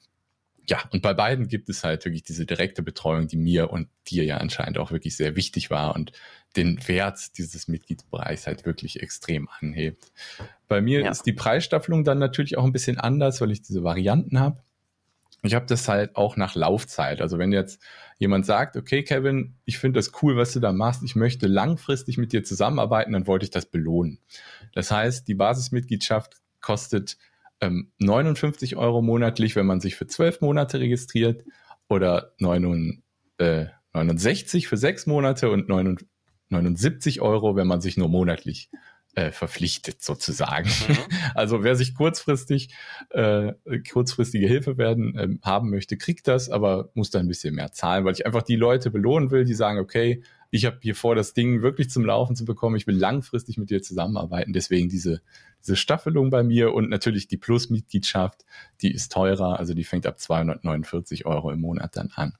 ja, 0.68 0.82
und 0.92 1.02
bei 1.02 1.14
beiden 1.14 1.48
gibt 1.48 1.68
es 1.68 1.84
halt 1.84 2.04
wirklich 2.04 2.22
diese 2.22 2.46
direkte 2.46 2.82
Betreuung, 2.82 3.26
die 3.26 3.36
mir 3.36 3.70
und 3.70 3.88
dir 4.08 4.24
ja 4.24 4.36
anscheinend 4.36 4.78
auch 4.78 4.92
wirklich 4.92 5.16
sehr 5.16 5.36
wichtig 5.36 5.70
war 5.70 5.94
und 5.94 6.12
den 6.56 6.86
Wert 6.88 7.38
dieses 7.38 7.68
Mitgliedsbereichs 7.68 8.46
halt 8.46 8.66
wirklich 8.66 9.02
extrem 9.02 9.48
anhebt. 9.60 10.12
Bei 10.68 10.80
mir 10.80 11.00
ja. 11.00 11.10
ist 11.10 11.22
die 11.22 11.32
Preisstaffelung 11.32 12.04
dann 12.04 12.18
natürlich 12.18 12.56
auch 12.56 12.64
ein 12.64 12.72
bisschen 12.72 12.98
anders, 12.98 13.40
weil 13.40 13.50
ich 13.50 13.62
diese 13.62 13.82
Varianten 13.82 14.38
habe. 14.38 14.62
Ich 15.42 15.54
habe 15.54 15.66
das 15.66 15.88
halt 15.88 16.16
auch 16.16 16.36
nach 16.36 16.54
Laufzeit. 16.54 17.20
Also 17.20 17.38
wenn 17.38 17.52
jetzt 17.52 17.80
jemand 18.18 18.44
sagt, 18.44 18.76
okay, 18.76 19.02
Kevin, 19.02 19.54
ich 19.64 19.78
finde 19.78 19.98
das 19.98 20.12
cool, 20.22 20.36
was 20.36 20.52
du 20.52 20.60
da 20.60 20.72
machst, 20.72 21.02
ich 21.02 21.16
möchte 21.16 21.46
langfristig 21.46 22.18
mit 22.18 22.32
dir 22.32 22.44
zusammenarbeiten, 22.44 23.12
dann 23.12 23.26
wollte 23.26 23.44
ich 23.44 23.50
das 23.50 23.66
belohnen. 23.66 24.18
Das 24.74 24.90
heißt, 24.90 25.26
die 25.28 25.34
Basismitgliedschaft 25.34 26.36
kostet 26.60 27.16
ähm, 27.60 27.92
59 27.98 28.76
Euro 28.76 29.02
monatlich, 29.02 29.56
wenn 29.56 29.66
man 29.66 29.80
sich 29.80 29.96
für 29.96 30.06
zwölf 30.06 30.40
Monate 30.40 30.80
registriert 30.80 31.44
oder 31.88 32.32
69 32.38 33.02
äh, 33.38 34.66
für 34.66 34.76
sechs 34.76 35.06
Monate 35.06 35.50
und 35.50 35.68
79 35.68 37.20
Euro, 37.20 37.56
wenn 37.56 37.66
man 37.66 37.80
sich 37.80 37.96
nur 37.96 38.08
monatlich 38.08 38.70
äh, 39.14 39.32
verpflichtet 39.32 40.02
sozusagen. 40.02 40.68
Mhm. 40.68 40.96
Also 41.34 41.62
wer 41.62 41.76
sich 41.76 41.94
kurzfristig 41.94 42.74
äh, 43.10 43.52
kurzfristige 43.90 44.46
Hilfe 44.46 44.78
werden 44.78 45.16
äh, 45.16 45.28
haben 45.42 45.70
möchte, 45.70 45.96
kriegt 45.96 46.28
das, 46.28 46.50
aber 46.50 46.90
muss 46.94 47.10
dann 47.10 47.26
ein 47.26 47.28
bisschen 47.28 47.54
mehr 47.54 47.72
zahlen, 47.72 48.04
weil 48.04 48.14
ich 48.14 48.26
einfach 48.26 48.42
die 48.42 48.56
Leute 48.56 48.90
belohnen 48.90 49.30
will, 49.30 49.44
die 49.44 49.54
sagen, 49.54 49.78
okay, 49.78 50.22
ich 50.50 50.64
habe 50.66 50.78
hier 50.82 50.94
vor, 50.94 51.14
das 51.14 51.32
Ding 51.34 51.62
wirklich 51.62 51.90
zum 51.90 52.04
Laufen 52.04 52.34
zu 52.36 52.44
bekommen. 52.44 52.76
Ich 52.76 52.86
will 52.86 52.96
langfristig 52.96 53.56
mit 53.58 53.70
dir 53.70 53.82
zusammenarbeiten. 53.82 54.52
Deswegen 54.52 54.88
diese, 54.88 55.22
diese 55.62 55.76
Staffelung 55.76 56.30
bei 56.30 56.42
mir 56.42 56.72
und 56.74 56.88
natürlich 56.90 57.28
die 57.28 57.36
Plus-Mitgliedschaft, 57.36 58.44
die 58.80 58.92
ist 58.92 59.12
teurer. 59.12 59.58
Also 59.58 59.74
die 59.74 59.84
fängt 59.84 60.06
ab 60.06 60.18
249 60.18 61.26
Euro 61.26 61.50
im 61.52 61.60
Monat 61.60 61.96
dann 61.96 62.10
an. 62.14 62.34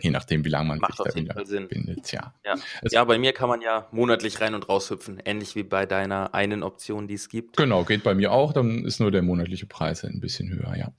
je 0.00 0.10
nachdem, 0.10 0.44
wie 0.44 0.48
lange 0.48 0.66
man 0.68 0.78
Macht 0.78 0.96
sich 0.96 1.04
da 1.04 1.10
jeden 1.14 1.26
wieder 1.26 1.34
Fall 1.34 1.46
Sinn. 1.46 1.68
bindet. 1.68 2.10
Ja. 2.10 2.34
Ja. 2.44 2.54
Es- 2.82 2.90
ja, 2.92 3.04
bei 3.04 3.18
mir 3.18 3.32
kann 3.32 3.48
man 3.48 3.60
ja 3.60 3.86
monatlich 3.92 4.40
rein 4.40 4.54
und 4.56 4.68
raushüpfen, 4.68 5.22
ähnlich 5.24 5.54
wie 5.54 5.62
bei 5.62 5.86
deiner 5.86 6.34
einen 6.34 6.64
Option, 6.64 7.06
die 7.06 7.14
es 7.14 7.28
gibt. 7.28 7.56
Genau, 7.56 7.84
geht 7.84 8.02
bei 8.02 8.14
mir 8.14 8.32
auch, 8.32 8.52
dann 8.52 8.84
ist 8.84 8.98
nur 8.98 9.12
der 9.12 9.22
monatliche 9.22 9.66
Preis 9.66 10.02
ein 10.04 10.18
bisschen 10.18 10.50
höher, 10.50 10.74
ja. 10.76 10.92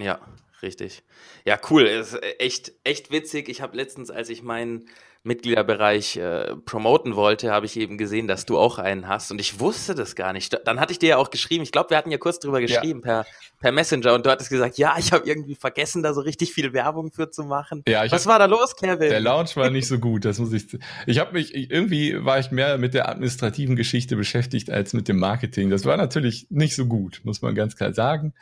Ja, 0.00 0.18
richtig. 0.60 1.04
Ja, 1.44 1.56
cool. 1.70 1.82
Ist 1.82 2.18
echt, 2.40 2.72
echt 2.82 3.12
witzig. 3.12 3.48
Ich 3.48 3.60
habe 3.60 3.76
letztens, 3.76 4.10
als 4.10 4.28
ich 4.28 4.42
meinen 4.42 4.86
Mitgliederbereich 5.26 6.16
äh, 6.16 6.54
promoten 6.64 7.16
wollte, 7.16 7.50
habe 7.50 7.66
ich 7.66 7.76
eben 7.78 7.98
gesehen, 7.98 8.26
dass 8.28 8.46
du 8.46 8.58
auch 8.58 8.78
einen 8.78 9.08
hast. 9.08 9.30
Und 9.30 9.40
ich 9.40 9.60
wusste 9.60 9.94
das 9.94 10.14
gar 10.16 10.32
nicht. 10.32 10.58
Dann 10.64 10.80
hatte 10.80 10.92
ich 10.92 10.98
dir 10.98 11.10
ja 11.10 11.16
auch 11.18 11.30
geschrieben. 11.30 11.62
Ich 11.62 11.72
glaube, 11.72 11.90
wir 11.90 11.96
hatten 11.96 12.10
ja 12.10 12.18
kurz 12.18 12.38
drüber 12.38 12.60
Ja. 12.60 12.66
geschrieben 12.66 13.00
per, 13.02 13.26
per 13.60 13.72
Messenger. 13.72 14.14
Und 14.14 14.24
du 14.26 14.30
hattest 14.30 14.50
gesagt, 14.50 14.78
ja, 14.78 14.94
ich 14.98 15.12
habe 15.12 15.28
irgendwie 15.28 15.54
vergessen, 15.54 16.02
da 16.02 16.14
so 16.14 16.20
richtig 16.20 16.52
viel 16.52 16.72
Werbung 16.72 17.12
für 17.12 17.30
zu 17.30 17.44
machen. 17.44 17.82
Ja, 17.86 18.04
ich 18.04 18.12
Was 18.12 18.24
hab- 18.26 18.32
war 18.32 18.38
da 18.38 18.46
los, 18.46 18.76
Kevin? 18.76 19.10
Der 19.10 19.20
Launch 19.20 19.56
war 19.56 19.70
nicht 19.70 19.88
so 19.88 19.98
gut, 20.06 20.24
das 20.24 20.38
muss 20.38 20.52
ich. 20.52 20.66
Ich 21.06 21.18
habe 21.18 21.32
mich 21.32 21.54
ich- 21.54 21.70
irgendwie 21.70 22.24
war 22.24 22.38
ich 22.38 22.50
mehr 22.50 22.78
mit 22.78 22.94
der 22.94 23.08
administrativen 23.08 23.76
Geschichte 23.76 24.16
beschäftigt 24.16 24.70
als 24.70 24.92
mit 24.92 25.08
dem 25.08 25.18
Marketing. 25.18 25.70
Das 25.70 25.84
war 25.84 25.96
natürlich 25.96 26.46
nicht 26.50 26.74
so 26.76 26.86
gut, 26.86 27.20
muss 27.24 27.42
man 27.42 27.54
ganz 27.54 27.76
klar 27.76 27.92
sagen. 27.92 28.32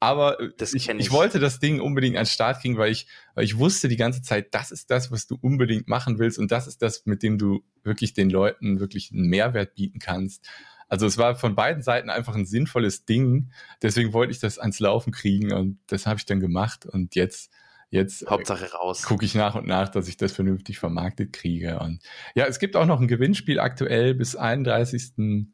Aber 0.00 0.40
äh, 0.40 0.50
Das 0.56 0.72
ich, 0.72 0.88
ich 0.88 0.98
ich. 0.98 1.10
wollte 1.12 1.38
das 1.38 1.60
Ding 1.60 1.80
unbedingt 1.80 2.16
an 2.16 2.24
den 2.24 2.30
Start 2.30 2.60
kriegen, 2.60 2.78
weil 2.78 2.90
ich, 2.90 3.06
weil 3.34 3.44
ich 3.44 3.58
wusste 3.58 3.88
die 3.88 3.96
ganze 3.96 4.22
Zeit, 4.22 4.54
das 4.54 4.70
ist 4.72 4.90
das, 4.90 5.12
was 5.12 5.26
du 5.26 5.38
unbedingt 5.40 5.88
machen 5.88 6.18
willst 6.18 6.38
und 6.38 6.50
das 6.50 6.66
ist 6.66 6.82
das, 6.82 7.04
mit 7.06 7.22
dem 7.22 7.38
du 7.38 7.62
wirklich 7.82 8.14
den 8.14 8.30
Leuten 8.30 8.80
wirklich 8.80 9.12
einen 9.12 9.28
Mehrwert 9.28 9.74
bieten 9.74 9.98
kannst. 9.98 10.48
Also 10.88 11.06
es 11.06 11.18
war 11.18 11.36
von 11.36 11.54
beiden 11.54 11.82
Seiten 11.82 12.10
einfach 12.10 12.34
ein 12.34 12.46
sinnvolles 12.46 13.04
Ding. 13.04 13.52
Deswegen 13.80 14.12
wollte 14.12 14.32
ich 14.32 14.40
das 14.40 14.58
ans 14.58 14.80
Laufen 14.80 15.12
kriegen 15.12 15.52
und 15.52 15.78
das 15.86 16.06
habe 16.06 16.18
ich 16.18 16.26
dann 16.26 16.40
gemacht 16.40 16.84
und 16.84 17.14
jetzt 17.14 17.52
jetzt 17.90 18.22
äh, 18.22 18.26
Hauptsache 18.26 18.72
raus. 18.72 19.02
gucke 19.02 19.24
ich 19.24 19.34
nach 19.34 19.54
und 19.54 19.66
nach, 19.66 19.88
dass 19.88 20.08
ich 20.08 20.16
das 20.16 20.32
vernünftig 20.32 20.78
vermarktet 20.78 21.32
kriege. 21.32 21.78
Und 21.80 22.02
ja, 22.34 22.46
es 22.46 22.58
gibt 22.58 22.76
auch 22.76 22.86
noch 22.86 23.00
ein 23.00 23.08
Gewinnspiel 23.08 23.60
aktuell 23.60 24.14
bis 24.14 24.38
31.07. 24.38 25.46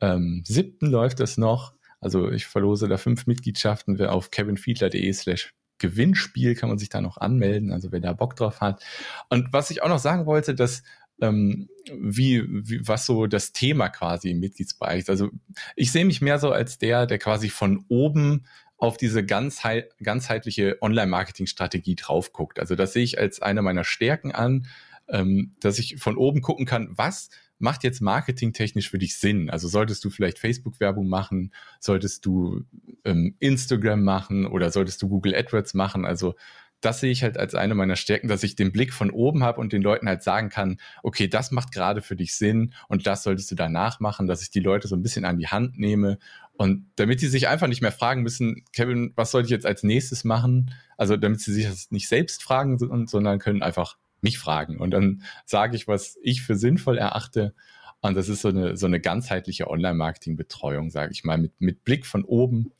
Ähm, 0.00 0.42
7. 0.44 0.90
läuft 0.90 1.20
das 1.20 1.38
noch. 1.38 1.73
Also 2.04 2.30
ich 2.30 2.46
verlose 2.46 2.88
da 2.88 2.96
fünf 2.96 3.26
Mitgliedschaften. 3.26 3.98
Wer 3.98 4.12
auf 4.12 4.30
kevinfiedler.de 4.30 5.12
slash 5.12 5.54
Gewinnspiel 5.78 6.54
kann 6.54 6.68
man 6.68 6.78
sich 6.78 6.88
da 6.88 7.00
noch 7.00 7.16
anmelden, 7.18 7.72
also 7.72 7.90
wer 7.90 8.00
da 8.00 8.12
Bock 8.12 8.36
drauf 8.36 8.60
hat. 8.60 8.82
Und 9.28 9.52
was 9.52 9.70
ich 9.70 9.82
auch 9.82 9.88
noch 9.88 9.98
sagen 9.98 10.24
wollte, 10.24 10.54
dass 10.54 10.82
ähm, 11.20 11.68
wie, 11.92 12.44
wie, 12.48 12.86
was 12.86 13.06
so 13.06 13.26
das 13.26 13.52
Thema 13.52 13.88
quasi 13.88 14.30
im 14.30 14.40
Mitgliedsbereich 14.40 15.00
ist. 15.00 15.10
Also 15.10 15.30
ich 15.76 15.92
sehe 15.92 16.04
mich 16.04 16.20
mehr 16.20 16.38
so 16.38 16.50
als 16.50 16.78
der, 16.78 17.06
der 17.06 17.18
quasi 17.18 17.48
von 17.48 17.84
oben 17.88 18.46
auf 18.76 18.96
diese 18.96 19.24
ganzheit, 19.24 19.92
ganzheitliche 20.02 20.78
Online-Marketing-Strategie 20.82 21.94
drauf 21.94 22.32
guckt. 22.32 22.58
Also 22.58 22.74
das 22.74 22.92
sehe 22.92 23.04
ich 23.04 23.18
als 23.18 23.40
eine 23.40 23.62
meiner 23.62 23.84
Stärken 23.84 24.32
an, 24.32 24.66
ähm, 25.08 25.54
dass 25.60 25.78
ich 25.78 25.96
von 25.98 26.16
oben 26.16 26.40
gucken 26.40 26.66
kann, 26.66 26.88
was 26.92 27.30
macht 27.58 27.84
jetzt 27.84 28.00
marketingtechnisch 28.00 28.90
für 28.90 28.98
dich 28.98 29.16
Sinn? 29.16 29.50
Also 29.50 29.68
solltest 29.68 30.04
du 30.04 30.10
vielleicht 30.10 30.38
Facebook-Werbung 30.38 31.08
machen, 31.08 31.52
solltest 31.80 32.26
du 32.26 32.64
ähm, 33.04 33.36
Instagram 33.38 34.02
machen 34.02 34.46
oder 34.46 34.70
solltest 34.70 35.00
du 35.02 35.08
Google 35.08 35.34
AdWords 35.34 35.74
machen? 35.74 36.04
Also 36.04 36.34
das 36.80 37.00
sehe 37.00 37.10
ich 37.10 37.22
halt 37.22 37.38
als 37.38 37.54
eine 37.54 37.74
meiner 37.74 37.96
Stärken, 37.96 38.28
dass 38.28 38.42
ich 38.42 38.56
den 38.56 38.70
Blick 38.70 38.92
von 38.92 39.10
oben 39.10 39.42
habe 39.42 39.60
und 39.60 39.72
den 39.72 39.80
Leuten 39.80 40.06
halt 40.06 40.22
sagen 40.22 40.50
kann, 40.50 40.78
okay, 41.02 41.28
das 41.28 41.50
macht 41.50 41.72
gerade 41.72 42.02
für 42.02 42.16
dich 42.16 42.34
Sinn 42.34 42.74
und 42.88 43.06
das 43.06 43.22
solltest 43.22 43.50
du 43.50 43.54
danach 43.54 44.00
machen, 44.00 44.26
dass 44.26 44.42
ich 44.42 44.50
die 44.50 44.60
Leute 44.60 44.86
so 44.88 44.94
ein 44.94 45.02
bisschen 45.02 45.24
an 45.24 45.38
die 45.38 45.48
Hand 45.48 45.78
nehme 45.78 46.18
und 46.52 46.86
damit 46.96 47.20
sie 47.20 47.28
sich 47.28 47.48
einfach 47.48 47.68
nicht 47.68 47.80
mehr 47.80 47.92
fragen 47.92 48.22
müssen, 48.22 48.64
Kevin, 48.72 49.12
was 49.16 49.30
soll 49.30 49.44
ich 49.44 49.50
jetzt 49.50 49.66
als 49.66 49.82
nächstes 49.82 50.24
machen? 50.24 50.72
Also 50.96 51.16
damit 51.16 51.40
sie 51.40 51.52
sich 51.52 51.66
das 51.66 51.90
nicht 51.90 52.08
selbst 52.08 52.42
fragen, 52.42 52.78
so- 52.78 52.90
sondern 53.06 53.38
können 53.38 53.62
einfach 53.62 53.96
mich 54.24 54.38
fragen 54.38 54.78
und 54.78 54.90
dann 54.90 55.22
sage 55.44 55.76
ich, 55.76 55.86
was 55.86 56.18
ich 56.22 56.42
für 56.42 56.56
sinnvoll 56.56 56.98
erachte 56.98 57.54
und 58.00 58.16
das 58.16 58.28
ist 58.28 58.42
so 58.42 58.48
eine, 58.48 58.76
so 58.76 58.86
eine 58.86 59.00
ganzheitliche 59.00 59.70
Online-Marketing-Betreuung, 59.70 60.90
sage 60.90 61.12
ich 61.12 61.24
mal, 61.24 61.38
mit, 61.38 61.52
mit 61.60 61.84
Blick 61.84 62.04
von 62.04 62.24
oben 62.24 62.72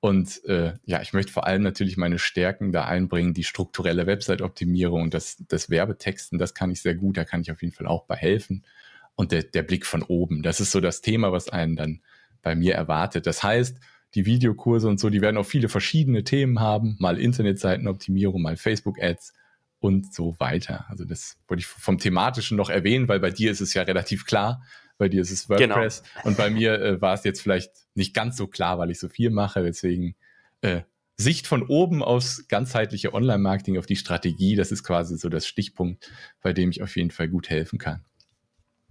und 0.00 0.44
äh, 0.44 0.74
ja, 0.84 1.00
ich 1.00 1.12
möchte 1.12 1.32
vor 1.32 1.46
allem 1.46 1.62
natürlich 1.62 1.96
meine 1.96 2.18
Stärken 2.18 2.70
da 2.70 2.84
einbringen, 2.84 3.34
die 3.34 3.44
strukturelle 3.44 4.06
Website-Optimierung 4.06 5.10
das, 5.10 5.42
das 5.48 5.70
Werbetexten, 5.70 6.38
das 6.38 6.54
kann 6.54 6.70
ich 6.70 6.82
sehr 6.82 6.94
gut, 6.94 7.16
da 7.16 7.24
kann 7.24 7.40
ich 7.40 7.50
auf 7.50 7.62
jeden 7.62 7.74
Fall 7.74 7.86
auch 7.86 8.04
bei 8.04 8.16
helfen. 8.16 8.64
Und 9.14 9.32
der, 9.32 9.42
der 9.42 9.62
Blick 9.62 9.86
von 9.86 10.02
oben, 10.02 10.42
das 10.42 10.60
ist 10.60 10.70
so 10.70 10.80
das 10.80 11.00
Thema, 11.00 11.32
was 11.32 11.48
einen 11.48 11.76
dann 11.76 12.02
bei 12.42 12.54
mir 12.54 12.74
erwartet. 12.74 13.26
Das 13.26 13.42
heißt, 13.42 13.80
die 14.14 14.26
Videokurse 14.26 14.88
und 14.88 15.00
so, 15.00 15.10
die 15.10 15.22
werden 15.22 15.38
auch 15.38 15.46
viele 15.46 15.68
verschiedene 15.68 16.22
Themen 16.22 16.60
haben, 16.60 16.96
mal 17.00 17.18
Internetseitenoptimierung, 17.18 18.42
mal 18.42 18.56
Facebook-Ads 18.56 19.32
und 19.86 20.12
so 20.12 20.34
weiter. 20.40 20.84
Also 20.88 21.04
das 21.04 21.38
wollte 21.46 21.60
ich 21.60 21.66
vom 21.66 21.98
thematischen 21.98 22.56
noch 22.56 22.70
erwähnen, 22.70 23.06
weil 23.06 23.20
bei 23.20 23.30
dir 23.30 23.52
ist 23.52 23.60
es 23.60 23.72
ja 23.72 23.82
relativ 23.82 24.26
klar, 24.26 24.64
bei 24.98 25.08
dir 25.08 25.22
ist 25.22 25.30
es 25.30 25.48
WordPress 25.48 26.02
und 26.24 26.36
bei 26.36 26.50
mir 26.50 26.80
äh, 26.80 27.00
war 27.00 27.14
es 27.14 27.22
jetzt 27.22 27.40
vielleicht 27.40 27.70
nicht 27.94 28.12
ganz 28.12 28.36
so 28.36 28.48
klar, 28.48 28.78
weil 28.78 28.90
ich 28.90 28.98
so 28.98 29.08
viel 29.08 29.30
mache. 29.30 29.62
Deswegen 29.62 30.16
äh, 30.60 30.82
Sicht 31.16 31.46
von 31.46 31.62
oben 31.62 32.02
aufs 32.02 32.48
ganzheitliche 32.48 33.14
Online-Marketing, 33.14 33.78
auf 33.78 33.86
die 33.86 33.96
Strategie, 33.96 34.56
das 34.56 34.72
ist 34.72 34.82
quasi 34.82 35.16
so 35.16 35.28
das 35.28 35.46
Stichpunkt, 35.46 36.10
bei 36.42 36.52
dem 36.52 36.70
ich 36.70 36.82
auf 36.82 36.96
jeden 36.96 37.12
Fall 37.12 37.28
gut 37.28 37.48
helfen 37.48 37.78
kann. 37.78 38.04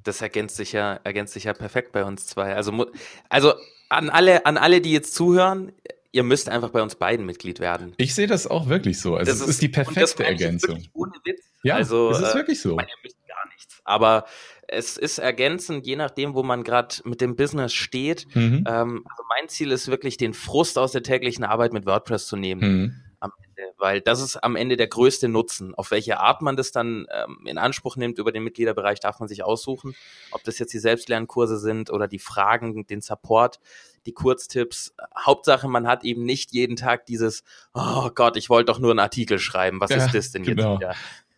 Das 0.04 0.22
ergänzt 0.22 0.56
sich 0.56 0.72
ja, 0.72 0.94
ergänzt 1.04 1.34
sich 1.34 1.44
ja 1.44 1.54
perfekt 1.54 1.92
bei 1.92 2.06
uns 2.06 2.26
zwei. 2.28 2.56
Also, 2.56 2.88
also 3.28 3.54
an 3.90 4.10
alle, 4.10 4.46
an 4.46 4.58
alle, 4.58 4.80
die 4.80 4.92
jetzt 4.92 5.14
zuhören, 5.14 5.74
ihr 6.16 6.24
müsst 6.24 6.48
einfach 6.48 6.70
bei 6.70 6.82
uns 6.82 6.96
beiden 6.96 7.26
Mitglied 7.26 7.60
werden. 7.60 7.94
Ich 7.98 8.16
sehe 8.16 8.26
das 8.26 8.48
auch 8.48 8.70
wirklich 8.70 9.02
so. 9.02 9.18
Also 9.18 9.32
es 9.32 9.42
ist, 9.42 9.62
die 9.62 9.70
das 9.70 9.86
perfekte 9.86 10.24
Ergänzung. 10.24 10.82
Ohne 10.94 11.12
Witz. 11.26 11.44
Ja, 11.62 11.76
also, 11.76 12.10
es 12.10 12.20
ist 12.20 12.32
äh, 12.32 12.36
wirklich 12.36 12.62
so. 12.62 12.70
Ich 12.70 12.76
meine, 12.78 12.88
ihr 12.88 13.04
müsst 13.04 13.18
gar 13.28 13.48
nichts. 13.54 13.82
Aber 13.84 14.26
es 14.68 14.96
ist 14.96 15.18
ergänzend, 15.18 15.86
je 15.86 15.98
nachdem, 15.98 16.34
wo 16.34 16.42
man 16.42 16.64
gerade 16.64 16.96
mit 17.04 17.20
dem 17.20 17.36
Business 17.36 17.74
steht. 17.74 18.28
Mhm. 18.34 18.64
Ähm, 18.66 19.06
also 19.10 19.24
mein 19.28 19.50
Ziel 19.50 19.72
ist 19.72 19.90
wirklich, 19.90 20.16
den 20.16 20.34
Frust 20.34 20.78
aus 20.78 20.94
der 20.94 21.04
täglichen 21.04 21.44
Arbeit 21.44 21.74
mit 21.74 21.86
WordPress 21.86 22.28
zu 22.28 22.38
nehmen. 22.38 22.62
Mhm. 22.62 22.96
Am 23.26 23.34
Ende, 23.44 23.74
weil 23.78 24.02
das 24.02 24.22
ist 24.22 24.38
am 24.38 24.56
Ende 24.56 24.78
der 24.78 24.88
größte 24.88 25.28
Nutzen. 25.28 25.76
Auf 25.76 25.92
welche 25.92 26.20
Art 26.20 26.42
man 26.42 26.56
das 26.56 26.72
dann 26.72 27.08
ähm, 27.12 27.40
in 27.46 27.58
Anspruch 27.58 27.96
nimmt 27.96 28.18
über 28.20 28.32
den 28.32 28.44
Mitgliederbereich, 28.44 29.00
darf 29.00 29.20
man 29.20 29.28
sich 29.28 29.44
aussuchen. 29.44 29.96
Ob 30.32 30.44
das 30.44 30.60
jetzt 30.60 30.74
die 30.74 30.80
Selbstlernkurse 30.80 31.58
sind 31.58 31.90
oder 31.90 32.08
die 32.08 32.20
Fragen, 32.20 32.88
den 32.88 33.02
Support, 33.02 33.60
die 34.06 34.14
Kurztipps. 34.14 34.94
Hauptsache, 35.18 35.68
man 35.68 35.88
hat 35.88 36.04
eben 36.04 36.24
nicht 36.24 36.52
jeden 36.52 36.76
Tag 36.76 37.06
dieses, 37.06 37.44
oh 37.74 38.10
Gott, 38.14 38.38
ich 38.38 38.50
wollte 38.50 38.72
doch 38.72 38.80
nur 38.80 38.92
einen 38.92 39.00
Artikel 39.00 39.40
schreiben. 39.40 39.80
Was 39.80 39.92
Ja, 39.92 39.98
ist 39.98 40.14
das 40.14 40.32
denn 40.32 40.44
genau. 40.44 40.74
jetzt 40.74 40.82
wieder? 40.82 40.96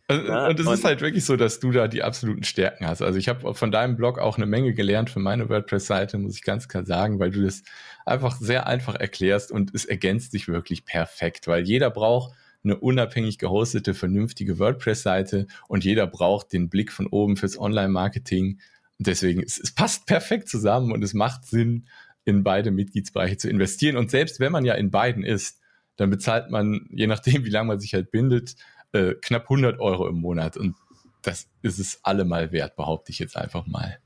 Also, 0.07 0.25
Ja, 0.27 0.47
und 0.47 0.59
es 0.59 0.67
ist 0.67 0.85
halt 0.85 1.01
wirklich 1.01 1.25
so, 1.25 1.35
dass 1.35 1.59
du 1.59 1.71
da 1.71 1.87
die 1.87 2.03
absoluten 2.03 2.43
Stärken 2.43 2.87
hast. 2.87 3.01
Also 3.01 3.19
ich 3.19 3.27
habe 3.27 3.53
von 3.53 3.71
deinem 3.71 3.97
Blog 3.97 4.19
auch 4.19 4.37
eine 4.37 4.45
Menge 4.45 4.73
gelernt 4.73 5.09
für 5.09 5.19
meine 5.19 5.49
WordPress-Seite, 5.49 6.17
muss 6.17 6.35
ich 6.35 6.43
ganz 6.43 6.67
klar 6.67 6.85
sagen, 6.85 7.19
weil 7.19 7.31
du 7.31 7.43
das 7.43 7.63
einfach 8.05 8.37
sehr 8.39 8.67
einfach 8.67 8.95
erklärst 8.95 9.51
und 9.51 9.75
es 9.75 9.85
ergänzt 9.85 10.31
sich 10.31 10.47
wirklich 10.47 10.85
perfekt, 10.85 11.47
weil 11.47 11.63
jeder 11.63 11.89
braucht 11.89 12.33
eine 12.63 12.77
unabhängig 12.77 13.37
gehostete, 13.37 13.93
vernünftige 13.93 14.59
WordPress-Seite 14.59 15.47
und 15.67 15.83
jeder 15.83 16.07
braucht 16.07 16.53
den 16.53 16.69
Blick 16.69 16.91
von 16.91 17.07
oben 17.07 17.37
fürs 17.37 17.57
Online-Marketing. 17.57 18.59
Und 18.97 19.07
deswegen, 19.07 19.43
es, 19.43 19.59
es 19.59 19.71
passt 19.73 20.05
perfekt 20.05 20.49
zusammen 20.49 20.91
und 20.91 21.03
es 21.03 21.13
macht 21.13 21.45
Sinn, 21.45 21.87
in 22.25 22.43
beide 22.43 22.71
Mitgliedsbereiche 22.71 23.37
zu 23.37 23.49
investieren. 23.49 23.95
Und 23.95 24.11
selbst 24.11 24.39
wenn 24.39 24.51
man 24.51 24.65
ja 24.65 24.73
in 24.73 24.91
beiden 24.91 25.23
ist, 25.23 25.61
dann 25.95 26.09
bezahlt 26.09 26.51
man, 26.51 26.87
je 26.91 27.07
nachdem, 27.07 27.45
wie 27.45 27.49
lange 27.49 27.69
man 27.69 27.79
sich 27.79 27.93
halt 27.93 28.11
bindet, 28.11 28.55
äh, 28.93 29.13
knapp 29.21 29.43
100 29.43 29.79
Euro 29.79 30.07
im 30.07 30.15
Monat. 30.15 30.57
Und 30.57 30.75
das 31.21 31.47
ist 31.61 31.79
es 31.79 31.99
allemal 32.03 32.51
wert, 32.51 32.75
behaupte 32.75 33.11
ich 33.11 33.19
jetzt 33.19 33.37
einfach 33.37 33.65
mal. 33.65 33.99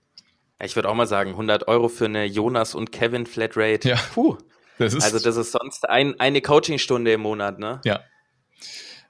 Ich 0.63 0.75
würde 0.75 0.89
auch 0.89 0.95
mal 0.95 1.07
sagen, 1.07 1.31
100 1.31 1.67
Euro 1.67 1.87
für 1.87 2.05
eine 2.05 2.25
Jonas 2.25 2.75
und 2.75 2.91
Kevin 2.91 3.25
Flatrate. 3.25 3.89
Ja. 3.89 3.95
Puh. 4.13 4.37
Das 4.77 4.93
ist, 4.93 5.03
Also 5.03 5.19
das 5.19 5.37
ist 5.37 5.51
sonst 5.51 5.87
ein, 5.87 6.19
eine 6.19 6.41
Coachingstunde 6.41 7.13
im 7.13 7.21
Monat, 7.21 7.59
ne? 7.59 7.81
ja. 7.85 8.01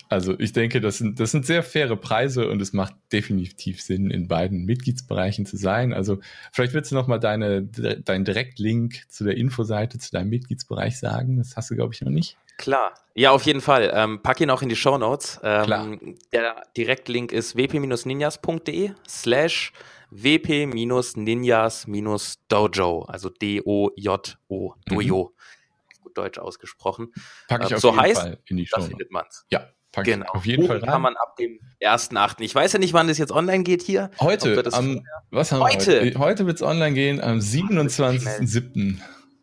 Also 0.10 0.38
ich 0.38 0.52
denke, 0.52 0.82
das 0.82 0.98
sind, 0.98 1.22
das 1.22 1.32
sind 1.32 1.46
sehr 1.46 1.64
faire 1.64 1.96
Preise 1.96 2.50
und 2.50 2.62
es 2.62 2.74
macht 2.74 2.94
definitiv 3.14 3.82
Sinn, 3.82 4.12
in 4.12 4.28
beiden 4.28 4.66
Mitgliedsbereichen 4.66 5.46
zu 5.46 5.56
sein. 5.56 5.94
Also 5.94 6.20
vielleicht 6.52 6.74
willst 6.74 6.92
du 6.92 6.96
noch 6.96 7.08
mal 7.08 7.18
deine, 7.18 7.64
deinen 7.64 8.26
Direktlink 8.26 9.06
zu 9.08 9.24
der 9.24 9.38
Infoseite, 9.38 10.00
zu 10.00 10.12
deinem 10.12 10.28
Mitgliedsbereich 10.28 11.00
sagen. 11.00 11.38
Das 11.38 11.56
hast 11.56 11.72
du, 11.72 11.76
glaube 11.76 11.94
ich, 11.94 12.02
noch 12.02 12.10
nicht. 12.10 12.36
Klar. 12.58 12.94
Ja, 13.16 13.32
auf 13.32 13.44
jeden 13.44 13.62
Fall. 13.62 13.92
Ähm, 13.94 14.22
pack 14.22 14.40
ihn 14.42 14.50
auch 14.50 14.62
in 14.62 14.70
die 14.70 14.76
Show 14.76 14.98
Notes. 14.98 15.40
Ähm, 15.44 16.16
der 16.32 16.64
Direktlink 16.78 17.32
ist 17.32 17.56
wp-ninjas.de 17.58 18.92
slash 19.08 19.74
wp-ninjas-dojo, 20.12 23.04
also 23.08 23.30
D-O-J-O, 23.30 24.74
Dojo. 24.86 25.34
Gut 26.04 26.18
Deutsch 26.18 26.38
ausgesprochen. 26.40 27.14
Packe 27.48 27.66
ich 27.66 27.72
Ähm, 27.72 27.76
auf 27.78 27.82
so 27.82 27.90
jeden 27.90 28.02
heißt, 28.02 28.22
Fall 28.22 28.38
in 28.48 28.58
die 28.58 28.68
Show. 28.68 28.82
findet 28.82 29.12
man's. 29.12 29.46
Ja, 29.50 29.68
packe 29.92 30.12
Genau. 30.12 30.26
ich 30.26 30.32
auf 30.34 30.46
jeden 30.46 30.68
Fall 30.68 30.78
rein. 30.80 30.90
kann 30.90 31.02
man 31.02 31.16
ab 31.16 31.38
dem 31.38 31.60
1.8. 31.82 32.42
Ich 32.42 32.54
weiß 32.54 32.74
ja 32.74 32.80
nicht, 32.80 32.94
wann 32.94 33.08
das 33.08 33.18
jetzt 33.18 33.32
online 33.32 33.64
geht 33.64 33.82
hier. 33.82 34.12
Heute, 34.20 34.62
am, 34.74 35.06
was 35.30 35.52
haben 35.54 35.62
Heute? 35.64 36.02
wir 36.04 36.12
heute? 36.12 36.20
Heute 36.20 36.46
wird 36.48 36.58
es 36.58 36.64
online 36.64 36.94
gehen, 36.94 37.22
am 37.22 37.40
27.07. 37.40 38.98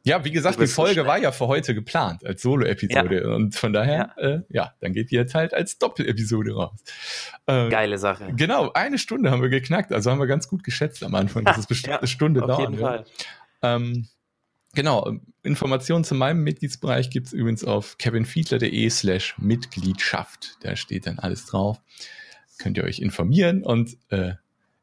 Ja, 0.08 0.24
wie 0.24 0.30
gesagt, 0.30 0.60
die 0.60 0.66
Folge 0.66 1.06
war 1.06 1.18
ja 1.18 1.32
für 1.32 1.46
heute 1.46 1.74
geplant 1.74 2.24
als 2.24 2.40
Solo-Episode. 2.40 3.22
Ja. 3.22 3.34
Und 3.34 3.54
von 3.54 3.72
daher, 3.72 4.14
ja. 4.16 4.22
Äh, 4.22 4.42
ja, 4.48 4.74
dann 4.80 4.94
geht 4.94 5.10
die 5.10 5.16
jetzt 5.16 5.34
halt 5.34 5.52
als 5.52 5.78
Doppel-Episode 5.78 6.54
raus. 6.54 6.82
Äh, 7.46 7.68
Geile 7.68 7.98
Sache. 7.98 8.32
Genau, 8.34 8.72
eine 8.72 8.98
Stunde 8.98 9.30
haben 9.30 9.42
wir 9.42 9.50
geknackt. 9.50 9.92
Also 9.92 10.10
haben 10.10 10.18
wir 10.18 10.26
ganz 10.26 10.48
gut 10.48 10.64
geschätzt 10.64 11.02
am 11.04 11.14
Anfang, 11.14 11.44
dass 11.44 11.58
es 11.58 11.66
bestimmt 11.68 11.92
ja, 11.92 11.98
eine 11.98 12.08
Stunde 12.08 12.40
dauert. 12.40 12.52
Auf 12.52 12.60
jeden 12.60 12.78
Fall. 12.78 13.04
Ähm, 13.60 14.08
genau, 14.74 15.18
Informationen 15.42 16.04
zu 16.04 16.14
meinem 16.14 16.42
Mitgliedsbereich 16.42 17.10
gibt 17.10 17.26
es 17.26 17.32
übrigens 17.34 17.64
auf 17.64 17.98
kevinfiedler.de 17.98 18.88
slash 18.90 19.36
Mitgliedschaft. 19.38 20.56
Da 20.62 20.74
steht 20.76 21.06
dann 21.06 21.18
alles 21.18 21.44
drauf. 21.44 21.80
Könnt 22.58 22.78
ihr 22.78 22.84
euch 22.84 23.00
informieren 23.00 23.62
und 23.62 23.98
äh, 24.08 24.32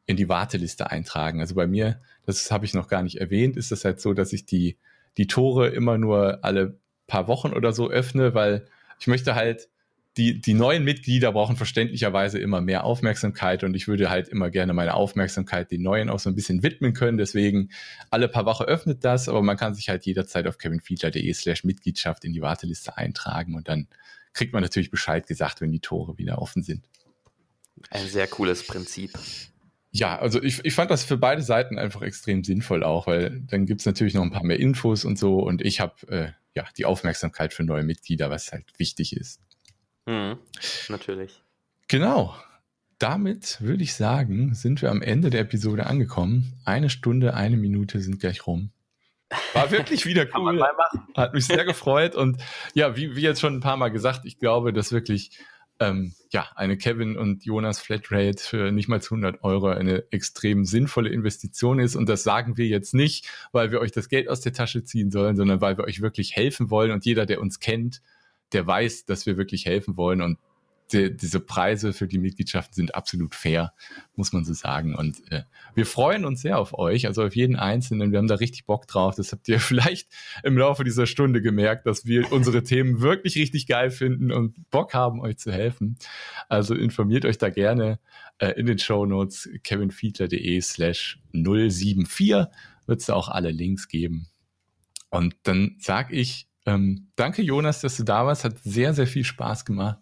in 0.06 0.18
die 0.18 0.30
Warteliste 0.30 0.92
eintragen. 0.92 1.40
Also 1.40 1.56
bei 1.56 1.66
mir, 1.66 2.00
das 2.26 2.52
habe 2.52 2.66
ich 2.66 2.74
noch 2.74 2.88
gar 2.88 3.02
nicht 3.02 3.20
erwähnt, 3.20 3.58
ist 3.58 3.72
das 3.72 3.86
halt 3.86 4.00
so, 4.00 4.14
dass 4.14 4.32
ich 4.34 4.46
die 4.46 4.78
die 5.18 5.28
Tore 5.28 5.70
immer 5.70 5.97
nur 5.97 6.43
alle 6.43 6.80
paar 7.07 7.28
Wochen 7.28 7.53
oder 7.53 7.72
so 7.72 7.89
öffne, 7.89 8.34
weil 8.34 8.68
ich 8.99 9.07
möchte 9.07 9.36
halt, 9.36 9.70
die, 10.18 10.39
die 10.39 10.53
neuen 10.53 10.86
Mitglieder 10.86 11.34
brauchen 11.34 11.57
verständlicherweise 11.57 12.39
immer 12.39 12.61
mehr 12.61 12.86
Aufmerksamkeit 12.86 13.66
und 13.66 13.76
ich 13.76 13.89
würde 13.89 14.09
halt 14.09 14.30
immer 14.30 14.49
gerne 14.49 14.74
meine 14.74 14.93
Aufmerksamkeit 14.93 15.72
den 15.72 15.82
neuen 15.82 16.09
auch 16.09 16.20
so 16.20 16.30
ein 16.30 16.36
bisschen 16.36 16.63
widmen 16.63 16.93
können. 16.93 17.18
Deswegen 17.18 17.70
alle 18.11 18.30
paar 18.30 18.45
Wochen 18.45 18.63
öffnet 18.63 19.03
das, 19.03 19.28
aber 19.28 19.41
man 19.41 19.57
kann 19.57 19.76
sich 19.76 19.89
halt 19.89 20.05
jederzeit 20.05 20.47
auf 20.47 20.57
kevinfiedler.de 20.57 21.34
slash 21.34 21.66
Mitgliedschaft 21.66 22.24
in 22.24 22.32
die 22.32 22.41
Warteliste 22.41 22.95
eintragen 22.95 23.55
und 23.55 23.68
dann 23.68 23.88
kriegt 24.34 24.53
man 24.53 24.63
natürlich 24.63 24.91
Bescheid 24.91 25.28
gesagt, 25.28 25.59
wenn 25.59 25.72
die 25.72 25.80
Tore 25.80 26.18
wieder 26.18 26.41
offen 26.41 26.63
sind. 26.63 26.86
Ein 27.89 28.07
sehr 28.07 28.28
cooles 28.28 28.66
Prinzip. 28.66 29.11
Ja, 29.98 30.20
also 30.20 30.43
ich, 30.43 30.60
ich 30.66 30.76
fand 30.76 30.91
das 30.91 31.06
für 31.06 31.16
beide 31.16 31.41
Seiten 31.41 31.80
einfach 31.80 32.02
extrem 32.02 32.43
sinnvoll 32.43 32.84
auch, 32.84 33.08
weil 33.08 33.39
dann 33.48 33.66
gibt's 33.66 33.86
natürlich 33.86 34.14
noch 34.14 34.24
ein 34.24 34.32
paar 34.32 34.43
mehr 34.43 34.60
Infos 34.60 35.06
und 35.06 35.18
so 35.18 35.39
und 35.39 35.62
ich 35.62 35.80
habe 35.80 35.93
äh, 36.10 36.32
ja 36.54 36.66
die 36.78 36.84
Aufmerksamkeit 36.84 37.54
für 37.54 37.64
neue 37.64 37.84
Mitglieder, 37.84 38.30
was 38.30 38.52
halt 38.52 38.66
wichtig 38.78 39.16
ist. 39.16 39.39
Mhm, 40.06 40.38
natürlich. 40.89 41.41
Genau. 41.88 42.36
Damit 43.00 43.62
würde 43.62 43.84
ich 43.84 43.93
sagen, 43.93 44.54
sind 44.54 44.82
wir 44.82 44.91
am 44.91 45.02
Ende 45.02 45.30
der 45.30 45.39
Episode 45.39 45.86
angekommen. 45.86 46.60
Eine 46.66 46.89
Stunde, 46.89 47.34
eine 47.34 47.56
Minute 47.56 48.02
sind 48.02 48.20
gleich 48.20 48.46
rum. 48.48 48.72
War 49.54 49.72
wirklich 49.72 50.06
wieder 50.06 50.28
cool. 50.36 50.62
Hat 51.16 51.34
mich 51.34 51.46
sehr 51.46 51.64
gefreut. 51.64 52.16
Und 52.16 52.43
ja, 52.74 52.98
wie, 52.98 53.16
wie 53.16 53.22
jetzt 53.22 53.39
schon 53.39 53.56
ein 53.56 53.62
paar 53.62 53.78
Mal 53.78 53.89
gesagt, 53.89 54.26
ich 54.26 54.39
glaube, 54.39 54.74
dass 54.74 54.91
wirklich 54.91 55.39
ähm, 55.80 56.14
ja, 56.32 56.48
eine 56.56 56.78
Kevin 56.78 57.18
und 57.18 57.44
Jonas 57.46 57.80
Flatrate 57.80 58.42
für 58.42 58.72
nicht 58.72 58.88
mal 58.88 59.02
100 59.02 59.44
Euro 59.44 59.68
eine 59.68 60.04
extrem 60.12 60.66
sinnvolle 60.66 61.10
Investition 61.10 61.80
ist. 61.80 61.96
Und 61.96 62.08
das 62.08 62.24
sagen 62.24 62.58
wir 62.58 62.68
jetzt 62.68 62.94
nicht, 62.94 63.30
weil 63.52 63.72
wir 63.72 63.82
euch 63.82 63.92
das 63.92 64.10
Geld 64.10 64.30
aus 64.30 64.42
der 64.42 64.54
Tasche 64.54 64.84
ziehen 64.84 65.12
sollen, 65.12 65.36
sondern 65.36 65.62
weil 65.62 65.78
wir 65.78 65.86
euch 65.86 66.02
wirklich 66.02 66.36
helfen 66.36 66.70
wollen. 66.70 66.92
Und 66.92 67.06
jeder, 67.06 67.26
der 67.26 67.42
uns 67.42 67.60
kennt, 67.60 68.02
der 68.54 68.66
weiß, 68.66 69.06
dass 69.06 69.26
wir 69.26 69.38
wirklich 69.38 69.66
helfen 69.66 69.98
wollen. 69.98 70.22
Und 70.22 70.40
die, 70.92 71.16
diese 71.16 71.40
Preise 71.40 71.94
für 71.94 72.08
die 72.08 72.20
Mitgliedschaften 72.20 72.74
sind 72.74 72.96
absolut 72.96 73.34
fair, 73.34 73.74
muss 74.16 74.34
man 74.34 74.46
so 74.46 74.54
sagen. 74.54 74.96
Und 74.96 75.20
äh, 75.32 75.44
wir 75.74 75.86
freuen 75.86 76.26
uns 76.26 76.42
sehr 76.42 76.60
auf 76.60 76.78
euch, 76.78 77.08
also 77.08 77.24
auf 77.24 77.36
jeden 77.36 77.56
Einzelnen. 77.56 78.12
Wir 78.12 78.20
haben 78.20 78.28
da 78.28 78.36
richtig 78.36 78.66
Bock 78.66 78.88
drauf. 78.88 79.16
Das 79.16 79.32
habt 79.32 79.48
ihr 79.48 79.60
vielleicht 79.62 80.08
im 80.44 80.58
Laufe 80.58 80.84
dieser 80.84 81.08
Stunde 81.08 81.42
gemerkt, 81.42 81.86
dass 81.88 82.06
wir 82.06 82.32
unsere 82.32 82.64
Themen 82.64 83.02
wirklich 83.02 83.36
richtig 83.36 83.68
geil 83.68 83.90
finden 83.90 84.32
und 84.32 84.70
Bock 84.70 84.94
haben, 84.94 85.22
euch 85.22 85.38
zu 85.38 85.52
helfen. 85.52 85.98
Also 86.50 86.76
informiert 86.76 87.26
euch 87.26 87.38
da 87.38 87.50
gerne 87.50 88.00
äh, 88.38 88.52
in 88.52 88.66
den 88.66 88.80
Show 88.80 89.06
Notes 89.06 89.50
kevinfiedler.de 89.64 90.62
slash 90.62 91.20
074 91.34 92.46
wird 92.88 93.00
es 93.00 93.08
da 93.08 93.14
auch 93.14 93.30
alle 93.30 93.52
Links 93.52 93.88
geben. 93.88 94.28
Und 95.10 95.36
dann 95.44 95.78
sag 95.80 96.12
ich, 96.12 96.48
ähm, 96.66 97.08
danke 97.16 97.42
Jonas, 97.42 97.82
dass 97.82 97.98
du 97.98 98.04
da 98.04 98.26
warst. 98.26 98.44
Hat 98.44 98.58
sehr, 98.64 98.94
sehr 98.94 99.08
viel 99.08 99.24
Spaß 99.24 99.66
gemacht. 99.66 100.00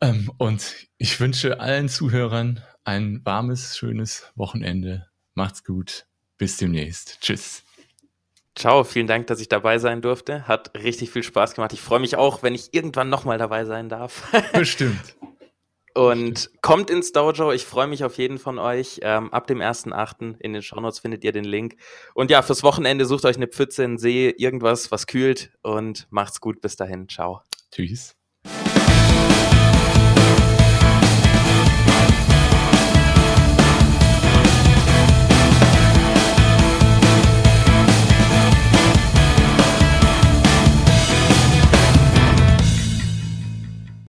Ähm, 0.00 0.30
und 0.38 0.88
ich 0.96 1.18
wünsche 1.20 1.60
allen 1.60 1.88
Zuhörern 1.88 2.62
ein 2.84 3.20
warmes, 3.24 3.76
schönes 3.76 4.30
Wochenende. 4.34 5.08
Macht's 5.34 5.64
gut. 5.64 6.06
Bis 6.36 6.56
demnächst. 6.56 7.18
Tschüss. 7.20 7.64
Ciao, 8.54 8.82
vielen 8.82 9.06
Dank, 9.06 9.28
dass 9.28 9.40
ich 9.40 9.48
dabei 9.48 9.78
sein 9.78 10.02
durfte. 10.02 10.48
Hat 10.48 10.74
richtig 10.74 11.10
viel 11.10 11.22
Spaß 11.22 11.54
gemacht. 11.54 11.72
Ich 11.72 11.80
freue 11.80 12.00
mich 12.00 12.16
auch, 12.16 12.42
wenn 12.42 12.54
ich 12.54 12.74
irgendwann 12.74 13.08
nochmal 13.08 13.38
dabei 13.38 13.64
sein 13.64 13.88
darf. 13.88 14.32
Bestimmt. 14.52 15.16
Und 15.94 16.34
Bestimmt. 16.34 16.62
kommt 16.62 16.90
ins 16.90 17.12
Dojo. 17.12 17.52
Ich 17.52 17.64
freue 17.64 17.86
mich 17.86 18.04
auf 18.04 18.18
jeden 18.18 18.38
von 18.38 18.58
euch. 18.58 19.00
Ähm, 19.02 19.32
ab 19.32 19.46
dem 19.46 19.58
1.8. 19.58 20.36
in 20.40 20.52
den 20.52 20.62
Shownotes 20.62 21.00
findet 21.00 21.24
ihr 21.24 21.32
den 21.32 21.44
Link. 21.44 21.76
Und 22.14 22.30
ja, 22.30 22.42
fürs 22.42 22.62
Wochenende 22.62 23.04
sucht 23.04 23.24
euch 23.24 23.36
eine 23.36 23.48
Pfütze, 23.48 23.84
einen 23.84 23.98
See, 23.98 24.34
irgendwas, 24.36 24.90
was 24.90 25.06
kühlt. 25.06 25.52
Und 25.62 26.06
macht's 26.10 26.40
gut. 26.40 26.60
Bis 26.60 26.76
dahin. 26.76 27.08
Ciao. 27.08 27.42
Tschüss. 27.70 28.17